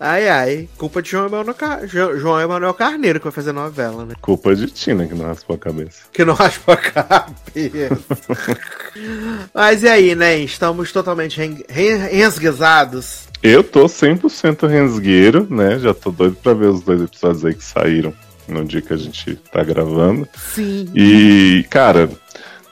Ai, 0.00 0.28
ai. 0.28 0.68
Culpa 0.76 1.00
de 1.02 1.10
João 1.10 1.26
Emanuel, 1.26 1.54
Car... 1.54 1.86
Jo- 1.86 2.18
João 2.18 2.40
Emanuel 2.40 2.74
Carneiro 2.74 3.20
que 3.20 3.24
vai 3.24 3.32
fazer 3.32 3.52
novela, 3.52 4.04
né? 4.04 4.14
culpa 4.20 4.54
de 4.54 4.66
Tina 4.66 5.06
que 5.06 5.14
não 5.14 5.26
raspou 5.26 5.54
a 5.54 5.58
cabeça. 5.58 6.00
Que 6.12 6.24
não 6.24 6.34
raspa 6.34 6.72
a 6.72 6.76
cabeça. 6.76 7.98
Mas 9.54 9.82
e 9.82 9.88
aí, 9.88 10.14
né? 10.14 10.36
Estamos 10.38 10.92
totalmente 10.92 11.38
ren- 11.38 11.62
ren- 11.68 12.08
resguizados. 12.10 13.28
Eu 13.42 13.64
tô 13.64 13.86
100% 13.86 14.68
rensgueiro, 14.68 15.46
né? 15.50 15.78
Já 15.78 15.92
tô 15.92 16.10
doido 16.10 16.36
pra 16.42 16.54
ver 16.54 16.66
os 16.66 16.80
dois 16.82 17.02
episódios 17.02 17.44
aí 17.44 17.54
que 17.54 17.64
saíram 17.64 18.12
no 18.48 18.64
dia 18.64 18.82
que 18.82 18.92
a 18.92 18.96
gente 18.96 19.36
tá 19.52 19.62
gravando. 19.62 20.28
Sim. 20.34 20.88
E, 20.94 21.64
cara, 21.70 22.08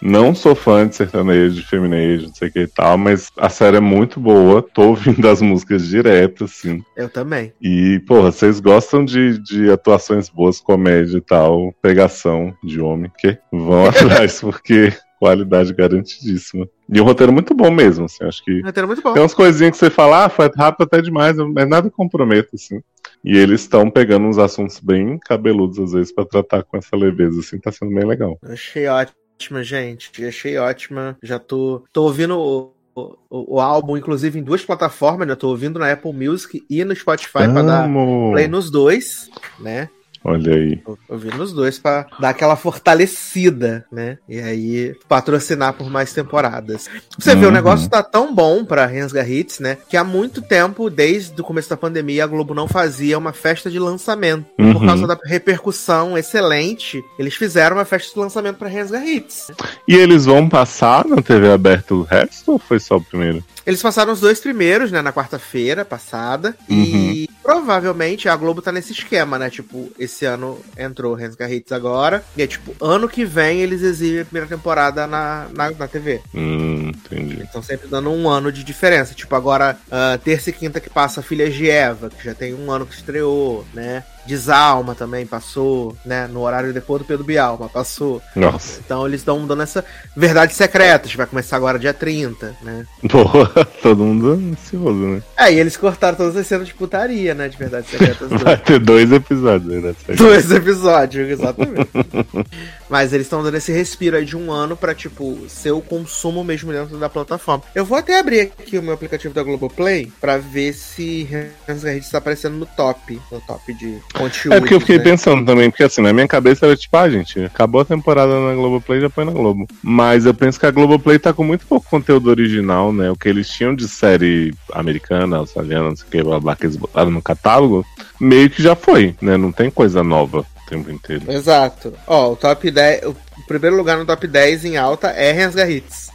não 0.03 0.35
sou 0.35 0.55
fã 0.55 0.87
de 0.87 0.97
sertanejo, 0.97 1.57
de 1.57 1.67
feminejo, 1.67 2.27
não 2.27 2.35
sei 2.35 2.49
o 2.49 2.53
que 2.53 2.61
e 2.61 2.67
tal, 2.67 2.97
mas 2.97 3.31
a 3.37 3.49
série 3.49 3.77
é 3.77 3.81
muito 3.81 4.19
boa. 4.19 4.63
Tô 4.63 4.89
ouvindo 4.89 5.29
as 5.29 5.43
músicas 5.43 5.87
direto, 5.87 6.45
assim. 6.45 6.83
Eu 6.97 7.09
também. 7.09 7.53
E, 7.61 8.01
porra, 8.07 8.33
vocês 8.33 8.61
gostam 8.61 9.05
de, 9.05 9.39
de 9.39 9.71
atuações 9.71 10.29
boas, 10.29 10.61
comédia 10.61 11.19
e 11.19 11.21
tal, 11.21 11.75
pegação 11.83 12.55
de 12.65 12.81
homem, 12.81 13.11
que 13.19 13.39
vão 13.53 13.87
atrás, 13.91 14.41
porque 14.41 14.93
qualidade 15.21 15.75
garantidíssima. 15.75 16.67
E 16.89 16.99
um 16.99 17.05
roteiro 17.05 17.31
muito 17.31 17.55
bom 17.55 17.71
mesmo, 17.71 18.07
assim, 18.07 18.25
acho 18.25 18.43
que 18.43 18.63
Roteiro 18.63 18.89
muito 18.89 19.03
bom. 19.03 19.13
tem 19.13 19.23
umas 19.23 19.35
coisinhas 19.35 19.73
que 19.73 19.77
você 19.77 19.91
fala, 19.91 20.25
ah, 20.25 20.29
foi 20.31 20.51
rápido 20.57 20.85
até 20.87 21.03
demais, 21.03 21.37
mas 21.37 21.69
nada 21.69 21.91
compromete, 21.91 22.49
assim. 22.55 22.81
E 23.23 23.37
eles 23.37 23.61
estão 23.61 23.91
pegando 23.91 24.27
uns 24.27 24.39
assuntos 24.39 24.81
bem 24.81 25.19
cabeludos, 25.19 25.79
às 25.79 25.93
vezes, 25.93 26.11
pra 26.11 26.25
tratar 26.25 26.63
com 26.63 26.79
essa 26.79 26.97
leveza, 26.97 27.39
assim, 27.39 27.61
tá 27.61 27.71
sendo 27.71 27.95
bem 27.95 28.07
legal. 28.07 28.39
Achei 28.43 28.87
ótima, 28.87 29.63
gente. 29.63 30.25
Achei 30.25 30.57
ótima. 30.57 31.19
Já 31.23 31.39
tô, 31.39 31.85
tô 31.93 32.05
ouvindo 32.05 32.39
o, 32.39 32.73
o, 32.95 33.57
o 33.57 33.61
álbum, 33.61 33.99
inclusive, 33.99 34.39
em 34.39 34.43
duas 34.43 34.65
plataformas, 34.65 35.29
né? 35.29 35.35
Tô 35.35 35.49
ouvindo 35.49 35.79
na 35.79 35.93
Apple 35.93 36.15
Music 36.15 36.65
e 36.69 36.83
no 36.83 36.97
Spotify 36.97 37.33
para 37.33 37.63
dar 37.63 37.91
play 38.33 38.49
nos 38.49 38.71
dois, 38.71 39.31
né? 39.59 39.91
Olha 40.23 40.55
aí. 40.55 40.81
Ouvindo 41.09 41.39
nos 41.39 41.53
dois 41.53 41.79
pra 41.79 42.07
dar 42.21 42.29
aquela 42.31 42.55
fortalecida, 42.57 43.85
né? 43.91 44.19
E 44.29 44.39
aí 44.39 44.95
patrocinar 45.09 45.73
por 45.73 45.89
mais 45.91 46.13
temporadas. 46.13 46.89
Você 47.19 47.35
vê, 47.35 47.45
o 47.47 47.49
Uhum. 47.49 47.55
negócio 47.55 47.89
tá 47.89 48.03
tão 48.03 48.35
bom 48.35 48.65
pra 48.65 48.87
Rensga 48.87 49.27
Hits, 49.27 49.61
né? 49.61 49.79
Que 49.89 49.97
há 49.97 50.05
muito 50.05 50.43
tempo, 50.43 50.91
desde 50.91 51.41
o 51.41 51.45
começo 51.45 51.71
da 51.71 51.77
pandemia, 51.77 52.25
a 52.25 52.27
Globo 52.27 52.55
não 52.55 52.69
fazia 52.69 53.17
uma 53.19 53.33
festa 53.33 53.71
de 53.71 53.79
lançamento. 53.79 54.45
Por 54.57 54.65
Uhum. 54.77 54.87
causa 54.87 55.07
da 55.07 55.19
repercussão 55.25 56.17
excelente, 56.17 57.03
eles 57.19 57.35
fizeram 57.35 57.77
uma 57.77 57.85
festa 57.85 58.13
de 58.15 58.19
lançamento 58.21 58.57
pra 58.57 58.69
Rensga 58.69 59.05
Hits. 59.05 59.51
E 59.89 59.95
eles 59.95 60.27
vão 60.27 60.49
passar 60.49 61.05
na 61.07 61.23
TV 61.23 61.51
aberta 61.51 61.95
o 61.95 62.03
resto 62.03 62.53
ou 62.53 62.59
foi 62.59 62.79
só 62.79 62.97
o 62.97 63.01
primeiro? 63.03 63.43
Eles 63.67 63.83
passaram 63.83 64.13
os 64.13 64.21
dois 64.21 64.41
primeiros, 64.41 64.91
né, 64.91 65.03
na 65.03 65.13
quarta-feira 65.13 65.85
passada. 65.85 66.57
E 66.69 67.29
provavelmente 67.43 68.29
a 68.29 68.37
Globo 68.37 68.63
tá 68.63 68.73
nesse 68.73 68.93
esquema, 68.93 69.39
né? 69.39 69.51
Tipo, 69.51 69.91
esse 69.99 70.25
ano 70.25 70.59
entrou 70.77 71.15
Rensga 71.15 71.51
Hits 71.51 71.73
agora. 71.73 72.25
E 72.37 72.43
é 72.43 72.47
tipo, 72.47 72.75
ano 72.85 73.09
que 73.09 73.25
vem 73.25 73.61
eles 73.61 73.83
exibem 73.83 74.21
a 74.21 74.25
primeira 74.25 74.49
temporada 74.49 75.07
na, 75.07 75.47
na, 75.55 75.71
na 75.71 75.89
TV. 75.89 76.21
Hum, 76.35 76.91
entendi. 76.91 77.35
Eles 77.35 77.47
estão 77.47 77.63
sempre 77.63 77.89
dando 77.89 78.11
um 78.11 78.29
ano 78.29 78.53
de 78.53 78.65
diferença. 78.65 79.15
Tipo, 79.15 79.35
agora, 79.35 79.79
ah, 79.91 80.19
terça 80.23 80.51
e 80.51 80.53
quinta 80.53 80.81
que 80.81 80.91
passa 80.91 81.23
Filhas 81.23 81.55
de 81.55 81.69
Eva, 81.69 82.11
que 82.11 82.25
já 82.25 82.35
tem 82.35 82.55
um 82.55 82.71
ano 82.71 82.87
que 82.87 82.95
estreou, 82.95 83.65
né? 83.75 84.05
Desalma 84.27 84.95
também 84.95 85.27
passou, 85.27 85.97
né? 86.05 86.27
No 86.27 86.41
horário 86.41 86.73
depois 86.73 87.03
do 87.03 87.07
Pedro 87.07 87.25
Bial, 87.25 87.57
mas 87.61 87.71
passou. 87.71 88.23
Nossa. 88.37 88.81
Então 88.85 89.07
eles 89.07 89.21
estão 89.21 89.47
dando 89.47 89.63
essa 89.63 89.85
verdade 90.17 90.55
secreta, 90.55 91.09
que 91.09 91.17
vai 91.17 91.27
começar 91.27 91.57
agora 91.57 91.79
dia 91.79 91.95
30, 91.95 92.57
né? 92.63 92.87
Boa, 93.05 93.49
todo 93.83 94.05
mundo 94.05 94.33
ansioso, 94.33 94.99
né? 94.99 95.23
É, 95.37 95.53
e 95.53 95.59
eles 95.59 95.77
cortaram 95.77 96.17
todas 96.17 96.37
as 96.37 96.47
cenas 96.47 96.67
de 96.67 96.75
putaria, 96.75 97.35
né? 97.35 97.49
De 97.49 97.57
verdade 97.57 97.89
secretas. 97.89 98.31
Vai 98.43 98.57
ter 98.57 98.79
dois 98.79 99.11
episódios, 99.11 99.83
né? 99.83 99.95
Dois 100.17 100.51
episódios, 100.51 101.31
exatamente. 101.31 101.91
Mas 102.89 103.13
eles 103.13 103.27
estão 103.27 103.43
dando 103.43 103.57
esse 103.57 103.73
respiro 103.73 104.17
aí 104.17 104.25
de 104.25 104.37
um 104.37 104.51
ano 104.51 104.77
pra, 104.77 104.95
tipo, 104.95 105.39
ser 105.49 105.71
o 105.71 105.81
consumo 105.81 106.43
mesmo 106.43 106.73
dentro 106.73 106.99
da 106.99 107.09
plataforma. 107.09 107.63
Eu 107.75 107.85
vou 107.85 107.97
até 107.97 108.19
abrir 108.19 108.41
aqui 108.41 108.77
o 108.77 108.83
meu 108.83 108.93
aplicativo 108.93 109.33
da 109.33 109.43
Globoplay 109.43 110.11
pra 110.21 110.39
ver 110.39 110.73
se 110.73 111.29
Hans 111.69 111.85
Garrett 111.85 112.05
está 112.05 112.19
aparecendo 112.19 112.57
no 112.57 112.67
top. 112.67 113.21
No 113.31 113.41
top 113.43 113.73
de 113.75 114.01
conteúdo. 114.13 114.55
É 114.55 114.61
porque 114.61 114.75
eu 114.75 114.81
fiquei 114.81 114.99
né? 114.99 115.05
pensando 115.05 115.45
também, 115.45 115.71
porque 115.71 115.85
assim, 115.85 116.01
na 116.01 116.13
minha 116.13 116.29
cabeça 116.29 116.67
era 116.67 116.77
tipo, 116.77 116.97
ah, 116.97 117.09
gente, 117.09 117.41
acabou 117.45 117.81
a 117.81 117.85
temporada 117.85 118.39
na 118.41 118.55
Globoplay, 118.55 119.01
já 119.01 119.11
põe 119.11 119.25
na 119.25 119.33
Globo. 119.33 119.67
Mas 119.83 120.27
eu 120.27 120.35
penso 120.35 120.59
que 120.59 120.67
a 120.67 120.71
Globoplay 120.71 121.19
tá 121.19 121.33
com 121.33 121.45
muito 121.45 121.67
pouco 121.67 121.89
conteúdo 121.89 122.31
original, 122.31 122.93
né? 122.93 123.11
O 123.11 123.17
que 123.17 123.29
eles 123.29 123.49
tinham 123.49 123.75
de 123.75 123.89
série 123.89 124.53
americana, 124.73 125.39
australiana, 125.39 125.91
não 125.91 125.97
sei 125.97 126.07
o 126.07 126.11
que, 126.11 126.23
blá, 126.23 126.41
blá, 126.41 126.57
que 126.57 126.67
eles 126.67 126.77
botaram 126.77 127.11
no 127.11 127.23
catálogo, 127.23 127.85
meio 128.21 128.51
que 128.51 128.63
já 128.63 128.75
foi, 128.75 129.15
né? 129.21 129.37
Não 129.37 129.53
tem 129.53 129.71
coisa 129.71 130.03
nova 130.03 130.41
o 130.41 130.69
tempo 130.69 130.91
inteiro. 130.91 131.31
Exato. 131.31 131.93
Ó, 132.07 132.33
o 132.33 132.37
top 132.37 132.71
10. 132.71 133.05
O 133.05 133.17
primeiro 133.47 133.77
lugar 133.77 133.97
no 133.97 134.07
top 134.07 134.27
10 134.27 134.65
em 134.65 134.77
alta 134.77 135.09
é 135.09 135.33
Hans 135.33 135.55
Garrits. 135.55 136.10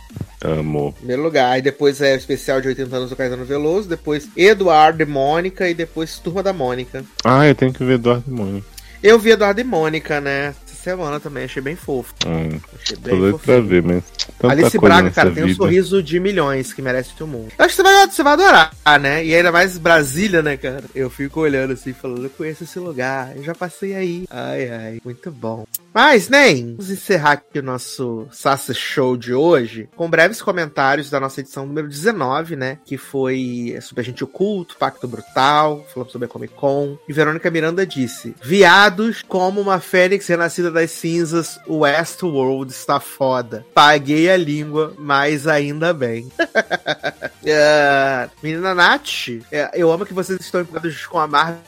Amo. 0.46 0.94
Primeiro 0.98 1.24
lugar. 1.24 1.52
Aí 1.52 1.62
depois 1.62 2.00
é 2.02 2.14
o 2.14 2.18
especial 2.18 2.62
de 2.62 2.68
80 2.68 2.96
anos 2.96 3.10
do 3.10 3.16
Caetano 3.16 3.46
Veloso. 3.46 3.90
Depois 3.90 4.28
Eduardo 4.36 5.02
e 5.02 5.06
Mônica. 5.06 5.68
E 5.70 5.74
depois 5.74 6.20
Turma 6.20 6.44
da 6.44 6.54
Mônica. 6.54 7.04
Ah, 7.24 7.46
eu 7.48 7.56
tenho 7.56 7.74
que 7.74 7.84
ver 7.84 7.96
Eduardo 7.96 8.24
e 8.28 8.32
Mônica. 8.32 8.68
Eu 9.04 9.20
vi 9.20 9.32
Eduardo 9.32 9.62
e 9.62 9.64
Mônica, 9.64 10.20
né? 10.22 10.54
Essa 10.66 10.76
semana 10.76 11.20
também. 11.20 11.44
Achei 11.46 11.62
bem 11.62 11.76
fofo. 11.76 12.14
Hum, 12.26 12.60
Achei 12.82 12.96
tô 12.98 13.10
bem 13.10 13.20
doido 13.20 13.40
pra 13.40 13.60
ver, 13.60 13.84
mas. 13.84 14.04
Tanta 14.40 14.54
Alice 14.54 14.78
Braga, 14.78 15.12
cara, 15.12 15.32
tem 15.32 15.44
um 15.44 15.56
sorriso 15.56 16.04
de 16.04 16.20
milhões 16.20 16.74
que 16.74 16.82
merece 16.82 17.12
o 17.22 17.28
mundo. 17.28 17.52
Eu 17.58 17.66
acho 17.66 17.76
que 17.76 17.82
você 17.82 17.84
vai, 17.84 18.08
você 18.08 18.24
vai 18.24 18.34
adorar, 18.34 18.72
né? 19.00 19.26
E 19.26 19.34
ainda 19.34 19.52
mais 19.52 19.78
Brasília, 19.78 20.42
né, 20.42 20.58
cara? 20.58 20.84
Eu 20.94 21.10
fico 21.10 21.40
olhando 21.40 21.74
assim, 21.74 21.94
falando, 21.94 22.24
eu 22.24 22.30
conheço 22.30 22.64
esse 22.64 22.80
lugar, 22.80 23.36
eu 23.36 23.44
já 23.44 23.56
passei 23.56 23.96
aí. 23.96 24.26
Ai, 24.30 24.70
ai, 24.70 25.02
muito 25.04 25.32
bom. 25.32 25.66
Mas, 25.94 26.28
nem, 26.28 26.72
vamos 26.72 26.90
encerrar 26.90 27.32
aqui 27.32 27.60
o 27.60 27.64
nosso 27.64 28.28
Sassa 28.30 28.74
Show 28.74 29.16
de 29.16 29.34
hoje 29.34 29.88
com 29.96 30.10
breves 30.10 30.42
comentários 30.42 31.10
da 31.10 31.22
nossa 31.22 31.40
edição 31.40 31.66
número 31.66 31.88
19, 31.88 32.58
né? 32.58 32.80
Que 32.84 32.98
foi 32.98 33.78
sobre 33.82 34.02
a 34.02 34.04
gente 34.04 34.22
oculto, 34.22 34.76
Pacto 34.78 35.08
Brutal, 35.08 35.86
falamos 35.94 36.12
sobre 36.12 36.26
a 36.26 36.30
Comic 36.30 36.54
Con. 36.54 36.98
E 37.08 37.14
Verônica 37.14 37.50
Miranda 37.50 37.86
disse: 37.86 38.36
Viados 38.44 39.24
como 39.26 39.62
uma 39.62 39.80
fênix 39.80 40.28
renascida 40.28 40.70
das 40.70 40.92
cinzas, 40.92 41.58
o 41.66 41.80
Westworld 41.80 42.74
está 42.74 43.00
foda. 43.00 43.66
Paguei 43.74 44.30
a 44.30 44.35
língua, 44.38 44.94
mas 44.98 45.48
ainda 45.48 45.94
bem. 45.94 46.32
É, 47.48 48.28
menina 48.42 48.74
Nath, 48.74 49.28
é, 49.52 49.70
eu 49.76 49.92
amo 49.92 50.04
que 50.04 50.16
vocês 50.16 50.40
estão 50.40 50.62
empolgados 50.62 51.06
com 51.06 51.20
a 51.20 51.28
Marvel 51.28 51.62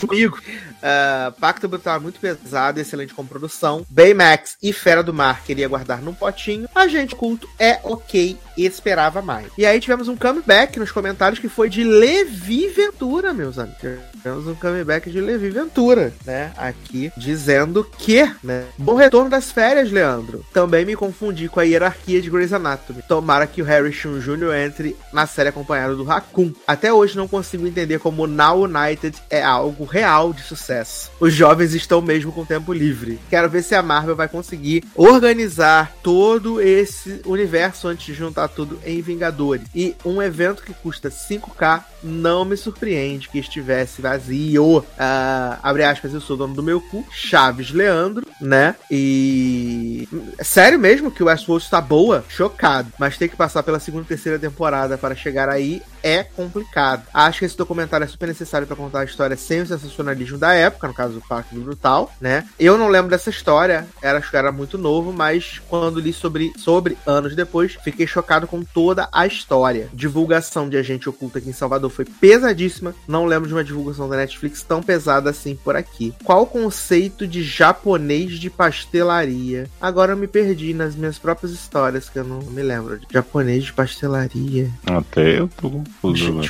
comigo. 0.00 0.38
É, 0.82 1.32
Pacto 1.40 1.68
Brutal 1.68 1.96
é 1.96 2.00
muito 2.00 2.20
pesado, 2.20 2.80
excelente 2.80 3.14
como 3.14 3.28
produção. 3.28 3.84
Baymax 3.88 4.56
e 4.62 4.72
Fera 4.72 5.02
do 5.02 5.14
Mar 5.14 5.42
queria 5.44 5.68
guardar 5.68 6.00
num 6.02 6.14
potinho. 6.14 6.68
A 6.74 6.86
gente 6.88 7.14
culto 7.14 7.48
é 7.58 7.80
ok 7.82 8.38
e 8.56 8.66
esperava 8.66 9.22
mais. 9.22 9.46
E 9.56 9.64
aí 9.64 9.80
tivemos 9.80 10.08
um 10.08 10.16
comeback 10.16 10.78
nos 10.78 10.90
comentários 10.90 11.38
que 11.38 11.48
foi 11.48 11.68
de 11.68 11.84
Levi 11.84 12.68
Ventura, 12.68 13.32
meus 13.32 13.58
amigos. 13.58 13.78
Tivemos 14.12 14.46
um 14.48 14.54
comeback 14.54 15.10
de 15.10 15.20
Levi 15.20 15.50
Ventura, 15.50 16.12
né? 16.24 16.52
Aqui 16.56 17.12
dizendo 17.16 17.84
que, 17.98 18.30
né? 18.42 18.64
Bom 18.76 18.94
retorno 18.94 19.30
das 19.30 19.52
férias, 19.52 19.90
Leandro. 19.90 20.44
Também 20.52 20.84
me 20.84 20.96
confundi 20.96 21.48
com 21.48 21.60
a 21.60 21.62
hierarquia 21.62 22.20
de 22.20 22.30
Grey's 22.30 22.52
Anatomy. 22.52 23.02
Tomara 23.02 23.46
que 23.46 23.62
o 23.62 23.64
Harry 23.64 23.92
Shun 23.92 24.18
Jr. 24.18 24.54
entre 24.66 24.96
na 25.12 25.26
série 25.26 25.50
acompanhado 25.50 25.96
do 25.96 26.04
Raccoon. 26.04 26.52
Até 26.66 26.92
hoje 26.92 27.16
não 27.16 27.28
consigo 27.28 27.66
entender 27.66 27.98
como 27.98 28.26
Now 28.26 28.62
United 28.62 29.16
é 29.30 29.42
algo 29.42 29.57
real 29.84 30.32
de 30.32 30.42
sucesso. 30.42 31.10
Os 31.20 31.32
jovens 31.32 31.74
estão 31.74 32.00
mesmo 32.00 32.32
com 32.32 32.44
tempo 32.44 32.72
livre. 32.72 33.18
Quero 33.30 33.48
ver 33.48 33.62
se 33.62 33.74
a 33.74 33.82
Marvel 33.82 34.16
vai 34.16 34.28
conseguir 34.28 34.84
organizar 34.94 35.92
todo 36.02 36.60
esse 36.60 37.20
universo 37.24 37.88
antes 37.88 38.06
de 38.06 38.14
juntar 38.14 38.48
tudo 38.48 38.78
em 38.84 39.00
Vingadores. 39.00 39.66
E 39.74 39.94
um 40.04 40.22
evento 40.22 40.62
que 40.62 40.72
custa 40.74 41.10
5k 41.10 41.82
não 42.02 42.44
me 42.44 42.56
surpreende 42.56 43.28
que 43.28 43.38
estivesse 43.38 44.00
vazio. 44.00 44.84
Ah, 44.98 45.58
abre 45.62 45.84
aspas, 45.84 46.14
eu 46.14 46.20
sou 46.20 46.36
dono 46.36 46.54
do 46.54 46.62
meu 46.62 46.80
cu. 46.80 47.04
Chaves 47.10 47.70
Leandro, 47.70 48.26
né? 48.40 48.74
E. 48.90 50.08
É 50.36 50.44
sério 50.44 50.78
mesmo 50.78 51.10
que 51.10 51.22
o 51.22 51.26
Westworld 51.26 51.64
está 51.64 51.80
boa? 51.80 52.24
Chocado. 52.28 52.92
Mas 52.98 53.16
ter 53.16 53.28
que 53.28 53.36
passar 53.36 53.62
pela 53.62 53.80
segunda 53.80 54.04
e 54.04 54.08
terceira 54.08 54.38
temporada 54.38 54.96
para 54.96 55.14
chegar 55.14 55.48
aí 55.48 55.82
é 56.02 56.22
complicado. 56.22 57.06
Acho 57.12 57.40
que 57.40 57.44
esse 57.44 57.56
documentário 57.56 58.04
é 58.04 58.08
super 58.08 58.28
necessário 58.28 58.66
para 58.66 58.76
contar 58.76 59.00
a 59.00 59.04
história 59.04 59.36
sem 59.36 59.62
o 59.62 59.66
sensacionalismo 59.66 60.38
da 60.38 60.54
época, 60.54 60.88
no 60.88 60.94
caso 60.94 61.14
do 61.14 61.28
do 61.52 61.60
Brutal, 61.60 62.12
né? 62.20 62.46
Eu 62.58 62.78
não 62.78 62.88
lembro 62.88 63.10
dessa 63.10 63.30
história, 63.30 63.86
era, 64.02 64.18
acho 64.18 64.30
que 64.30 64.36
era 64.36 64.50
muito 64.50 64.78
novo, 64.78 65.12
mas 65.12 65.60
quando 65.68 66.00
li 66.00 66.12
sobre, 66.12 66.52
sobre 66.56 66.96
anos 67.06 67.36
depois, 67.36 67.76
fiquei 67.82 68.06
chocado 68.06 68.46
com 68.46 68.62
toda 68.62 69.08
a 69.12 69.26
história. 69.26 69.88
Divulgação 69.92 70.68
de 70.68 70.76
agente 70.76 71.08
oculto 71.08 71.38
aqui 71.38 71.50
em 71.50 71.52
Salvador 71.52 71.90
foi 71.90 72.04
pesadíssima. 72.04 72.94
Não 73.06 73.26
lembro 73.26 73.48
de 73.48 73.54
uma 73.54 73.64
divulgação 73.64 74.08
da 74.08 74.16
Netflix 74.16 74.62
tão 74.62 74.82
pesada 74.82 75.30
assim 75.30 75.54
por 75.56 75.76
aqui. 75.76 76.14
Qual 76.24 76.42
o 76.42 76.46
conceito 76.46 77.26
de 77.26 77.42
japonês 77.42 78.38
de 78.38 78.50
pastelaria? 78.50 79.68
Agora 79.80 80.12
eu 80.12 80.16
me 80.16 80.26
perdi 80.26 80.74
nas 80.74 80.94
minhas 80.94 81.18
próprias 81.18 81.52
histórias, 81.52 82.08
que 82.08 82.18
eu 82.18 82.24
não 82.24 82.38
me 82.38 82.62
lembro. 82.62 83.00
Japonês 83.10 83.64
de 83.64 83.72
pastelaria. 83.72 84.70
Até 84.86 85.38
eu 85.38 85.48
tô 85.48 85.82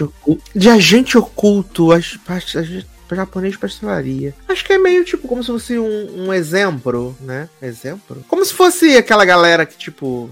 oculto. 0.02 0.43
De 0.55 0.69
agente 0.69 1.16
oculto, 1.19 1.93
as 1.93 2.19
agente- 2.56 2.86
japonês 3.10 3.52
de 3.55 3.59
pastelaria. 3.59 4.35
Acho 4.47 4.62
que 4.65 4.73
é 4.74 4.78
meio 4.78 5.02
tipo 5.02 5.27
como 5.27 5.43
se 5.43 5.47
fosse 5.51 5.78
um, 5.78 6.27
um 6.27 6.35
exemplo, 6.35 7.16
né? 7.23 7.48
Exemplo? 7.62 8.23
Como 8.28 8.44
se 8.44 8.52
fosse 8.52 8.97
aquela 8.98 9.24
galera 9.24 9.65
que, 9.65 9.78
tipo, 9.78 10.28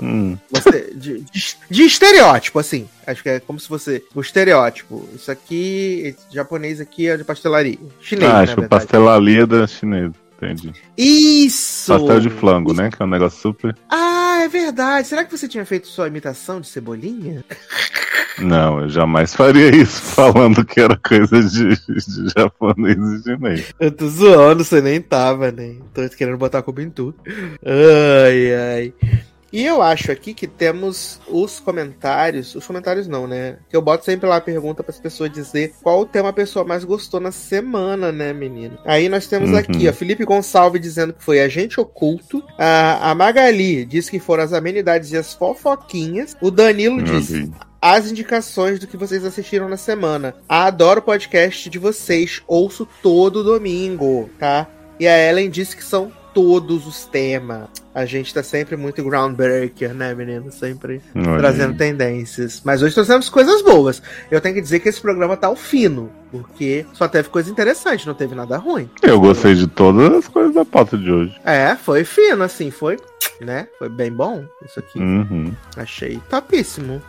Hum, 0.00 0.38
você- 0.50 0.92
de, 0.94 1.20
de- 1.22 1.56
de 1.68 1.82
estereótipo, 1.82 2.58
assim. 2.60 2.88
Acho 3.06 3.20
que 3.22 3.28
é 3.30 3.40
como 3.40 3.58
se 3.58 3.66
fosse 3.66 4.02
o 4.14 4.20
estereótipo. 4.20 5.08
Isso 5.14 5.28
aqui, 5.30 6.14
japonês 6.32 6.80
aqui 6.80 7.08
é 7.08 7.16
de 7.16 7.24
pastelaria. 7.24 7.78
Chinês, 8.00 8.30
ah, 8.30 8.40
acho 8.42 8.54
que 8.56 8.68
pastelaria 8.68 9.44
da 9.46 9.66
chinesa. 9.66 10.14
Entendi. 10.36 10.72
Isso! 10.96 11.92
Pastel 11.92 12.20
de 12.20 12.28
flango, 12.30 12.72
né? 12.74 12.90
Que 12.90 13.02
é 13.02 13.06
um 13.06 13.08
negócio 13.08 13.40
super. 13.40 13.74
Ah, 13.88 14.40
é 14.42 14.48
verdade. 14.48 15.06
Será 15.08 15.24
que 15.24 15.36
você 15.36 15.48
tinha 15.48 15.64
feito 15.64 15.86
sua 15.88 16.06
imitação 16.08 16.60
de 16.60 16.66
cebolinha? 16.68 17.44
Não, 18.38 18.80
eu 18.82 18.88
jamais 18.88 19.34
faria 19.34 19.74
isso 19.74 20.00
falando 20.14 20.64
que 20.64 20.80
era 20.80 20.96
coisa 20.96 21.42
de, 21.42 21.68
de 21.76 22.32
japonês 22.36 22.96
e 22.96 23.22
chinês. 23.22 23.72
Eu 23.78 23.92
tô 23.92 24.08
zoando, 24.08 24.64
você 24.64 24.80
nem 24.80 25.00
tava, 25.00 25.52
né? 25.52 25.76
Tô 25.92 26.08
querendo 26.10 26.36
botar 26.38 26.58
a 26.58 26.62
culpa 26.62 26.82
em 26.82 26.90
tudo. 26.90 27.14
Ai, 27.64 28.54
ai. 28.54 28.94
E 29.52 29.64
eu 29.64 29.80
acho 29.80 30.10
aqui 30.10 30.34
que 30.34 30.48
temos 30.48 31.20
os 31.28 31.60
comentários. 31.60 32.56
Os 32.56 32.66
comentários 32.66 33.06
não, 33.06 33.28
né? 33.28 33.58
Que 33.70 33.76
eu 33.76 33.80
boto 33.80 34.04
sempre 34.04 34.28
lá 34.28 34.38
a 34.38 34.40
pergunta 34.40 34.82
para 34.82 34.90
as 34.90 34.98
pessoas 34.98 35.30
dizer 35.30 35.74
qual 35.80 36.00
o 36.00 36.04
tema 36.06 36.30
a 36.30 36.32
pessoa 36.32 36.64
mais 36.64 36.82
gostou 36.82 37.20
na 37.20 37.30
semana, 37.30 38.10
né, 38.10 38.32
menino? 38.32 38.76
Aí 38.84 39.08
nós 39.08 39.28
temos 39.28 39.50
Uhum. 39.50 39.56
aqui, 39.56 39.88
ó, 39.88 39.92
Felipe 39.92 40.24
Gonçalves 40.24 40.80
dizendo 40.80 41.12
que 41.12 41.22
foi 41.22 41.40
Agente 41.40 41.78
Oculto. 41.80 42.42
A, 42.58 43.12
a 43.12 43.14
Magali 43.14 43.84
diz 43.84 44.10
que 44.10 44.18
foram 44.18 44.42
as 44.42 44.52
amenidades 44.52 45.12
e 45.12 45.16
as 45.16 45.34
fofoquinhas. 45.34 46.36
O 46.40 46.50
Danilo 46.50 47.00
Deus. 47.00 47.30
As 47.84 48.10
indicações 48.10 48.80
do 48.80 48.86
que 48.86 48.96
vocês 48.96 49.26
assistiram 49.26 49.68
na 49.68 49.76
semana. 49.76 50.34
Adoro 50.48 51.00
o 51.00 51.02
podcast 51.02 51.68
de 51.68 51.78
vocês, 51.78 52.40
ouço 52.46 52.88
todo 53.02 53.44
domingo, 53.44 54.30
tá? 54.38 54.66
E 54.98 55.06
a 55.06 55.18
Ellen 55.18 55.50
disse 55.50 55.76
que 55.76 55.84
são 55.84 56.10
todos 56.32 56.86
os 56.86 57.04
temas. 57.04 57.68
A 57.94 58.06
gente 58.06 58.32
tá 58.32 58.42
sempre 58.42 58.74
muito 58.74 59.04
groundbreaker, 59.04 59.92
né, 59.92 60.14
menino? 60.14 60.50
Sempre 60.50 61.02
Olha 61.14 61.36
trazendo 61.36 61.76
tendências. 61.76 62.62
Mas 62.64 62.80
hoje 62.80 62.94
trouxemos 62.94 63.28
coisas 63.28 63.60
boas. 63.60 64.02
Eu 64.30 64.40
tenho 64.40 64.54
que 64.54 64.62
dizer 64.62 64.80
que 64.80 64.88
esse 64.88 65.00
programa 65.00 65.36
tá 65.36 65.48
ao 65.48 65.54
fino, 65.54 66.10
porque 66.30 66.86
só 66.94 67.06
teve 67.06 67.28
coisa 67.28 67.50
interessante, 67.50 68.06
não 68.06 68.14
teve 68.14 68.34
nada 68.34 68.56
ruim. 68.56 68.88
Eu 69.02 69.20
gostei 69.20 69.54
de 69.54 69.66
todas 69.66 70.10
as 70.10 70.26
coisas 70.26 70.54
da 70.54 70.64
pauta 70.64 70.96
de 70.96 71.12
hoje. 71.12 71.38
É, 71.44 71.76
foi 71.76 72.02
fino, 72.02 72.44
assim, 72.44 72.70
foi, 72.70 72.96
né? 73.42 73.68
Foi 73.78 73.90
bem 73.90 74.10
bom 74.10 74.42
isso 74.64 74.78
aqui. 74.78 74.98
Uhum. 74.98 75.52
Achei 75.76 76.18
topíssimo. 76.30 77.02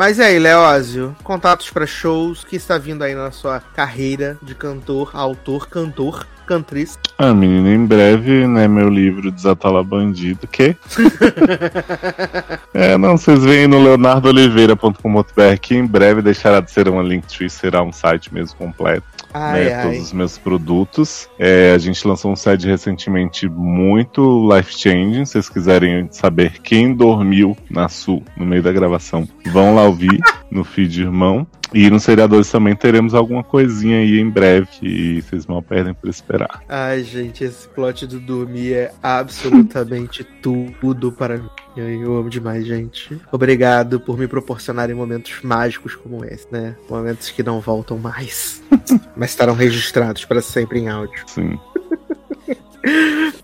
Mas 0.00 0.16
e 0.16 0.22
aí, 0.22 0.38
Leózio, 0.38 1.14
contatos 1.22 1.68
para 1.68 1.86
shows, 1.86 2.42
o 2.42 2.46
que 2.46 2.56
está 2.56 2.78
vindo 2.78 3.04
aí 3.04 3.14
na 3.14 3.30
sua 3.30 3.60
carreira 3.60 4.38
de 4.42 4.54
cantor, 4.54 5.10
autor, 5.12 5.68
cantor, 5.68 6.26
cantriz? 6.46 6.98
Ah, 7.18 7.34
menina, 7.34 7.68
em 7.68 7.84
breve, 7.84 8.46
né, 8.46 8.66
meu 8.66 8.88
livro 8.88 9.30
Desatala 9.30 9.84
Bandido, 9.84 10.46
que? 10.46 10.74
é, 12.72 12.96
não, 12.96 13.18
vocês 13.18 13.44
veem 13.44 13.66
no 13.66 13.78
leonardoliveira.com.br 13.78 15.58
que 15.60 15.74
em 15.74 15.84
breve 15.84 16.22
deixará 16.22 16.60
de 16.60 16.70
ser 16.70 16.88
uma 16.88 17.02
Linktree, 17.02 17.50
será 17.50 17.82
um 17.82 17.92
site 17.92 18.32
mesmo 18.32 18.56
completo. 18.56 19.19
Ai, 19.32 19.64
né, 19.64 19.74
ai. 19.74 19.82
todos 19.84 20.00
os 20.00 20.12
meus 20.12 20.38
produtos. 20.38 21.28
É, 21.38 21.72
a 21.72 21.78
gente 21.78 22.06
lançou 22.06 22.32
um 22.32 22.36
site 22.36 22.66
recentemente 22.66 23.48
muito 23.48 24.48
life-changing. 24.52 25.24
Se 25.24 25.32
vocês 25.32 25.48
quiserem 25.48 26.08
saber 26.10 26.60
quem 26.62 26.94
dormiu 26.94 27.56
na 27.70 27.88
Sul 27.88 28.22
no 28.36 28.44
meio 28.44 28.62
da 28.62 28.72
gravação, 28.72 29.28
vão 29.46 29.74
lá 29.74 29.84
ouvir 29.84 30.18
no 30.50 30.64
feed 30.64 31.02
irmão. 31.02 31.46
E 31.72 31.88
nos 31.88 32.02
seriadores 32.02 32.50
também 32.50 32.74
teremos 32.74 33.14
alguma 33.14 33.44
coisinha 33.44 33.98
aí 33.98 34.18
em 34.18 34.28
breve 34.28 34.66
que 34.66 35.22
vocês 35.22 35.46
não 35.46 35.62
perdem 35.62 35.94
por 35.94 36.08
esperar. 36.08 36.62
Ai, 36.68 37.02
gente, 37.02 37.44
esse 37.44 37.68
plot 37.68 38.06
do 38.06 38.18
dormir 38.18 38.72
é 38.72 38.92
absolutamente 39.02 40.24
tudo 40.42 41.12
para 41.12 41.38
mim. 41.38 41.48
Eu 41.76 42.16
amo 42.16 42.28
demais, 42.28 42.66
gente. 42.66 43.18
Obrigado 43.30 44.00
por 44.00 44.18
me 44.18 44.26
proporcionarem 44.26 44.94
momentos 44.94 45.40
mágicos 45.42 45.94
como 45.94 46.24
esse, 46.24 46.46
né? 46.50 46.74
Momentos 46.88 47.30
que 47.30 47.42
não 47.42 47.60
voltam 47.60 47.96
mais, 47.96 48.62
mas 49.16 49.30
estarão 49.30 49.54
registrados 49.54 50.24
para 50.24 50.42
sempre 50.42 50.80
em 50.80 50.88
áudio. 50.88 51.22
Sim. 51.26 51.58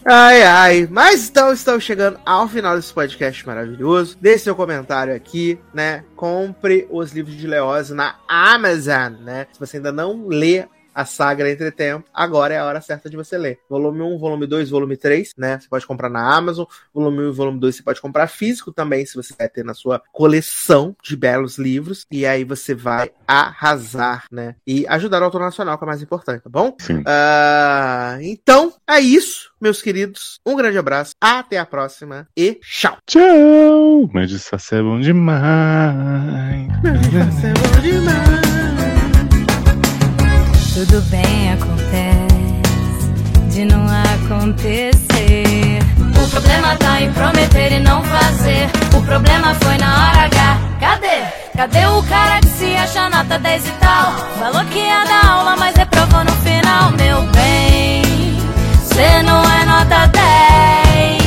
Ai, 0.04 0.42
ai. 0.42 0.88
Mas 0.90 1.28
então 1.28 1.52
estamos 1.52 1.84
chegando 1.84 2.18
ao 2.24 2.48
final 2.48 2.76
desse 2.76 2.92
podcast 2.92 3.46
maravilhoso. 3.46 4.16
Deixe 4.20 4.44
seu 4.44 4.54
comentário 4.54 5.14
aqui, 5.14 5.58
né? 5.74 6.04
Compre 6.14 6.86
os 6.90 7.12
livros 7.12 7.36
de 7.36 7.46
Leose 7.46 7.92
na 7.94 8.16
Amazon, 8.28 9.14
né? 9.20 9.46
Se 9.52 9.58
você 9.60 9.76
ainda 9.78 9.92
não 9.92 10.26
lê 10.26 10.64
a 10.96 11.04
saga 11.04 11.48
Entre 11.50 11.70
Tempo, 11.70 12.08
agora 12.14 12.54
é 12.54 12.58
a 12.58 12.64
hora 12.64 12.80
certa 12.80 13.10
de 13.10 13.16
você 13.16 13.36
ler. 13.36 13.58
Volume 13.68 14.00
1, 14.00 14.18
volume 14.18 14.46
2, 14.46 14.70
volume 14.70 14.96
3, 14.96 15.32
né? 15.36 15.60
Você 15.60 15.68
pode 15.68 15.86
comprar 15.86 16.08
na 16.08 16.34
Amazon. 16.34 16.64
Volume 16.94 17.26
1 17.26 17.28
e 17.28 17.32
volume 17.32 17.60
2 17.60 17.76
você 17.76 17.82
pode 17.82 18.00
comprar 18.00 18.26
físico 18.28 18.72
também, 18.72 19.04
se 19.04 19.14
você 19.14 19.34
quer 19.34 19.48
ter 19.48 19.62
na 19.62 19.74
sua 19.74 20.02
coleção 20.10 20.96
de 21.02 21.14
belos 21.14 21.58
livros. 21.58 22.06
E 22.10 22.24
aí 22.24 22.44
você 22.44 22.74
vai 22.74 23.10
arrasar, 23.28 24.24
né? 24.32 24.56
E 24.66 24.86
ajudar 24.88 25.20
o 25.20 25.26
autor 25.26 25.42
nacional, 25.42 25.76
que 25.76 25.84
é 25.84 25.86
mais 25.86 26.00
importante, 26.00 26.42
tá 26.42 26.48
bom? 26.48 26.74
Sim. 26.80 27.02
Ah, 27.06 28.16
então, 28.22 28.72
é 28.88 28.98
isso, 28.98 29.50
meus 29.60 29.82
queridos. 29.82 30.40
Um 30.46 30.56
grande 30.56 30.78
abraço, 30.78 31.12
até 31.20 31.58
a 31.58 31.66
próxima 31.66 32.26
e 32.34 32.58
tchau. 32.62 32.96
Tchau! 33.06 34.08
Mas 34.14 34.30
isso 34.30 34.54
é 34.54 34.82
bom 34.82 34.98
demais. 34.98 36.68
Você 37.12 37.48
é 37.48 37.52
bom 37.52 37.80
demais. 37.82 38.75
Tudo 40.76 41.00
bem 41.06 41.54
acontece 41.54 43.10
de 43.48 43.64
não 43.64 43.86
acontecer. 43.86 45.78
O 46.22 46.28
problema 46.28 46.76
tá 46.76 47.00
em 47.00 47.10
prometer 47.14 47.72
e 47.72 47.78
não 47.78 48.04
fazer. 48.04 48.68
O 48.94 49.00
problema 49.00 49.54
foi 49.54 49.78
na 49.78 50.10
hora 50.10 50.26
H. 50.26 50.60
Cadê? 50.78 51.22
Cadê 51.56 51.86
o 51.86 52.02
cara 52.02 52.40
que 52.40 52.48
se 52.48 52.76
acha 52.76 53.08
nota 53.08 53.38
10 53.38 53.66
e 53.66 53.70
tal? 53.80 54.12
Falou 54.38 54.62
que 54.66 54.80
ia 54.80 55.02
dar 55.04 55.26
aula, 55.26 55.56
mas 55.56 55.74
reprovou 55.74 56.22
no 56.22 56.32
final, 56.42 56.90
meu 56.90 57.22
bem. 57.32 58.36
Você 58.84 59.22
não 59.22 59.42
é 59.50 59.64
nota 59.64 60.08
10, 60.08 61.22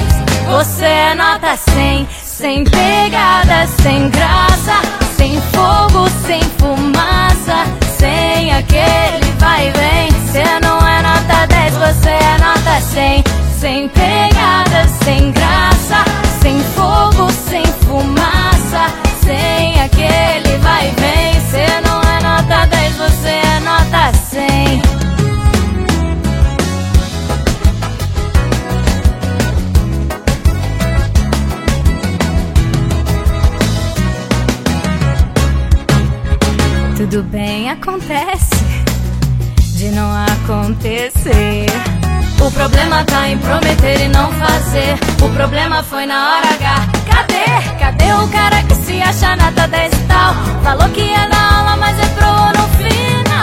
você 0.46 0.86
é 0.86 1.16
nota 1.16 1.58
100. 1.58 2.08
Sem 2.24 2.64
pegada, 2.66 3.66
sem 3.82 4.12
graça, 4.12 4.80
sem 5.18 5.42
fogo, 5.42 6.08
sem 6.24 6.40
fumaça, 6.60 7.66
sem 7.98 8.54
aquele 8.54 9.19
vai 9.40 9.70
e 9.70 9.72
vem. 9.72 10.12
Você 10.12 10.44
não 10.62 10.78
é 10.88 11.02
nota 11.02 11.48
10, 11.48 11.74
você 11.74 12.10
é 12.10 12.38
nota 12.38 12.82
100. 12.82 13.24
Sem 13.60 13.90
pegada, 13.90 14.88
sem 15.04 15.32
graça, 15.32 16.04
sem 16.42 16.60
fogo, 16.76 17.32
sem 17.32 17.66
fumaça, 17.66 18.88
sem 19.24 19.82
aquele 19.82 20.58
vai 20.60 20.90
e 20.90 21.02
vem. 21.02 21.34
Você 21.42 21.66
não 21.82 22.02
é 22.02 22.22
nota 22.22 22.66
10, 22.68 22.96
você 22.96 23.30
é 23.30 23.60
nota 23.62 24.14
100. 24.14 24.82
Tudo 36.96 37.24
bem, 37.24 37.72
acontece 37.72 38.59
de 39.80 39.92
não 39.92 40.12
acontecer. 40.12 41.66
O 42.42 42.52
problema 42.52 43.02
tá 43.06 43.30
em 43.30 43.38
prometer 43.38 44.02
e 44.02 44.10
não 44.10 44.30
fazer. 44.34 45.00
O 45.24 45.30
problema 45.30 45.82
foi 45.82 46.06
na 46.06 46.36
hora 46.36 46.48
H. 46.48 46.88
Cadê? 47.10 47.80
Cadê 47.80 48.12
o 48.12 48.28
cara 48.28 48.62
que 48.64 48.76
se 48.76 49.02
acha 49.02 49.38
nota 49.38 49.70
10 49.70 49.94
e 49.94 49.98
tal? 50.00 50.34
Falou 50.66 50.90
que 50.90 51.00
ia 51.00 51.26
dar 51.30 51.60
aula, 51.60 51.78
mas 51.78 51.98
reprovou 51.98 52.48
no 52.48 52.68
final. 52.76 53.40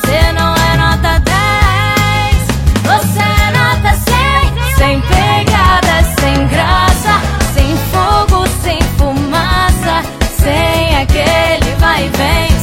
Você 0.00 0.32
não 0.32 0.54
é 0.54 0.76
nota 0.78 1.20
10, 1.20 2.46
você 2.84 3.20
é 3.20 3.50
nota 3.58 3.94
100. 3.98 4.76
Sem 4.78 5.00
pegada, 5.02 6.02
sem 6.18 6.48
graça, 6.48 7.20
sem 7.52 7.76
fogo, 7.92 8.46
sem 8.62 8.80
fumaça, 8.96 10.02
sem 10.38 10.96
aquele 10.96 11.74
vai 11.78 12.06
e 12.06 12.08
vem. 12.16 12.53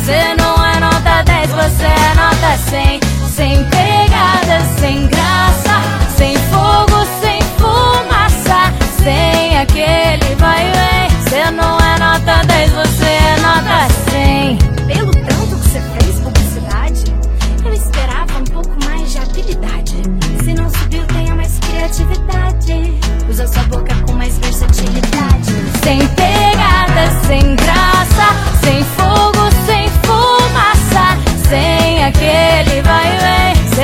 100. 2.57 2.99
Sem 3.30 3.64
pegada, 3.65 4.61
sem 4.80 5.07
graça, 5.07 5.82
sem 6.15 6.36
fogo, 6.36 7.06
sem 7.22 7.41
fumaça, 7.57 8.73
sem 9.02 9.57
aquele 9.57 10.36
vai 10.36 10.68
e 10.68 10.72
vem. 10.72 11.22
Você 11.22 11.52
não 11.52 11.78
é 11.80 11.99
nota 11.99 12.45
10, 12.45 12.72
você 12.72 13.06
é 13.06 13.38
nota 13.41 13.88
100. 14.11 14.81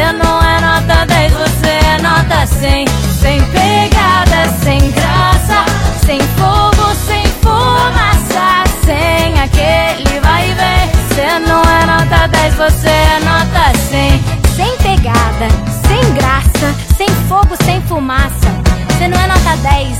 Você 0.08 0.14
não 0.14 0.42
é 0.42 0.62
nota 0.62 1.06
10, 1.06 1.34
você 1.34 1.68
é 1.68 2.02
nota 2.02 2.46
100. 2.48 2.88
Sem 3.20 3.42
pegada, 3.48 4.50
sem 4.64 4.80
graça, 4.92 5.66
sem 6.06 6.22
fogo, 6.38 6.96
sem 7.06 7.26
fumaça, 7.42 8.64
sem 8.86 9.38
aquele 9.38 10.20
vai 10.22 10.50
e 10.50 10.54
vem. 10.54 10.90
Você 11.10 11.40
não 11.40 11.62
é 11.62 11.86
nota 11.86 12.26
10, 12.26 12.56
você 12.56 12.88
é 12.88 13.20
nota 13.20 13.78
100. 13.78 14.24
Sem 14.56 14.78
pegada, 14.78 15.50
sem 15.86 16.14
graça, 16.14 16.74
sem 16.96 17.10
fogo, 17.28 17.58
sem 17.66 17.82
fumaça. 17.82 18.48
Você 18.88 19.10
não 19.10 19.20
é 19.20 19.28
nota 19.28 19.58
10, 19.58 19.98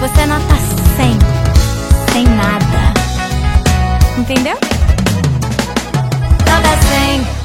você 0.00 0.22
é 0.22 0.26
nota 0.26 0.56
100. 0.96 1.18
Sem 2.12 2.24
nada. 2.30 2.92
Entendeu? 4.18 4.58
Nota 6.48 6.82
100. 6.88 7.35